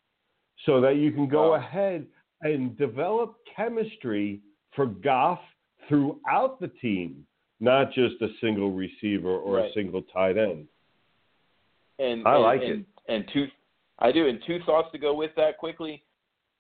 so 0.64 0.81
that 0.81 0.97
you 0.97 1.12
can 1.12 1.28
go 1.28 1.51
Wow. 1.51 1.55
ahead 1.56 2.06
and 2.43 2.77
develop 2.77 3.44
chemistry 3.47 4.40
for 4.72 4.86
Goff 4.86 5.40
throughout 5.89 6.59
the 6.60 6.68
team, 6.68 7.27
not 7.60 7.93
just 7.93 8.20
a 8.22 8.32
single 8.40 8.72
receiver 8.72 9.36
or 9.36 9.56
Right. 9.56 9.70
a 9.70 9.72
single 9.72 10.02
tight 10.02 10.36
end. 10.39 10.68
And 11.98 12.27
I 12.27 12.35
and, 12.35 12.43
like 12.43 12.62
and, 12.62 12.86
And 13.09 13.28
two, 13.28 13.51
I 13.98 14.12
do. 14.12 14.28
And 14.28 14.40
two 14.43 14.60
thoughts 14.60 14.90
to 14.93 14.98
go 14.98 15.12
with 15.12 15.35
that 15.35 15.59
quickly. 15.59 16.05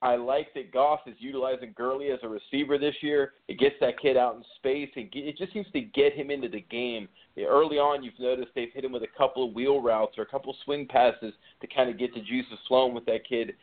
I 0.02 0.16
like 0.16 0.54
that 0.54 0.72
Goff 0.72 1.00
is 1.06 1.14
utilizing 1.18 1.74
Gurley 1.76 2.10
as 2.10 2.20
a 2.22 2.28
receiver 2.28 2.78
this 2.78 2.94
year. 3.02 3.32
It 3.48 3.58
gets 3.58 3.74
that 3.80 4.00
kid 4.00 4.16
out 4.16 4.34
in 4.36 4.42
space. 4.56 4.88
It, 4.96 5.10
it 5.12 5.36
just 5.36 5.52
seems 5.52 5.66
to 5.72 5.80
get 5.82 6.14
him 6.14 6.30
into 6.30 6.48
the 6.48 6.62
game. 6.70 7.06
Early 7.38 7.76
on, 7.76 8.02
you've 8.02 8.18
noticed 8.18 8.48
they've 8.54 8.72
hit 8.72 8.84
him 8.84 8.92
with 8.92 9.02
a 9.02 9.18
couple 9.18 9.46
of 9.46 9.54
wheel 9.54 9.82
routes 9.82 10.16
or 10.16 10.22
a 10.22 10.26
couple 10.26 10.50
of 10.50 10.56
swing 10.64 10.86
passes 10.86 11.34
to 11.60 11.66
kind 11.66 11.90
of 11.90 11.98
get 11.98 12.14
the 12.14 12.20
juices 12.20 12.58
flowing 12.66 12.94
with 12.94 13.04
that 13.06 13.28
kid. 13.28 13.54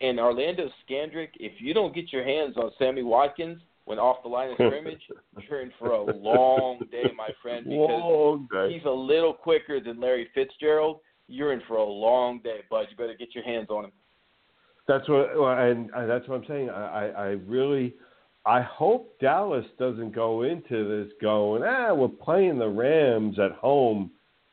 And 0.00 0.20
Orlando 0.20 0.68
Scandrick, 0.88 1.30
if 1.40 1.52
you 1.58 1.72
don't 1.72 1.94
get 1.94 2.12
your 2.12 2.24
hands 2.24 2.56
on 2.56 2.70
Sammy 2.78 3.02
Watkins 3.02 3.60
when 3.86 3.98
off 3.98 4.22
the 4.22 4.28
line 4.28 4.50
of 4.50 4.54
scrimmage, 4.56 5.00
you're 5.48 5.62
in 5.62 5.72
for 5.78 5.90
a 5.90 6.02
long 6.02 6.80
day, 6.90 7.04
my 7.16 7.30
friend, 7.40 7.64
because 7.68 7.88
Long 7.88 8.46
day. 8.52 8.74
he's 8.74 8.84
a 8.84 8.90
little 8.90 9.32
quicker 9.32 9.80
than 9.80 10.00
Larry 10.00 10.28
Fitzgerald. 10.34 11.00
You're 11.28 11.52
in 11.52 11.62
for 11.66 11.76
a 11.76 11.84
long 11.84 12.40
day, 12.42 12.58
bud. 12.70 12.86
You 12.90 12.96
better 12.96 13.16
get 13.18 13.34
your 13.34 13.44
hands 13.44 13.68
on 13.70 13.86
him. 13.86 13.92
That's 14.88 15.06
what, 15.08 15.28
and, 15.58 15.90
that's 16.08 16.26
what 16.26 16.36
I'm 16.36 16.46
saying. 16.48 16.70
I, 16.70 16.82
I, 16.82 17.04
I 17.06 17.26
really, 17.46 17.94
I 18.46 18.62
hope 18.62 19.18
Dallas 19.20 19.66
doesn't 19.78 20.14
go 20.14 20.42
into 20.42 20.88
this 20.88 21.12
going, 21.20 21.62
ah, 21.62 21.92
we're 21.92 22.08
playing 22.08 22.58
the 22.58 22.68
Rams 22.68 23.38
at 23.38 23.52
home, 23.52 24.10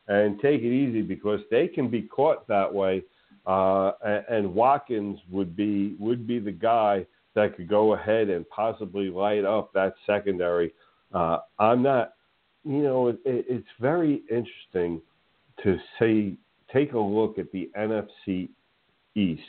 and 0.07 0.39
take 0.39 0.61
it 0.61 0.71
easy 0.71 1.01
because 1.01 1.39
they 1.49 1.67
can 1.67 1.89
be 1.89 2.03
caught 2.03 2.47
that 2.47 2.71
way. 2.71 3.01
Uh, 3.47 3.91
and, 4.03 4.25
and 4.29 4.53
Watkins 4.53 5.19
would 5.31 5.55
be 5.55 5.95
would 5.99 6.27
be 6.27 6.39
the 6.39 6.51
guy 6.51 7.05
that 7.35 7.55
could 7.55 7.67
go 7.67 7.93
ahead 7.93 8.29
and 8.29 8.47
possibly 8.49 9.09
light 9.09 9.45
up 9.45 9.71
that 9.73 9.93
secondary. 10.05 10.73
Uh, 11.13 11.39
I'm 11.59 11.81
not, 11.81 12.13
you 12.63 12.83
know, 12.83 13.07
it, 13.07 13.19
it, 13.25 13.45
it's 13.47 13.67
very 13.79 14.21
interesting 14.29 15.01
to 15.63 15.77
say 15.99 16.35
take 16.73 16.93
a 16.93 16.99
look 16.99 17.37
at 17.37 17.51
the 17.51 17.69
NFC 17.77 18.49
East. 19.15 19.41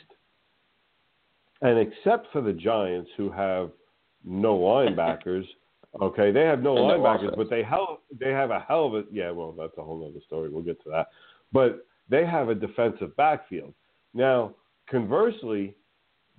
And 1.61 1.79
except 1.79 2.31
for 2.31 2.41
the 2.41 2.53
Giants, 2.53 3.09
who 3.17 3.31
have 3.31 3.71
no 4.23 4.57
linebackers, 4.57 5.45
okay, 6.01 6.31
they 6.31 6.43
have 6.43 6.61
no 6.61 6.77
And 6.77 7.01
linebackers, 7.01 7.35
but 7.35 7.49
they 7.49 7.63
hell 7.63 8.01
they 8.19 8.31
have 8.31 8.51
a 8.51 8.59
hell 8.67 8.85
of 8.87 8.93
a 8.95 9.03
yeah. 9.11 9.31
Well, 9.31 9.53
that's 9.53 9.77
a 9.77 9.83
whole 9.83 10.05
other 10.07 10.23
story. 10.25 10.49
We'll 10.49 10.63
get 10.63 10.81
to 10.83 10.89
that. 10.91 11.07
But 11.51 11.85
they 12.09 12.25
have 12.25 12.49
a 12.49 12.55
defensive 12.55 13.15
backfield. 13.17 13.73
Now, 14.13 14.53
conversely, 14.89 15.75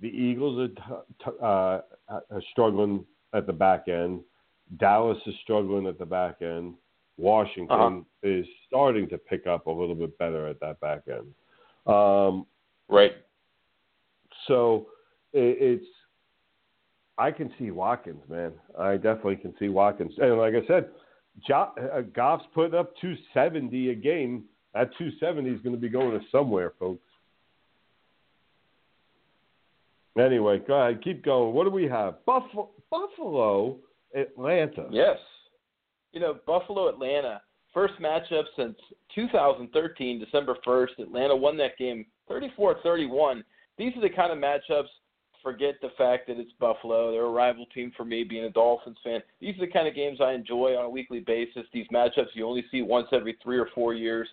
the 0.01 0.07
Eagles 0.07 0.59
are, 0.59 0.67
t- 0.67 1.05
t- 1.25 1.37
uh, 1.41 1.81
are 2.09 2.41
struggling 2.51 3.05
at 3.33 3.45
the 3.45 3.53
back 3.53 3.87
end. 3.87 4.21
Dallas 4.77 5.17
is 5.25 5.35
struggling 5.43 5.87
at 5.87 5.99
the 5.99 6.05
back 6.05 6.37
end. 6.41 6.75
Washington 7.17 7.69
Uh-huh. 7.71 8.01
is 8.23 8.45
starting 8.67 9.09
to 9.09 9.17
pick 9.17 9.45
up 9.45 9.67
a 9.67 9.71
little 9.71 9.95
bit 9.95 10.17
better 10.17 10.47
at 10.47 10.59
that 10.61 10.79
back 10.79 11.01
end. 11.07 11.33
Um, 11.93 12.45
Right. 12.87 13.13
so 14.47 14.87
it's 15.33 15.85
I 17.19 17.31
can 17.31 17.51
see 17.59 17.69
Watkins, 17.69 18.23
man. 18.29 18.53
I 18.79 18.95
definitely 18.95 19.35
can 19.35 19.53
see 19.59 19.67
Watkins. 19.67 20.13
And 20.17 20.37
like 20.37 20.53
I 20.53 20.65
said, 20.67 20.89
jo- 21.45 21.73
uh, 21.77 22.01
Goff's 22.01 22.45
putting 22.53 22.79
up 22.79 22.93
270 23.01 23.89
a 23.89 23.95
game. 23.95 24.45
That 24.73 24.89
270 24.97 25.49
is 25.49 25.61
going 25.61 25.75
to 25.75 25.81
be 25.81 25.89
going 25.89 26.17
to 26.17 26.25
somewhere, 26.31 26.73
folks. 26.79 27.03
Anyway, 30.17 30.61
go 30.65 30.73
ahead, 30.75 31.03
keep 31.03 31.23
going. 31.23 31.53
What 31.53 31.65
do 31.65 31.71
we 31.71 31.87
have? 31.87 32.25
Buffalo, 32.25 32.69
Buffalo, 32.89 33.77
Atlanta. 34.15 34.87
Yes. 34.89 35.17
You 36.13 36.19
know, 36.19 36.37
Buffalo 36.47 36.89
Atlanta, 36.89 37.41
first 37.73 37.93
matchup 38.01 38.43
since 38.57 38.75
2013, 39.13 40.19
December 40.19 40.55
1st. 40.65 40.99
Atlanta 40.99 41.35
won 41.35 41.57
that 41.57 41.77
game 41.77 42.05
34-31. 42.29 43.43
These 43.77 43.95
are 43.95 44.01
the 44.01 44.09
kind 44.09 44.31
of 44.31 44.37
matchups. 44.37 44.87
Forget 45.41 45.75
the 45.81 45.89
fact 45.97 46.27
that 46.27 46.39
it's 46.39 46.51
Buffalo. 46.59 47.11
They're 47.11 47.25
a 47.25 47.29
rival 47.29 47.65
team 47.73 47.91
for 47.95 48.03
me, 48.03 48.23
being 48.23 48.45
a 48.45 48.49
Dolphins 48.49 48.97
fan. 49.03 49.21
These 49.39 49.55
are 49.55 49.65
the 49.65 49.71
kind 49.71 49.87
of 49.87 49.95
games 49.95 50.19
I 50.21 50.33
enjoy 50.33 50.75
on 50.75 50.85
a 50.85 50.89
weekly 50.89 51.21
basis. 51.21 51.63
These 51.73 51.87
matchups 51.93 52.35
you 52.35 52.45
only 52.45 52.65
see 52.71 52.81
once 52.81 53.07
every 53.11 53.37
three 53.41 53.57
or 53.57 53.69
four 53.73 53.93
years. 53.93 54.27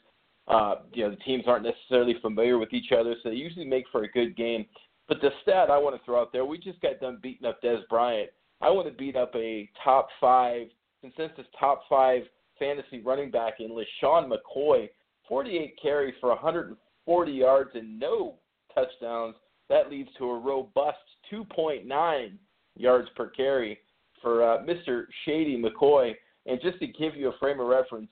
Uh, 0.48 0.76
you 0.92 1.04
know, 1.04 1.10
the 1.10 1.16
teams 1.16 1.44
aren't 1.46 1.64
necessarily 1.64 2.16
familiar 2.20 2.58
with 2.58 2.72
each 2.72 2.92
other, 2.92 3.14
so 3.22 3.30
they 3.30 3.36
usually 3.36 3.64
make 3.64 3.84
for 3.90 4.02
a 4.04 4.08
good 4.08 4.36
game. 4.36 4.66
But 5.08 5.20
the 5.20 5.30
stat 5.42 5.70
I 5.70 5.78
want 5.78 5.96
to 5.96 6.04
throw 6.04 6.20
out 6.20 6.32
there, 6.32 6.44
we 6.44 6.58
just 6.58 6.80
got 6.80 7.00
done 7.00 7.18
beating 7.22 7.46
up 7.46 7.62
Dez 7.62 7.86
Bryant. 7.88 8.30
I 8.60 8.70
want 8.70 8.88
to 8.88 8.94
beat 8.94 9.16
up 9.16 9.32
a 9.34 9.68
top 9.84 10.08
five 10.20 10.68
consensus 11.00 11.46
top 11.58 11.82
five 11.88 12.22
fantasy 12.58 13.00
running 13.00 13.30
back 13.30 13.54
in 13.60 13.70
LeSean 13.70 14.30
McCoy, 14.30 14.88
48 15.28 15.78
carries 15.80 16.14
for 16.20 16.30
140 16.30 17.32
yards 17.32 17.70
and 17.74 17.98
no 17.98 18.36
touchdowns. 18.74 19.34
That 19.68 19.90
leads 19.90 20.10
to 20.18 20.30
a 20.30 20.38
robust 20.38 20.98
2.9 21.32 22.32
yards 22.76 23.08
per 23.16 23.30
carry 23.30 23.78
for 24.22 24.42
uh, 24.42 24.62
Mr. 24.62 25.04
Shady 25.24 25.60
McCoy. 25.60 26.12
And 26.46 26.60
just 26.62 26.78
to 26.78 26.86
give 26.86 27.16
you 27.16 27.28
a 27.28 27.38
frame 27.38 27.60
of 27.60 27.66
reference, 27.66 28.08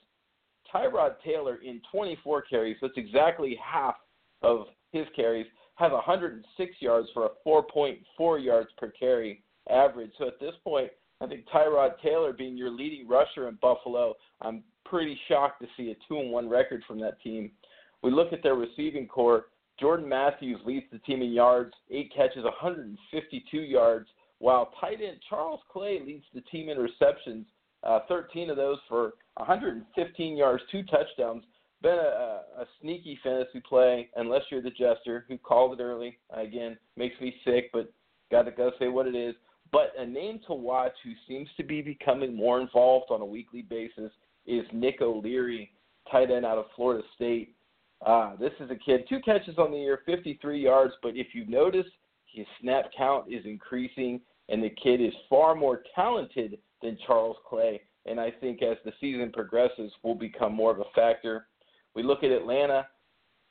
Tyrod 0.73 1.15
Taylor 1.25 1.59
in 1.65 1.81
24 1.93 2.43
carries, 2.43 2.77
that's 2.83 2.95
exactly 2.97 3.57
half 3.63 3.95
of 4.43 4.67
his 4.93 5.07
carries, 5.15 5.47
has 5.77 5.93
106 5.93 6.73
yards 6.81 7.09
for 7.15 7.27
a 7.27 7.49
4.4 7.49 8.45
yards 8.45 8.69
per 8.77 8.91
carry 8.91 9.43
average. 9.71 10.11
So 10.19 10.27
at 10.27 10.41
this 10.41 10.55
point, 10.65 10.91
I 11.21 11.27
think 11.27 11.47
Tyrod 11.53 12.01
Taylor 12.03 12.33
being 12.33 12.57
your 12.57 12.71
leading 12.71 13.09
rusher 13.09 13.49
in 13.49 13.59
Buffalo, 13.63 14.15
I'm 14.41 14.63
pretty 14.85 15.19
shocked 15.29 15.63
to 15.63 15.69
see 15.77 15.91
a 15.91 15.95
two 16.09 16.19
and 16.21 16.31
one 16.31 16.49
record 16.49 16.83
from 16.87 17.01
that 17.01 17.21
team. 17.23 17.51
We 18.03 18.11
look 18.11 18.33
at 18.33 18.43
their 18.43 18.55
receiving 18.55 19.07
corps. 19.07 19.47
Jordan 19.81 20.09
Matthews 20.09 20.61
leads 20.65 20.87
the 20.93 20.99
team 21.01 21.23
in 21.23 21.33
yards, 21.33 21.75
eight 21.91 22.13
catches, 22.15 22.45
152 22.45 23.59
yards, 23.59 24.09
while 24.39 24.73
tight 24.81 24.99
end 25.07 25.19
Charles 25.29 25.61
Clay 25.73 26.01
leads 26.05 26.25
the 26.35 26.41
team 26.43 26.69
in 26.69 26.79
receptions, 26.79 27.47
uh, 27.83 28.01
13 28.09 28.51
of 28.51 28.57
those 28.57 28.79
for 28.89 29.15
115 29.37 30.37
yards, 30.37 30.63
two 30.71 30.83
touchdowns. 30.85 31.45
Been 31.83 31.99
a, 31.99 32.41
a 32.59 32.67
sneaky 32.81 33.19
fantasy 33.23 33.61
play, 33.69 34.09
unless 34.17 34.43
you're 34.51 34.63
the 34.63 34.71
jester 34.71 35.27
who 35.29 35.37
called 35.37 35.79
it 35.79 35.83
early. 35.83 36.19
Again, 36.31 36.79
makes 36.97 37.21
me 37.21 37.35
sick, 37.45 37.71
but 37.73 37.93
got 38.31 38.43
to 38.43 38.51
go 38.51 38.71
say 38.79 38.89
what 38.89 39.07
it 39.07 39.15
is. 39.15 39.35
But 39.71 39.93
a 39.99 40.07
name 40.07 40.41
to 40.47 40.55
watch 40.55 40.93
who 41.03 41.13
seems 41.27 41.49
to 41.57 41.65
be 41.65 41.83
becoming 41.83 42.35
more 42.35 42.61
involved 42.61 43.07
on 43.11 43.21
a 43.21 43.27
weekly 43.27 43.63
basis 43.63 44.13
is 44.47 44.65
Nick 44.73 45.03
O'Leary, 45.03 45.73
tight 46.11 46.31
end 46.31 46.47
out 46.47 46.59
of 46.59 46.67
Florida 46.77 47.03
State. 47.17 47.55
Uh, 48.05 48.37
this 48.37 48.53
is 48.61 48.71
a 48.71 48.77
kid, 48.77 49.05
two 49.09 49.21
catches 49.21 49.59
on 49.59 49.71
the 49.71 49.79
year, 49.79 50.01
53 50.07 50.61
yards, 50.61 50.93
but 51.03 51.17
if 51.17 51.29
you 51.33 51.47
notice, 51.47 51.87
his 52.27 52.47
snap 52.61 52.87
count 52.97 53.33
is 53.33 53.45
increasing, 53.47 54.21
and 54.49 54.63
the 54.63 54.71
kid 54.71 55.01
is 55.01 55.13
far 55.29 55.55
more 55.55 55.83
talented 55.95 56.59
than 56.83 56.99
Charles 57.07 57.37
Clay. 57.49 57.81
And 58.07 58.21
I 58.21 58.31
think 58.31 58.63
as 58.63 58.77
the 58.85 58.93
season 59.01 59.33
progresses, 59.33 59.91
will 60.03 60.15
become 60.15 60.55
more 60.55 60.71
of 60.71 60.81
a 60.81 60.85
factor. 60.95 61.47
We 61.95 62.03
look 62.03 62.23
at 62.23 62.31
Atlanta. 62.31 62.87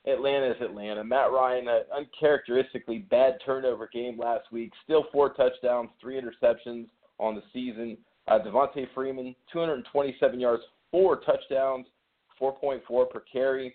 Atlanta 0.06 0.50
is 0.50 0.60
Atlanta. 0.60 1.02
Matt 1.02 1.32
Ryan, 1.32 1.66
an 1.66 1.82
uncharacteristically 1.96 2.98
bad 2.98 3.38
turnover 3.44 3.88
game 3.92 4.18
last 4.18 4.52
week. 4.52 4.70
Still 4.84 5.06
four 5.10 5.32
touchdowns, 5.32 5.90
three 6.00 6.20
interceptions 6.20 6.86
on 7.18 7.34
the 7.34 7.42
season. 7.52 7.96
Uh, 8.28 8.38
Devonta 8.38 8.86
Freeman, 8.94 9.34
227 9.52 10.38
yards, 10.38 10.62
four 10.90 11.16
touchdowns, 11.20 11.86
4.4 12.40 13.10
per 13.10 13.20
carry. 13.32 13.74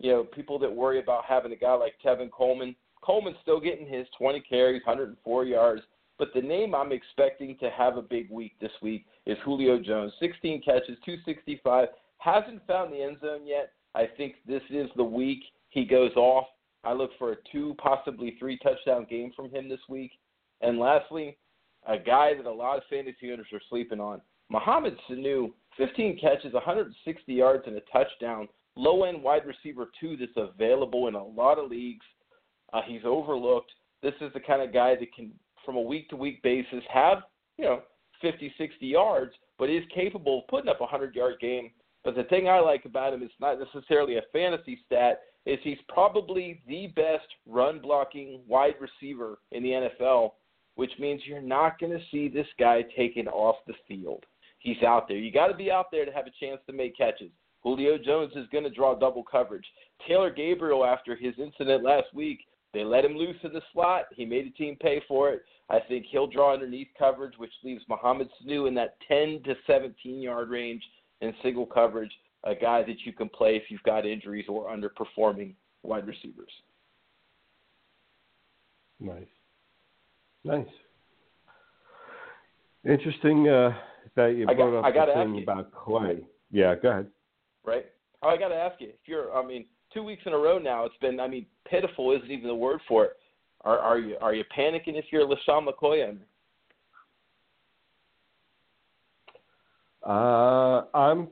You 0.00 0.10
know, 0.10 0.24
people 0.24 0.58
that 0.58 0.74
worry 0.74 0.98
about 0.98 1.24
having 1.26 1.52
a 1.52 1.56
guy 1.56 1.74
like 1.74 1.94
Tevin 2.04 2.30
Coleman, 2.30 2.74
Coleman's 3.02 3.36
still 3.42 3.60
getting 3.60 3.86
his 3.86 4.06
20 4.18 4.40
carries, 4.40 4.82
104 4.84 5.44
yards. 5.44 5.82
But 6.18 6.28
the 6.34 6.42
name 6.42 6.74
I'm 6.74 6.92
expecting 6.92 7.56
to 7.58 7.70
have 7.70 7.96
a 7.96 8.02
big 8.02 8.30
week 8.30 8.52
this 8.60 8.72
week 8.82 9.06
is 9.26 9.38
Julio 9.44 9.78
Jones. 9.78 10.12
16 10.20 10.62
catches, 10.62 10.98
265. 11.04 11.88
Hasn't 12.18 12.66
found 12.66 12.92
the 12.92 13.02
end 13.02 13.18
zone 13.20 13.46
yet. 13.46 13.72
I 13.94 14.06
think 14.16 14.34
this 14.46 14.62
is 14.70 14.88
the 14.96 15.04
week 15.04 15.42
he 15.70 15.84
goes 15.84 16.14
off. 16.16 16.46
I 16.84 16.92
look 16.92 17.10
for 17.18 17.32
a 17.32 17.36
two, 17.52 17.74
possibly 17.78 18.36
three 18.38 18.58
touchdown 18.58 19.06
game 19.08 19.32
from 19.34 19.50
him 19.50 19.68
this 19.68 19.80
week. 19.88 20.12
And 20.60 20.78
lastly, 20.78 21.36
a 21.86 21.98
guy 21.98 22.34
that 22.34 22.46
a 22.46 22.52
lot 22.52 22.76
of 22.76 22.82
fantasy 22.90 23.32
owners 23.32 23.46
are 23.52 23.60
sleeping 23.68 24.00
on. 24.00 24.20
Mohamed 24.50 24.96
Sanu, 25.08 25.52
15 25.76 26.18
catches, 26.20 26.52
160 26.52 27.32
yards, 27.32 27.64
and 27.66 27.76
a 27.76 27.80
touchdown. 27.92 28.48
Low 28.76 29.04
end 29.04 29.22
wide 29.22 29.42
receiver, 29.46 29.90
two, 30.00 30.16
that's 30.16 30.32
available 30.36 31.08
in 31.08 31.14
a 31.14 31.24
lot 31.24 31.58
of 31.58 31.70
leagues. 31.70 32.04
Uh, 32.72 32.82
he's 32.86 33.02
overlooked. 33.04 33.72
This 34.02 34.14
is 34.20 34.32
the 34.32 34.40
kind 34.40 34.62
of 34.62 34.72
guy 34.72 34.94
that 34.94 35.14
can, 35.14 35.32
from 35.64 35.76
a 35.76 35.80
week 35.80 36.08
to 36.10 36.16
week 36.16 36.42
basis, 36.42 36.82
have, 36.92 37.18
you 37.58 37.64
know, 37.64 37.82
50, 38.22 38.52
60 38.56 38.86
yards, 38.86 39.32
but 39.58 39.70
is 39.70 39.82
capable 39.94 40.40
of 40.40 40.48
putting 40.48 40.68
up 40.68 40.80
a 40.80 40.84
100 40.84 41.14
yard 41.14 41.34
game. 41.40 41.70
But 42.04 42.14
the 42.14 42.24
thing 42.24 42.48
I 42.48 42.60
like 42.60 42.84
about 42.84 43.12
him 43.12 43.22
is 43.22 43.30
not 43.40 43.58
necessarily 43.58 44.16
a 44.16 44.22
fantasy 44.32 44.78
stat, 44.86 45.20
is 45.46 45.58
he's 45.62 45.78
probably 45.88 46.62
the 46.66 46.88
best 46.88 47.26
run 47.46 47.80
blocking 47.80 48.40
wide 48.46 48.74
receiver 48.80 49.38
in 49.52 49.62
the 49.62 49.88
NFL, 50.00 50.32
which 50.76 50.92
means 50.98 51.22
you're 51.26 51.42
not 51.42 51.78
going 51.78 51.92
to 51.92 52.04
see 52.10 52.28
this 52.28 52.46
guy 52.58 52.82
taken 52.96 53.26
off 53.28 53.56
the 53.66 53.74
field. 53.88 54.24
He's 54.58 54.82
out 54.82 55.08
there. 55.08 55.16
You 55.16 55.32
got 55.32 55.48
to 55.48 55.56
be 55.56 55.70
out 55.70 55.86
there 55.90 56.04
to 56.04 56.12
have 56.12 56.26
a 56.26 56.44
chance 56.44 56.60
to 56.66 56.72
make 56.72 56.96
catches. 56.96 57.30
Julio 57.62 57.98
Jones 57.98 58.32
is 58.36 58.46
going 58.50 58.64
to 58.64 58.70
draw 58.70 58.94
double 58.94 59.22
coverage. 59.22 59.66
Taylor 60.08 60.30
Gabriel, 60.30 60.84
after 60.84 61.14
his 61.14 61.34
incident 61.38 61.84
last 61.84 62.12
week, 62.14 62.40
they 62.72 62.84
let 62.84 63.04
him 63.04 63.16
loose 63.16 63.36
in 63.42 63.52
the 63.52 63.62
slot. 63.72 64.04
He 64.14 64.24
made 64.24 64.46
the 64.46 64.50
team 64.50 64.76
pay 64.80 65.02
for 65.08 65.30
it. 65.30 65.42
I 65.68 65.78
think 65.88 66.06
he'll 66.10 66.26
draw 66.26 66.52
underneath 66.54 66.88
coverage, 66.98 67.34
which 67.36 67.52
leaves 67.62 67.82
Mohamed 67.88 68.28
Sanu 68.42 68.66
in 68.68 68.74
that 68.74 68.96
10 69.08 69.42
to 69.44 69.54
17 69.66 70.20
yard 70.20 70.48
range 70.50 70.82
in 71.20 71.34
single 71.42 71.66
coverage 71.66 72.12
a 72.44 72.54
guy 72.54 72.82
that 72.82 72.96
you 73.04 73.12
can 73.12 73.28
play 73.28 73.56
if 73.56 73.64
you've 73.68 73.82
got 73.82 74.06
injuries 74.06 74.46
or 74.48 74.70
underperforming 74.74 75.52
wide 75.82 76.06
receivers. 76.06 76.50
Nice. 78.98 79.24
Nice. 80.44 80.66
Interesting 82.88 83.46
uh, 83.48 83.74
that 84.16 84.28
you 84.36 84.46
brought 84.46 84.56
got- 84.56 84.74
up 84.78 84.84
I 84.86 85.06
the 85.06 85.12
thing 85.12 85.34
you. 85.34 85.42
about 85.42 85.70
Clay. 85.72 86.20
Yeah, 86.50 86.74
go 86.74 86.90
ahead. 86.90 87.06
Right? 87.64 87.86
Oh, 88.22 88.28
I 88.28 88.36
got 88.36 88.48
to 88.48 88.54
ask 88.54 88.80
you, 88.80 88.88
if 88.88 89.06
you're, 89.06 89.34
I 89.34 89.44
mean, 89.44 89.66
two 89.92 90.02
weeks 90.02 90.22
in 90.26 90.32
a 90.32 90.38
row 90.38 90.58
now, 90.58 90.84
it's 90.84 90.96
been, 91.00 91.20
I 91.20 91.28
mean, 91.28 91.46
pitiful 91.68 92.12
isn't 92.12 92.30
even 92.30 92.48
the 92.48 92.54
word 92.54 92.80
for 92.88 93.04
it. 93.06 93.12
Are, 93.62 93.78
are 93.78 93.98
you 93.98 94.16
are 94.22 94.32
you 94.34 94.42
panicking 94.56 94.96
if 94.96 95.04
you're 95.12 95.26
LeSean 95.26 95.68
McCoy 95.68 96.08
owner? 96.08 96.26
Uh, 100.06 100.84
I'm 100.96 101.28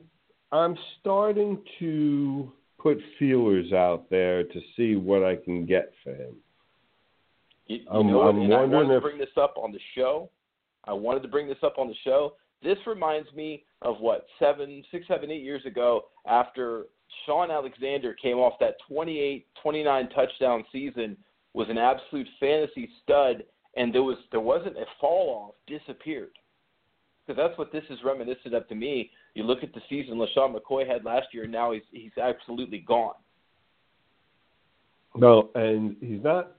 I'm 0.51 0.75
starting 1.01 1.57
to 1.79 2.51
put 2.77 2.99
feelers 3.17 3.73
out 3.73 4.09
there 4.11 4.43
to 4.43 4.59
see 4.77 4.95
what 4.95 5.23
I 5.23 5.35
can 5.35 5.65
get 5.65 5.91
for 6.03 6.11
him. 6.13 6.35
You, 7.65 7.77
you 7.77 7.85
I'm- 7.91 8.07
know? 8.07 8.21
I'm 8.21 8.41
and 8.41 8.53
I 8.53 8.57
wondering 8.61 8.71
wanted 8.71 8.87
to 8.89 8.97
if- 8.97 9.03
bring 9.03 9.17
this 9.17 9.37
up 9.37 9.55
on 9.57 9.71
the 9.71 9.79
show. 9.95 10.29
I 10.85 10.93
wanted 10.93 11.21
to 11.23 11.27
bring 11.27 11.47
this 11.47 11.57
up 11.63 11.77
on 11.77 11.87
the 11.87 11.95
show. 12.03 12.35
This 12.63 12.77
reminds 12.85 13.31
me 13.33 13.63
of 13.81 13.99
what 13.99 14.25
seven, 14.37 14.83
six, 14.91 15.07
seven, 15.07 15.31
eight 15.31 15.43
years 15.43 15.65
ago 15.65 16.05
after 16.27 16.85
Shaun 17.25 17.51
Alexander 17.51 18.13
came 18.13 18.37
off 18.37 18.53
that 18.59 18.75
28, 18.87 19.45
29 19.61 20.09
touchdown 20.09 20.63
season, 20.71 21.17
was 21.53 21.67
an 21.69 21.77
absolute 21.77 22.27
fantasy 22.39 22.89
stud, 23.03 23.43
and 23.75 23.93
there 23.93 24.03
was 24.03 24.17
there 24.31 24.39
wasn't 24.39 24.77
a 24.77 24.85
fall 24.99 25.49
off, 25.49 25.55
disappeared. 25.79 26.31
Because 27.25 27.41
that's 27.41 27.57
what 27.57 27.71
this 27.71 27.83
is 27.89 27.99
reminiscent 28.03 28.53
of 28.53 28.67
to 28.67 28.75
me. 28.75 29.11
You 29.35 29.43
look 29.43 29.63
at 29.63 29.73
the 29.73 29.81
season 29.89 30.17
LeSean 30.17 30.55
McCoy 30.55 30.87
had 30.87 31.05
last 31.05 31.27
year, 31.31 31.43
and 31.43 31.51
now 31.51 31.71
he's 31.71 31.83
he's 31.91 32.17
absolutely 32.21 32.79
gone. 32.79 33.13
No, 35.15 35.49
and 35.55 35.95
he's 36.01 36.23
not. 36.23 36.53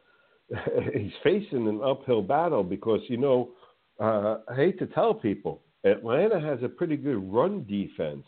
He's 0.93 1.13
facing 1.23 1.69
an 1.69 1.81
uphill 1.81 2.23
battle 2.23 2.65
because 2.65 2.99
you 3.07 3.17
know, 3.17 3.51
uh, 4.01 4.39
I 4.49 4.57
hate 4.57 4.81
to 4.81 4.87
tell 4.87 5.15
people, 5.15 5.63
Atlanta 5.85 6.41
has 6.41 6.63
a 6.63 6.69
pretty 6.69 6.97
good 6.97 7.33
run 7.33 7.65
defense. 7.65 8.25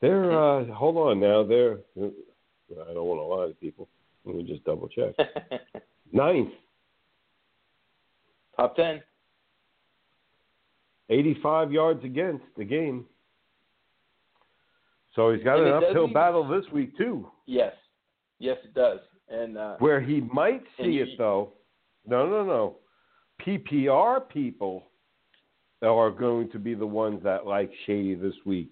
They're 0.00 0.32
uh, 0.32 0.64
hold 0.66 0.96
on 0.96 1.20
now. 1.20 1.44
They're 1.44 1.78
I 1.98 2.92
don't 2.94 3.06
want 3.06 3.20
to 3.20 3.24
lie 3.24 3.48
to 3.48 3.54
people. 3.54 3.88
Let 4.24 4.36
me 4.36 4.44
just 4.44 4.64
double 4.64 4.88
check. 4.88 5.14
Ninth, 6.12 6.52
Top 8.56 8.76
ten. 8.76 9.02
85 11.08 11.72
yards 11.72 12.04
against 12.04 12.44
the 12.56 12.64
game. 12.64 13.06
So 15.16 15.32
he's 15.32 15.42
got 15.42 15.58
And 15.58 15.68
an 15.68 15.84
uphill 15.84 16.06
battle 16.06 16.46
this 16.46 16.70
week 16.72 16.96
too. 16.96 17.26
Yes, 17.46 17.72
yes, 18.38 18.58
it 18.64 18.74
does. 18.74 19.00
And 19.28 19.58
uh, 19.58 19.76
Where 19.78 20.00
he 20.00 20.20
might 20.20 20.62
see 20.78 20.98
it 20.98 21.08
though, 21.18 21.54
no, 22.06 22.28
no, 22.28 22.44
no. 22.44 22.76
PPR 23.44 24.28
people 24.28 24.84
are 25.88 26.10
going 26.10 26.50
to 26.50 26.58
be 26.58 26.74
the 26.74 26.86
ones 26.86 27.22
that 27.22 27.46
like 27.46 27.70
Shady 27.86 28.14
this 28.14 28.34
week, 28.44 28.70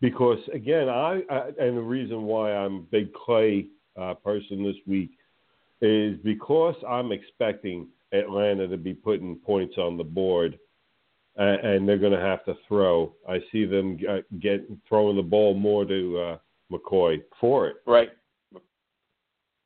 because 0.00 0.38
again, 0.52 0.88
I, 0.88 1.22
I 1.30 1.48
and 1.60 1.76
the 1.76 1.82
reason 1.82 2.22
why 2.22 2.52
I'm 2.54 2.76
a 2.76 2.80
big 2.80 3.12
Clay 3.12 3.66
uh, 4.00 4.14
person 4.14 4.64
this 4.64 4.76
week 4.86 5.10
is 5.80 6.18
because 6.24 6.74
I'm 6.88 7.12
expecting 7.12 7.88
Atlanta 8.12 8.66
to 8.68 8.76
be 8.76 8.94
putting 8.94 9.36
points 9.36 9.76
on 9.78 9.96
the 9.96 10.04
board, 10.04 10.58
uh, 11.38 11.42
and 11.42 11.88
they're 11.88 11.98
going 11.98 12.12
to 12.12 12.20
have 12.20 12.44
to 12.46 12.54
throw. 12.66 13.14
I 13.28 13.40
see 13.52 13.64
them 13.64 13.98
uh, 14.08 14.18
get 14.40 14.66
throwing 14.88 15.16
the 15.16 15.22
ball 15.22 15.54
more 15.54 15.84
to 15.84 16.18
uh, 16.18 16.38
McCoy 16.72 17.22
for 17.40 17.68
it. 17.68 17.76
Right. 17.86 18.10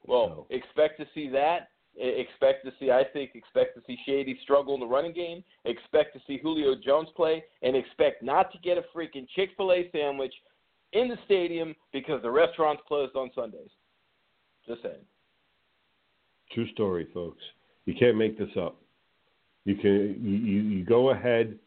Well, 0.04 0.46
So- 0.48 0.54
expect 0.54 0.98
to 1.00 1.06
see 1.14 1.28
that 1.30 1.68
Expect 1.98 2.64
to 2.64 2.72
see, 2.80 2.90
I 2.90 3.04
think, 3.12 3.32
expect 3.34 3.76
to 3.76 3.82
see 3.86 3.98
Shady 4.06 4.38
struggle 4.42 4.74
in 4.74 4.80
the 4.80 4.86
running 4.86 5.12
game. 5.12 5.44
Expect 5.66 6.14
to 6.14 6.20
see 6.26 6.38
Julio 6.42 6.74
Jones 6.82 7.08
play, 7.14 7.44
and 7.62 7.76
expect 7.76 8.22
not 8.22 8.50
to 8.52 8.58
get 8.58 8.78
a 8.78 8.84
freaking 8.96 9.26
Chick 9.36 9.50
Fil 9.56 9.72
A 9.72 9.90
sandwich 9.92 10.32
in 10.92 11.08
the 11.08 11.18
stadium 11.24 11.74
because 11.92 12.22
the 12.22 12.30
restaurant's 12.30 12.82
closed 12.88 13.14
on 13.14 13.30
Sundays. 13.34 13.70
Just 14.66 14.82
saying. 14.82 15.04
True 16.52 16.70
story, 16.72 17.08
folks. 17.12 17.42
You 17.84 17.94
can't 17.98 18.16
make 18.16 18.38
this 18.38 18.50
up. 18.58 18.76
You 19.64 19.76
can 19.76 20.16
you, 20.20 20.60
you, 20.60 20.84
go 20.84 21.10
ahead. 21.10 21.58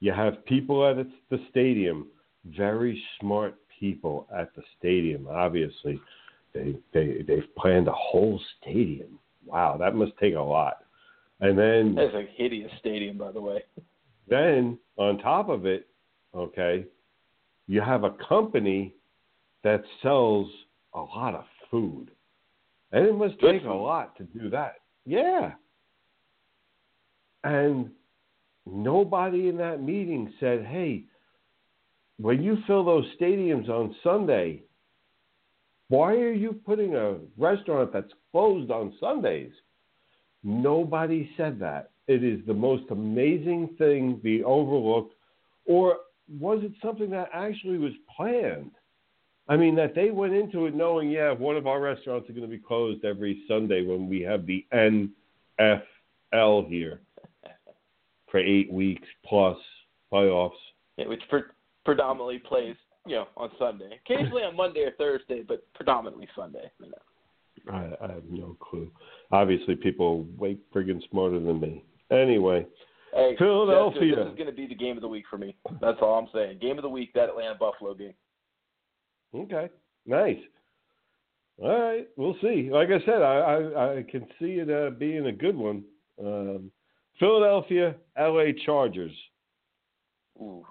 You 0.00 0.12
have 0.12 0.44
people 0.46 0.86
at 0.86 1.06
the 1.30 1.38
stadium, 1.50 2.08
very 2.44 3.02
smart 3.20 3.56
people 3.78 4.26
at 4.36 4.54
the 4.54 4.62
stadium. 4.78 5.26
Obviously, 5.30 6.00
they 6.54 6.76
they 6.92 7.24
they've 7.26 7.54
planned 7.56 7.88
a 7.88 7.92
whole 7.92 8.40
stadium. 8.60 9.18
Wow, 9.44 9.76
that 9.78 9.94
must 9.94 10.12
take 10.18 10.34
a 10.34 10.40
lot. 10.40 10.78
And 11.40 11.58
then 11.58 11.94
That's 11.94 12.14
a 12.14 12.26
hideous 12.36 12.70
stadium, 12.78 13.18
by 13.18 13.32
the 13.32 13.40
way. 13.40 13.64
then 14.28 14.78
on 14.96 15.18
top 15.18 15.48
of 15.48 15.66
it, 15.66 15.88
okay, 16.34 16.86
you 17.66 17.80
have 17.80 18.04
a 18.04 18.14
company 18.28 18.94
that 19.64 19.82
sells 20.02 20.48
a 20.94 21.00
lot 21.00 21.34
of 21.34 21.44
food. 21.70 22.10
And 22.92 23.06
it 23.06 23.14
must 23.14 23.40
Good 23.40 23.52
take 23.52 23.64
a 23.64 23.72
lot 23.72 24.16
to 24.18 24.24
do 24.24 24.50
that. 24.50 24.76
Yeah. 25.06 25.52
And 27.44 27.90
nobody 28.66 29.48
in 29.48 29.56
that 29.56 29.82
meeting 29.82 30.32
said, 30.38 30.64
hey, 30.64 31.04
when 32.18 32.42
you 32.42 32.58
fill 32.66 32.84
those 32.84 33.06
stadiums 33.20 33.68
on 33.68 33.96
Sunday, 34.04 34.62
why 35.92 36.14
are 36.14 36.32
you 36.32 36.54
putting 36.54 36.94
a 36.94 37.16
restaurant 37.36 37.92
that's 37.92 38.14
closed 38.30 38.70
on 38.70 38.94
Sundays? 38.98 39.52
Nobody 40.42 41.28
said 41.36 41.60
that. 41.60 41.90
It 42.08 42.24
is 42.24 42.40
the 42.46 42.54
most 42.54 42.84
amazing 42.90 43.74
thing 43.76 44.18
be 44.22 44.42
overlooked, 44.42 45.12
or 45.66 45.98
was 46.40 46.60
it 46.62 46.72
something 46.82 47.10
that 47.10 47.28
actually 47.34 47.76
was 47.76 47.92
planned? 48.16 48.70
I 49.48 49.58
mean, 49.58 49.74
that 49.74 49.94
they 49.94 50.10
went 50.10 50.32
into 50.32 50.64
it 50.64 50.74
knowing, 50.74 51.10
yeah, 51.10 51.30
one 51.30 51.58
of 51.58 51.66
our 51.66 51.78
restaurants 51.78 52.26
are 52.30 52.32
going 52.32 52.50
to 52.50 52.56
be 52.56 52.62
closed 52.62 53.04
every 53.04 53.42
Sunday 53.46 53.84
when 53.84 54.08
we 54.08 54.22
have 54.22 54.46
the 54.46 54.64
NFL 54.72 56.70
here 56.70 57.02
for 58.30 58.40
eight 58.40 58.72
weeks 58.72 59.06
plus 59.26 59.58
playoffs. 60.10 60.52
Yeah, 60.96 61.08
which 61.08 61.22
pre- 61.28 61.42
predominantly 61.84 62.38
plays, 62.38 62.76
you 63.06 63.16
know, 63.16 63.28
on 63.36 63.50
Sunday. 63.58 63.98
Occasionally 64.04 64.42
on 64.48 64.56
Monday 64.56 64.80
or 64.80 64.92
Thursday, 64.92 65.42
but 65.46 65.64
predominantly 65.74 66.28
Sunday. 66.36 66.70
You 66.80 66.90
know. 66.90 67.72
I, 67.72 68.04
I 68.04 68.12
have 68.12 68.24
no 68.30 68.56
clue. 68.60 68.90
Obviously, 69.30 69.76
people 69.76 70.26
way 70.36 70.56
friggin' 70.74 71.00
smarter 71.10 71.38
than 71.38 71.60
me. 71.60 71.84
Anyway, 72.10 72.66
Hey, 73.14 73.36
Philadelphia. 73.38 74.00
Jessica, 74.00 74.24
This 74.24 74.30
is 74.32 74.38
going 74.38 74.50
to 74.50 74.56
be 74.56 74.66
the 74.66 74.74
game 74.74 74.96
of 74.96 75.02
the 75.02 75.08
week 75.08 75.24
for 75.28 75.36
me. 75.36 75.54
That's 75.80 75.98
all 76.00 76.18
I'm 76.18 76.28
saying. 76.32 76.58
Game 76.60 76.78
of 76.78 76.82
the 76.82 76.88
week, 76.88 77.12
that 77.14 77.28
Atlanta 77.28 77.54
Buffalo 77.54 77.94
game. 77.94 78.14
Okay, 79.34 79.68
nice. 80.06 80.38
All 81.62 81.78
right, 81.78 82.08
we'll 82.16 82.36
see. 82.40 82.70
Like 82.70 82.88
I 82.88 83.04
said, 83.04 83.22
I 83.22 83.36
I, 83.38 83.98
I 83.98 84.02
can 84.10 84.26
see 84.38 84.58
it 84.60 84.70
uh, 84.70 84.90
being 84.90 85.26
a 85.26 85.32
good 85.32 85.56
one. 85.56 85.84
Um, 86.18 86.70
Philadelphia, 87.18 87.94
L.A. 88.16 88.54
Chargers. 88.64 89.12
Ooh. 90.40 90.66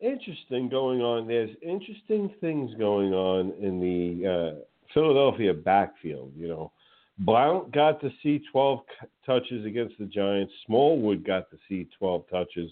Interesting 0.00 0.68
going 0.68 1.00
on. 1.00 1.26
There's 1.26 1.50
interesting 1.60 2.32
things 2.40 2.72
going 2.78 3.12
on 3.12 3.52
in 3.60 3.80
the 3.80 4.28
uh, 4.28 4.64
Philadelphia 4.94 5.52
backfield. 5.52 6.32
You 6.36 6.48
know, 6.48 6.72
Blount 7.18 7.72
got 7.72 8.00
to 8.02 8.10
see 8.22 8.40
12 8.52 8.80
c- 8.88 9.06
touches 9.26 9.66
against 9.66 9.98
the 9.98 10.04
Giants. 10.04 10.52
Smallwood 10.66 11.24
got 11.24 11.50
to 11.50 11.56
see 11.68 11.88
12 11.98 12.24
touches. 12.30 12.70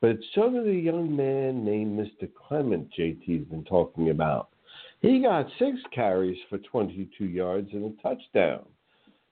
But 0.00 0.16
so 0.34 0.50
did 0.50 0.66
a 0.66 0.72
young 0.72 1.14
man 1.14 1.64
named 1.64 1.96
Mr. 1.96 2.28
Clement, 2.34 2.88
JT's 2.98 3.48
been 3.48 3.64
talking 3.64 4.10
about. 4.10 4.48
He 5.00 5.20
got 5.20 5.46
six 5.60 5.78
carries 5.94 6.38
for 6.48 6.58
22 6.58 7.24
yards 7.24 7.68
and 7.72 7.84
a 7.84 8.02
touchdown. 8.02 8.64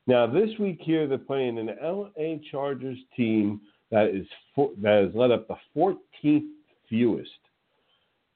Now, 0.06 0.26
this 0.26 0.50
week 0.60 0.78
here, 0.80 1.08
they're 1.08 1.18
playing 1.18 1.58
an 1.58 1.70
LA 1.82 2.36
Chargers 2.50 2.98
team 3.16 3.60
that 3.90 4.08
is 4.08 4.26
that 4.56 5.04
has 5.06 5.14
led 5.14 5.32
up 5.32 5.48
the 5.48 5.56
14th 5.76 6.46
fewest. 6.90 7.30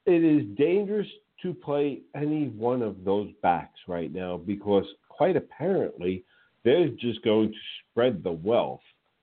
It 0.06 0.24
is 0.24 0.46
dangerous 0.56 1.08
to 1.42 1.52
play 1.52 2.00
any 2.14 2.48
one 2.48 2.80
of 2.80 3.04
those 3.04 3.28
backs 3.42 3.78
right 3.86 4.12
now 4.12 4.38
because, 4.38 4.86
quite 5.10 5.36
apparently, 5.36 6.24
they're 6.64 6.88
just 6.88 7.22
going 7.22 7.50
to 7.50 7.58
spread 7.90 8.22
the 8.22 8.32
wealth 8.32 8.80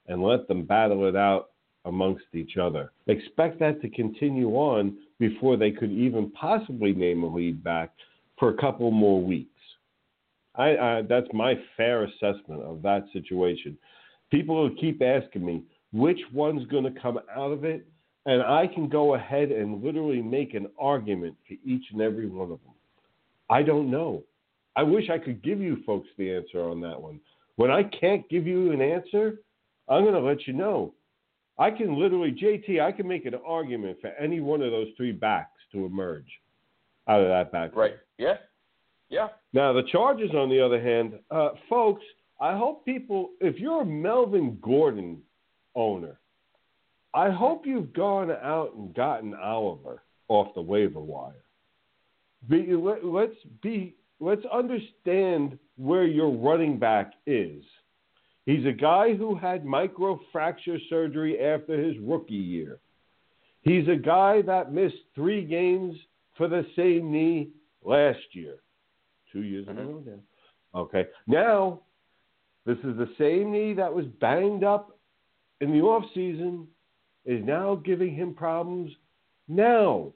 and 0.08 0.22
let 0.22 0.48
them 0.48 0.64
battle 0.66 1.08
it 1.08 1.16
out 1.16 1.50
amongst 1.86 2.26
each 2.34 2.58
other. 2.58 2.92
Expect 3.08 3.60
that 3.60 3.82
to 3.82 3.90
continue 3.90 4.50
on 4.52 4.98
before 5.20 5.58
they 5.58 5.72
could 5.72 5.92
even 5.92 6.32
possibly 6.32 6.94
name 6.94 7.24
a 7.24 7.28
lead 7.28 7.64
back 7.64 7.92
for 8.38 8.50
a 8.50 8.58
couple 8.58 8.92
more 8.92 9.22
weeks. 9.22 9.50
I, 10.56 10.78
I 10.78 11.02
that's 11.08 11.28
my 11.34 11.56
fair 11.78 12.04
assessment 12.04 12.62
of 12.64 12.82
that 12.82 13.06
situation. 13.14 13.78
People 14.30 14.56
will 14.56 14.76
keep 14.76 15.02
asking 15.02 15.46
me 15.46 15.64
which 15.94 16.20
one's 16.34 16.68
going 16.68 16.84
to 16.84 17.00
come 17.00 17.20
out 17.36 17.52
of 17.52 17.64
it, 17.64 17.86
and 18.26 18.42
I 18.42 18.68
can 18.68 18.88
go 18.88 19.16
ahead 19.16 19.52
and 19.52 19.84
literally 19.84 20.22
make 20.22 20.54
an 20.54 20.68
argument 20.80 21.36
for 21.48 21.56
each 21.66 21.86
and 21.92 22.02
every 22.02 22.28
one 22.28 22.52
of 22.52 22.60
them. 22.64 22.74
I 23.50 23.64
don't 23.64 23.90
know. 23.90 24.24
I 24.76 24.84
wish 24.84 25.10
I 25.10 25.18
could 25.18 25.44
give 25.44 25.60
you 25.60 25.78
folks 25.86 26.08
the 26.18 26.34
answer 26.34 26.62
on 26.62 26.80
that 26.82 27.02
one. 27.02 27.20
When 27.56 27.72
I 27.72 27.84
can't 27.84 28.28
give 28.30 28.48
you 28.48 28.72
an 28.72 28.82
answer, 28.82 29.40
I'm 29.90 30.04
going 30.04 30.14
to 30.14 30.22
let 30.22 30.48
you 30.48 30.54
know. 30.54 30.94
I 31.58 31.70
can 31.70 32.00
literally, 32.00 32.32
JT, 32.32 32.82
I 32.82 32.92
can 32.92 33.08
make 33.08 33.26
an 33.26 33.36
argument 33.46 33.98
for 34.02 34.12
any 34.12 34.40
one 34.40 34.62
of 34.62 34.72
those 34.72 34.88
three 34.96 35.12
backs 35.12 35.60
to 35.74 35.86
emerge 35.86 36.26
out 37.08 37.22
of 37.22 37.28
that 37.28 37.52
back. 37.52 37.76
Right. 37.76 37.96
Yeah. 38.18 38.36
Yeah. 39.10 39.28
Now, 39.54 39.74
the 39.74 39.84
Chargers, 39.92 40.32
on 40.34 40.50
the 40.50 40.64
other 40.64 40.82
hand, 40.82 41.20
uh, 41.30 41.50
folks, 41.70 42.04
I 42.40 42.58
hope 42.58 42.86
people, 42.86 43.32
if 43.42 43.60
you're 43.60 43.82
a 43.82 43.86
Melvin 43.86 44.58
Gordon 44.62 45.22
owner, 45.76 46.20
I 47.14 47.30
hope 47.30 47.66
you've 47.66 47.94
gone 47.94 48.32
out 48.32 48.74
and 48.76 48.94
gotten 48.94 49.34
Oliver 49.34 50.02
off 50.28 50.54
the 50.56 50.62
waiver 50.62 51.00
wire. 51.00 51.44
Be, 52.50 52.74
let, 52.74 53.06
let's 53.06 53.36
be, 53.62 53.96
let's 54.20 54.46
understand 54.52 55.60
where 55.78 56.06
your 56.06 56.32
running 56.32 56.80
back 56.80 57.14
is. 57.26 57.64
He's 58.46 58.66
a 58.66 58.72
guy 58.72 59.14
who 59.14 59.36
had 59.36 59.66
microfracture 59.66 60.80
surgery 60.90 61.40
after 61.40 61.78
his 61.78 61.96
rookie 62.00 62.34
year. 62.34 62.80
He's 63.62 63.88
a 63.88 63.96
guy 63.96 64.42
that 64.44 64.74
missed 64.74 64.96
three 65.14 65.46
games 65.46 65.96
for 66.36 66.48
the 66.48 66.66
same 66.76 67.12
knee 67.12 67.50
last 67.84 68.20
year 68.32 68.56
two 69.32 69.42
years 69.42 69.68
ago 69.68 69.82
mm-hmm. 69.82 70.10
now. 70.10 70.80
Okay. 70.82 71.06
Now, 71.28 71.82
this 72.66 72.78
is 72.78 72.98
the 72.98 73.10
same 73.20 73.52
knee 73.52 73.74
that 73.74 73.94
was 73.94 74.06
banged 74.20 74.64
up 74.64 74.98
in 75.60 75.72
the 75.72 75.82
off 75.82 76.06
season 76.14 76.68
is 77.26 77.44
now 77.46 77.76
giving 77.76 78.14
him 78.16 78.34
problems 78.34 78.92
now. 79.48 80.12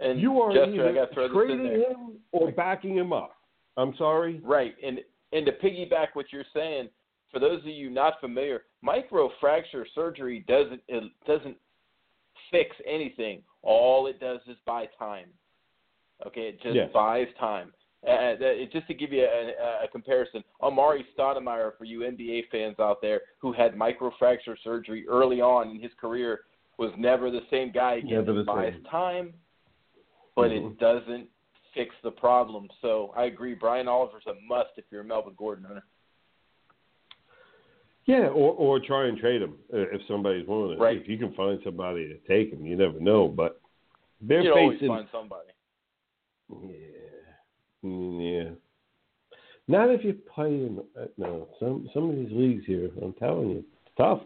And 0.00 0.20
You 0.20 0.40
are 0.40 0.52
Jester, 0.52 0.72
either 0.74 0.94
got 0.94 1.08
to 1.08 1.14
throw 1.14 1.28
this 1.28 1.32
in 1.32 1.58
trading 1.58 1.80
him 1.80 2.12
or 2.32 2.52
backing 2.52 2.96
him 2.96 3.12
up. 3.12 3.34
I'm 3.76 3.94
sorry. 3.96 4.40
Right. 4.44 4.74
And 4.84 5.00
and 5.32 5.44
to 5.46 5.52
piggyback 5.52 6.08
what 6.14 6.26
you're 6.32 6.44
saying, 6.54 6.88
for 7.30 7.38
those 7.38 7.60
of 7.60 7.66
you 7.66 7.90
not 7.90 8.14
familiar, 8.20 8.62
microfracture 8.84 9.84
surgery 9.94 10.44
doesn't 10.48 10.80
it 10.88 11.04
doesn't 11.26 11.56
fix 12.50 12.74
anything. 12.86 13.42
All 13.62 14.06
it 14.06 14.20
does 14.20 14.40
is 14.48 14.56
buy 14.64 14.86
time. 14.98 15.26
Okay, 16.26 16.48
it 16.48 16.62
just 16.62 16.74
Yes. 16.76 16.90
buys 16.92 17.28
time. 17.38 17.72
Uh, 18.06 18.36
that- 18.36 18.68
just 18.72 18.86
to 18.86 18.94
give 18.94 19.12
you 19.12 19.24
a, 19.24 19.84
a 19.84 19.88
comparison, 19.88 20.42
Amar'e 20.62 21.04
Stoudemire, 21.16 21.76
for 21.76 21.84
you 21.84 22.00
NBA 22.00 22.48
fans 22.50 22.76
out 22.78 23.02
there 23.02 23.22
who 23.38 23.52
had 23.52 23.74
microfracture 23.74 24.56
surgery 24.62 25.04
early 25.08 25.40
on 25.40 25.70
in 25.70 25.80
his 25.80 25.90
career, 26.00 26.40
was 26.78 26.92
never 26.96 27.28
the 27.30 27.42
same 27.50 27.72
guy 27.72 27.94
again. 27.94 28.10
Never 28.24 28.32
the 28.34 28.40
it 28.40 28.46
buys 28.46 28.72
same. 28.74 28.84
time, 28.84 29.34
but 30.36 30.50
Mhm. 30.50 30.70
it 30.72 30.78
doesn't 30.78 31.28
fix 31.74 31.92
the 32.02 32.10
problem. 32.12 32.68
So 32.80 33.12
I 33.16 33.24
agree. 33.24 33.56
Branden 33.56 33.88
Oliver's 33.88 34.26
a 34.28 34.34
must 34.46 34.70
if 34.78 34.84
you're 34.92 35.00
a 35.00 35.04
Melvin 35.04 35.34
Gordon 35.36 35.66
owner. 35.66 35.82
Yeah, 38.06 38.28
or 38.28 38.54
or 38.54 38.80
try 38.80 39.06
and 39.06 39.18
trade 39.18 39.42
him 39.42 39.58
uh, 39.72 39.76
if 39.92 40.00
somebody's 40.06 40.46
willing. 40.46 40.78
to. 40.78 40.82
Right. 40.82 40.96
If 40.96 41.08
you 41.08 41.18
can 41.18 41.32
find 41.34 41.60
somebody 41.62 42.08
to 42.08 42.16
take 42.26 42.52
him, 42.52 42.64
you 42.64 42.74
never 42.76 42.98
know. 43.00 43.28
But 43.28 43.60
they're 44.20 44.40
you 44.42 44.52
always 44.54 44.76
facing 44.78 44.88
find 44.88 45.08
somebody. 45.12 45.48
Yeah, 46.48 46.76
yeah. 47.82 48.50
Not 49.66 49.90
if 49.90 50.02
you 50.04 50.14
play 50.34 50.48
in 50.48 50.80
uh, 50.98 51.06
no 51.16 51.48
some 51.60 51.88
some 51.92 52.10
of 52.10 52.16
these 52.16 52.32
leagues 52.32 52.64
here. 52.66 52.90
I'm 53.02 53.12
telling 53.14 53.50
you, 53.50 53.58
it's 53.58 53.94
tough. 53.96 54.22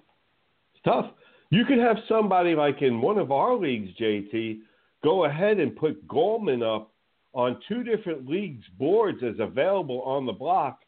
It's 0.75 0.83
tough. 0.85 1.11
You 1.51 1.65
could 1.65 1.79
have 1.79 1.99
somebody 2.09 2.55
like 2.55 2.81
in 2.81 3.01
one 3.01 3.19
of 3.19 3.31
our 3.31 3.55
leagues, 3.55 3.91
JT, 4.01 4.61
go 5.05 5.25
ahead 5.27 5.59
and 5.59 5.77
put 5.77 6.07
Goldman 6.09 6.63
up 6.63 6.93
on 7.35 7.61
two 7.69 7.83
different 7.83 8.29
leagues 8.29 8.65
boards 8.79 9.19
as 9.23 9.35
available 9.39 10.01
on 10.03 10.27
the 10.27 10.33
block, 10.33 10.81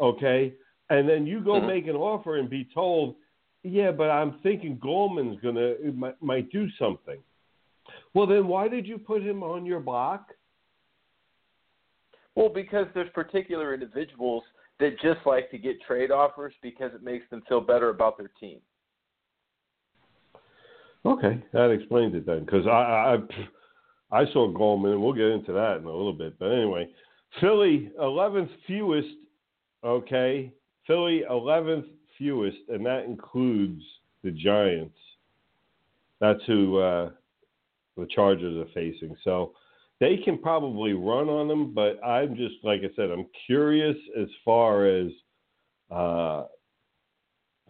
okay, 0.00 0.54
and 0.88 1.08
then 1.08 1.26
you 1.26 1.40
go 1.40 1.60
Mhm. 1.60 1.66
make 1.66 1.86
an 1.86 1.96
offer 1.96 2.36
and 2.36 2.48
be 2.48 2.64
told, 2.64 3.16
yeah, 3.62 3.92
but 3.92 4.10
I'm 4.10 4.38
thinking 4.40 4.78
Goldman's 4.78 5.38
gonna 5.40 5.74
might, 5.92 6.20
might 6.22 6.50
do 6.50 6.68
something. 6.70 7.22
Well, 8.14 8.26
then 8.26 8.48
why 8.48 8.68
did 8.68 8.86
you 8.86 8.98
put 8.98 9.22
him 9.22 9.42
on 9.42 9.66
your 9.66 9.80
block? 9.80 10.34
Well, 12.36 12.48
because 12.48 12.86
there's 12.94 13.10
particular 13.10 13.74
individuals 13.74 14.44
that 14.78 15.00
just 15.00 15.20
like 15.26 15.50
to 15.50 15.58
get 15.58 15.80
trade 15.82 16.10
offers 16.10 16.54
because 16.62 16.92
it 16.94 17.02
makes 17.02 17.28
them 17.30 17.42
feel 17.48 17.60
better 17.60 17.90
about 17.90 18.16
their 18.16 18.30
team. 18.40 18.60
Okay, 21.04 21.42
that 21.52 21.70
explains 21.70 22.14
it 22.14 22.26
then. 22.26 22.44
Because 22.44 22.66
I, 22.66 23.16
I 24.12 24.20
I 24.22 24.32
saw 24.32 24.52
Goldman, 24.52 24.92
and 24.92 25.02
we'll 25.02 25.12
get 25.12 25.26
into 25.26 25.52
that 25.52 25.78
in 25.78 25.84
a 25.84 25.90
little 25.90 26.12
bit. 26.12 26.38
But 26.38 26.52
anyway, 26.52 26.88
Philly 27.40 27.90
eleventh 27.98 28.50
fewest. 28.66 29.08
Okay, 29.82 30.52
Philly 30.86 31.22
eleventh 31.28 31.86
fewest, 32.18 32.58
and 32.68 32.84
that 32.84 33.04
includes 33.04 33.82
the 34.22 34.30
Giants. 34.30 34.96
That's 36.20 36.40
who 36.46 36.78
uh, 36.78 37.10
the 37.96 38.06
Chargers 38.14 38.58
are 38.58 38.70
facing. 38.74 39.16
So 39.24 39.52
they 40.00 40.16
can 40.16 40.38
probably 40.38 40.94
run 40.94 41.28
on 41.28 41.46
them, 41.46 41.74
but 41.74 42.02
I'm 42.04 42.34
just 42.34 42.54
like 42.62 42.80
I 42.80 42.88
said, 42.96 43.10
I'm 43.10 43.26
curious 43.46 43.96
as 44.20 44.28
far 44.44 44.86
as 44.86 45.08
uh, 45.90 46.44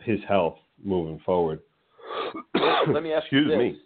his 0.00 0.20
health 0.28 0.58
moving 0.82 1.20
forward. 1.26 1.60
Let 2.54 3.02
me 3.02 3.12
ask 3.12 3.26
you 3.30 3.40
Excuse 3.40 3.76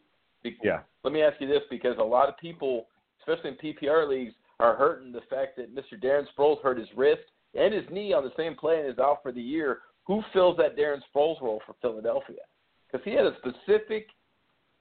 this. 0.43 0.53
me. 0.53 0.57
Yeah. 0.63 0.81
Let 1.03 1.13
me 1.13 1.23
ask 1.23 1.41
you 1.41 1.49
this 1.49 1.63
because 1.71 1.97
a 1.99 2.03
lot 2.03 2.29
of 2.29 2.37
people, 2.39 2.87
especially 3.21 3.51
in 3.51 3.75
PPR 3.75 4.09
leagues, 4.09 4.35
are 4.61 4.77
hurting 4.77 5.13
the 5.13 5.23
fact 5.31 5.57
that 5.57 5.75
Mr. 5.75 6.01
Darren 6.03 6.27
Sproles 6.37 6.63
hurt 6.63 6.79
his 6.79 6.89
wrist 6.97 7.23
and 7.55 7.73
his 7.73 7.85
knee 7.91 8.13
on 8.13 8.25
the 8.25 8.33
same 8.37 8.55
play 8.55 8.81
and 8.81 8.89
is 8.89 8.99
out 8.99 9.23
for 9.23 9.33
the 9.33 9.41
year. 9.41 9.79
Who 10.07 10.23
fills 10.33 10.57
that 10.59 10.77
Darren 10.77 11.01
Sproles 11.15 11.41
role 11.41 11.63
for 11.67 11.75
Philadelphia? 11.81 12.43
Because 12.91 13.05
he 13.05 13.13
had 13.13 13.27
a 13.27 13.35
specific, 13.39 14.09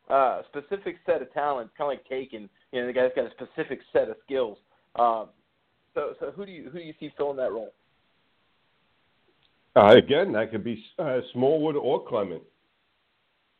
uh, 0.09 0.41
specific 0.49 0.97
set 1.05 1.21
of 1.21 1.31
talents, 1.33 1.73
kind 1.77 1.91
of 1.91 1.97
like 1.97 2.07
Taken. 2.07 2.49
You 2.71 2.81
know, 2.81 2.87
the 2.87 2.93
guy's 2.93 3.11
got 3.15 3.25
a 3.25 3.31
specific 3.31 3.79
set 3.91 4.09
of 4.09 4.17
skills. 4.25 4.57
Um, 4.95 5.29
so, 5.93 6.13
so 6.19 6.31
who 6.31 6.45
do 6.45 6.51
you 6.51 6.69
who 6.69 6.79
do 6.79 6.83
you 6.83 6.93
see 6.99 7.11
filling 7.17 7.37
that 7.37 7.51
role? 7.51 7.73
Uh, 9.75 9.95
again, 9.95 10.31
that 10.33 10.51
could 10.51 10.63
be 10.63 10.83
uh, 10.99 11.19
Smallwood 11.33 11.75
or 11.75 12.05
Clement. 12.07 12.43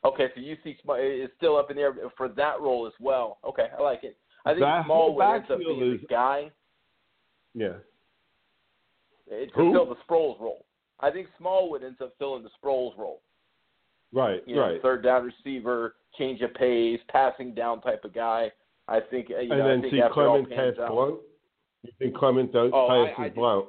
Okay, 0.06 0.28
so 0.36 0.42
you 0.42 0.58
see 0.64 0.72
is 1.00 1.30
still 1.38 1.58
up 1.58 1.72
in 1.72 1.78
the 1.78 1.82
air 1.82 1.96
for 2.18 2.28
that 2.28 2.60
role 2.60 2.86
as 2.86 2.94
well. 3.00 3.38
Okay, 3.46 3.68
I 3.78 3.82
like 3.82 4.04
it. 4.04 4.18
I 4.46 4.52
think 4.52 4.62
That 4.62 4.86
Smallwood 4.86 5.24
ends 5.24 5.48
up 5.50 5.60
being 5.60 5.94
is- 5.94 6.02
the 6.02 6.08
guy 6.08 6.52
Yeah. 7.56 7.78
to 9.30 9.48
Who? 9.56 9.72
fill 9.72 9.86
the 9.86 9.96
Sproles 10.08 10.40
role. 10.40 10.66
I 11.00 11.10
think 11.10 11.28
Smallwood 11.38 11.84
ends 11.84 12.02
up 12.02 12.14
filling 12.20 12.44
the 12.44 12.50
Sproles 12.62 12.98
role. 12.98 13.22
Right, 14.14 14.42
You 14.46 14.56
know, 14.56 14.62
right. 14.62 14.82
third 14.82 15.04
down 15.04 15.24
receiver, 15.26 15.96
change 16.18 16.42
of 16.42 16.54
pace, 16.54 17.00
passing 17.10 17.54
down 17.56 17.82
type 17.82 18.04
of 18.06 18.14
guy. 18.14 18.52
I 18.88 19.00
think 19.00 19.28
uh, 19.32 19.40
you 19.40 19.50
know. 19.50 19.56
and 19.56 19.64
I 19.64 19.68
then 19.68 19.82
think 19.82 19.94
see 19.94 20.02
Clement 20.14 20.50
pass 20.50 20.74
out- 20.80 20.90
Blount. 20.92 21.20
You 21.84 21.92
think 22.00 22.16
Clement 22.16 22.52
does 22.54 22.72
Oh, 22.74 22.88
I- 22.88 23.08
passes 23.08 23.16
I 23.20 23.30
do. 23.30 23.36
Blount? 23.36 23.66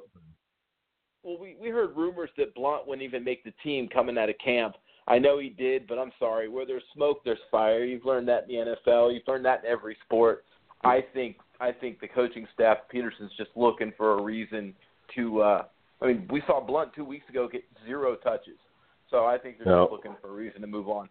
Well, 1.23 1.39
we 1.39 1.57
we 1.61 1.71
heard 1.71 1.97
rumors 1.97 2.31
that 2.37 2.55
Blount 2.55 2.87
wouldn't 2.87 3.03
even 3.05 3.25
make 3.25 3.45
the 3.45 3.53
team 3.63 3.89
coming 3.89 4.19
out 4.19 4.29
of 4.29 4.37
camp. 4.45 4.77
I 5.07 5.19
know 5.19 5.39
he 5.39 5.49
did, 5.51 5.87
but 5.87 5.99
I'm 5.99 6.13
sorry. 6.19 6.49
Where 6.49 6.67
there's 6.67 6.83
smoke, 6.95 7.19
there's 7.25 7.39
fire. 7.51 7.85
You've 7.85 8.05
learned 8.05 8.29
that 8.29 8.49
in 8.49 8.65
the 8.67 8.77
NFL. 8.87 9.13
You've 9.15 9.27
learned 9.29 9.45
that 9.45 9.65
in 9.65 9.71
every 9.71 9.97
sport. 10.05 10.45
I 10.83 11.03
think 11.15 11.37
I 11.61 11.73
think 11.73 12.01
the 12.01 12.09
coaching 12.09 12.47
staff, 12.53 12.79
Pederson's 12.93 13.33
just 13.39 13.51
looking 13.57 13.93
for 13.97 14.19
a 14.19 14.23
reason 14.23 14.75
to. 15.15 15.41
uh 15.43 15.65
I 16.03 16.07
mean, 16.09 16.29
we 16.31 16.43
saw 16.47 16.61
Blount 16.61 16.93
two 16.95 17.05
weeks 17.05 17.27
ago 17.31 17.49
get 17.49 17.63
zero 17.87 18.17
touches, 18.17 18.59
so 19.15 19.25
I 19.27 19.39
think 19.39 19.59
they're 19.59 19.69
No. 19.69 19.85
just 19.85 19.93
looking 19.93 20.17
for 20.21 20.31
a 20.31 20.33
reason 20.33 20.61
to 20.63 20.67
move 20.67 20.89
on. 20.89 21.09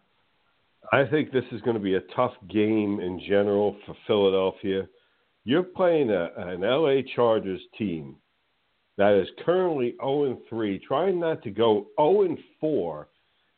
I 0.92 1.06
think 1.06 1.32
this 1.32 1.44
is 1.50 1.62
going 1.62 1.76
to 1.76 1.82
be 1.82 1.94
a 1.94 2.02
tough 2.14 2.34
game 2.48 3.00
in 3.00 3.18
general 3.26 3.74
for 3.86 3.96
Philadelphia. 4.06 4.86
You're 5.44 5.62
playing 5.62 6.10
a, 6.10 6.30
an 6.36 6.60
LA 6.60 7.00
Chargers 7.14 7.62
team 7.78 8.16
that 8.98 9.14
is 9.14 9.26
currently 9.44 9.94
0 10.02 10.38
3, 10.48 10.78
trying 10.80 11.18
not 11.18 11.42
to 11.44 11.50
go 11.50 11.86
0 11.98 12.36
4 12.60 13.08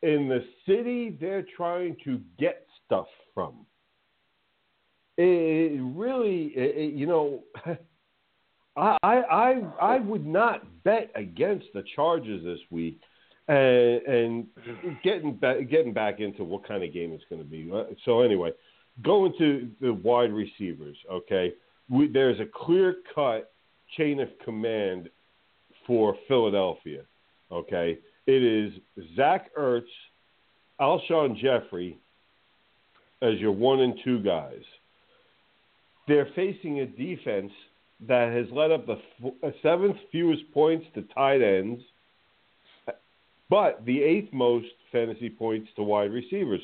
in 0.02 0.28
the 0.28 0.44
city 0.64 1.16
they're 1.20 1.46
trying 1.56 1.96
to 2.04 2.20
get 2.38 2.66
stuff 2.84 3.08
from. 3.34 3.66
It 5.18 5.80
really, 5.82 6.52
it, 6.54 6.94
you 6.94 7.06
know, 7.06 7.42
I 8.76 8.96
I 9.02 9.62
I 9.80 9.98
would 9.98 10.26
not 10.26 10.62
bet 10.84 11.10
against 11.16 11.66
the 11.74 11.82
Chargers 11.94 12.44
this 12.44 12.60
week, 12.70 13.00
and, 13.48 14.02
and 14.06 14.46
getting 15.04 15.34
back 15.34 15.68
getting 15.70 15.92
back 15.92 16.20
into 16.20 16.42
what 16.44 16.66
kind 16.66 16.82
of 16.82 16.92
game 16.92 17.12
it's 17.12 17.24
going 17.30 17.42
to 17.42 17.48
be. 17.48 17.70
Uh, 17.72 17.84
So 18.04 18.20
anyway, 18.20 18.52
going 19.02 19.32
to 19.38 19.70
the 19.80 19.92
wide 19.92 20.32
receivers. 20.32 20.96
Okay, 21.10 21.52
we, 21.88 22.08
there's 22.08 22.40
a 22.40 22.46
clear 22.52 22.96
cut 23.14 23.52
chain 23.96 24.20
of 24.20 24.28
command 24.44 25.08
for 25.86 26.16
Philadelphia. 26.26 27.02
Okay, 27.52 27.98
it 28.26 28.42
is 28.42 28.72
Zach 29.14 29.54
Ertz, 29.56 29.82
Alshon 30.80 31.36
Jeffery 31.40 31.98
as 33.22 33.38
your 33.38 33.52
one 33.52 33.80
and 33.80 33.94
two 34.04 34.20
guys. 34.20 34.62
They're 36.08 36.28
facing 36.34 36.80
a 36.80 36.86
defense 36.86 37.52
that 38.06 38.32
has 38.32 38.46
led 38.52 38.70
up 38.72 38.86
the 38.86 38.98
f- 39.24 39.32
uh, 39.42 39.50
seventh 39.62 39.96
fewest 40.12 40.42
points 40.52 40.86
to 40.94 41.02
tight 41.14 41.40
ends, 41.42 41.82
but 43.48 43.84
the 43.84 44.02
eighth 44.02 44.32
most 44.32 44.66
fantasy 44.92 45.30
points 45.30 45.68
to 45.76 45.82
wide 45.82 46.12
receivers. 46.12 46.60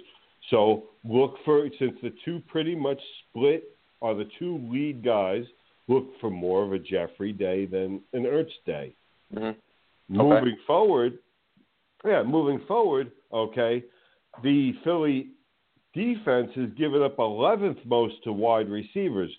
So 0.51 0.85
look 1.05 1.37
for 1.45 1.69
since 1.79 1.95
the 2.03 2.13
two 2.25 2.41
pretty 2.49 2.75
much 2.75 3.01
split 3.29 3.65
are 4.01 4.15
the 4.15 4.29
two 4.39 4.59
lead 4.71 5.05
guys. 5.05 5.45
Look 5.89 6.09
for 6.21 6.31
more 6.31 6.65
of 6.65 6.73
a 6.73 6.79
Jeffery 6.79 7.33
day 7.33 7.67
than 7.67 8.01
an 8.13 8.25
Ertz 8.25 8.51
day. 8.67 8.95
Mm-hmm. 9.35 10.17
Moving 10.17 10.57
forward, 10.67 11.19
yeah, 12.05 12.23
moving 12.23 12.61
forward, 12.67 13.13
okay, 13.33 13.85
the 14.43 14.73
Philly 14.85 15.29
defense 15.95 16.51
has 16.57 16.71
given 16.77 17.03
up 17.03 17.17
11th 17.19 17.85
most 17.87 18.15
to 18.25 18.33
wide 18.33 18.69
receivers. 18.69 19.31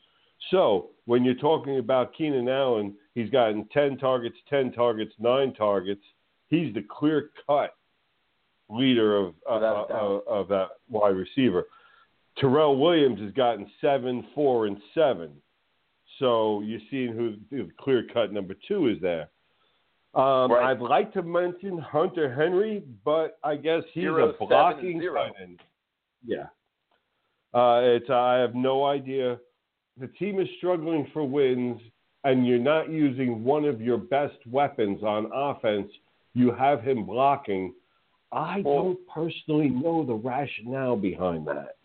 So 0.52 0.90
when 1.06 1.24
you're 1.24 1.36
talking 1.36 1.80
about 1.80 2.14
Keenan 2.16 2.50
Allen, 2.50 2.96
he's 3.16 3.30
gotten 3.30 3.68
10 3.74 3.98
targets, 3.98 4.36
10 4.50 4.72
targets, 4.72 5.14
9 5.20 5.54
targets. 5.54 6.04
He's 6.54 6.74
the 6.74 6.86
clear 6.88 7.32
cut 7.48 7.74
leader 8.70 9.18
of, 9.18 9.34
uh, 9.50 9.86
of, 9.90 10.28
of 10.28 10.48
that 10.50 10.68
wide 10.88 11.16
receiver. 11.16 11.66
Tyrell 12.40 12.78
Williams 12.78 13.20
has 13.22 13.32
gotten 13.32 13.70
7, 13.82 14.26
4, 14.36 14.68
and 14.68 14.78
7. 14.94 15.32
So 16.20 16.62
you're 16.62 16.80
seeing 16.92 17.14
who 17.14 17.36
the 17.50 17.70
clear 17.80 18.06
cut 18.14 18.32
number 18.32 18.54
two 18.68 18.88
is 18.88 18.98
there. 19.02 19.30
Um, 20.14 20.52
Right. 20.52 20.70
I'd 20.70 20.80
like 20.80 21.12
to 21.14 21.24
mention 21.24 21.80
Hunter 21.80 22.32
Henry, 22.32 22.84
but 23.04 23.40
I 23.44 23.56
guess 23.56 23.82
he's 23.94 24.04
Zero, 24.04 24.30
a 24.30 24.46
blocking 24.46 25.02
tight 25.02 25.32
end. 25.42 25.60
Yeah. 26.24 26.46
Uh, 27.52 27.82
it's 27.84 28.10
I 28.12 28.36
have 28.36 28.54
no 28.54 28.86
idea. 28.86 29.40
The 30.00 30.08
team 30.08 30.40
is 30.40 30.48
struggling 30.58 31.08
for 31.14 31.24
wins, 31.24 31.82
and 32.24 32.46
you're 32.46 32.60
not 32.60 32.92
using 32.92 33.44
one 33.44 33.66
of 33.66 33.82
your 33.82 33.98
best 33.98 34.38
weapons 34.46 35.02
on 35.04 35.32
offense. 35.34 35.92
You 36.34 36.52
have 36.52 36.82
him 36.82 37.06
blocking. 37.06 37.76
I 38.32 38.62
Well- 38.62 38.84
don't 38.84 39.08
personally 39.08 39.70
know 39.70 40.04
the 40.04 40.16
rationale 40.16 40.96
behind 40.96 41.48
that. 41.48 41.76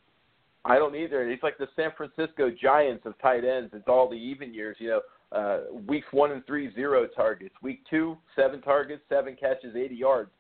I 0.65 0.79
don't 0.79 0.95
either. 0.95 1.29
It's 1.29 1.43
like 1.43 1.57
the 1.59 1.69
San 1.77 1.93
Francisco 1.93 2.51
Giants 2.51 3.07
of 3.07 3.17
tight 3.19 3.45
ends. 3.45 3.73
It's 3.75 3.89
all 3.89 4.09
the 4.09 4.17
even 4.17 4.53
years. 4.53 4.77
You 4.81 4.89
know, 4.89 5.03
uh, 5.33 5.61
weeks 5.87 6.11
one 6.13 6.33
and 6.33 6.45
three, 6.47 6.73
zero 6.75 7.07
targets. 7.07 7.55
Week 7.63 7.85
two, 7.89 8.19
seven 8.35 8.61
targets, 8.61 9.03
seven 9.09 9.37
catches, 9.37 9.77
80 9.77 9.95
yards. 9.95 10.31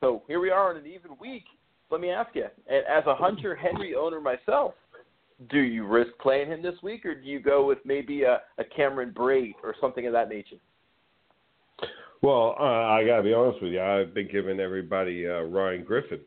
So 0.00 0.22
here 0.26 0.40
we 0.40 0.50
are 0.50 0.70
on 0.70 0.76
an 0.76 0.86
even 0.86 1.16
week. 1.18 1.44
Let 1.90 2.00
me 2.00 2.10
ask 2.10 2.34
you, 2.34 2.48
and 2.66 2.84
as 2.86 3.06
a 3.06 3.14
Hunter 3.14 3.54
Henry 3.54 3.94
owner 3.94 4.20
myself, 4.20 4.74
do 5.48 5.58
you 5.58 5.86
risk 5.86 6.16
playing 6.18 6.48
him 6.48 6.62
this 6.62 6.82
week, 6.82 7.04
or 7.04 7.14
do 7.14 7.26
you 7.26 7.40
go 7.40 7.66
with 7.66 7.78
maybe 7.84 8.22
a, 8.22 8.40
a 8.58 8.64
Cameron 8.64 9.12
Brate 9.12 9.54
or 9.62 9.74
something 9.80 10.06
of 10.06 10.12
that 10.12 10.28
nature? 10.28 10.56
Well, 12.24 12.56
uh, 12.58 12.62
I 12.62 13.04
got 13.04 13.18
to 13.18 13.22
be 13.22 13.34
honest 13.34 13.60
with 13.60 13.72
you. 13.72 13.82
I've 13.82 14.14
been 14.14 14.28
giving 14.32 14.58
everybody 14.58 15.28
uh, 15.28 15.42
Ryan 15.42 15.84
Griffin. 15.84 16.20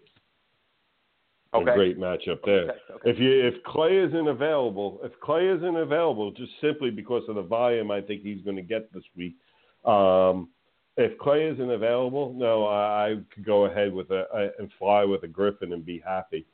Okay. 1.56 1.72
A 1.72 1.74
great 1.74 1.98
matchup 1.98 2.38
there. 2.46 2.66
Okay, 2.66 2.80
okay. 2.92 3.10
If 3.10 3.18
you 3.18 3.48
if 3.48 3.56
Clay 3.64 3.98
isn't 3.98 4.28
available, 4.28 5.00
if 5.02 5.12
Clay 5.22 5.48
isn't 5.48 5.76
available, 5.76 6.30
just 6.32 6.52
simply 6.62 6.92
because 6.92 7.24
of 7.28 7.34
the 7.34 7.42
volume, 7.42 7.90
I 7.90 8.02
think 8.02 8.22
he's 8.22 8.44
going 8.44 8.58
to 8.58 8.62
get 8.62 8.94
this 8.94 9.06
week. 9.16 9.38
Um, 9.86 10.50
if 10.98 11.18
Clay 11.18 11.48
isn't 11.48 11.72
available, 11.72 12.32
no, 12.38 12.66
I, 12.68 13.14
I 13.14 13.16
could 13.34 13.44
go 13.44 13.66
ahead 13.66 13.92
with 13.92 14.12
a, 14.12 14.26
a 14.36 14.62
and 14.62 14.70
fly 14.78 15.04
with 15.04 15.24
a 15.24 15.28
Griffin 15.28 15.74
and 15.74 15.84
be 15.84 16.00
happy. 16.06 16.46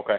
Okay. 0.00 0.18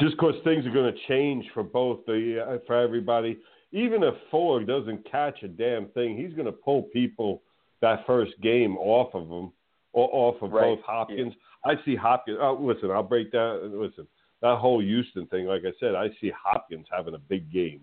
Just 0.00 0.16
because 0.16 0.34
things 0.42 0.66
are 0.66 0.72
going 0.72 0.92
to 0.92 0.98
change 1.06 1.44
for 1.54 1.62
both 1.62 2.04
the 2.06 2.44
uh, 2.44 2.58
for 2.66 2.74
everybody. 2.74 3.38
Even 3.72 4.02
if 4.02 4.14
Fuller 4.30 4.64
doesn't 4.64 5.08
catch 5.10 5.42
a 5.42 5.48
damn 5.48 5.86
thing, 5.88 6.16
he's 6.16 6.32
going 6.34 6.46
to 6.46 6.52
pull 6.52 6.82
people 6.92 7.42
that 7.80 8.04
first 8.06 8.32
game 8.42 8.76
off 8.78 9.14
of 9.14 9.28
them, 9.28 9.52
or 9.92 10.08
off 10.12 10.42
of 10.42 10.52
Right, 10.52 10.76
both 10.76 10.80
Hopkins. 10.84 11.34
I 11.64 11.74
see 11.84 11.94
Hopkins. 11.96 12.38
Oh, 12.40 12.58
listen, 12.60 12.90
I'll 12.90 13.02
break 13.02 13.32
down. 13.32 13.80
Listen, 13.80 14.06
that 14.42 14.58
whole 14.58 14.80
Houston 14.80 15.26
thing. 15.26 15.46
Like 15.46 15.62
I 15.64 15.72
said, 15.78 15.94
I 15.94 16.08
see 16.20 16.30
Hopkins 16.30 16.86
having 16.90 17.14
a 17.14 17.18
big 17.18 17.50
game. 17.52 17.80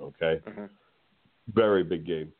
Okay, 0.00 0.40
Mhm. 0.46 0.68
very 1.52 1.84
big 1.84 2.06
game. 2.06 2.32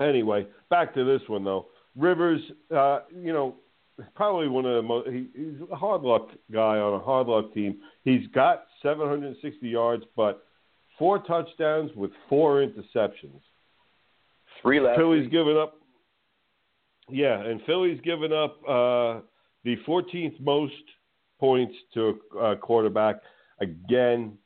Anyway, 0.00 0.46
back 0.70 0.94
to 0.94 1.04
this 1.04 1.26
one 1.28 1.44
though. 1.44 1.66
Rivers, 1.96 2.40
uh, 2.70 3.00
you 3.14 3.32
know, 3.32 3.56
probably 4.14 4.48
one 4.48 4.64
of 4.64 4.76
the 4.76 4.82
most. 4.82 5.08
He, 5.08 5.26
he's 5.34 5.60
a 5.70 5.76
hard 5.76 6.02
luck 6.02 6.28
guy 6.52 6.78
on 6.78 6.94
a 6.94 6.98
hard 7.04 7.26
luck 7.26 7.52
team. 7.52 7.80
He's 8.04 8.26
got 8.28 8.66
760 8.82 9.68
yards, 9.68 10.04
but 10.16 10.46
four 10.98 11.18
touchdowns 11.20 11.90
with 11.94 12.10
four 12.28 12.64
interceptions. 12.64 13.40
Three 14.62 14.80
last 14.80 14.98
Philly's 14.98 15.24
week. 15.24 15.32
given 15.32 15.56
up. 15.56 15.74
Yeah, 17.10 17.40
and 17.40 17.60
Philly's 17.64 18.00
given 18.02 18.32
up 18.32 18.58
uh, 18.68 19.20
the 19.64 19.76
14th 19.86 20.38
most 20.40 20.74
points 21.40 21.74
to 21.94 22.18
a 22.40 22.56
quarterback. 22.56 23.16
Again, 23.60 24.36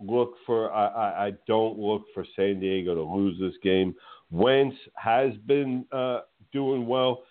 look 0.00 0.34
for. 0.46 0.72
I, 0.72 0.86
I, 0.86 1.26
I 1.26 1.32
don't 1.46 1.78
look 1.78 2.04
for 2.14 2.24
San 2.36 2.60
Diego 2.60 2.94
to 2.94 3.02
lose 3.02 3.38
this 3.38 3.54
game. 3.62 3.94
Wentz 4.30 4.76
has 4.94 5.32
been 5.46 5.84
uh, 5.92 6.20
doing 6.52 6.86
well. 6.86 7.22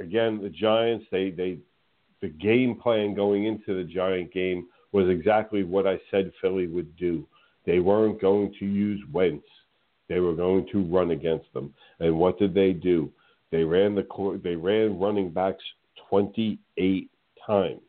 Again, 0.00 0.40
the 0.42 0.48
Giants. 0.48 1.06
They 1.10 1.30
they 1.30 1.58
the 2.22 2.28
game 2.28 2.80
plan 2.80 3.14
going 3.14 3.44
into 3.44 3.76
the 3.76 3.84
Giant 3.84 4.32
game 4.32 4.66
was 4.92 5.08
exactly 5.08 5.62
what 5.62 5.86
I 5.86 5.98
said 6.10 6.32
Philly 6.40 6.66
would 6.66 6.96
do. 6.96 7.26
They 7.66 7.80
weren't 7.80 8.20
going 8.20 8.54
to 8.58 8.64
use 8.64 9.02
Wentz. 9.12 9.46
They 10.08 10.20
were 10.20 10.34
going 10.34 10.68
to 10.72 10.84
run 10.84 11.10
against 11.10 11.52
them. 11.52 11.74
And 11.98 12.16
what 12.18 12.38
did 12.38 12.54
they 12.54 12.72
do? 12.72 13.10
They 13.50 13.64
ran 13.64 13.94
the 13.94 14.40
they 14.42 14.54
ran 14.54 14.98
running 14.98 15.30
backs 15.30 15.62
28 16.08 17.10
times. 17.44 17.80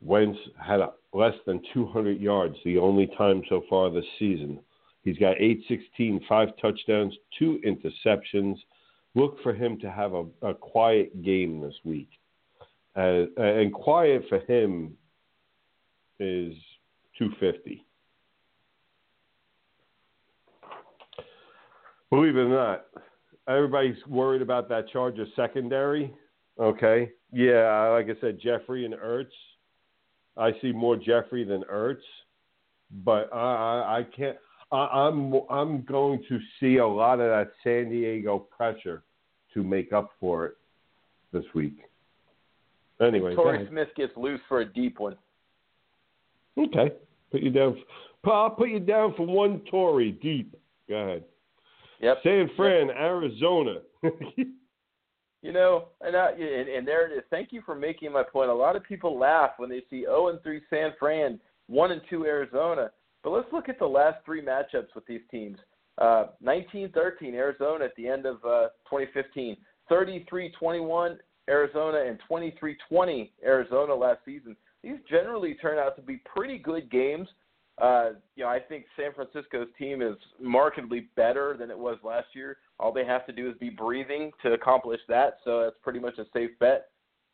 Wentz 0.00 0.38
had 0.60 0.80
a, 0.80 0.92
less 1.12 1.34
than 1.46 1.62
200 1.72 2.20
yards 2.20 2.56
the 2.64 2.78
only 2.78 3.06
time 3.18 3.42
so 3.48 3.62
far 3.68 3.90
this 3.90 4.04
season. 4.18 4.58
He's 5.04 5.18
got 5.18 5.40
816, 5.40 6.24
five 6.28 6.48
touchdowns, 6.60 7.14
two 7.38 7.60
interceptions. 7.66 8.56
Look 9.14 9.42
for 9.42 9.52
him 9.52 9.78
to 9.80 9.90
have 9.90 10.14
a, 10.14 10.24
a 10.42 10.54
quiet 10.54 11.22
game 11.22 11.60
this 11.60 11.74
week. 11.84 12.08
Uh, 12.96 13.24
and 13.36 13.72
quiet 13.72 14.24
for 14.28 14.40
him 14.40 14.96
is 16.20 16.54
250. 17.18 17.84
Believe 22.12 22.36
it 22.36 22.40
or 22.40 22.48
not, 22.50 22.84
everybody's 23.48 23.96
worried 24.06 24.42
about 24.42 24.68
that 24.68 24.86
Charger 24.92 25.24
secondary. 25.34 26.12
Okay. 26.60 27.10
Yeah, 27.32 27.88
like 27.88 28.14
I 28.14 28.20
said, 28.20 28.38
Jeffery 28.38 28.84
and 28.84 28.92
Ertz. 28.92 29.30
I 30.36 30.50
see 30.60 30.72
more 30.72 30.94
Jeffery 30.94 31.42
than 31.44 31.62
Ertz, 31.72 32.02
but 33.02 33.30
I, 33.32 33.38
I, 33.38 33.98
I 33.98 34.06
can't. 34.14 34.36
I, 34.70 34.76
I'm 34.76 35.32
I'm 35.48 35.86
going 35.86 36.22
to 36.28 36.38
see 36.60 36.76
a 36.76 36.86
lot 36.86 37.14
of 37.14 37.30
that 37.30 37.52
San 37.64 37.88
Diego 37.88 38.38
pressure 38.38 39.04
to 39.54 39.64
make 39.64 39.94
up 39.94 40.10
for 40.20 40.44
it 40.44 40.56
this 41.32 41.44
week. 41.54 41.78
Anyway, 43.00 43.34
Torrey. 43.34 43.66
Smith 43.70 43.88
gets 43.96 44.12
loose 44.18 44.40
for 44.50 44.60
a 44.60 44.66
deep 44.66 45.00
one. 45.00 45.16
okay, 46.58 46.92
put 47.30 47.40
you 47.40 47.50
down. 47.50 47.82
I'll 48.26 48.50
put 48.50 48.68
you 48.68 48.80
down 48.80 49.14
for 49.16 49.26
one 49.26 49.62
Torrey 49.70 50.12
deep. 50.12 50.54
Go 50.90 50.96
ahead. 50.96 51.24
Yep. 52.02 52.18
San 52.22 52.50
Fran, 52.56 52.90
Arizona. 52.90 53.76
You 55.42 55.52
know, 55.52 55.88
and, 56.00 56.16
I, 56.16 56.30
and 56.30 56.68
and 56.68 56.86
there 56.86 57.10
it 57.10 57.16
is. 57.16 57.24
Thank 57.28 57.52
you 57.52 57.62
for 57.66 57.74
making 57.74 58.12
my 58.12 58.22
point. 58.22 58.48
A 58.48 58.54
lot 58.54 58.76
of 58.76 58.84
people 58.84 59.18
laugh 59.18 59.50
when 59.56 59.68
they 59.68 59.82
see 59.90 60.02
0 60.02 60.28
and 60.28 60.40
3 60.40 60.60
San 60.70 60.92
Fran, 61.00 61.40
1 61.66 61.90
and 61.90 62.00
2 62.08 62.24
Arizona. 62.24 62.92
But 63.24 63.30
let's 63.30 63.52
look 63.52 63.68
at 63.68 63.80
the 63.80 63.86
last 63.86 64.24
three 64.24 64.40
matchups 64.40 64.94
with 64.94 65.04
these 65.06 65.20
teams. 65.32 65.58
Uh, 65.98 66.26
19-13 66.44 67.34
Arizona 67.34 67.84
at 67.84 67.94
the 67.96 68.06
end 68.06 68.24
of 68.24 68.36
uh, 68.44 68.68
2015, 68.88 69.56
33-21 69.90 71.16
Arizona, 71.50 72.04
and 72.06 72.18
23-20 72.30 73.30
Arizona 73.44 73.94
last 73.94 74.20
season. 74.24 74.56
These 74.82 74.98
generally 75.10 75.54
turn 75.54 75.78
out 75.78 75.96
to 75.96 76.02
be 76.02 76.20
pretty 76.24 76.58
good 76.58 76.90
games. 76.90 77.28
Uh, 77.80 78.10
you 78.36 78.44
know, 78.44 78.50
I 78.50 78.60
think 78.60 78.84
San 78.96 79.12
Francisco's 79.14 79.68
team 79.78 80.02
is 80.02 80.16
markedly 80.40 81.08
better 81.16 81.56
than 81.58 81.70
it 81.70 81.78
was 81.78 81.98
last 82.04 82.28
year. 82.34 82.58
All 82.78 82.92
they 82.92 83.04
have 83.04 83.26
to 83.26 83.32
do 83.32 83.48
is 83.48 83.56
be 83.58 83.70
breathing 83.70 84.30
to 84.42 84.52
accomplish 84.52 85.00
that, 85.08 85.38
so 85.44 85.62
that's 85.62 85.76
pretty 85.82 85.98
much 85.98 86.18
a 86.18 86.24
safe 86.32 86.50
bet. 86.60 86.88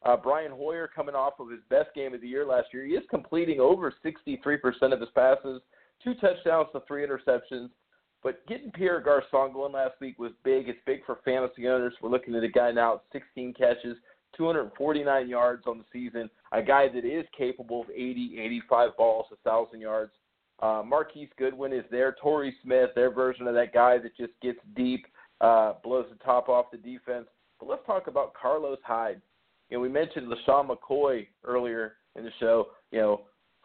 Uh, 0.04 0.16
Brian 0.16 0.52
Hoyer 0.52 0.88
coming 0.94 1.16
off 1.16 1.34
of 1.40 1.50
his 1.50 1.60
best 1.70 1.92
game 1.94 2.14
of 2.14 2.20
the 2.20 2.28
year 2.28 2.46
last 2.46 2.68
year. 2.72 2.84
He 2.84 2.92
is 2.92 3.02
completing 3.10 3.58
over 3.58 3.92
63% 4.04 4.92
of 4.92 5.00
his 5.00 5.08
passes, 5.14 5.60
two 6.02 6.14
touchdowns 6.14 6.68
to 6.72 6.82
three 6.86 7.04
interceptions. 7.04 7.70
But 8.22 8.46
getting 8.46 8.70
Pierre 8.72 9.00
Garcon 9.00 9.52
going 9.52 9.72
last 9.72 9.94
week 10.00 10.18
was 10.18 10.32
big. 10.44 10.68
It's 10.68 10.78
big 10.86 11.04
for 11.04 11.18
fantasy 11.24 11.68
owners. 11.68 11.94
We're 12.00 12.10
looking 12.10 12.34
at 12.34 12.42
a 12.42 12.48
guy 12.48 12.70
now 12.72 12.94
with 12.94 13.02
16 13.12 13.54
catches, 13.54 13.96
249 14.36 15.28
yards 15.28 15.64
on 15.66 15.78
the 15.78 15.84
season, 15.92 16.28
a 16.52 16.62
guy 16.62 16.88
that 16.88 17.04
is 17.04 17.24
capable 17.36 17.82
of 17.82 17.90
80, 17.90 18.38
85 18.40 18.96
balls, 18.96 19.26
1,000 19.44 19.80
yards. 19.80 20.12
Uh, 20.60 20.82
Marquise 20.84 21.28
Goodwin 21.38 21.72
is 21.72 21.84
there. 21.90 22.16
Torrey 22.20 22.54
Smith, 22.62 22.90
their 22.94 23.10
version 23.10 23.46
of 23.46 23.54
that 23.54 23.72
guy 23.72 23.98
that 23.98 24.16
just 24.16 24.32
gets 24.42 24.58
deep, 24.76 25.06
uh, 25.40 25.74
blows 25.84 26.06
the 26.10 26.24
top 26.24 26.48
off 26.48 26.66
the 26.72 26.78
defense. 26.78 27.26
But 27.60 27.68
let's 27.68 27.86
talk 27.86 28.06
about 28.06 28.34
Carlos 28.34 28.78
Hyde. 28.84 29.20
You 29.70 29.76
know, 29.76 29.80
we 29.80 29.88
mentioned 29.88 30.28
LeSean 30.28 30.68
McCoy 30.68 31.26
earlier 31.44 31.94
in 32.16 32.24
the 32.24 32.30
show. 32.40 32.68
You 32.90 32.98
know, 32.98 33.20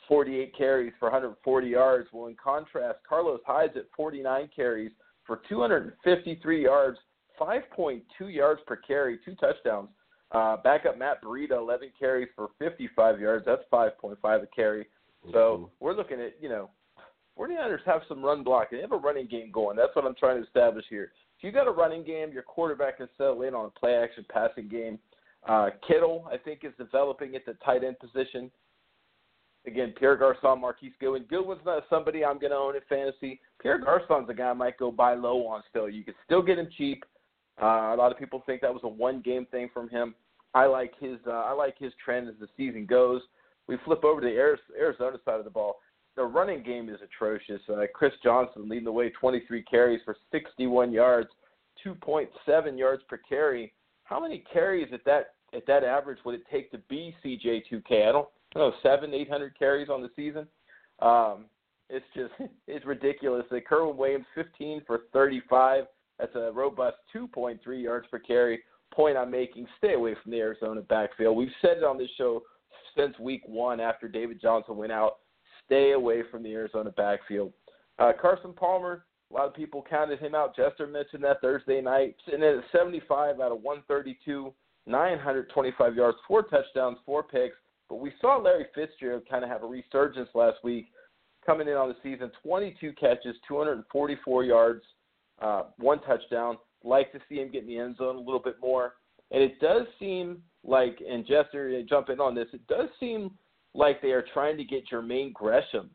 48 0.07 0.55
carries 0.55 0.93
for 0.99 1.05
140 1.09 1.67
yards. 1.67 2.09
Well, 2.11 2.27
in 2.27 2.35
contrast, 2.41 2.99
Carlos 3.07 3.39
Hyde's 3.45 3.77
at 3.77 3.85
49 3.95 4.49
carries 4.55 4.91
for 5.25 5.41
253 5.47 6.63
yards, 6.63 6.97
5.2 7.39 8.01
yards 8.27 8.61
per 8.67 8.75
carry, 8.75 9.19
two 9.23 9.35
touchdowns. 9.35 9.89
Uh, 10.31 10.57
backup 10.63 10.97
Matt 10.97 11.23
Breida, 11.23 11.51
11 11.51 11.91
carries 11.97 12.27
for 12.35 12.49
55 12.59 13.19
yards. 13.19 13.45
That's 13.45 13.61
5.5 13.71 14.43
a 14.43 14.47
carry. 14.47 14.87
So 15.31 15.71
we're 15.79 15.95
looking 15.95 16.19
at, 16.19 16.33
you 16.41 16.49
know, 16.49 16.69
49ers 17.37 17.83
have 17.85 18.01
some 18.07 18.23
run 18.23 18.43
blocking. 18.43 18.77
They 18.77 18.81
have 18.81 18.91
a 18.91 18.97
running 18.97 19.27
game 19.27 19.51
going. 19.51 19.75
That's 19.75 19.95
what 19.95 20.05
I'm 20.05 20.15
trying 20.15 20.37
to 20.37 20.47
establish 20.47 20.85
here. 20.89 21.11
If 21.37 21.43
you 21.43 21.51
got 21.51 21.67
a 21.67 21.71
running 21.71 22.03
game, 22.03 22.31
your 22.31 22.43
quarterback 22.43 22.97
can 22.97 23.09
settle 23.17 23.41
in 23.41 23.53
on 23.53 23.65
a 23.65 23.79
play 23.79 23.95
action 23.95 24.25
passing 24.31 24.67
game. 24.67 24.99
Uh, 25.47 25.69
Kittle, 25.87 26.27
I 26.31 26.37
think, 26.37 26.63
is 26.63 26.71
developing 26.77 27.35
at 27.35 27.45
the 27.45 27.53
tight 27.65 27.83
end 27.83 27.97
position. 27.99 28.49
Again, 29.65 29.93
Pierre 29.97 30.17
Garcon, 30.17 30.59
Marquise 30.59 30.93
Goodwin. 30.99 31.23
Goodwin's 31.29 31.61
not 31.65 31.83
somebody 31.89 32.23
I'm 32.23 32.39
going 32.39 32.51
to 32.51 32.57
own 32.57 32.75
in 32.75 32.81
fantasy. 32.87 33.39
Pierre 33.61 33.77
Garcon's 33.77 34.29
a 34.29 34.33
guy 34.33 34.49
I 34.49 34.53
might 34.53 34.77
go 34.77 34.91
buy 34.91 35.15
low 35.15 35.47
on 35.47 35.63
still. 35.69 35.89
You 35.89 36.03
could 36.03 36.15
still 36.25 36.41
get 36.41 36.59
him 36.59 36.67
cheap. 36.77 37.03
Uh, 37.61 37.93
a 37.93 37.95
lot 37.97 38.11
of 38.11 38.17
people 38.17 38.43
think 38.45 38.61
that 38.61 38.73
was 38.73 38.81
a 38.83 38.87
one 38.87 39.21
game 39.21 39.45
thing 39.51 39.69
from 39.73 39.89
him. 39.89 40.15
I 40.53 40.65
like 40.65 40.93
his 40.99 41.17
uh, 41.27 41.31
I 41.31 41.53
like 41.53 41.77
his 41.79 41.93
trend 42.03 42.27
as 42.27 42.35
the 42.39 42.47
season 42.57 42.85
goes. 42.85 43.21
We 43.67 43.77
flip 43.85 44.03
over 44.03 44.21
to 44.21 44.27
the 44.27 44.77
Arizona 44.77 45.17
side 45.23 45.39
of 45.39 45.45
the 45.45 45.51
ball. 45.51 45.77
The 46.15 46.23
running 46.23 46.61
game 46.61 46.89
is 46.89 46.99
atrocious. 47.03 47.61
Uh, 47.67 47.83
Chris 47.93 48.13
Johnson 48.23 48.69
leading 48.69 48.85
the 48.85 48.91
way, 48.91 49.09
23 49.09 49.63
carries 49.63 49.99
for 50.05 50.15
61 50.31 50.91
yards, 50.91 51.29
2.7 51.85 52.77
yards 52.77 53.01
per 53.09 53.17
carry. 53.17 53.73
How 54.03 54.19
many 54.19 54.43
carries 54.51 54.93
at 54.93 55.03
that 55.05 55.33
at 55.55 55.65
that 55.67 55.83
average 55.83 56.19
would 56.25 56.35
it 56.35 56.43
take 56.51 56.71
to 56.71 56.77
be 56.89 57.15
CJ2K? 57.23 58.07
I 58.07 58.11
don't 58.11 58.27
know, 58.55 58.73
seven, 58.83 59.13
eight 59.13 59.29
hundred 59.29 59.57
carries 59.57 59.89
on 59.89 60.01
the 60.01 60.09
season. 60.15 60.47
Um, 60.99 61.45
it's 61.89 62.05
just 62.15 62.33
it's 62.67 62.85
ridiculous. 62.85 63.45
Like 63.51 63.65
Kerwynn 63.69 63.95
Williams, 63.95 64.25
15 64.35 64.83
for 64.85 65.01
35. 65.13 65.85
That's 66.19 66.35
a 66.35 66.51
robust 66.53 66.97
2.3 67.15 67.59
yards 67.81 68.07
per 68.11 68.19
carry. 68.19 68.61
Point 68.93 69.17
I'm 69.17 69.31
making: 69.31 69.67
stay 69.77 69.93
away 69.93 70.15
from 70.21 70.31
the 70.31 70.39
Arizona 70.39 70.81
backfield. 70.81 71.35
We've 71.35 71.49
said 71.61 71.77
it 71.77 71.83
on 71.83 71.97
this 71.97 72.09
show 72.17 72.43
since 72.95 73.17
week 73.19 73.41
one 73.47 73.79
after 73.79 74.07
David 74.07 74.39
Johnson 74.41 74.77
went 74.77 74.91
out. 74.91 75.17
Stay 75.65 75.91
away 75.91 76.23
from 76.29 76.43
the 76.43 76.53
Arizona 76.53 76.91
backfield. 76.91 77.53
Uh, 77.99 78.11
Carson 78.19 78.53
Palmer, 78.53 79.05
a 79.31 79.33
lot 79.33 79.47
of 79.47 79.53
people 79.53 79.85
counted 79.87 80.19
him 80.19 80.35
out. 80.35 80.55
Jester 80.55 80.87
mentioned 80.87 81.23
that 81.23 81.41
Thursday 81.41 81.81
night. 81.81 82.15
Sitting 82.25 82.43
at 82.43 82.63
75 82.71 83.39
out 83.39 83.51
of 83.51 83.61
132, 83.61 84.53
925 84.85 85.95
yards, 85.95 86.17
four 86.27 86.43
touchdowns, 86.43 86.97
four 87.05 87.23
picks. 87.23 87.55
But 87.89 87.95
we 87.95 88.11
saw 88.21 88.37
Larry 88.37 88.65
Fitzgerald 88.73 89.23
kind 89.29 89.43
of 89.43 89.49
have 89.49 89.63
a 89.63 89.67
resurgence 89.67 90.29
last 90.33 90.57
week, 90.63 90.87
coming 91.45 91.67
in 91.67 91.75
on 91.75 91.89
the 91.89 91.95
season 92.03 92.31
22 92.43 92.93
catches, 92.93 93.35
244 93.47 94.43
yards, 94.43 94.83
uh, 95.41 95.63
one 95.77 96.01
touchdown. 96.01 96.57
Like 96.83 97.11
to 97.13 97.19
see 97.29 97.35
him 97.35 97.51
get 97.51 97.61
in 97.63 97.67
the 97.67 97.77
end 97.77 97.97
zone 97.97 98.17
a 98.17 98.19
little 98.19 98.41
bit 98.41 98.57
more. 98.61 98.95
And 99.31 99.41
it 99.41 99.59
does 99.59 99.87
seem 99.99 100.43
like, 100.63 100.99
and 101.07 101.25
Jester, 101.25 101.81
jump 101.83 102.09
in 102.09 102.19
on 102.19 102.35
this, 102.35 102.47
it 102.53 102.65
does 102.67 102.89
seem 102.99 103.31
like 103.73 104.01
they 104.01 104.11
are 104.11 104.25
trying 104.33 104.57
to 104.57 104.63
get 104.63 104.87
Jermaine 104.87 105.33
Gresham. 105.33 105.89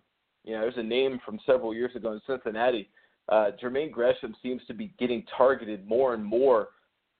You 0.44 0.54
know, 0.54 0.60
there's 0.62 0.76
a 0.76 0.82
name 0.82 1.20
from 1.24 1.38
several 1.46 1.74
years 1.74 1.94
ago 1.94 2.12
in 2.12 2.20
Cincinnati. 2.26 2.88
uh, 3.28 3.50
Jermaine 3.62 3.92
Gresham 3.92 4.34
seems 4.42 4.62
to 4.66 4.74
be 4.74 4.92
getting 4.98 5.24
targeted 5.36 5.86
more 5.86 6.14
and 6.14 6.24
more. 6.24 6.68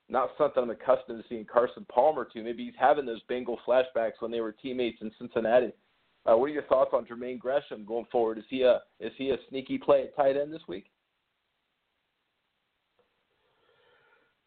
Not 0.09 0.31
something 0.39 0.63
I'm 0.63 0.71
accustomed 0.71 1.23
to 1.23 1.29
seeing 1.29 1.45
Carson 1.45 1.85
Palmer 1.93 2.27
to. 2.33 2.43
Maybe 2.43 2.65
he's 2.65 2.75
having 2.79 3.05
those 3.05 3.21
Bengal 3.29 3.59
flashbacks 3.67 4.21
when 4.21 4.31
they 4.31 4.41
were 4.41 4.53
teammates 4.53 5.03
in 5.03 5.11
Cincinnati. 5.19 5.73
Uh, 6.25 6.37
what 6.37 6.47
are 6.47 6.49
your 6.49 6.63
thoughts 6.65 6.91
on 6.95 7.05
Jermaine 7.05 7.39
Gresham 7.39 7.85
going 7.85 8.07
forward? 8.11 8.39
Is 8.39 8.45
he 8.49 8.63
a 8.63 8.81
is 9.01 9.13
he 9.17 9.31
a 9.31 9.37
sneaky 9.49 9.79
play 9.79 10.03
at 10.03 10.17
tight 10.17 10.37
end 10.37 10.53
this 10.53 10.63
week? 10.67 10.87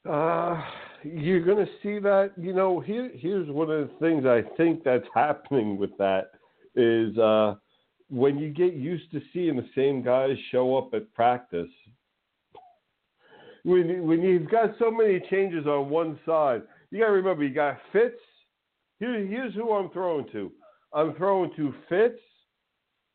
Uh, 0.07 0.61
you're 1.03 1.44
going 1.44 1.65
to 1.65 1.72
see 1.82 1.99
that. 1.99 2.32
You 2.38 2.53
know, 2.53 2.80
here 2.80 3.11
here's 3.14 3.49
one 3.49 3.69
of 3.69 3.88
the 3.88 3.94
things 3.99 4.26
I 4.26 4.44
think 4.57 4.84
that's 4.84 5.06
happening 5.15 5.78
with 5.78 5.98
that 5.98 6.32
is 6.76 7.18
uh, 7.18 7.56
when 8.10 8.38
you 8.38 8.49
get 8.49 8.73
used 8.73 9.11
to 9.11 9.22
seeing 9.34 9.56
the 9.56 9.69
same 9.76 10.03
guys 10.03 10.36
show 10.52 10.78
up 10.78 10.94
at 10.94 11.14
practice. 11.14 11.69
When 13.64 14.07
when 14.07 14.22
you've 14.22 14.49
got 14.49 14.72
so 14.80 14.90
many 14.91 15.19
changes 15.30 15.68
on 15.68 15.90
one 15.90 16.19
side, 16.26 16.64
you 16.90 16.99
got 16.99 17.07
to 17.07 17.11
remember 17.14 17.44
you 17.44 17.53
got 17.53 17.78
Fitz. 17.94 18.15
Here, 18.99 19.26
here's 19.26 19.53
who 19.53 19.73
I'm 19.73 19.90
throwing 19.91 20.28
to. 20.32 20.52
I'm 20.94 21.15
throwing 21.15 21.52
to 21.56 21.73
Fitz. 21.88 22.19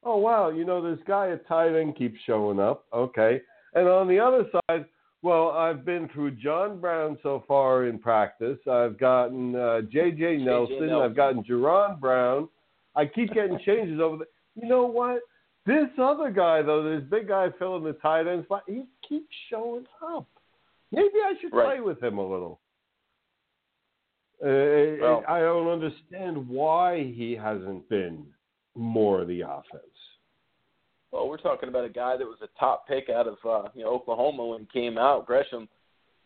Oh 0.05 0.19
wow, 0.19 0.51
you 0.51 0.65
know 0.65 0.81
this 0.81 1.03
guy 1.07 1.31
at 1.31 1.47
tight 1.49 1.77
end 1.79 1.97
keeps 1.97 2.19
showing 2.27 2.61
up. 2.61 2.85
Okay, 2.93 3.41
and 3.75 3.89
on 3.89 4.07
the 4.07 4.21
other 4.21 4.45
side, 4.53 4.85
well, 5.27 5.51
I've 5.51 5.85
been 5.85 6.09
through 6.15 6.33
John 6.37 6.81
Brown 6.81 7.19
so 7.21 7.43
far 7.49 7.87
in 7.87 7.99
practice. 7.99 8.59
I've 8.71 8.97
gotten 8.97 9.57
uh, 9.57 9.81
J.J. 9.83 10.37
Nelson. 10.39 10.87
Nelson. 10.87 10.93
I've 11.03 11.17
gotten 11.17 11.43
Jaron 11.43 11.99
Brown. 11.99 12.49
I 12.95 13.07
keep 13.07 13.33
getting 13.35 13.59
changes 13.67 14.01
over 14.01 14.19
there. 14.19 14.27
You 14.55 14.69
know 14.69 14.87
what? 14.87 15.21
This 15.67 15.89
other 16.01 16.31
guy 16.31 16.63
though, 16.63 16.83
this 16.89 17.03
big 17.11 17.27
guy 17.27 17.49
filling 17.59 17.83
the 17.83 17.95
tight 17.95 18.29
end 18.29 18.45
spot, 18.45 18.63
he 18.69 18.85
keeps 19.09 19.35
showing 19.51 19.85
up. 20.01 20.29
Maybe 20.93 21.17
I 21.25 21.35
should 21.41 21.53
Right. 21.53 21.67
play 21.67 21.81
with 21.81 22.01
him 22.01 22.19
a 22.19 22.27
little. 22.27 22.61
Uh, 24.41 24.97
Well- 25.01 25.25
I 25.27 25.41
don't 25.41 25.67
understand 25.69 26.49
why 26.49 27.03
he 27.03 27.35
hasn't 27.35 27.89
been 27.89 28.33
more 28.77 29.23
of 29.23 29.29
the 29.29 29.41
offense. 29.41 29.96
Well, 31.17 31.31
we're 31.31 31.39
talking 31.39 31.71
about 31.71 31.87
a 31.87 31.89
guy 31.89 32.19
that 32.19 32.27
was 32.27 32.37
a 32.43 32.61
top 32.61 32.87
pick 32.87 33.09
out 33.09 33.27
of 33.27 33.39
uh, 33.43 33.71
you 33.75 33.83
know 33.83 33.91
Oklahoma 33.91 34.45
when 34.45 34.61
he 34.61 34.81
came 34.81 34.99
out. 34.99 35.27
Gresham 35.27 35.67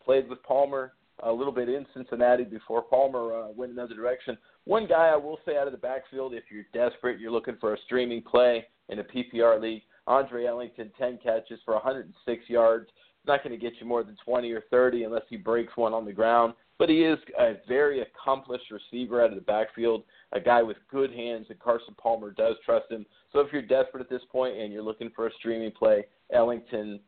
played 0.03 0.27
with 0.27 0.43
Palmer 0.43 0.91
a 1.23 1.31
little 1.31 1.53
bit 1.53 1.69
in 1.69 1.85
Cincinnati 1.93 2.43
before 2.43 2.81
Palmer 2.81 3.33
uh, 3.33 3.47
went 3.55 3.71
another 3.71 3.95
direction. 3.95 4.37
One 4.65 4.87
guy 4.87 5.07
I 5.07 5.15
will 5.15 5.39
say 5.45 5.55
out 5.55 5.65
of 5.65 5.71
the 5.71 5.79
backfield, 5.79 6.33
if 6.33 6.43
you're 6.51 6.65
desperate, 6.73 7.21
you're 7.21 7.31
looking 7.31 7.55
for 7.61 7.73
a 7.73 7.77
streaming 7.85 8.21
play 8.21 8.65
in 8.89 8.99
a 8.99 9.03
PPR 9.03 9.61
league. 9.61 9.83
Andre 10.07 10.45
Ellington, 10.45 10.91
10 10.99 11.19
catches 11.23 11.59
for 11.63 11.73
106 11.75 12.43
yards. 12.49 12.89
Not 13.25 13.45
going 13.45 13.57
to 13.57 13.61
get 13.63 13.79
you 13.79 13.87
more 13.87 14.03
than 14.03 14.17
20 14.25 14.51
or 14.51 14.63
30 14.69 15.03
unless 15.03 15.23
he 15.29 15.37
breaks 15.37 15.71
one 15.77 15.93
on 15.93 16.03
the 16.03 16.11
ground. 16.11 16.53
But 16.81 16.89
he 16.89 17.03
is 17.03 17.19
a 17.39 17.57
very 17.67 18.01
accomplished 18.01 18.71
receiver 18.71 19.23
out 19.23 19.29
of 19.29 19.35
the 19.35 19.41
backfield, 19.41 20.01
a 20.31 20.39
guy 20.39 20.63
with 20.63 20.77
good 20.89 21.13
hands, 21.13 21.45
and 21.51 21.59
Carson 21.59 21.93
Palmer 22.01 22.31
does 22.31 22.55
trust 22.65 22.91
him. 22.91 23.05
So 23.31 23.39
if 23.39 23.53
you're 23.53 23.61
desperate 23.61 24.01
at 24.01 24.09
this 24.09 24.23
point 24.31 24.57
and 24.57 24.73
you're 24.73 24.81
looking 24.81 25.11
for 25.15 25.27
a 25.27 25.29
streaming 25.37 25.69
play, 25.69 26.05
Ellington 26.33 26.99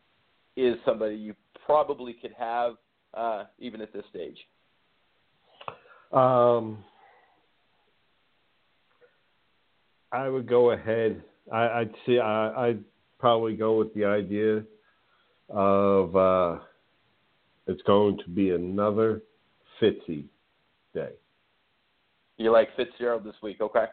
is 0.56 0.76
somebody 0.86 1.16
you 1.16 1.34
probably 1.66 2.14
could 2.14 2.36
have 2.38 2.74
uh, 3.16 3.46
even 3.58 3.82
at 3.82 3.92
this 3.92 4.04
stage. 4.12 4.38
Um, 6.12 6.84
I 10.12 10.30
would 10.30 10.48
go 10.48 10.74
ahead. 10.74 11.24
I, 11.52 11.80
I'd 11.80 11.94
see. 12.06 12.20
I, 12.20 12.68
I'd 12.68 12.84
probably 13.18 13.56
go 13.56 13.80
with 13.80 13.92
the 13.96 14.06
idea 14.06 14.66
of 15.50 16.16
uh, 16.16 16.60
it's 17.66 17.82
going 17.88 18.20
to 18.20 18.30
be 18.30 18.52
another 18.52 19.24
Fitzy 19.84 20.24
day. 20.94 21.12
You 22.38 22.52
like 22.52 22.70
Fitzgerald 22.76 23.26
this 23.26 23.36
week, 23.44 23.60
okay? 23.60 23.86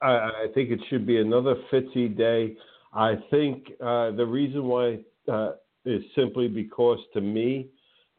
I, 0.00 0.06
I 0.08 0.46
think 0.54 0.70
it 0.70 0.80
should 0.88 1.06
be 1.06 1.20
another 1.20 1.56
Fitzy 1.72 2.16
day. 2.16 2.56
I 2.92 3.16
think 3.30 3.72
uh, 3.80 4.12
the 4.12 4.24
reason 4.24 4.64
why 4.64 5.00
uh, 5.30 5.52
is 5.84 6.02
simply 6.14 6.48
because 6.48 6.98
to 7.14 7.20
me, 7.20 7.66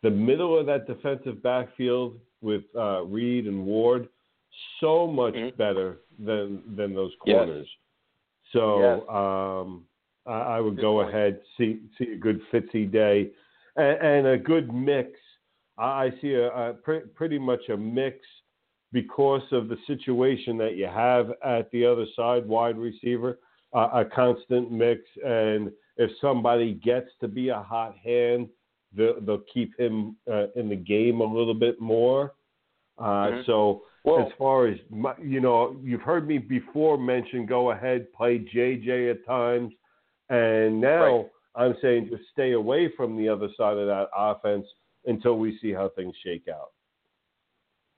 the 0.03 0.09
middle 0.09 0.59
of 0.59 0.65
that 0.65 0.85
defensive 0.85 1.41
backfield 1.41 2.19
with 2.41 2.63
uh, 2.77 3.03
Reid 3.03 3.47
and 3.47 3.65
Ward, 3.65 4.09
so 4.79 5.07
much 5.07 5.34
Mhm. 5.35 5.57
better 5.57 5.99
than 6.19 6.61
than 6.75 6.93
those 6.93 7.13
Yes. 7.25 7.38
corners. 7.38 7.67
So 8.53 8.79
Yes. 8.79 9.09
um, 9.09 9.88
I, 10.25 10.57
I 10.57 10.59
would 10.59 10.75
Good 10.75 10.81
go 10.81 10.95
point. 10.97 11.09
ahead 11.09 11.41
see 11.57 11.81
see 11.97 12.11
a 12.13 12.17
good 12.17 12.41
Fitzy 12.51 12.91
day 12.91 13.31
and, 13.75 13.97
and 14.01 14.27
a 14.27 14.38
good 14.38 14.73
mix. 14.73 15.19
I, 15.78 16.12
see 16.22 16.34
a, 16.34 16.48
a 16.49 16.74
pre- 16.74 17.08
pretty 17.16 17.38
much 17.40 17.62
a 17.70 17.78
mix 17.78 18.18
because 18.91 19.44
of 19.52 19.68
the 19.68 19.78
situation 19.86 20.58
that 20.58 20.76
you 20.76 20.88
have 20.88 21.32
at 21.44 21.70
the 21.72 21.86
other 21.86 22.06
side, 22.16 22.48
wide 22.48 22.78
receiver, 22.78 23.40
uh, 23.74 23.90
a 23.94 24.06
constant 24.06 24.72
mix. 24.72 25.02
And 25.26 25.72
if 25.98 26.10
somebody 26.22 26.74
gets 26.76 27.10
to 27.22 27.28
be 27.28 27.49
a 27.49 27.62
hot 27.62 27.95
hand, 28.04 28.48
they'll, 28.95 29.20
they'll 29.22 29.44
keep 29.54 29.78
him 29.80 30.16
uh, 30.32 30.48
in 30.56 30.70
the 30.70 30.76
game 30.76 31.20
a 31.22 31.26
little 31.26 31.54
bit 31.54 31.80
more. 31.80 32.34
Uh, 32.98 33.28
Mhm. 33.28 33.45
So 33.45 33.84
Well, 34.04 34.26
as 34.26 34.34
far 34.38 34.68
as 34.68 34.80
my, 34.90 35.14
you 35.22 35.41
know, 35.41 35.76
you've 35.84 36.02
heard 36.02 36.28
me 36.28 36.38
before 36.38 36.98
mention 36.98 37.45
go 37.45 37.72
ahead, 37.72 38.12
play 38.14 38.40
JJ 38.40 39.12
at 39.12 39.26
times, 39.26 39.74
and 40.30 40.82
now 40.82 41.18
Right. 41.18 41.30
I'm 41.56 41.76
saying 41.82 42.10
just 42.10 42.24
stay 42.32 42.54
away 42.54 42.88
from 42.95 43.18
the 43.18 43.28
other 43.28 43.49
side 43.58 43.78
of 43.78 43.88
that 43.88 44.10
offense 44.16 44.66
until 45.07 45.38
we 45.38 45.57
see 45.61 45.71
how 45.71 45.89
things 45.89 46.13
shake 46.23 46.47
out. 46.47 46.71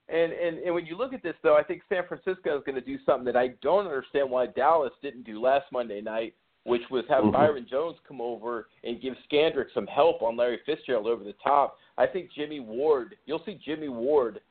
And, 0.07 0.31
and 0.31 0.57
and 0.59 0.73
when 0.73 0.85
you 0.87 0.97
look 0.97 1.13
at 1.13 1.21
this, 1.21 1.35
though, 1.43 1.55
I 1.55 1.63
think 1.63 1.83
San 1.87 2.03
Francisco 2.07 2.57
is 2.57 2.63
going 2.65 2.75
to 2.75 2.81
do 2.81 2.97
something 3.05 3.25
that 3.25 3.35
I 3.35 3.49
don't 3.61 3.85
understand 3.85 4.31
why 4.31 4.47
Dallas 4.47 4.93
didn't 5.03 5.23
do 5.23 5.39
last 5.39 5.65
Monday 5.71 6.01
night, 6.01 6.33
which 6.63 6.81
was 6.89 7.05
have 7.09 7.25
Mhm. 7.25 7.33
Byron 7.33 7.67
Jones 7.69 7.97
come 8.07 8.19
over 8.19 8.69
and 8.83 8.99
give 8.99 9.15
Scandrick 9.31 9.71
some 9.73 9.85
help 9.85 10.23
on 10.23 10.35
Larry 10.35 10.57
Fitzgerald 10.65 11.05
over 11.05 11.23
the 11.23 11.33
top. 11.33 11.77
I 11.97 12.07
think 12.07 12.31
Jimmy 12.31 12.59
Ward, 12.59 13.17
you'll 13.25 13.43
see 13.45 13.55
Jimmy 13.55 13.89
Ward 13.89 14.41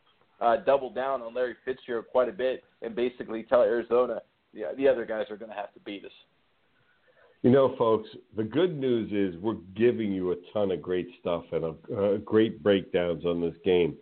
uh, 0.40 0.58
double 0.58 0.90
down 0.90 1.22
on 1.22 1.34
Larry 1.34 1.56
Fitzgerald 1.64 2.06
quite 2.12 2.28
a 2.28 2.32
bit 2.32 2.62
and 2.82 2.94
basically 2.94 3.42
tell 3.42 3.62
Arizona, 3.62 4.22
yeah, 4.52 4.72
the 4.76 4.86
other 4.86 5.04
guys 5.04 5.26
are 5.30 5.36
going 5.36 5.50
to 5.50 5.56
have 5.56 5.74
to 5.74 5.80
beat 5.80 6.04
us. 6.04 6.12
You 7.42 7.50
know, 7.50 7.76
folks, 7.76 8.08
the 8.36 8.42
good 8.42 8.76
news 8.76 9.12
is 9.12 9.40
we're 9.40 9.54
giving 9.76 10.12
you 10.12 10.32
a 10.32 10.36
ton 10.52 10.72
of 10.72 10.82
great 10.82 11.08
stuff 11.20 11.44
and 11.52 11.64
a, 11.64 11.96
uh, 11.96 12.16
great 12.18 12.62
breakdowns 12.64 13.24
on 13.24 13.40
this 13.40 13.54
game. 13.64 13.96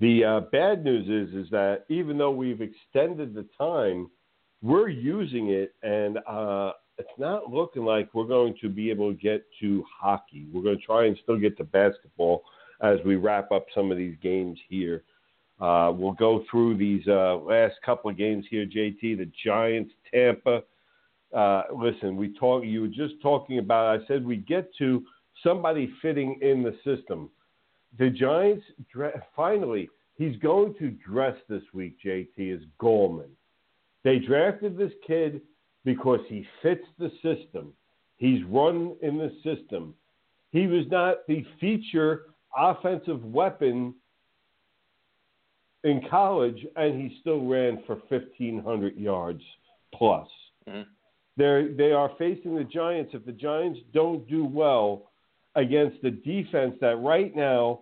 The 0.00 0.24
uh, 0.24 0.40
bad 0.50 0.82
news 0.82 1.06
is 1.06 1.34
is 1.34 1.50
that 1.50 1.84
even 1.90 2.16
though 2.16 2.30
we've 2.30 2.62
extended 2.62 3.34
the 3.34 3.46
time, 3.58 4.10
we're 4.62 4.88
using 4.88 5.50
it, 5.50 5.74
and 5.82 6.18
uh, 6.26 6.72
it's 6.96 7.08
not 7.18 7.52
looking 7.52 7.84
like 7.84 8.08
we're 8.14 8.24
going 8.24 8.54
to 8.62 8.70
be 8.70 8.90
able 8.90 9.12
to 9.12 9.18
get 9.18 9.44
to 9.60 9.84
hockey. 10.00 10.46
We're 10.50 10.62
going 10.62 10.78
to 10.78 10.84
try 10.84 11.04
and 11.04 11.18
still 11.22 11.38
get 11.38 11.58
to 11.58 11.64
basketball 11.64 12.44
as 12.80 12.98
we 13.04 13.16
wrap 13.16 13.52
up 13.52 13.66
some 13.74 13.92
of 13.92 13.98
these 13.98 14.16
games 14.22 14.58
here. 14.70 15.02
Uh, 15.60 15.92
we'll 15.94 16.12
go 16.12 16.44
through 16.50 16.78
these 16.78 17.06
uh, 17.08 17.36
last 17.36 17.74
couple 17.84 18.10
of 18.10 18.16
games 18.16 18.46
here, 18.50 18.64
JT. 18.64 19.18
The 19.18 19.30
Giants, 19.44 19.92
Tampa 20.10 20.62
uh, 21.34 21.62
listen, 21.74 22.16
we 22.16 22.34
talk. 22.38 22.64
You 22.64 22.82
were 22.82 22.88
just 22.88 23.14
talking 23.22 23.58
about. 23.58 24.00
I 24.00 24.06
said 24.06 24.24
we 24.24 24.36
get 24.36 24.74
to 24.78 25.04
somebody 25.42 25.92
fitting 26.02 26.38
in 26.42 26.62
the 26.62 26.76
system. 26.84 27.30
The 27.98 28.10
Giants 28.10 28.64
dra- 28.92 29.22
finally. 29.34 29.88
He's 30.16 30.36
going 30.36 30.74
to 30.74 30.90
dress 30.90 31.36
this 31.48 31.62
week. 31.72 31.96
JT 32.04 32.28
is 32.36 32.60
Gallman. 32.78 33.30
They 34.04 34.18
drafted 34.18 34.76
this 34.76 34.92
kid 35.06 35.40
because 35.84 36.20
he 36.28 36.46
fits 36.62 36.84
the 36.98 37.10
system. 37.22 37.72
He's 38.18 38.44
run 38.44 38.96
in 39.00 39.16
the 39.16 39.32
system. 39.42 39.94
He 40.52 40.66
was 40.66 40.84
not 40.90 41.26
the 41.26 41.44
feature 41.58 42.26
offensive 42.54 43.24
weapon 43.24 43.94
in 45.84 46.02
college, 46.10 46.66
and 46.76 47.00
he 47.00 47.18
still 47.20 47.46
ran 47.46 47.82
for 47.86 47.96
1,500 48.08 48.96
yards 48.96 49.42
plus. 49.94 50.28
Mhm. 50.68 50.86
They're, 51.40 51.72
they 51.72 51.92
are 51.92 52.12
facing 52.18 52.54
the 52.54 52.64
Giants. 52.64 53.12
If 53.14 53.24
the 53.24 53.32
Giants 53.32 53.80
don't 53.94 54.28
do 54.28 54.44
well 54.44 55.10
against 55.54 56.02
the 56.02 56.10
defense 56.10 56.74
that 56.82 56.98
right 56.98 57.34
now, 57.34 57.80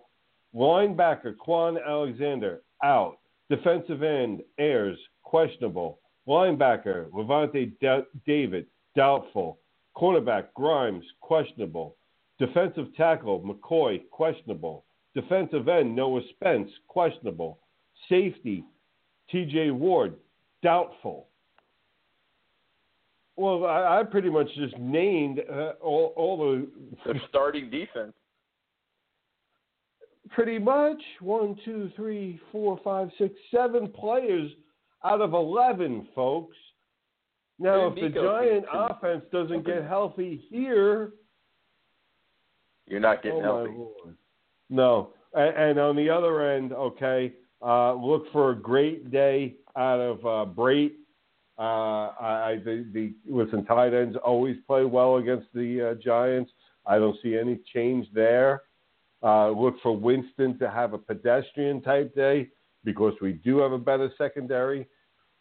linebacker 0.55 1.35
Kwon 1.35 1.77
Alexander 1.85 2.61
out, 2.85 3.17
defensive 3.49 4.01
end 4.01 4.43
Ayers 4.59 4.97
questionable, 5.23 5.99
linebacker 6.25 7.09
Lavonte 7.11 7.73
Da- 7.81 8.05
David 8.25 8.65
doubtful, 8.95 9.59
cornerback 9.93 10.45
Grimes 10.55 11.03
questionable, 11.19 11.97
defensive 12.39 12.87
tackle 12.95 13.41
McCoy 13.41 13.99
questionable, 14.09 14.85
defensive 15.13 15.67
end 15.67 15.93
Noah 15.93 16.21
Spence 16.29 16.71
questionable, 16.87 17.59
safety 18.07 18.63
T.J. 19.29 19.71
Ward 19.71 20.15
doubtful 20.63 21.27
Well, 23.39 23.65
I, 23.65 23.99
I 23.99 24.03
pretty 24.03 24.29
much 24.29 24.47
just 24.55 24.77
named 24.77 25.39
uh, 25.49 25.71
all, 25.81 26.11
all 26.17 26.37
the 26.37 26.67
Their 27.05 27.21
starting 27.29 27.69
defense. 27.69 28.11
pretty 30.31 30.59
much 30.59 31.01
one, 31.21 31.57
two, 31.63 31.89
three, 31.95 32.37
four, 32.51 32.77
five, 32.83 33.09
six, 33.17 33.33
seven 33.49 33.87
players 33.87 34.51
out 35.05 35.21
of 35.21 35.33
eleven, 35.33 36.05
folks. 36.13 36.57
Now, 37.59 37.87
if 37.87 37.95
Maybe 37.95 38.09
the 38.09 38.21
Giant 38.21 38.65
can- 38.69 38.87
offense 38.91 39.23
doesn't 39.31 39.65
get 39.65 39.85
healthy 39.85 40.43
here, 40.49 41.13
You're 42.87 42.99
not 42.99 43.23
getting 43.23 43.39
oh 43.45 43.65
healthy. 43.65 44.15
no. 44.69 45.13
And, 45.33 45.55
and 45.55 45.79
on 45.79 45.95
the 45.95 46.09
other 46.09 46.51
end, 46.51 46.73
okay, 46.73 47.33
uh, 47.65 47.93
look 47.93 48.31
for 48.33 48.51
a 48.51 48.55
great 48.55 49.11
day 49.11 49.55
out 49.77 49.99
of 49.99 50.19
uh, 50.25 50.51
Brate. 50.51 50.93
Uh, 51.59 52.13
I, 52.21 52.61
the, 52.63 52.85
the 52.93 53.13
listen, 53.29 53.65
tight 53.65 53.93
ends 53.93 54.17
always 54.23 54.55
play 54.65 54.85
well 54.85 55.17
against 55.17 55.47
the 55.53 55.91
uh, 55.91 55.93
Giants. 56.01 56.51
I 56.85 56.99
don't 56.99 57.17
see 57.21 57.37
any 57.37 57.59
change 57.73 58.07
there. 58.13 58.61
Uh, 59.21 59.49
look 59.49 59.75
for 59.83 59.95
Winston 59.95 60.57
to 60.59 60.69
have 60.69 60.93
a 60.93 60.97
pedestrian 60.97 61.81
type 61.81 62.15
day 62.15 62.47
because 62.85 63.13
we 63.21 63.33
do 63.33 63.57
have 63.57 63.73
a 63.73 63.77
better 63.77 64.09
secondary. 64.17 64.87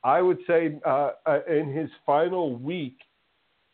I 0.03 0.21
would 0.21 0.39
say 0.47 0.81
uh, 0.85 1.11
uh, 1.25 1.41
in 1.49 1.73
his 1.73 1.89
final 2.05 2.57
week, 2.57 2.97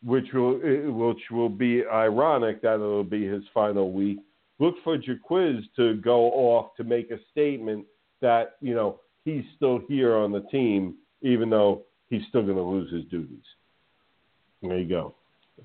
which 0.03 0.25
will 0.31 0.57
uh, 0.57 0.91
which 0.91 1.21
will 1.31 1.49
be 1.49 1.83
ironic 1.91 2.61
that 2.61 2.75
it'll 2.75 3.03
be 3.03 3.25
his 3.25 3.43
final 3.55 3.91
week. 3.91 4.19
Look 4.59 4.75
for 4.83 4.97
Jacquizz 4.97 5.63
to 5.77 5.95
go 5.95 6.31
off 6.31 6.75
to 6.77 6.83
make 6.83 7.09
a 7.09 7.17
statement 7.31 7.85
that 8.21 8.57
you 8.61 8.75
know 8.75 8.99
he's 9.23 9.43
still 9.55 9.81
here 9.87 10.15
on 10.15 10.31
the 10.31 10.41
team, 10.51 10.95
even 11.23 11.49
though 11.49 11.83
he's 12.09 12.21
still 12.29 12.43
going 12.43 12.57
to 12.57 12.63
lose 12.63 12.91
his 12.91 13.05
duties. 13.05 13.43
There 14.61 14.79
you 14.79 14.89
go. 14.89 15.15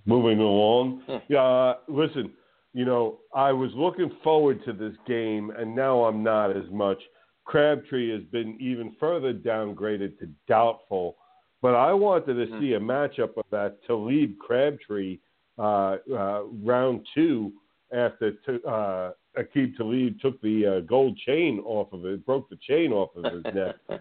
Moving 0.07 0.39
along. 0.39 1.03
Uh, 1.37 1.75
listen, 1.89 2.33
you 2.73 2.85
know, 2.85 3.19
I 3.35 3.53
was 3.53 3.71
looking 3.75 4.11
forward 4.23 4.65
to 4.65 4.73
this 4.73 4.95
game, 5.07 5.51
and 5.57 5.75
now 5.75 6.05
I'm 6.05 6.23
not 6.23 6.57
as 6.57 6.71
much. 6.71 6.99
Crabtree 7.45 8.13
has 8.13 8.23
been 8.31 8.57
even 8.61 8.95
further 9.01 9.35
downgraded 9.35 10.19
to 10.21 10.29
doubtful, 10.47 11.17
but 11.63 11.75
I 11.75 11.93
wanted 11.93 12.35
to 12.35 12.61
see 12.61 12.75
a 12.75 12.81
matchup 12.81 13.37
of 13.37 13.45
that 13.51 13.79
Talib 13.87 14.39
Crabtree 14.39 15.19
uh, 15.59 15.97
uh, 16.13 16.43
round 16.63 17.07
two 17.15 17.53
after 17.93 18.33
t- 18.33 18.59
uh, 18.67 19.11
Aqib 19.37 19.77
Talib 19.77 20.21
took 20.21 20.41
the 20.43 20.67
uh, 20.67 20.81
gold 20.81 21.19
chain 21.27 21.61
off 21.65 21.93
of 21.93 22.05
it, 22.05 22.25
broke 22.25 22.49
the 22.51 22.59
chain 22.69 22.93
off 22.93 23.11
of 23.17 23.33
his 23.33 23.45
neck 23.55 23.77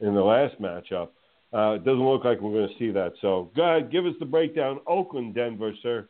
in 0.00 0.14
the 0.14 0.22
last 0.22 0.60
matchup. 0.60 1.10
Uh, 1.52 1.72
it 1.72 1.84
doesn't 1.84 2.06
look 2.06 2.24
like 2.24 2.40
we're 2.40 2.52
going 2.52 2.68
to 2.68 2.78
see 2.78 2.92
that. 2.92 3.12
So, 3.20 3.50
go 3.56 3.62
ahead, 3.62 3.90
give 3.90 4.06
us 4.06 4.14
the 4.20 4.26
breakdown. 4.26 4.78
Oakland, 4.86 5.34
Denver, 5.34 5.72
sir. 5.82 6.08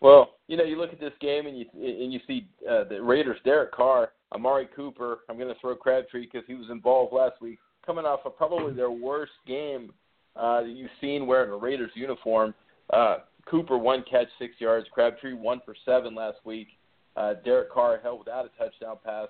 Well, 0.00 0.34
you 0.48 0.56
know, 0.56 0.64
you 0.64 0.76
look 0.76 0.92
at 0.92 1.00
this 1.00 1.12
game 1.20 1.46
and 1.46 1.56
you 1.56 1.64
and 1.74 2.12
you 2.12 2.18
see 2.26 2.46
uh, 2.68 2.84
the 2.84 3.00
Raiders, 3.00 3.38
Derek 3.44 3.72
Carr, 3.72 4.10
Amari 4.34 4.68
Cooper. 4.74 5.20
I'm 5.28 5.36
going 5.36 5.52
to 5.52 5.60
throw 5.60 5.76
Crabtree 5.76 6.26
because 6.26 6.42
he 6.48 6.54
was 6.54 6.66
involved 6.70 7.12
last 7.12 7.40
week, 7.40 7.58
coming 7.86 8.04
off 8.04 8.20
of 8.24 8.36
probably 8.36 8.74
their 8.74 8.90
worst 8.90 9.32
game 9.46 9.92
uh, 10.34 10.62
that 10.62 10.70
you've 10.70 10.90
seen 11.00 11.26
wearing 11.26 11.52
a 11.52 11.56
Raiders 11.56 11.92
uniform. 11.94 12.52
Uh, 12.92 13.18
Cooper 13.46 13.78
one 13.78 14.04
catch, 14.10 14.26
six 14.40 14.54
yards. 14.58 14.86
Crabtree 14.92 15.34
one 15.34 15.60
for 15.64 15.74
seven 15.84 16.16
last 16.16 16.38
week. 16.44 16.68
Uh, 17.16 17.34
Derek 17.44 17.70
Carr 17.70 18.00
held 18.02 18.18
without 18.18 18.44
a 18.44 18.48
touchdown 18.58 18.96
pass, 19.04 19.28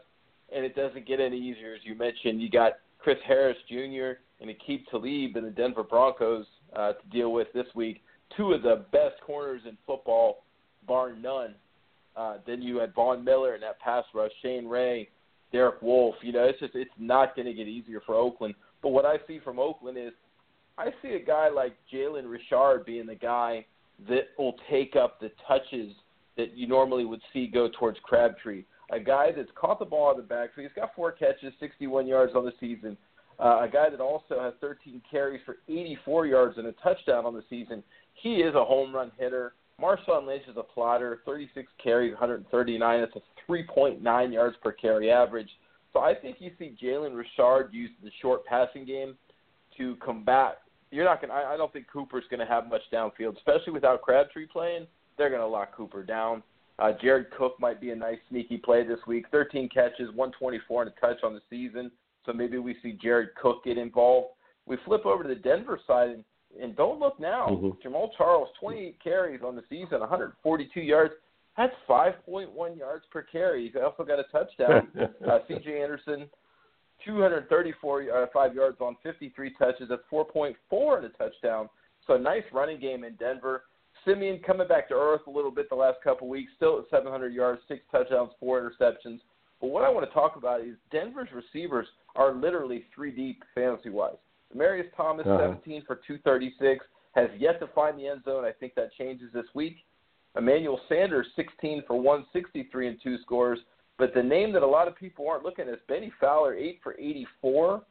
and 0.55 0.65
it 0.65 0.75
doesn't 0.75 1.07
get 1.07 1.21
any 1.21 1.39
easier 1.39 1.75
as 1.75 1.81
you 1.85 1.95
mentioned. 1.95 2.41
You 2.41 2.49
got 2.49 2.75
Chris 2.99 3.19
Harris 3.27 3.59
Jr. 3.69 4.21
and 4.43 4.51
Akeem 4.51 4.85
Talib 4.90 5.36
in 5.36 5.44
the 5.44 5.51
Denver 5.51 5.85
Broncos 5.85 6.47
uh, 6.74 6.93
to 6.93 7.09
deal 7.10 7.32
with 7.32 7.48
this 7.55 7.66
week. 7.74 8.02
Two 8.36 8.52
of 8.52 8.62
the 8.62 8.85
best 8.93 9.20
corners 9.24 9.62
in 9.66 9.78
football 9.86 10.44
bar 10.86 11.14
none. 11.14 11.55
Uh, 12.16 12.39
then 12.47 12.60
you 12.60 12.78
had 12.78 12.94
Von 12.94 13.24
Miller 13.24 13.55
in 13.55 13.60
that 13.62 13.81
pass 13.81 14.05
rush, 14.14 14.32
Shane 14.43 14.66
Ray, 14.66 15.09
Derek 15.52 15.81
Wolfe. 15.81 16.16
You 16.23 16.32
know, 16.32 16.44
it's 16.44 16.59
just 16.59 16.74
it's 16.74 16.90
not 16.98 17.36
going 17.36 17.47
to 17.47 17.55
get 17.55 17.69
easier 17.69 18.02
for 18.05 18.14
Oakland. 18.14 18.55
But 18.82 18.90
what 18.90 19.06
I 19.06 19.16
see 19.27 19.39
from 19.39 19.59
Oakland 19.59 19.97
is, 19.97 20.12
I 20.77 20.89
see 21.01 21.10
a 21.10 21.24
guy 21.24 21.48
like 21.48 21.77
Jalen 21.93 22.28
Richard 22.28 22.85
being 22.85 23.06
the 23.06 23.14
guy 23.14 23.64
that 24.09 24.28
will 24.36 24.56
take 24.70 24.97
up 24.97 25.20
the 25.20 25.31
touches 25.47 25.93
that 26.36 26.56
you 26.56 26.66
normally 26.66 27.05
would 27.05 27.20
see 27.32 27.47
go 27.47 27.69
towards 27.78 27.98
Crabtree. 28.02 28.64
A 28.90 28.98
guy 28.98 29.31
that's 29.35 29.51
caught 29.55 29.78
the 29.78 29.85
ball 29.85 30.09
out 30.09 30.19
of 30.19 30.28
the 30.28 30.35
backfield. 30.35 30.69
He's 30.69 30.82
got 30.82 30.94
four 30.94 31.12
catches, 31.12 31.52
61 31.60 32.06
yards 32.06 32.32
on 32.35 32.44
the 32.44 32.52
season. 32.59 32.97
Uh, 33.43 33.62
a 33.62 33.69
guy 33.69 33.90
that 33.90 34.01
also 34.01 34.40
has 34.40 34.52
13 34.60 35.02
carries 35.10 35.40
for 35.44 35.56
84 35.69 36.27
yards 36.27 36.59
and 36.59 36.69
a 36.69 36.73
touchdown 36.73 37.27
on 37.27 37.35
the 37.35 37.43
season. 37.51 37.82
He 38.14 38.36
is 38.36 38.55
a 38.55 38.64
home 38.64 38.94
run 38.94 39.10
hitter. 39.19 39.55
Marshawn 39.81 40.27
Lynch 40.27 40.44
is 40.48 40.56
a 40.56 40.62
plotter, 40.62 41.23
36 41.27 41.66
carries, 41.82 42.12
139. 42.12 43.01
That's 43.01 43.16
a 43.16 43.51
3.9 43.51 44.32
yards 44.32 44.56
per 44.62 44.70
carry 44.70 45.10
average. 45.10 45.48
So 45.93 45.98
I 45.98 46.14
think 46.14 46.36
you 46.39 46.52
see 46.56 46.77
Jalen 46.81 47.16
Richard 47.16 47.70
use 47.73 47.90
the 48.02 48.10
short 48.20 48.47
passing 48.47 48.85
game 48.85 49.16
to 49.77 49.97
combat. 49.97 50.59
You're 50.93 51.05
not 51.05 51.20
going. 51.20 51.32
I 51.32 51.56
don't 51.56 51.73
think 51.73 51.86
Cooper's 51.93 52.24
going 52.31 52.40
to 52.40 52.47
have 52.47 52.69
much 52.69 52.82
downfield, 52.93 53.36
especially 53.39 53.73
without 53.73 54.02
Crabtree 54.02 54.47
playing. 54.47 54.86
They're 55.19 55.31
going 55.31 55.40
to 55.40 55.47
lock 55.48 55.74
Cooper 55.74 56.05
down. 56.05 56.43
Uh, 56.78 56.93
Jared 57.01 57.31
Cook 57.36 57.56
might 57.59 57.81
be 57.81 57.90
a 57.90 57.97
nice 57.97 58.19
sneaky 58.28 58.59
play 58.59 58.86
this 58.86 58.98
week. 59.06 59.27
13 59.32 59.69
catches, 59.69 60.09
124 60.14 60.82
and 60.82 60.93
a 60.93 61.01
touch 61.01 61.23
on 61.24 61.35
the 61.35 61.40
season. 61.51 61.90
So 62.27 62.32
maybe 62.32 62.59
we 62.59 62.77
see 62.82 62.93
Jared 62.93 63.35
Cook 63.40 63.65
get 63.65 63.78
involved. 63.78 64.28
We 64.66 64.77
flip 64.85 65.05
over 65.07 65.23
to 65.23 65.28
the 65.28 65.35
Denver 65.35 65.81
side, 65.86 66.11
and, 66.11 66.24
and 66.61 66.77
don't 66.77 67.01
look 67.01 67.19
now. 67.19 67.49
Mhm. 67.49 67.82
Jamaal 67.82 68.11
Charles, 68.16 68.49
28 68.61 69.03
carries 69.03 69.43
on 69.43 69.57
the 69.57 69.65
season, 69.69 70.01
142 70.01 70.81
yards. 70.81 71.15
That's 71.57 71.74
5.1 71.89 72.78
yards 72.78 73.05
per 73.11 73.23
carry. 73.23 73.66
He's 73.66 73.77
also 73.82 74.05
got 74.05 74.19
a 74.19 74.24
touchdown. 74.24 74.89
uh, 75.28 75.39
C.J. 75.49 75.82
Anderson, 75.82 76.31
234 77.05 78.03
uh, 78.11 78.27
five 78.32 78.55
yards 78.55 78.81
on 78.81 78.97
53 79.03 79.55
touches. 79.59 79.89
That's 79.89 80.03
4.4 80.11 80.97
and 80.99 81.07
a 81.07 81.09
touchdown. 81.11 81.69
So 82.07 82.15
a 82.15 82.19
nice 82.19 82.44
running 82.53 82.81
game 82.81 83.05
in 83.05 83.15
Denver. 83.16 83.65
Siemian 84.05 84.40
coming 84.40 84.66
back 84.66 84.89
to 84.89 84.94
earth 84.94 85.23
a 85.27 85.31
little 85.31 85.51
bit 85.51 85.69
the 85.69 85.77
last 85.77 85.99
couple 86.03 86.28
weeks, 86.28 86.51
still 86.57 86.78
at 86.78 86.85
700 86.90 87.32
yards, 87.32 87.61
six 87.69 87.82
touchdowns, 87.90 88.32
four 88.40 88.61
interceptions. 88.61 89.20
But 89.62 89.70
what 89.70 89.84
I 89.84 89.89
want 89.89 90.06
to 90.06 90.12
talk 90.12 90.36
about 90.36 90.60
is 90.60 90.74
Denver's 90.90 91.28
receivers 91.32 91.86
are 92.16 92.34
literally 92.34 92.84
three 92.94 93.12
deep 93.12 93.43
fantasy 93.55 93.89
wise. 93.89 94.16
Demaryius 94.55 94.94
Thomas, 94.94 95.24
Uh-huh. 95.26 95.39
17 95.39 95.82
for 95.86 95.97
236, 96.06 96.84
has 97.12 97.30
yet 97.39 97.60
to 97.60 97.68
find 97.68 97.98
the 97.98 98.09
end 98.09 98.24
zone. 98.24 98.44
I 98.44 98.52
think 98.52 98.74
that 98.74 98.93
changes 98.93 99.32
this 99.32 99.47
week. 99.55 99.76
Emmanuel 100.36 100.80
Sanders, 100.89 101.26
16 101.36 101.82
for 101.86 101.94
163 101.94 102.89
and 102.89 103.01
two 103.01 103.16
scores. 103.18 103.60
But 103.98 104.14
the 104.14 104.22
name 104.22 104.52
that 104.52 104.62
a 104.62 104.66
lot 104.66 104.89
of 104.89 104.97
people 104.97 105.28
aren't 105.28 105.44
looking 105.44 105.68
at 105.68 105.74
is 105.74 105.80
Bennie 105.86 106.12
Fowler, 106.20 106.55
8 106.55 106.80
for 106.82 106.94
84, 106.98 107.82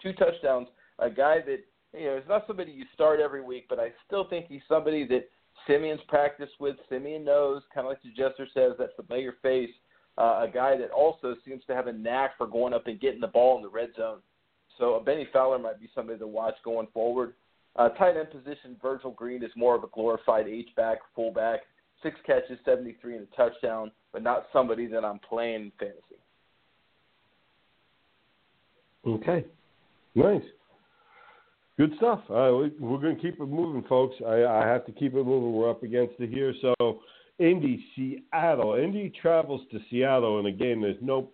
two 0.00 0.12
touchdowns. 0.12 0.68
A 1.00 1.10
guy 1.10 1.40
that, 1.40 1.64
you 1.98 2.06
know, 2.06 2.16
is 2.16 2.28
not 2.28 2.46
somebody 2.46 2.70
you 2.70 2.84
start 2.94 3.18
every 3.18 3.42
week, 3.42 3.66
but 3.68 3.80
I 3.80 3.92
still 4.06 4.28
think 4.28 4.46
he's 4.46 4.62
somebody 4.68 5.04
that 5.08 5.28
Siemian's 5.66 6.02
practiced 6.06 6.60
with. 6.60 6.76
Siemian 6.88 7.24
knows, 7.24 7.62
kind 7.74 7.86
of 7.86 7.90
like 7.90 8.02
the 8.02 8.10
Jester 8.10 8.46
says, 8.54 8.72
that 8.78 8.94
familiar 8.94 9.34
face. 9.42 9.70
Uh, 10.18 10.46
a 10.48 10.50
guy 10.52 10.76
that 10.76 10.90
also 10.90 11.36
seems 11.44 11.62
to 11.66 11.74
have 11.74 11.88
a 11.88 11.92
knack 11.92 12.36
for 12.38 12.46
going 12.46 12.72
up 12.72 12.86
and 12.86 13.00
getting 13.00 13.20
the 13.20 13.26
ball 13.26 13.56
in 13.56 13.62
the 13.62 13.68
red 13.68 13.90
zone. 13.96 14.18
So 14.78 14.94
uh, 14.94 15.00
Bennie 15.00 15.28
Fowler 15.32 15.58
might 15.58 15.80
be 15.80 15.88
somebody 15.94 16.18
to 16.18 16.26
watch 16.26 16.54
going 16.64 16.88
forward. 16.92 17.34
Uh, 17.76 17.90
tight 17.90 18.16
end 18.16 18.30
position, 18.30 18.76
Virgil 18.80 19.10
Green 19.10 19.42
is 19.42 19.50
more 19.54 19.74
of 19.74 19.84
a 19.84 19.88
glorified 19.92 20.48
H-back, 20.48 20.98
fullback. 21.14 21.60
Six 22.02 22.16
catches, 22.26 22.58
73 22.64 23.16
and 23.16 23.26
a 23.30 23.36
touchdown, 23.36 23.90
but 24.12 24.22
not 24.22 24.46
somebody 24.52 24.86
that 24.86 25.04
I'm 25.04 25.18
playing 25.18 25.62
in 25.66 25.72
fantasy. 25.78 26.20
Okay. 29.06 29.44
Nice. 30.14 30.42
Good 31.78 31.92
stuff. 31.98 32.20
Uh, 32.30 32.52
we, 32.56 32.72
we're 32.80 32.98
going 32.98 33.16
to 33.16 33.22
keep 33.22 33.38
it 33.38 33.46
moving, 33.46 33.84
folks. 33.88 34.16
I, 34.26 34.44
I 34.44 34.66
have 34.66 34.86
to 34.86 34.92
keep 34.92 35.14
it 35.14 35.24
moving. 35.24 35.52
We're 35.52 35.70
up 35.70 35.82
against 35.82 36.14
it 36.18 36.30
here. 36.30 36.54
So, 36.62 36.74
Indy, 37.38 37.84
Seattle. 37.94 38.74
Indy 38.74 39.12
travels 39.20 39.62
to 39.70 39.78
Seattle, 39.90 40.38
and 40.38 40.46
again, 40.46 40.80
there's 40.80 40.96
no 41.00 41.30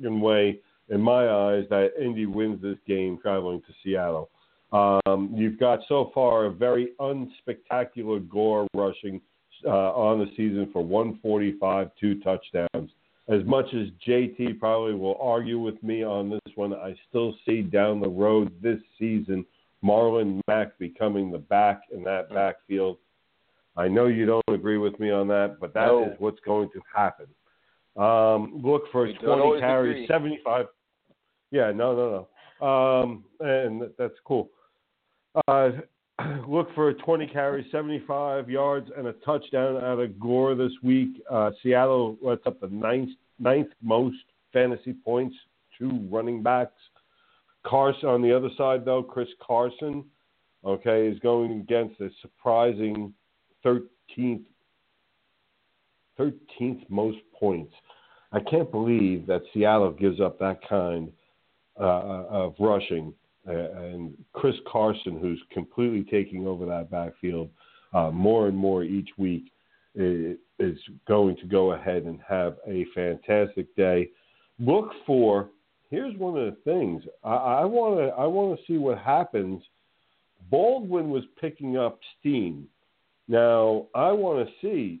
way, 0.00 0.60
in 0.88 1.00
my 1.00 1.28
eyes, 1.28 1.64
that 1.70 1.90
Indy 2.00 2.26
wins 2.26 2.60
this 2.60 2.78
game 2.86 3.18
traveling 3.20 3.60
to 3.62 3.72
Seattle. 3.82 4.30
Um, 4.72 5.32
you've 5.34 5.58
got 5.58 5.80
so 5.88 6.10
far 6.12 6.46
a 6.46 6.50
very 6.50 6.90
unspectacular 7.00 8.28
Gore 8.28 8.66
rushing 8.74 9.20
uh, 9.64 9.92
on 9.92 10.18
the 10.18 10.26
season 10.36 10.68
for 10.72 10.82
145, 10.82 11.90
two 12.00 12.20
touchdowns. 12.20 12.90
As 13.28 13.44
much 13.44 13.66
as 13.74 13.88
JT 14.06 14.58
probably 14.58 14.94
will 14.94 15.18
argue 15.20 15.58
with 15.58 15.80
me 15.82 16.04
on 16.04 16.30
this 16.30 16.54
one, 16.54 16.72
I 16.72 16.94
still 17.08 17.34
see 17.44 17.62
down 17.62 18.00
the 18.00 18.08
road 18.08 18.52
this 18.62 18.78
season 18.98 19.44
Marlon 19.84 20.40
Mack 20.48 20.78
becoming 20.78 21.30
the 21.30 21.38
back 21.38 21.82
in 21.92 22.02
that 22.04 22.30
backfield. 22.30 22.98
I 23.76 23.88
know 23.88 24.06
you 24.06 24.26
don't 24.26 24.44
agree 24.48 24.78
with 24.78 24.98
me 24.98 25.10
on 25.10 25.28
that, 25.28 25.58
but 25.60 25.74
that 25.74 25.88
is 25.88 25.90
No. 25.90 26.16
what's 26.18 26.40
going 26.40 26.70
to 26.70 26.80
happen. 26.94 27.26
Um, 27.96 28.60
look 28.62 28.90
for 28.90 29.04
We 29.04 29.14
20 29.14 29.60
carries, 29.60 29.90
agree. 29.92 30.06
75. 30.06 30.68
Yeah, 31.50 31.72
no, 31.72 31.94
no, 31.94 32.28
no. 32.60 32.66
Um, 32.66 33.24
and 33.40 33.90
that's 33.98 34.18
cool. 34.24 34.50
Uh, 35.48 35.72
look 36.48 36.74
for 36.74 36.92
20 36.92 37.26
carries, 37.26 37.70
75 37.70 38.48
yards, 38.48 38.90
and 38.96 39.06
a 39.06 39.12
touchdown 39.12 39.76
out 39.76 39.98
of 39.98 40.18
Gore 40.18 40.54
this 40.54 40.72
week. 40.82 41.22
Uh, 41.30 41.50
Seattle 41.62 42.16
lets 42.22 42.46
up 42.46 42.60
the 42.60 42.68
ninth, 42.68 43.10
ninth 43.38 43.68
most 43.82 44.16
fantasy 44.52 44.92
points 44.92 45.36
to 45.78 46.06
running 46.10 46.42
backs. 46.42 46.80
Carson 47.64 48.08
on 48.08 48.22
the 48.22 48.34
other 48.34 48.50
side, 48.56 48.84
though, 48.84 49.02
Chris 49.02 49.28
Carson, 49.40 50.04
okay, 50.64 51.06
is 51.08 51.18
going 51.18 51.52
against 51.60 52.00
a 52.00 52.08
surprising 52.22 53.12
13th 53.66 54.44
13th 56.18 56.88
most 56.88 57.18
points. 57.38 57.72
I 58.32 58.40
can't 58.40 58.70
believe 58.70 59.26
that 59.26 59.42
Seattle 59.52 59.92
gives 59.92 60.20
up 60.20 60.38
that 60.38 60.66
kind 60.68 61.12
uh, 61.78 62.24
of 62.30 62.54
rushing. 62.58 63.12
Uh, 63.46 63.52
and 63.52 64.14
Chris 64.32 64.56
Carson, 64.70 65.18
who's 65.20 65.40
completely 65.52 66.04
taking 66.10 66.46
over 66.46 66.66
that 66.66 66.90
backfield 66.90 67.50
uh, 67.92 68.10
more 68.10 68.48
and 68.48 68.56
more 68.56 68.82
each 68.82 69.10
week, 69.16 69.52
is 69.94 70.78
going 71.06 71.36
to 71.36 71.46
go 71.46 71.72
ahead 71.72 72.02
and 72.04 72.18
have 72.26 72.56
a 72.66 72.86
fantastic 72.94 73.74
day. 73.76 74.08
Look 74.58 74.90
for 75.06 75.50
here's 75.90 76.16
one 76.18 76.36
of 76.36 76.46
the 76.46 76.60
things 76.70 77.04
I 77.22 77.64
want 77.64 77.98
to 77.98 78.14
I 78.14 78.26
want 78.26 78.58
to 78.58 78.66
see 78.66 78.78
what 78.78 78.98
happens. 78.98 79.62
Baldwin 80.50 81.10
was 81.10 81.24
picking 81.40 81.76
up 81.76 81.98
steam. 82.18 82.66
Now 83.28 83.86
I 83.94 84.12
want 84.12 84.46
to 84.46 84.52
see. 84.60 85.00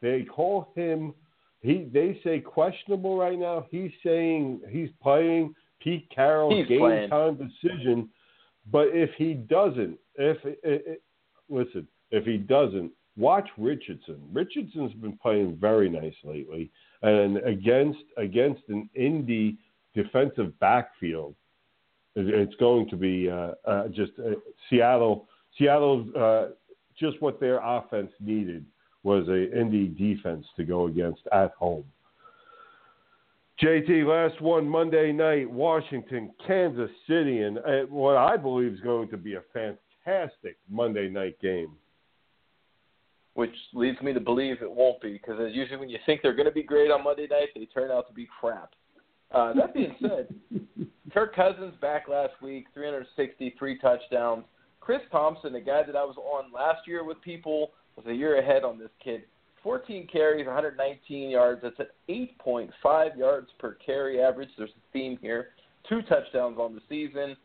They 0.00 0.22
call 0.22 0.72
him. 0.74 1.14
He 1.60 1.88
they 1.92 2.20
say 2.22 2.40
questionable 2.40 3.18
right 3.18 3.38
now. 3.38 3.66
He's 3.70 3.90
saying 4.04 4.60
he's 4.70 4.90
playing. 5.02 5.54
Pete 5.80 6.08
Carroll's 6.14 6.54
He's 6.54 6.66
game 6.66 6.80
playing. 6.80 7.10
time 7.10 7.36
decision. 7.36 8.08
But 8.72 8.88
if 8.88 9.10
he 9.16 9.34
doesn't, 9.34 9.98
if 10.16 10.44
it, 10.44 10.60
it, 10.64 11.02
listen, 11.48 11.86
if 12.10 12.24
he 12.24 12.36
doesn't, 12.36 12.90
watch 13.16 13.48
Richardson. 13.56 14.20
Richardson's 14.32 14.94
been 14.94 15.16
playing 15.18 15.56
very 15.60 15.88
nice 15.88 16.14
lately, 16.24 16.70
and 17.02 17.38
against 17.38 18.00
against 18.16 18.62
an 18.68 18.88
Indy 18.94 19.58
defensive 19.94 20.58
backfield, 20.58 21.34
it's 22.16 22.54
going 22.56 22.88
to 22.90 22.96
be 22.96 23.30
uh, 23.30 23.52
uh, 23.64 23.88
just 23.88 24.12
uh, 24.18 24.32
Seattle. 24.68 25.28
Seattle, 25.56 26.06
uh, 26.16 26.46
just 26.98 27.20
what 27.20 27.40
their 27.40 27.58
offense 27.58 28.10
needed 28.20 28.64
was 29.02 29.28
a 29.28 29.58
Indy 29.58 29.88
defense 29.88 30.46
to 30.56 30.64
go 30.64 30.86
against 30.86 31.20
at 31.32 31.52
home. 31.52 31.84
JT, 33.62 34.04
last 34.06 34.40
one 34.42 34.68
Monday 34.68 35.12
night, 35.12 35.50
Washington, 35.50 36.30
Kansas 36.46 36.90
City, 37.08 37.40
and 37.42 37.58
uh, 37.58 37.86
what 37.88 38.16
I 38.16 38.36
believe 38.36 38.72
is 38.74 38.80
going 38.80 39.08
to 39.08 39.16
be 39.16 39.34
a 39.34 39.42
fantastic 39.54 40.58
Monday 40.68 41.08
night 41.08 41.40
game. 41.40 41.70
which 43.34 43.54
leads 43.74 44.00
me 44.00 44.12
to 44.14 44.20
believe 44.20 44.56
it 44.62 44.70
won't 44.70 45.00
be 45.00 45.12
because 45.12 45.38
as 45.40 45.54
usually 45.54 45.76
when 45.78 45.88
you 45.90 45.98
think 46.06 46.22
they're 46.22 46.34
going 46.34 46.48
to 46.48 46.52
be 46.52 46.62
great 46.62 46.90
on 46.90 47.04
Monday 47.04 47.26
night, 47.30 47.48
they 47.54 47.66
turn 47.66 47.90
out 47.90 48.08
to 48.08 48.14
be 48.14 48.26
crap. 48.40 48.70
Uh, 49.30 49.52
that 49.52 49.74
being 49.74 49.94
said, 50.00 50.34
Kirk 51.12 51.34
Cousins 51.34 51.74
back 51.80 52.08
last 52.08 52.32
week, 52.42 52.66
363 52.74 53.78
touchdowns. 53.78 54.44
Chris 54.86 55.02
Thompson, 55.10 55.52
the 55.52 55.58
guy 55.58 55.82
that 55.82 55.96
I 55.96 56.04
was 56.04 56.14
on 56.16 56.52
last 56.52 56.86
year 56.86 57.02
with 57.02 57.20
people, 57.20 57.72
was 57.96 58.06
a 58.06 58.14
year 58.14 58.38
ahead 58.38 58.62
on 58.62 58.78
this 58.78 58.90
kid. 59.02 59.24
14 59.64 60.06
carries, 60.06 60.46
119 60.46 61.28
yards. 61.28 61.60
That's 61.60 61.80
at 61.80 61.90
8.5 62.08 63.18
yards 63.18 63.48
per 63.58 63.76
carry 63.84 64.22
average. 64.22 64.48
There's 64.56 64.70
a 64.70 64.92
theme 64.92 65.18
here. 65.20 65.48
Two 65.88 66.02
touchdowns 66.02 66.58
on 66.60 66.76
the 66.76 66.80
season. 66.88 67.36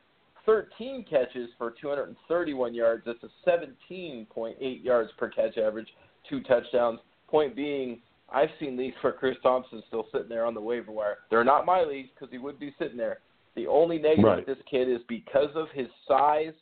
13 0.46 1.04
catches 1.10 1.50
for 1.58 1.74
231 1.82 2.76
yards. 2.76 3.02
That's 3.08 3.24
a 3.24 3.50
17.8 3.50 4.84
yards 4.84 5.10
per 5.18 5.30
catch 5.30 5.58
average. 5.58 5.88
Two 6.30 6.42
touchdowns. 6.44 7.00
Point 7.28 7.56
being, 7.56 8.02
I've 8.32 8.50
seen 8.60 8.78
leagues 8.78 8.98
where 9.02 9.14
Chris 9.14 9.38
Thompson 9.42 9.82
still 9.88 10.06
sitting 10.12 10.30
there 10.30 10.46
on 10.46 10.54
the 10.54 10.62
waiver 10.62 10.92
wire. 10.92 11.18
They're 11.32 11.44
not 11.44 11.66
my 11.66 11.82
leagues 11.82 12.10
because 12.14 12.32
he 12.32 12.38
would 12.38 12.60
be 12.60 12.76
sitting 12.78 12.98
there. 12.98 13.22
The 13.56 13.66
only 13.66 13.98
negative 13.98 14.26
Right. 14.26 14.46
with 14.46 14.58
this 14.58 14.64
kid 14.70 14.88
is 14.88 15.02
because 15.08 15.50
of 15.56 15.72
his 15.72 15.88
size. 16.08 16.54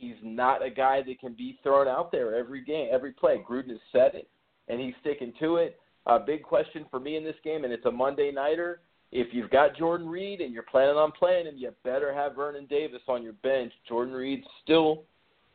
He's 0.00 0.16
not 0.22 0.64
a 0.64 0.70
guy 0.70 1.02
that 1.02 1.20
can 1.20 1.34
be 1.34 1.58
thrown 1.62 1.86
out 1.86 2.10
there 2.10 2.34
every 2.34 2.64
game, 2.64 2.88
every 2.90 3.12
play. 3.12 3.42
Gruden 3.46 3.68
has 3.68 3.78
said 3.92 4.14
it, 4.14 4.28
and 4.68 4.80
he's 4.80 4.94
sticking 5.02 5.34
to 5.40 5.56
it. 5.56 5.78
A 6.06 6.18
big 6.18 6.42
question 6.42 6.86
for 6.90 6.98
me 6.98 7.16
in 7.16 7.24
this 7.24 7.36
game, 7.44 7.64
and 7.64 7.72
it's 7.72 7.84
a 7.84 7.90
Monday 7.90 8.32
nighter. 8.32 8.80
If 9.12 9.34
you've 9.34 9.50
got 9.50 9.76
Jordan 9.76 10.08
Reed 10.08 10.40
and 10.40 10.54
you're 10.54 10.62
planning 10.62 10.96
on 10.96 11.12
playing 11.12 11.46
him, 11.46 11.56
you 11.58 11.70
better 11.84 12.14
have 12.14 12.34
Vernon 12.34 12.66
Davis 12.70 13.02
on 13.08 13.22
your 13.22 13.34
bench. 13.34 13.72
Jordan 13.86 14.14
Reed's 14.14 14.46
still 14.62 15.02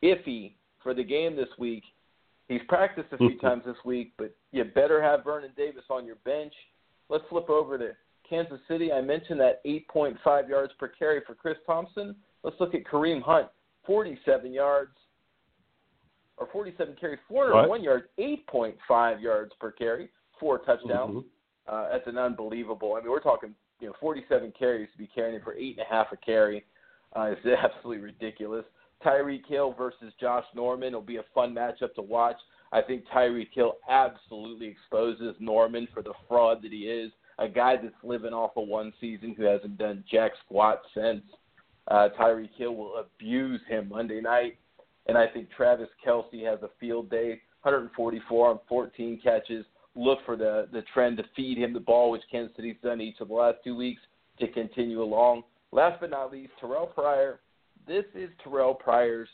iffy 0.04 0.54
for 0.84 0.94
the 0.94 1.04
game 1.04 1.36
this 1.36 1.50
week. 1.58 1.84
He's 2.48 2.62
practiced 2.68 3.08
a 3.12 3.18
few 3.18 3.30
mm-hmm. 3.30 3.48
times 3.48 3.64
this 3.66 3.78
week, 3.84 4.14
but 4.20 4.36
you 4.52 4.64
better 4.64 5.02
have 5.02 5.24
Vernon 5.24 5.52
Davis 5.58 5.86
on 5.90 6.06
your 6.06 6.18
bench. 6.18 6.54
Let's 7.10 7.24
flip 7.30 7.50
over 7.50 7.80
to 7.80 7.92
Kansas 8.30 8.60
City. 8.68 8.92
I 8.92 9.02
mentioned 9.02 9.40
that 9.40 9.66
8.5 9.66 10.50
yards 10.50 10.74
per 10.78 10.90
carry 10.90 11.22
for 11.26 11.34
Chris 11.34 11.58
Thompson. 11.66 12.16
Let's 12.44 12.58
look 12.60 12.76
at 12.76 12.84
Kareem 12.84 13.24
Hunt, 13.24 13.48
47 13.86 14.52
yards, 14.52 14.92
or 16.38 16.48
47 16.52 16.96
carries, 17.00 17.20
401 17.28 17.82
yards, 17.84 18.06
8.5 18.20 19.22
yards 19.22 19.52
per 19.60 19.72
carry, 19.72 20.10
four 20.40 20.60
touchdowns. 20.60 21.24
Mhm. 21.24 21.26
Uh, 21.68 21.90
that's 21.90 22.08
an 22.08 22.18
unbelievable. 22.18 22.96
I 22.96 23.02
mean, 23.02 23.10
we're 23.10 23.20
talking 23.20 23.56
you 23.80 23.88
know 23.88 23.94
47 24.00 24.52
carries 24.58 24.92
to 24.92 24.98
be 24.98 25.08
carrying 25.08 25.42
for 25.42 25.54
eight 25.54 25.78
and 25.78 25.86
a 25.86 25.90
half 25.90 26.12
a 26.12 26.18
carry. 26.18 26.66
Uh, 27.16 27.34
it's 27.36 27.46
absolutely 27.64 28.04
ridiculous. 28.04 28.66
Tyreek 29.04 29.46
Hill 29.48 29.74
versus 29.74 30.14
Josh 30.20 30.46
Norman 30.56 30.94
will 30.94 31.02
be 31.02 31.18
a 31.18 31.24
fun 31.34 31.54
matchup 31.54 31.94
to 31.96 32.02
watch. 32.02 32.38
I 32.72 32.82
think 32.82 33.06
Tyreek 33.08 33.54
Hill 33.54 33.78
absolutely 33.90 34.68
exposes 34.68 35.36
Norman 35.40 35.88
for 35.94 36.02
the 36.02 36.14
fraud 36.28 36.62
that 36.64 36.72
he 36.72 36.90
is. 36.90 37.12
A 37.38 37.48
guy 37.48 37.76
that's 37.76 37.94
living 38.04 38.34
off 38.34 38.52
of 38.56 38.68
one 38.68 38.94
season 39.00 39.36
who 39.36 39.44
hasn't 39.44 39.78
done 39.78 40.04
jack 40.10 40.32
squat 40.46 40.82
since. 40.94 41.22
Uh, 41.88 42.10
Tyreek 42.20 42.50
Hill 42.58 42.76
will 42.76 42.96
abuse 42.98 43.62
him 43.68 43.90
Monday 43.90 44.22
night. 44.22 44.58
And 45.08 45.18
I 45.18 45.28
think 45.28 45.50
Travis 45.56 45.90
Kelce 46.06 46.46
has 46.50 46.62
a 46.64 46.70
field 46.80 47.10
day, 47.10 47.42
144 47.62 48.50
on 48.50 48.60
14 48.68 49.20
catches. 49.24 49.66
Look 49.96 50.20
for 50.26 50.36
the, 50.36 50.68
the 50.74 50.84
trend 50.94 51.18
to 51.18 51.24
feed 51.36 51.58
him 51.58 51.74
the 51.74 51.80
ball, 51.80 52.12
which 52.12 52.24
Kansas 52.32 52.56
City's 52.56 52.76
done 52.84 53.02
each 53.02 53.20
of 53.22 53.28
the 53.28 53.34
last 53.34 53.58
two 53.64 53.76
weeks, 53.76 54.02
to 54.40 54.48
continue 54.48 55.02
along. 55.02 55.44
Last 55.72 56.00
but 56.02 56.10
not 56.10 56.32
least, 56.32 56.52
Terrell 56.60 56.88
Pryor. 56.88 57.40
This 57.88 58.06
is 58.16 58.30
Terrell 58.44 58.74
Pryor's 58.74 59.30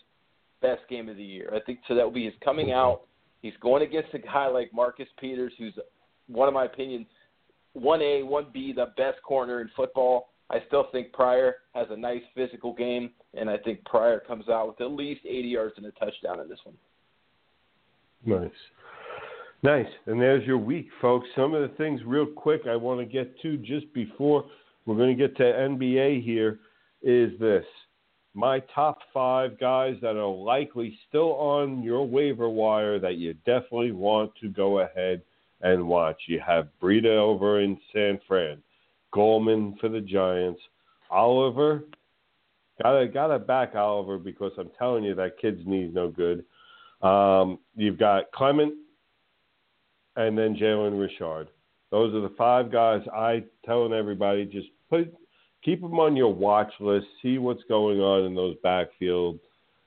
best 0.62 0.82
game 0.90 1.10
of 1.10 1.18
the 1.18 1.24
year. 1.24 1.52
I 1.56 1.60
think 1.62 1.80
so. 1.88 1.96
That 1.96 2.04
will 2.04 2.12
be 2.12 2.26
his 2.26 2.34
coming 2.44 2.72
out. 2.72 3.02
He's 3.42 3.54
going 3.62 3.82
against 3.82 4.14
a 4.14 4.20
guy 4.20 4.48
like 4.48 4.72
Marcus 4.74 5.08
Peters, 5.20 5.54
who's 5.58 5.74
one 6.28 6.48
of 6.48 6.54
my 6.54 6.66
opinion, 6.66 7.06
one 7.74 8.02
A, 8.02 8.22
one 8.24 8.48
B, 8.54 8.74
the 8.74 8.88
best 8.98 9.22
corner 9.24 9.62
in 9.62 9.70
football. 9.76 10.31
I 10.52 10.62
still 10.68 10.88
think 10.92 11.14
Pryor 11.14 11.56
has 11.74 11.88
a 11.90 11.98
nice 11.98 12.22
physical 12.36 12.74
game, 12.74 13.12
and 13.34 13.50
I 13.50 13.58
think 13.58 13.86
Pryor 13.86 14.20
comes 14.20 14.50
out 14.50 14.68
with 14.68 14.82
at 14.82 14.92
least 14.92 15.22
80 15.26 15.48
yards 15.48 15.74
and 15.78 15.86
a 15.86 15.92
touchdown 15.92 16.42
in 16.42 16.50
this 16.50 16.60
one. 16.64 16.76
Nice. 18.26 18.52
Nice. 19.64 19.92
And 20.08 20.20
there's 20.20 20.46
your 20.46 20.58
week, 20.58 20.88
folks. 21.02 21.28
Some 21.36 21.54
of 21.54 21.62
the 21.62 21.76
things, 21.78 22.02
real 22.06 22.26
quick, 22.26 22.64
I 22.68 22.76
want 22.76 23.00
to 23.00 23.06
get 23.06 23.40
to 23.42 23.58
just 23.58 23.92
before 23.94 24.46
we're 24.86 24.98
going 24.98 25.16
to 25.16 25.28
get 25.28 25.38
to 25.38 25.44
NBA 25.44 26.24
here 26.24 26.60
is 27.02 27.32
this. 27.40 27.66
My 28.34 28.60
top 28.74 29.00
five 29.14 29.60
guys 29.60 29.96
that 30.02 30.16
are 30.16 30.34
likely 30.34 30.98
still 31.08 31.34
on 31.34 31.84
your 31.84 32.08
waiver 32.08 32.50
wire 32.50 33.00
that 33.00 33.16
you 33.16 33.34
definitely 33.46 33.92
want 33.92 34.32
to 34.42 34.50
go 34.50 34.80
ahead 34.80 35.22
and 35.62 35.88
watch. 35.88 36.18
You 36.28 36.42
have 36.46 36.68
Breida 36.82 37.18
over 37.18 37.62
in 37.62 37.78
San 37.94 38.20
Fran, 38.28 38.62
Gallman 39.14 39.80
for 39.80 39.90
the 39.90 40.02
Giants, 40.02 40.62
Oliver. 41.10 41.84
Gotta 42.82 43.08
gotta 43.08 43.40
back 43.40 43.76
Oliver 43.76 44.18
because 44.18 44.52
I'm 44.58 44.72
telling 44.78 45.04
you 45.04 45.14
that 45.16 45.38
kid's 45.40 45.62
knee's 45.66 45.94
no 45.94 46.10
good. 46.10 46.44
Um, 47.02 47.60
you've 47.76 48.00
got 48.00 48.32
Clement 48.32 48.74
and 50.16 50.38
then 50.38 50.56
Jalen 50.56 51.00
Richard. 51.00 51.50
Those 51.92 52.14
are 52.14 52.22
the 52.22 52.34
five 52.38 52.72
guys 52.72 53.02
I 53.14 53.44
telling 53.66 53.94
everybody 53.94 54.46
just 54.46 54.68
put 54.90 55.14
keep 55.64 55.82
them 55.82 56.00
on 56.00 56.16
your 56.16 56.34
watch 56.34 56.72
list, 56.80 57.06
see 57.22 57.38
what's 57.38 57.64
going 57.70 58.00
on 58.00 58.26
in 58.26 58.36
those 58.36 58.56
backfield 58.64 59.40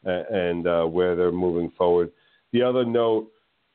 and, 0.04 0.66
uh, 0.66 0.84
where 0.84 1.16
they're 1.16 1.32
moving 1.32 1.70
forward. 1.76 2.12
The 2.52 2.62
other 2.62 2.84
note, 2.84 3.30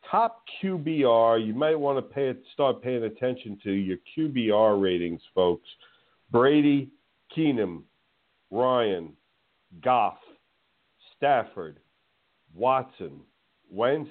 top 0.09 0.43
QBR, 0.61 1.45
you 1.45 1.53
might 1.53 1.79
want 1.79 1.97
to 1.97 2.01
pay 2.01 2.33
start 2.53 2.81
paying 2.81 3.03
attention 3.03 3.59
to 3.63 3.71
your 3.71 3.97
QBR 4.17 4.81
ratings, 4.81 5.21
folks. 5.33 5.67
Brady, 6.31 6.89
Keenum, 7.35 7.83
Ryan, 8.51 9.13
Goff, 9.83 10.17
Stafford, 11.15 11.79
Watson, 12.55 13.19
Wentz, 13.71 14.09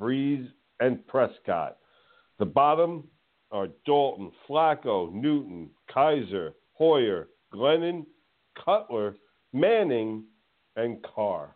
Brees, 0.00 0.48
and 0.80 1.06
Prescott. 1.06 1.78
The 2.38 2.46
bottom 2.46 3.04
are 3.50 3.68
Dalton, 3.84 4.32
Flacco, 4.48 5.12
Newton, 5.12 5.70
Kizer, 5.94 6.52
Hoyer, 6.74 7.28
Glennon, 7.54 8.04
Cutler, 8.62 9.16
Manning, 9.52 10.24
and 10.76 11.02
Carr. 11.02 11.54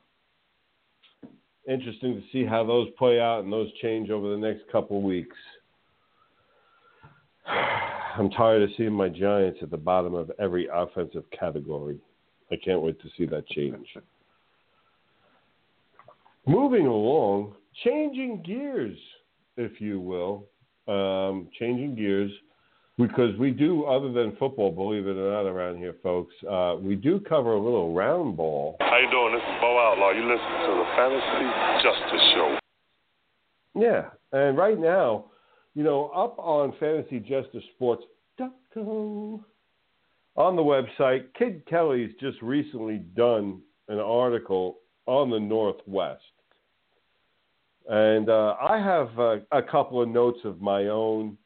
Interesting 1.69 2.15
to 2.15 2.23
see 2.33 2.45
how 2.45 2.65
those 2.65 2.89
play 2.99 3.21
out 3.21 3.45
and 3.45 3.53
those 3.53 3.71
change 3.83 4.11
over 4.11 4.31
the 4.31 4.37
next 4.37 4.63
couple 4.71 4.99
of 4.99 5.03
weeks. 5.03 5.37
I'm 7.47 8.31
tired 8.31 8.63
of 8.63 8.71
seeing 8.77 8.93
my 8.93 9.09
Giants 9.09 9.61
at 9.63 9.71
the 9.71 9.77
bottom 9.77 10.15
of 10.15 10.31
every 10.39 10.69
offensive 10.73 11.25
category. 11.39 11.99
I 12.51 12.57
can't 12.57 12.81
wait 12.81 13.01
to 13.03 13.09
see 13.17 13.27
that 13.27 13.47
change. 13.49 13.87
Moving 16.47 16.87
along, 16.87 17.55
changing 17.85 18.43
gears, 18.43 18.99
if 19.57 19.81
you 19.81 20.01
will, 20.01 20.47
um, 20.89 21.49
changing 21.59 21.95
gears, 21.95 22.33
because 23.01 23.35
we 23.39 23.51
do, 23.51 23.85
other 23.85 24.13
than 24.13 24.37
football, 24.37 24.71
believe 24.71 25.07
it 25.07 25.17
or 25.17 25.33
not, 25.33 25.47
around 25.49 25.79
here, 25.79 25.95
folks, 26.03 26.35
uh, 26.49 26.77
we 26.81 26.95
do 26.95 27.19
cover 27.21 27.53
a 27.53 27.59
little 27.59 27.95
round 27.95 28.37
ball. 28.37 28.77
How 28.81 28.99
you 28.99 29.11
doing? 29.11 29.33
This 29.33 29.41
is 29.43 29.61
Bo 29.61 29.79
Outlaw. 29.79 30.11
You 30.11 30.23
listen 30.23 30.69
to 30.69 30.75
the 30.77 30.85
Fantasy 30.97 31.51
Jester 31.83 32.19
Show. 32.35 32.59
Yeah, 33.75 34.11
and 34.33 34.59
right 34.59 34.79
now, 34.79 35.27
you 35.75 35.83
know, 35.85 36.09
up 36.09 36.37
on 36.39 36.73
FantasyJesterSports.com 36.81 39.45
on 40.37 40.57
the 40.57 40.63
website, 40.63 41.25
Kid 41.39 41.65
Kelly's 41.67 42.11
just 42.21 42.43
recently 42.43 42.99
done 43.17 43.63
an 43.89 43.99
article 43.99 44.81
on 45.07 45.31
the 45.31 45.41
Northwest. 45.41 46.21
And 47.89 48.29
uh, 48.29 48.57
I 48.61 48.79
have 48.79 49.19
uh, 49.19 49.37
a 49.53 49.63
couple 49.63 50.03
of 50.03 50.09
notes 50.09 50.41
of 50.45 50.61
my 50.61 50.87
own. 50.87 51.39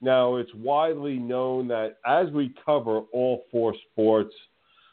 Now, 0.00 0.36
it's 0.36 0.52
widely 0.54 1.18
known 1.18 1.68
that 1.68 1.98
as 2.06 2.30
we 2.30 2.54
cover 2.64 3.00
all 3.12 3.44
four 3.50 3.74
sports, 3.90 4.34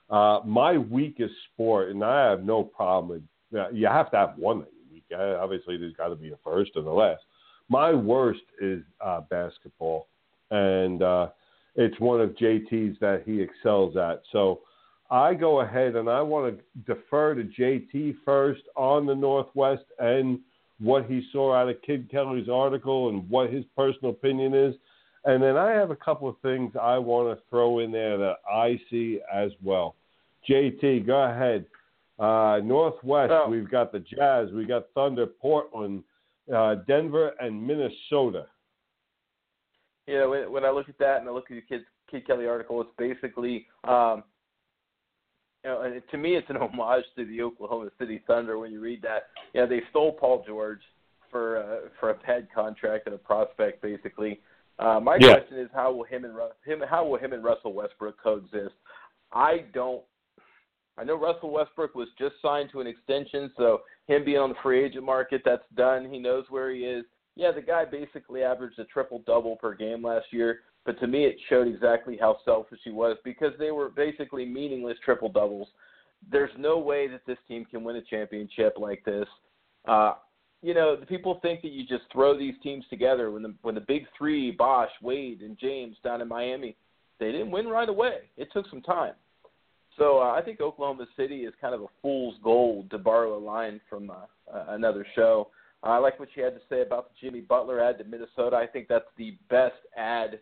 uh, 0.10 0.40
my 0.45 0.77
weakest 0.77 1.34
sport, 1.53 1.90
and 1.90 2.03
I 2.03 2.30
have 2.30 2.44
no 2.44 2.64
problem 2.64 3.10
with 3.10 3.22
you 3.72 3.88
have 3.88 4.11
to 4.11 4.18
have 4.18 4.34
one 4.38 4.60
that 4.60 4.69
you 4.73 4.94
weak. 4.94 5.03
Obviously, 5.18 5.77
there's 5.77 5.95
got 5.95 6.10
to 6.10 6.15
be 6.15 6.32
a 6.32 6.38
first 6.44 6.72
and 6.76 6.86
a 6.88 6.91
last. 6.91 7.22
My 7.69 7.94
worst 7.94 8.41
is 8.61 8.84
uh, 9.03 9.22
basketball, 9.30 10.07
and 10.52 11.02
uh, 11.02 11.30
it's 11.76 11.99
one 11.99 12.22
of 12.22 12.32
JT's 12.32 12.99
that 12.99 13.23
he 13.26 13.41
excels 13.41 13.98
at. 13.98 14.22
So 14.32 14.61
I 15.10 15.34
go 15.34 15.61
ahead 15.61 15.95
and 15.95 16.10
I 16.10 16.22
want 16.22 16.57
to 16.57 16.94
defer 16.94 17.36
to 17.36 17.44
JT 17.44 18.15
first 18.26 18.61
on 18.76 19.06
the 19.06 19.15
Northwest 19.15 19.84
and 19.99 20.40
what 20.80 21.06
he 21.06 21.26
saw 21.32 21.53
out 21.53 21.69
of 21.69 21.82
Kid 21.82 22.10
Kelly's 22.11 22.49
article 22.49 23.10
and 23.10 23.30
what 23.30 23.52
his 23.52 23.64
personal 23.76 24.11
opinion 24.11 24.53
is. 24.53 24.76
And 25.26 25.41
then 25.41 25.57
I 25.57 25.72
have 25.72 25.89
a 25.89 25.95
couple 25.95 26.30
of 26.30 26.38
things 26.41 26.73
I 26.80 26.97
want 26.99 27.35
to 27.35 27.43
throw 27.49 27.80
in 27.80 27.91
there 27.91 28.18
that 28.18 28.35
I 28.49 28.80
see 28.91 29.19
as 29.34 29.52
well. 29.64 29.95
JT, 30.47 31.06
go 31.07 31.23
ahead. 31.23 31.65
Uh, 32.19 32.61
Northwest, 32.64 33.31
Oh. 33.34 33.49
we've 33.49 33.69
got 33.69 33.91
the 33.91 33.99
Jazz, 33.99 34.52
we 34.52 34.65
got 34.65 34.85
Thunder, 34.93 35.26
Portland, 35.26 36.03
uh, 36.53 36.76
Denver, 36.88 37.34
and 37.39 37.65
Minnesota. 37.65 38.45
Yeah, 40.07 40.26
when, 40.27 40.52
when 40.52 40.64
I 40.64 40.69
look 40.69 40.88
at 40.88 40.97
that 40.99 41.19
and 41.19 41.27
I 41.27 41.31
look 41.31 41.49
at 41.49 41.56
the 41.56 41.61
Kid, 41.61 41.85
Kid 42.10 42.27
Kelly 42.27 42.45
article, 42.45 42.80
it's 42.81 42.91
basically, 42.97 43.65
um, 43.84 44.23
you 45.64 45.72
know, 45.72 45.81
and 45.81 46.02
to 46.11 46.18
me, 46.18 46.35
it's 46.35 46.49
an 46.52 46.56
homage 46.61 47.03
to 47.18 47.26
the 47.26 47.41
Oklahoma 47.41 47.89
City 47.99 48.22
Thunder 48.27 48.60
when 48.60 48.72
you 48.72 48.80
read 48.80 49.02
that. 49.02 49.30
Yeah, 49.53 49.65
they 49.65 49.81
stole 49.89 50.14
Paul 50.14 50.43
George 50.45 50.81
for 51.31 51.57
uh, 51.57 51.89
for 51.99 52.11
a 52.11 52.14
bad 52.14 52.47
contract 52.53 53.07
and 53.07 53.15
a 53.15 53.18
prospect, 53.18 53.81
basically. 53.81 54.39
Uh, 54.77 54.99
my 54.99 55.15
Yeah. 55.15 55.35
question 55.35 55.57
is, 55.57 55.69
how 55.73 55.91
will 55.91 56.03
him 56.03 56.26
and 56.26 56.38
him 56.65 56.81
how 56.81 57.06
will 57.06 57.18
him 57.18 57.34
and 57.34 57.43
Russell 57.43 57.73
Westbrook 57.73 58.18
coexist? 58.22 58.76
I 59.31 59.60
don't. 59.73 60.03
I 60.97 61.03
know 61.03 61.15
Russell 61.15 61.49
Westbrook 61.49 61.95
was 61.95 62.10
just 62.18 62.39
signed 62.41 62.69
to 62.72 62.80
an 62.81 62.88
extension, 62.88 63.52
so 63.57 63.84
him 64.07 64.23
being 64.23 64.38
on 64.38 64.49
the 64.49 64.56
free 64.56 64.84
agent 64.84 65.03
market, 65.03 65.41
that's 65.43 65.68
done. 65.76 66.10
He 66.10 66.19
knows 66.19 66.49
where 66.49 66.72
he 66.72 66.85
is 66.85 67.06
yeah, 67.35 67.52
the 67.52 67.61
guy 67.61 67.84
basically 67.85 68.43
averaged 68.43 68.80
a 68.80 68.85
triple 68.85 69.22
double 69.26 69.57
per 69.57 69.73
game 69.73 70.03
last 70.03 70.27
year, 70.31 70.61
but 70.85 70.99
to 70.99 71.07
me 71.07 71.26
it 71.26 71.35
showed 71.49 71.68
exactly 71.68 72.18
how 72.19 72.38
selfish 72.45 72.80
he 72.84 72.91
was 72.91 73.18
because 73.23 73.52
they 73.60 73.72
were 73.72 73.89
basically 73.89 74.45
meaningless 74.45 74.97
triple 75.03 75.30
doubles. 75.30 75.68
There's 76.31 76.52
no 76.57 76.80
way 76.80 77.07
that 77.07 77.26
this 77.27 77.38
team 77.47 77.65
can 77.65 77.84
win 77.84 77.97
a 77.97 78.02
championship 78.02 78.76
like 78.77 79.03
this. 79.03 79.27
Uh, 79.85 80.14
you 80.61 80.73
know, 80.73 80.95
the 80.95 81.06
people 81.06 81.40
think 81.41 81.61
that 81.61 81.72
you 81.72 81.86
just 81.86 82.03
throw 82.11 82.38
these 82.38 82.56
teams 82.64 82.86
together 82.90 83.32
when 83.32 83.44
the 83.44 83.53
when 83.61 83.76
the 83.76 83.82
big 83.82 84.06
three, 84.18 84.52
Bosh, 84.52 84.90
Wade, 85.02 85.41
and 85.41 85.57
James 85.57 85.98
down 86.03 86.22
in 86.22 86.27
Miami, 86.27 86.76
they 87.19 87.32
didn't 87.32 87.52
win 87.52 87.68
right 87.68 87.90
away. 87.90 88.30
It 88.38 88.49
took 88.52 88.68
some 88.69 88.82
time. 88.82 89.14
So 89.98 90.19
uh, 90.19 90.32
I 90.32 90.41
think 90.41 90.60
Oklahoma 90.60 91.06
City 91.15 91.45
is 91.45 91.53
kind 91.61 91.73
of 91.73 91.82
a 91.82 91.88
fool's 92.02 92.36
gold, 92.44 92.90
to 92.91 92.98
borrow 92.98 93.38
a 93.38 93.40
line 93.40 93.80
from 93.90 94.10
uh, 94.10 94.26
uh, 94.53 94.65
another 94.69 95.06
show. 95.15 95.49
I 95.84 95.98
like 95.98 96.19
what 96.19 96.30
you 96.36 96.44
had 96.44 96.56
to 96.56 96.61
say 96.68 96.82
about 96.82 97.10
the 97.10 97.15
Jimmy 97.22 97.41
Butler 97.41 97.80
ad 97.80 97.99
to 97.99 98.03
Minnesota. 98.03 98.56
I 98.56 98.65
think 98.65 98.88
that's 98.88 99.06
the 99.18 99.38
best 99.49 99.76
ad 99.95 100.40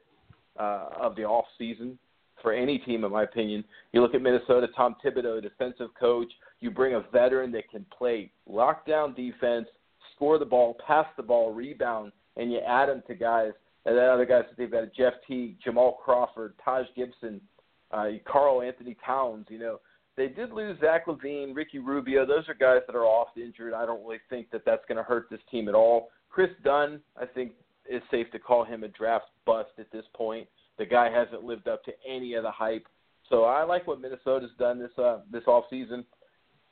uh, 0.57 0.90
of 0.99 1.15
the 1.15 1.23
off 1.23 1.45
season 1.57 1.99
for 2.41 2.53
any 2.53 2.77
team, 2.80 3.03
in 3.03 3.11
my 3.11 3.23
opinion. 3.23 3.64
You 3.91 4.02
look 4.02 4.15
at 4.15 4.22
Minnesota, 4.22 4.68
Tom 4.76 4.95
Thibodeau, 5.03 5.41
defensive 5.41 5.90
coach. 5.99 6.31
You 6.61 6.72
bring 6.72 6.95
a 6.95 7.02
veteran 7.11 7.52
that 7.53 7.69
can 7.69 7.85
play 7.95 8.31
lockdown 8.49 9.15
defense, 9.15 9.68
score 10.23 10.39
the 10.39 10.45
ball, 10.45 10.77
pass 10.87 11.05
the 11.17 11.23
ball, 11.23 11.51
rebound, 11.51 12.13
and 12.37 12.49
you 12.49 12.59
add 12.59 12.87
them 12.87 13.03
to 13.07 13.13
guys. 13.13 13.51
And 13.85 13.97
then 13.97 14.05
other 14.05 14.25
guys 14.25 14.43
that 14.47 14.57
they've 14.57 14.71
got 14.71 14.93
Jeff 14.95 15.13
Teague, 15.27 15.57
Jamal 15.61 15.99
Crawford, 16.03 16.53
Taj 16.63 16.85
Gibson, 16.95 17.41
uh, 17.91 18.05
Karl-Anthony 18.25 18.95
Towns. 19.05 19.45
You 19.49 19.59
know, 19.59 19.79
they 20.15 20.29
did 20.29 20.53
lose 20.53 20.79
Zach 20.79 21.07
LaVine, 21.07 21.53
Ricky 21.53 21.79
Rubio. 21.79 22.25
Those 22.25 22.47
are 22.47 22.53
guys 22.53 22.79
that 22.87 22.95
are 22.95 23.03
oft 23.03 23.37
injured. 23.37 23.73
I 23.73 23.85
don't 23.85 24.01
really 24.01 24.21
think 24.29 24.49
that 24.51 24.63
that's 24.65 24.83
going 24.87 24.97
to 24.97 25.03
hurt 25.03 25.27
this 25.29 25.41
team 25.51 25.67
at 25.67 25.75
all. 25.75 26.07
Kris 26.29 26.49
Dunn, 26.63 27.01
I 27.21 27.25
think, 27.25 27.51
is 27.89 28.01
safe 28.09 28.31
to 28.31 28.39
call 28.39 28.63
him 28.63 28.85
a 28.85 28.87
draft 28.87 29.25
bust 29.45 29.71
at 29.77 29.91
this 29.91 30.05
point. 30.15 30.47
The 30.77 30.85
guy 30.85 31.09
hasn't 31.11 31.43
lived 31.43 31.67
up 31.67 31.83
to 31.83 31.91
any 32.09 32.35
of 32.35 32.43
the 32.43 32.51
hype. 32.51 32.87
So 33.29 33.43
I 33.43 33.65
like 33.65 33.85
what 33.85 33.99
Minnesota's 33.99 34.51
done 34.57 34.79
this 34.79 34.97
uh, 34.97 35.19
this 35.29 35.43
off 35.47 35.65
season. 35.69 36.05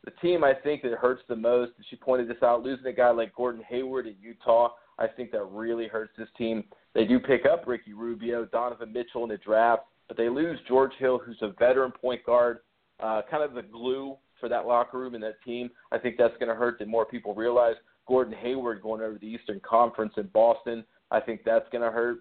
The 0.04 0.12
team 0.22 0.44
I 0.44 0.54
think 0.54 0.82
that 0.82 0.94
hurts 0.94 1.22
the 1.28 1.36
most, 1.36 1.74
and 1.78 1.86
she 1.90 1.96
pointed 1.96 2.28
this 2.28 2.42
out, 2.44 2.64
losing 2.64 2.88
a 2.88 2.94
guy 2.94 3.12
like 3.12 3.36
Gordon 3.36 3.64
Hayward 3.70 4.08
at 4.08 4.20
Utah, 4.20 4.70
I 4.98 5.08
think 5.08 5.32
that 5.32 5.44
really 5.44 5.88
hurts 5.88 6.14
this 6.18 6.28
team. 6.38 6.64
They 6.94 7.06
do 7.06 7.20
pick 7.20 7.46
up 7.46 7.66
Ricky 7.68 7.94
Rubio, 7.94 8.46
Donovan 8.46 8.92
Mitchell 8.92 9.24
in 9.24 9.30
the 9.30 9.38
draft, 9.38 9.84
but 10.08 10.18
they 10.18 10.30
lose 10.30 10.60
George 10.68 10.94
Hill, 11.00 11.20
who's 11.24 11.38
a 11.42 11.54
veteran 11.60 11.92
point 11.92 12.26
guard 12.26 12.60
uh, 13.00 13.22
kind 13.30 13.44
of 13.44 13.54
the 13.54 13.62
glue 13.62 14.16
for 14.40 14.50
that 14.50 14.66
locker 14.66 15.00
room 15.00 15.16
and 15.16 15.24
that 15.24 15.42
team. 15.44 15.70
I 15.92 15.98
think 15.98 16.18
that's 16.18 16.38
going 16.38 16.50
to 16.50 16.56
hurt 16.56 16.80
than 16.80 16.90
more 16.90 17.06
people 17.06 17.34
realize. 17.34 17.76
Gordon 18.08 18.34
Hayward 18.34 18.82
going 18.82 19.02
over 19.02 19.14
to 19.14 19.20
the 19.20 19.28
Eastern 19.28 19.62
Conference 19.62 20.14
in 20.18 20.28
Boston, 20.28 20.84
I 21.12 21.20
think 21.20 21.42
that's 21.46 21.70
going 21.72 21.84
to 21.84 21.92
hurt. 21.92 22.20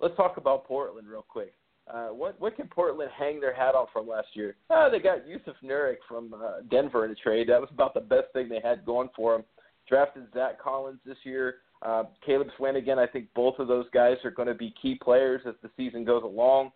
Let's 0.00 0.16
talk 0.16 0.36
about 0.36 0.66
Portland 0.66 1.06
real 1.06 1.24
quick. 1.26 1.54
Uh, 1.92 2.08
what 2.08 2.40
what 2.40 2.56
can 2.56 2.68
Portland 2.68 3.10
hang 3.18 3.38
their 3.38 3.54
hat 3.54 3.74
on 3.74 3.86
from 3.92 4.08
last 4.08 4.28
year? 4.34 4.56
Uh, 4.70 4.88
they 4.88 4.98
got 4.98 5.26
Jusuf 5.26 5.54
Nurkic 5.62 5.96
from 6.08 6.32
uh, 6.34 6.60
Denver 6.70 7.04
in 7.04 7.10
a 7.10 7.14
trade. 7.14 7.48
That 7.48 7.60
was 7.60 7.68
about 7.70 7.92
the 7.92 8.00
best 8.00 8.32
thing 8.32 8.48
they 8.48 8.60
had 8.64 8.86
going 8.86 9.10
for 9.14 9.32
them. 9.32 9.44
Drafted 9.88 10.24
Zach 10.32 10.60
Collins 10.60 11.00
this 11.04 11.18
year. 11.24 11.56
Uh, 11.82 12.04
Caleb 12.24 12.48
Swanigan. 12.58 12.96
I 12.96 13.06
think 13.06 13.26
both 13.34 13.58
of 13.58 13.68
those 13.68 13.86
guys 13.92 14.16
are 14.24 14.30
going 14.30 14.48
to 14.48 14.54
be 14.54 14.72
key 14.80 14.98
players 15.02 15.42
as 15.46 15.54
the 15.62 15.70
season 15.76 16.04
goes 16.04 16.22
along. 16.22 16.70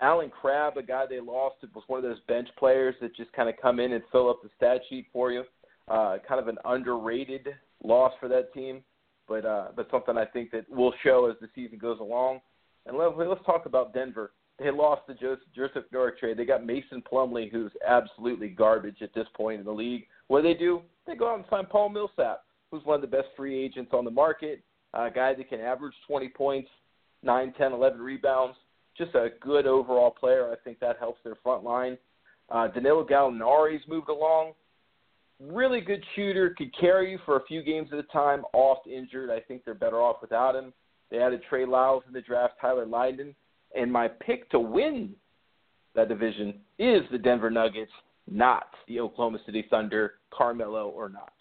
Allen 0.00 0.30
Crabbe, 0.30 0.76
a 0.76 0.82
guy 0.82 1.06
they 1.08 1.20
lost, 1.20 1.56
was 1.74 1.84
one 1.86 1.98
of 1.98 2.02
those 2.02 2.20
bench 2.28 2.48
players 2.58 2.94
that 3.00 3.16
just 3.16 3.32
kind 3.32 3.48
of 3.48 3.54
come 3.60 3.80
in 3.80 3.92
and 3.92 4.02
fill 4.12 4.28
up 4.28 4.42
the 4.42 4.50
stat 4.56 4.80
sheet 4.88 5.06
for 5.12 5.32
you. 5.32 5.44
Uh, 5.88 6.18
kind 6.26 6.40
of 6.40 6.48
an 6.48 6.58
underrated 6.64 7.48
loss 7.82 8.12
for 8.20 8.28
that 8.28 8.52
team, 8.54 8.82
but 9.26 9.44
uh, 9.44 9.68
but 9.74 9.88
something 9.90 10.16
I 10.16 10.24
think 10.24 10.52
that 10.52 10.70
will 10.70 10.92
show 11.02 11.28
as 11.28 11.36
the 11.40 11.48
season 11.54 11.78
goes 11.78 11.98
along. 11.98 12.40
And 12.86 12.96
let, 12.96 13.16
let's 13.16 13.44
talk 13.44 13.66
about 13.66 13.92
Denver. 13.92 14.32
They 14.58 14.70
lost 14.70 15.02
the 15.08 15.14
Joseph, 15.14 15.44
Joseph 15.54 15.84
trade. 16.20 16.36
They 16.36 16.44
got 16.44 16.64
Mason 16.64 17.02
Plumlee, 17.10 17.50
who's 17.50 17.72
absolutely 17.86 18.48
garbage 18.48 19.02
at 19.02 19.14
this 19.14 19.26
point 19.34 19.60
in 19.60 19.66
the 19.66 19.72
league. 19.72 20.06
What 20.28 20.42
do 20.42 20.48
they 20.52 20.58
do? 20.58 20.82
They 21.06 21.16
go 21.16 21.30
out 21.30 21.38
and 21.38 21.44
sign 21.50 21.66
Paul 21.66 21.88
Millsap, 21.88 22.44
who's 22.70 22.84
one 22.84 22.94
of 22.94 23.00
the 23.00 23.16
best 23.16 23.28
free 23.36 23.64
agents 23.64 23.90
on 23.92 24.04
the 24.04 24.10
market, 24.10 24.62
a 24.94 25.10
guy 25.10 25.34
that 25.34 25.48
can 25.48 25.60
average 25.60 25.94
20 26.06 26.28
points, 26.28 26.68
9, 27.22 27.54
10, 27.58 27.72
11 27.72 28.00
rebounds 28.00 28.56
just 28.96 29.14
a 29.14 29.30
good 29.40 29.66
overall 29.66 30.10
player. 30.10 30.50
I 30.50 30.56
think 30.62 30.80
that 30.80 30.98
helps 30.98 31.20
their 31.24 31.36
front 31.42 31.64
line. 31.64 31.96
Uh, 32.50 32.68
Danilo 32.68 33.04
Gallinari's 33.04 33.86
moved 33.88 34.08
along. 34.08 34.52
Really 35.40 35.80
good 35.80 36.04
shooter, 36.14 36.54
could 36.56 36.76
carry 36.78 37.10
you 37.10 37.18
for 37.24 37.36
a 37.36 37.44
few 37.44 37.62
games 37.62 37.88
at 37.92 37.98
a 37.98 38.04
time. 38.04 38.42
Oft 38.52 38.86
injured, 38.86 39.30
I 39.30 39.40
think 39.40 39.64
they're 39.64 39.74
better 39.74 40.00
off 40.00 40.16
without 40.20 40.54
him. 40.54 40.72
They 41.10 41.18
added 41.18 41.42
Trey 41.48 41.66
Lyles 41.66 42.04
in 42.06 42.12
the 42.12 42.20
draft, 42.20 42.54
Tyler 42.60 42.86
Lydon, 42.86 43.34
and 43.74 43.90
my 43.92 44.08
pick 44.08 44.50
to 44.50 44.60
win 44.60 45.14
that 45.94 46.08
division 46.08 46.54
is 46.78 47.02
the 47.10 47.18
Denver 47.18 47.50
Nuggets, 47.50 47.92
not 48.30 48.68
the 48.88 49.00
Oklahoma 49.00 49.38
City 49.44 49.66
Thunder, 49.68 50.14
Carmelo 50.30 50.88
or 50.88 51.08
not. 51.08 51.32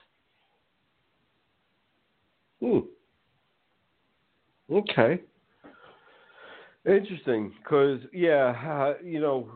Hmm. 2.61 2.79
Okay. 4.71 5.21
Interesting, 6.85 7.53
because 7.61 7.99
yeah, 8.13 8.55
uh, 8.67 8.93
you 9.03 9.19
know, 9.19 9.49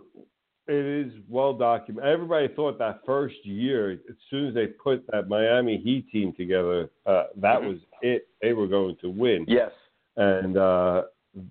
It 0.68 1.06
is 1.06 1.14
well 1.30 1.54
documented. 1.54 2.12
Everybody 2.12 2.48
thought 2.56 2.80
that 2.80 3.02
first 3.06 3.36
year, 3.44 3.92
as 3.92 4.16
soon 4.32 4.48
as 4.48 4.54
they 4.56 4.66
put 4.66 5.06
that 5.12 5.28
Miami 5.28 5.78
Heat 5.78 6.10
team 6.12 6.34
together, 6.34 6.90
uh, 7.06 7.26
that 7.36 7.62
Mhm. 7.62 7.68
was 7.68 7.80
it. 8.02 8.28
They 8.42 8.54
were 8.54 8.66
going 8.66 8.96
to 8.98 9.10
win. 9.12 9.46
Yes. 9.48 9.72
And 10.18 10.58
uh, 10.58 11.04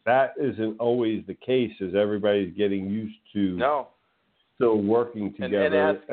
that 0.04 0.34
isn't 0.38 0.78
always 0.80 1.24
the 1.26 1.34
case 1.34 1.72
as 1.80 1.94
everybody's 1.94 2.54
getting 2.56 2.88
used 2.88 3.16
to 3.32 3.56
No. 3.56 3.88
still 4.54 4.78
working 4.78 5.26
And- 5.26 5.34
and 5.40 5.52
together. 5.52 5.66
And, 5.78 5.98
ask- 5.98 6.08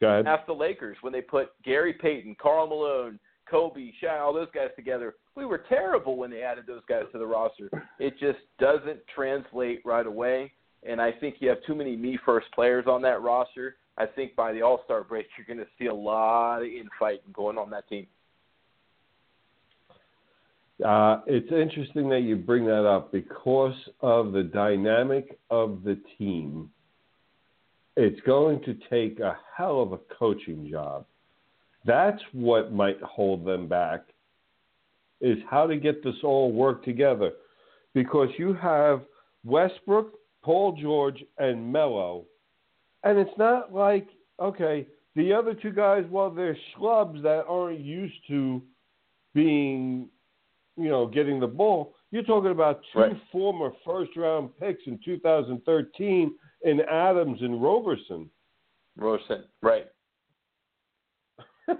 go 0.00 0.08
ahead. 0.08 0.26
Ask 0.26 0.46
the 0.46 0.54
Lakers 0.54 0.96
when 1.02 1.12
they 1.12 1.22
put 1.22 1.50
Gary 1.62 1.92
Payton, 1.94 2.36
Karl 2.36 2.66
Malone, 2.66 3.18
Kobe, 3.46 3.92
Shaq, 4.02 4.20
all 4.20 4.32
those 4.32 4.50
guys 4.52 4.70
together. 4.74 5.14
We 5.36 5.44
were 5.44 5.58
terrible 5.58 6.16
when 6.16 6.30
they 6.30 6.42
added 6.42 6.66
those 6.66 6.84
guys 6.88 7.04
to 7.12 7.18
the 7.18 7.26
roster. 7.26 7.70
It 7.98 8.18
just 8.18 8.40
doesn't 8.58 9.06
translate 9.14 9.82
right 9.84 10.06
away. 10.06 10.52
And 10.82 11.00
I 11.00 11.12
think 11.12 11.36
you 11.40 11.48
have 11.48 11.62
too 11.64 11.74
many 11.74 11.96
me 11.96 12.16
first 12.24 12.50
players 12.52 12.86
on 12.86 13.02
that 13.02 13.22
roster. 13.22 13.76
I 13.98 14.06
think 14.06 14.34
by 14.36 14.52
the 14.52 14.62
All 14.62 14.82
Star 14.84 15.02
break, 15.04 15.26
you're 15.36 15.46
going 15.46 15.64
to 15.64 15.70
see 15.78 15.86
a 15.86 15.94
lot 15.94 16.58
of 16.62 16.68
infighting 16.68 17.32
going 17.32 17.56
on 17.56 17.70
that 17.70 17.88
team. 17.88 18.06
Uh, 20.84 21.20
it's 21.26 21.50
interesting 21.50 22.08
that 22.10 22.20
you 22.20 22.36
bring 22.36 22.66
that 22.66 22.86
up 22.86 23.10
because 23.10 23.74
of 24.00 24.32
the 24.32 24.42
dynamic 24.42 25.38
of 25.50 25.82
the 25.84 25.98
team. 26.18 26.70
It's 27.96 28.20
going 28.26 28.62
to 28.64 28.76
take 28.90 29.20
a 29.20 29.38
hell 29.56 29.80
of 29.80 29.92
a 29.92 29.98
coaching 30.18 30.68
job. 30.70 31.06
That's 31.86 32.20
what 32.32 32.72
might 32.72 33.00
hold 33.00 33.46
them 33.46 33.68
back 33.68 34.02
is 35.22 35.38
how 35.48 35.66
to 35.66 35.78
get 35.78 36.04
this 36.04 36.16
all 36.22 36.52
work 36.52 36.84
together. 36.84 37.32
Because 37.94 38.28
you 38.38 38.52
have 38.52 39.02
Westbrook, 39.44 40.12
Paul 40.42 40.76
George, 40.78 41.24
and 41.38 41.72
Melo, 41.72 42.26
and 43.02 43.18
it's 43.18 43.38
not 43.38 43.72
like 43.72 44.08
okay, 44.40 44.86
the 45.14 45.32
other 45.32 45.54
two 45.54 45.72
guys, 45.72 46.04
well, 46.10 46.30
they're 46.30 46.56
schlubs 46.76 47.22
that 47.22 47.44
aren't 47.48 47.80
used 47.80 48.14
to 48.28 48.62
being 49.34 50.08
you 50.76 50.88
know, 50.88 51.06
getting 51.06 51.40
the 51.40 51.46
ball. 51.46 51.94
You're 52.10 52.22
talking 52.22 52.50
about 52.50 52.80
two 52.92 53.00
Right. 53.00 53.16
former 53.32 53.72
first 53.84 54.16
round 54.16 54.56
picks 54.58 54.86
in 54.86 54.98
2013 55.04 56.34
in 56.62 56.80
Adams 56.82 57.40
and 57.42 57.62
Roberson. 57.62 58.30
Rosen, 58.96 59.44
right? 59.62 59.86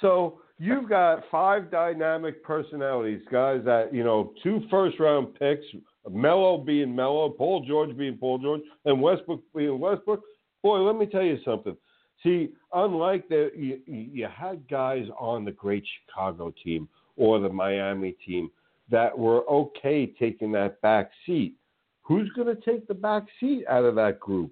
So 0.00 0.40
you've 0.58 0.88
got 0.88 1.22
five 1.30 1.70
dynamic 1.70 2.42
personalities, 2.42 3.22
guys 3.30 3.62
that, 3.64 3.94
you 3.94 4.02
know, 4.02 4.32
two 4.42 4.62
first 4.68 4.98
round 4.98 5.34
picks, 5.38 5.64
Melo 6.10 6.58
being 6.58 6.94
Melo, 6.94 7.28
Paul 7.30 7.64
George 7.64 7.96
being 7.96 8.16
Paul 8.16 8.38
George, 8.38 8.62
and 8.84 9.00
Westbrook 9.00 9.42
being 9.54 9.78
Westbrook. 9.78 10.20
Boy, 10.62 10.78
let 10.78 10.96
me 10.96 11.06
tell 11.06 11.22
you 11.22 11.38
something. 11.44 11.76
See, 12.22 12.50
unlike 12.72 13.28
the 13.28 13.50
you, 13.54 13.80
you 13.86 14.26
had 14.26 14.68
guys 14.68 15.06
on 15.18 15.44
the 15.44 15.52
great 15.52 15.84
Chicago 16.06 16.52
team 16.64 16.88
or 17.22 17.38
the 17.38 17.48
Miami 17.48 18.16
team 18.26 18.50
that 18.90 19.16
were 19.16 19.48
okay 19.48 20.06
taking 20.18 20.50
that 20.50 20.80
back 20.80 21.10
seat. 21.24 21.54
Who's 22.02 22.28
going 22.34 22.48
to 22.48 22.60
take 22.60 22.88
the 22.88 22.94
back 22.94 23.22
seat 23.38 23.64
out 23.68 23.84
of 23.84 23.94
that 23.94 24.18
group? 24.18 24.50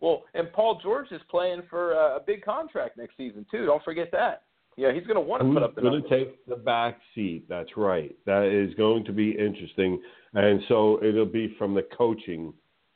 Well, 0.00 0.24
and 0.34 0.52
Paul 0.52 0.80
George 0.82 1.12
is 1.12 1.20
playing 1.30 1.62
for 1.70 1.92
a 1.92 2.18
big 2.26 2.44
contract 2.44 2.98
next 2.98 3.16
season 3.16 3.46
too. 3.48 3.66
Don't 3.66 3.84
forget 3.84 4.10
that. 4.10 4.42
Yeah, 4.76 4.92
he's 4.92 5.04
going 5.04 5.14
to 5.14 5.20
want 5.20 5.40
to 5.40 5.46
Who's 5.46 5.54
put 5.54 5.62
up 5.62 5.74
the 5.76 5.80
going 5.80 6.02
to 6.02 6.08
take 6.08 6.44
the 6.46 6.56
back 6.56 6.98
seat? 7.14 7.44
That's 7.48 7.76
right. 7.76 8.14
That 8.26 8.44
is 8.44 8.74
going 8.74 9.04
to 9.04 9.12
be 9.12 9.30
interesting, 9.30 10.02
and 10.34 10.60
so 10.68 11.00
it'll 11.02 11.24
be 11.24 11.54
from 11.56 11.72
the 11.72 11.86
coaching 11.96 12.52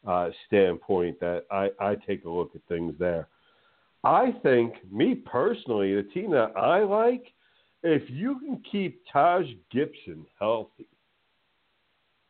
uh, 0.06 0.30
standpoint 0.46 1.20
that 1.20 1.44
I, 1.50 1.68
I 1.80 1.94
take 2.06 2.24
a 2.24 2.30
look 2.30 2.50
at 2.54 2.60
things 2.68 2.94
there. 2.98 3.28
I 4.02 4.32
think, 4.42 4.74
me 4.90 5.14
personally, 5.14 5.94
the 5.94 6.02
team 6.02 6.32
that 6.32 6.52
I 6.56 6.80
like, 6.80 7.32
if 7.82 8.09
you 8.11 8.39
can 8.40 8.62
keep 8.70 9.02
Taj 9.12 9.47
Gibson 9.70 10.27
healthy, 10.39 10.89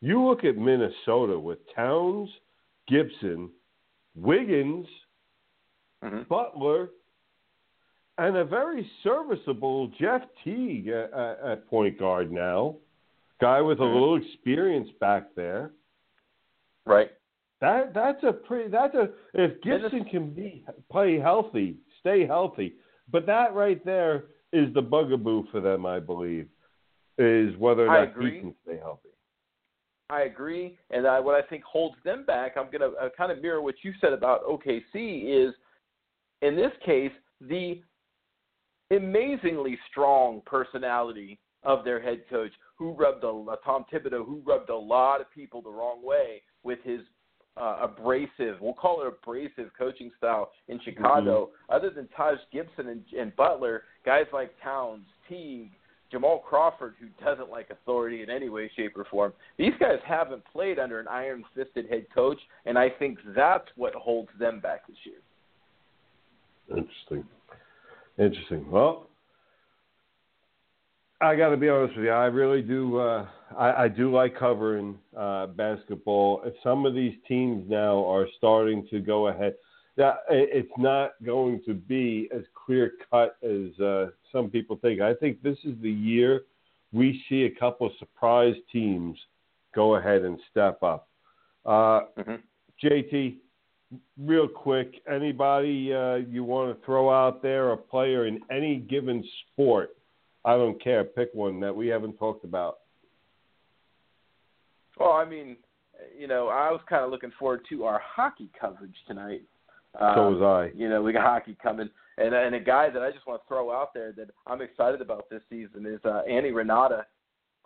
you 0.00 0.24
look 0.24 0.44
at 0.44 0.56
Minnesota 0.56 1.38
with 1.38 1.58
Towns, 1.74 2.30
Gibson, 2.88 3.50
Wiggins, 4.14 4.86
Mhm. 6.02 6.26
Butler, 6.28 6.90
and 8.18 8.36
a 8.36 8.44
very 8.44 8.84
serviceable 9.02 9.88
Jeff 9.88 10.22
Teague 10.42 10.88
at, 10.88 11.12
at, 11.12 11.66
point 11.68 11.98
guard 11.98 12.32
now. 12.32 12.76
Guy 13.40 13.60
with 13.60 13.80
a 13.80 13.84
Mhm. 13.84 13.92
little 13.92 14.16
experience 14.16 14.90
back 14.92 15.34
there. 15.34 15.72
Right. 16.84 17.10
That 17.60 17.92
that's 17.92 18.22
a 18.22 18.32
pretty 18.32 18.68
that's 18.68 18.94
a 18.94 19.12
if 19.34 19.60
Gibson 19.60 20.04
can 20.06 20.30
be 20.30 20.64
play 20.90 21.18
healthy, 21.18 21.78
stay 21.98 22.24
healthy. 22.24 22.78
But 23.10 23.26
that 23.26 23.54
right 23.54 23.82
there 23.84 24.26
is 24.52 24.72
the 24.74 24.82
bugaboo 24.82 25.44
for 25.50 25.60
them, 25.60 25.86
I 25.86 26.00
believe, 26.00 26.48
is 27.18 27.56
whether 27.56 27.86
or 27.86 28.06
not 28.06 28.22
he 28.22 28.40
can 28.40 28.54
stay 28.64 28.78
healthy. 28.78 29.08
I 30.10 30.22
agree, 30.22 30.76
and 30.90 31.06
I, 31.06 31.20
what 31.20 31.36
I 31.36 31.46
think 31.46 31.62
holds 31.62 31.94
them 32.04 32.24
back, 32.24 32.56
I'm 32.56 32.66
going 32.66 32.80
to 32.80 32.96
uh, 32.98 33.08
kind 33.16 33.30
of 33.30 33.40
mirror 33.40 33.62
what 33.62 33.76
you 33.82 33.92
said 34.00 34.12
about 34.12 34.44
OKC. 34.44 35.48
Is 35.48 35.54
in 36.42 36.56
this 36.56 36.72
case 36.84 37.12
the 37.40 37.80
amazingly 38.90 39.78
strong 39.88 40.42
personality 40.46 41.38
of 41.62 41.84
their 41.84 42.00
head 42.02 42.22
coach, 42.28 42.50
who 42.76 42.92
rubbed 42.92 43.22
a 43.22 43.56
Tom 43.64 43.84
Thibodeau, 43.92 44.26
who 44.26 44.42
rubbed 44.44 44.70
a 44.70 44.76
lot 44.76 45.20
of 45.20 45.30
people 45.30 45.62
the 45.62 45.70
wrong 45.70 46.00
way 46.02 46.42
with 46.64 46.78
his 46.82 47.00
uh, 47.56 47.78
abrasive, 47.82 48.60
we'll 48.60 48.72
call 48.72 49.02
it 49.02 49.08
abrasive 49.08 49.70
coaching 49.76 50.10
style 50.16 50.50
in 50.68 50.80
Chicago. 50.84 51.50
Other 51.68 51.90
than 51.90 52.08
Taj 52.16 52.38
Gibson 52.52 52.88
and, 52.88 53.04
and 53.18 53.34
Butler, 53.36 53.84
guys 54.04 54.26
like 54.32 54.50
Towns, 54.62 55.04
Teague, 55.28 55.70
Jamal 56.10 56.40
Crawford, 56.40 56.94
who 57.00 57.06
doesn't 57.24 57.50
like 57.50 57.70
authority 57.70 58.22
in 58.22 58.30
any 58.30 58.48
way, 58.48 58.70
shape, 58.76 58.96
or 58.96 59.04
form. 59.04 59.32
These 59.58 59.74
guys 59.78 59.98
haven't 60.04 60.42
played 60.52 60.78
under 60.78 60.98
an 60.98 61.06
iron 61.08 61.44
fisted 61.54 61.88
head 61.88 62.06
coach, 62.12 62.38
and 62.66 62.76
I 62.76 62.88
think 62.90 63.18
that's 63.36 63.68
what 63.76 63.94
holds 63.94 64.30
them 64.38 64.60
back 64.60 64.86
this 64.86 64.96
year. 65.04 65.20
Interesting. 66.68 67.24
Interesting. 68.18 68.70
Well, 68.70 69.06
I 71.20 71.36
got 71.36 71.50
to 71.50 71.56
be 71.56 71.68
honest 71.68 71.96
with 71.96 72.06
you. 72.06 72.10
I 72.10 72.26
really 72.26 72.62
do. 72.62 72.98
Uh, 72.98 73.26
I, 73.56 73.84
I 73.84 73.88
do 73.88 74.12
like 74.12 74.38
covering 74.38 74.98
uh, 75.16 75.48
basketball. 75.48 76.42
Some 76.62 76.86
of 76.86 76.94
these 76.94 77.14
teams 77.28 77.68
now 77.68 78.04
are 78.06 78.26
starting 78.38 78.86
to 78.90 79.00
go 79.00 79.28
ahead. 79.28 79.54
That 80.00 80.20
it's 80.30 80.72
not 80.78 81.10
going 81.22 81.60
to 81.66 81.74
be 81.74 82.26
as 82.34 82.40
clear 82.54 82.92
cut 83.10 83.36
as 83.42 83.78
uh, 83.78 84.06
some 84.32 84.48
people 84.48 84.78
think. 84.80 85.02
I 85.02 85.12
think 85.12 85.42
this 85.42 85.58
is 85.62 85.74
the 85.82 85.90
year 85.90 86.44
we 86.90 87.22
see 87.28 87.44
a 87.44 87.60
couple 87.60 87.86
of 87.86 87.92
surprise 87.98 88.54
teams 88.72 89.18
go 89.74 89.96
ahead 89.96 90.22
and 90.22 90.38
step 90.50 90.82
up. 90.82 91.06
Uh, 91.66 92.00
Mm-hmm. 92.18 92.36
JT, 92.82 93.36
real 94.18 94.48
quick, 94.48 95.02
anybody 95.06 95.92
uh, 95.92 96.14
you 96.14 96.44
want 96.44 96.74
to 96.74 96.86
throw 96.86 97.10
out 97.10 97.42
there, 97.42 97.72
a 97.72 97.76
player 97.76 98.26
in 98.26 98.40
any 98.50 98.76
given 98.76 99.22
sport? 99.52 99.90
I 100.46 100.56
don't 100.56 100.82
care. 100.82 101.04
Pick 101.04 101.28
one 101.34 101.60
that 101.60 101.76
we 101.76 101.88
haven't 101.88 102.16
talked 102.16 102.44
about. 102.44 102.78
Well, 104.98 105.12
I 105.12 105.26
mean, 105.26 105.58
you 106.18 106.26
know, 106.26 106.48
I 106.48 106.70
was 106.70 106.80
kind 106.88 107.04
of 107.04 107.10
looking 107.10 107.32
forward 107.38 107.60
to 107.68 107.84
our 107.84 108.00
hockey 108.02 108.48
coverage 108.58 108.96
tonight. 109.06 109.42
Um, 109.98 110.14
So 110.14 110.30
was 110.30 110.42
I. 110.42 110.76
You 110.78 110.88
know, 110.88 111.02
we 111.02 111.12
got 111.12 111.22
hockey 111.26 111.56
coming, 111.62 111.90
and 112.18 112.34
and 112.34 112.54
a 112.54 112.60
guy 112.60 112.90
that 112.90 113.02
I 113.02 113.10
just 113.10 113.26
want 113.26 113.42
to 113.42 113.48
throw 113.48 113.72
out 113.72 113.92
there 113.94 114.12
that 114.12 114.30
I'm 114.46 114.60
excited 114.62 115.00
about 115.00 115.28
this 115.30 115.42
season 115.50 115.86
is 115.86 116.00
uh, 116.04 116.22
Antti 116.28 116.52
Raanta, 116.52 117.04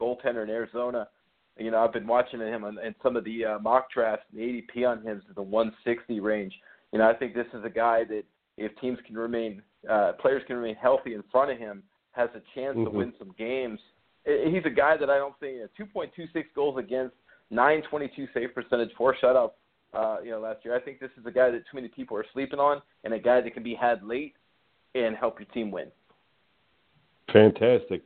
goaltender 0.01 0.43
in 0.43 0.51
Arizona. 0.51 1.09
You 1.57 1.71
know, 1.71 1.85
I've 1.85 1.93
been 1.93 2.07
watching 2.07 2.41
him 2.41 2.65
on, 2.65 2.79
in 2.85 2.95
some 3.03 3.15
of 3.17 3.25
the 3.25 3.45
uh, 3.45 3.59
mock 3.61 3.91
drafts. 3.93 4.25
The 4.33 4.41
ADP 4.41 4.89
on 4.89 5.03
him 5.03 5.19
is 5.19 5.35
the 5.37 5.43
160 5.43 6.19
range. 6.21 6.53
You 6.93 6.99
know, 6.99 7.09
I 7.09 7.15
think 7.15 7.35
this 7.35 7.47
is 7.55 7.65
a 7.65 7.71
guy 7.71 8.03
that 8.05 8.25
if 8.57 8.77
teams 8.81 8.99
can 9.07 9.17
remain, 9.17 9.63
uh, 9.89 10.13
players 10.21 10.43
can 10.47 10.57
remain 10.57 10.75
healthy 10.75 11.15
in 11.15 11.23
front 11.31 11.53
of 11.53 11.59
him, 11.59 11.83
has 12.13 12.29
a 12.35 12.41
chance 12.55 12.75
to 12.77 12.87
Mhm. 12.91 12.93
win 12.93 13.15
some 13.19 13.33
games. 13.39 13.81
He's 14.25 14.65
a 14.65 14.71
guy 14.71 14.97
that 14.97 15.11
I 15.11 15.19
don't 15.19 15.39
think 15.39 15.63
uh, 15.63 15.67
2.26 15.77 16.47
goals 16.55 16.79
against, 16.79 17.15
922 17.51 18.27
save 18.33 18.55
percentage, 18.55 18.93
four 18.95 19.15
shutouts. 19.15 19.53
Uh, 19.95 20.17
you 20.25 20.31
know, 20.31 20.41
last 20.41 20.65
year. 20.65 20.75
I 20.75 20.81
think 20.81 20.99
this 21.01 21.11
is 21.19 21.27
a 21.27 21.31
guy 21.31 21.51
that 21.51 21.59
too 21.59 21.75
many 21.75 21.89
people 21.89 22.17
are 22.17 22.25
sleeping 22.33 22.59
on, 22.59 22.83
and 23.05 23.15
a 23.15 23.19
guy 23.19 23.41
that 23.41 23.55
can 23.55 23.63
be 23.63 23.75
had 23.75 24.03
late 24.03 24.35
and 24.95 25.17
help 25.17 25.39
your 25.39 25.49
team 25.49 25.71
win. 25.71 25.87
Fantastic. 27.33 28.03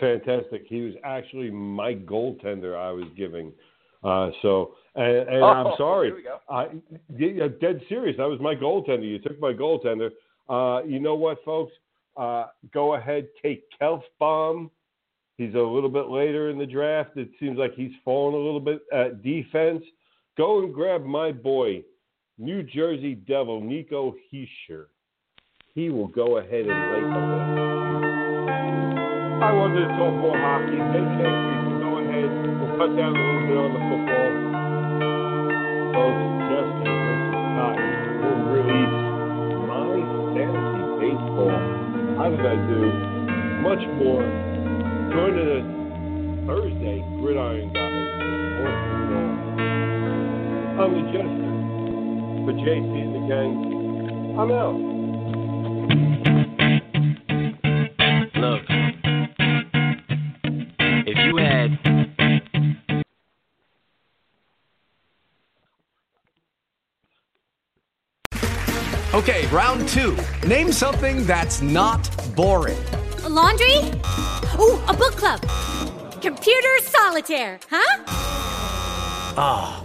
Fantastic. 0.00 0.64
He 0.68 0.80
was 0.82 0.94
actually 1.04 1.50
my 1.50 1.94
goaltender 1.94 2.76
I 2.76 2.90
was 2.90 3.06
giving. 3.16 3.52
Uh, 4.04 4.30
so, 4.42 4.74
and, 4.94 5.28
and 5.28 5.44
I'm 5.44 5.66
Oh, 5.66 5.74
sorry. 5.78 6.12
We 6.12 6.22
go. 6.22 6.38
I, 6.48 6.68
yeah, 7.16 7.48
dead 7.60 7.80
serious. 7.88 8.16
That 8.16 8.28
was 8.28 8.40
my 8.40 8.54
goaltender. 8.54 9.08
You 9.08 9.18
took 9.18 9.40
my 9.40 9.52
goaltender. 9.52 10.10
Uh, 10.48 10.84
you 10.86 11.00
know 11.00 11.14
what, 11.14 11.38
folks? 11.44 11.72
Uh, 12.16 12.46
go 12.72 12.94
ahead, 12.94 13.28
take 13.42 13.64
Kelfbaum. 13.80 14.70
He's 15.36 15.54
a 15.54 15.58
little 15.58 15.88
bit 15.88 16.08
later 16.08 16.50
in 16.50 16.58
the 16.58 16.66
draft. 16.66 17.10
It 17.16 17.30
seems 17.38 17.58
like 17.58 17.74
he's 17.74 17.92
fallen 18.04 18.34
a 18.34 18.38
little 18.38 18.60
bit 18.60 18.80
at 18.92 19.22
defense. 19.22 19.84
Go 20.38 20.60
and 20.60 20.72
grab 20.72 21.04
my 21.04 21.32
boy, 21.32 21.82
New 22.38 22.62
Jersey 22.62 23.16
Devil 23.16 23.60
Nico 23.60 24.14
Hischier. 24.32 24.84
He 25.74 25.90
will 25.90 26.06
go 26.06 26.38
ahead 26.38 26.64
and 26.64 26.78
lay 26.94 27.00
the 27.02 27.18
I 29.42 29.50
wanted 29.50 29.82
to 29.82 29.88
talk 29.98 30.14
more 30.14 30.38
hockey. 30.38 30.78
Maybe 30.78 31.10
next 31.18 31.42
week 31.42 31.58
we'll 31.66 31.82
go 31.82 31.98
ahead. 31.98 32.30
We'll 32.54 32.70
cut 32.78 32.94
down 32.94 33.18
a 33.18 33.18
little 33.18 33.50
bit 33.50 33.58
on 33.58 33.74
the 33.74 33.82
football. 33.90 34.30
Folks, 35.98 36.22
versus 36.46 36.86
Cotton 37.58 37.90
will 38.22 38.46
release 38.54 38.94
my 39.66 39.90
fantasy 40.38 40.86
baseball. 41.02 41.58
I'm 42.22 42.38
going 42.38 42.62
to 42.62 42.70
do 42.70 42.94
much 43.58 43.82
more. 43.98 44.22
Joining 45.10 45.50
us 45.50 45.66
Thursday, 46.46 47.02
Gridiron 47.18 47.74
Guys. 47.74 48.97
I'm 50.80 50.94
the 50.94 51.00
Jester. 51.10 51.50
For 52.44 52.52
JC 52.52 52.92
and 53.02 53.12
the 53.12 53.22
gang, 53.26 53.52
I'm 54.38 54.50
out. 54.52 54.78
Look, 58.36 58.62
if 61.08 61.18
you 61.26 61.36
had 61.38 61.78
Okay, 69.14 69.48
round 69.48 69.88
two. 69.88 70.16
Name 70.46 70.70
something 70.70 71.26
that's 71.26 71.60
not 71.60 72.08
boring. 72.36 72.78
A 73.24 73.28
laundry? 73.28 73.78
Ooh, 74.60 74.80
a 74.86 74.94
book 74.96 75.16
club. 75.16 75.40
Computer 76.22 76.78
solitaire, 76.82 77.58
huh? 77.68 78.04
Ah, 79.36 79.84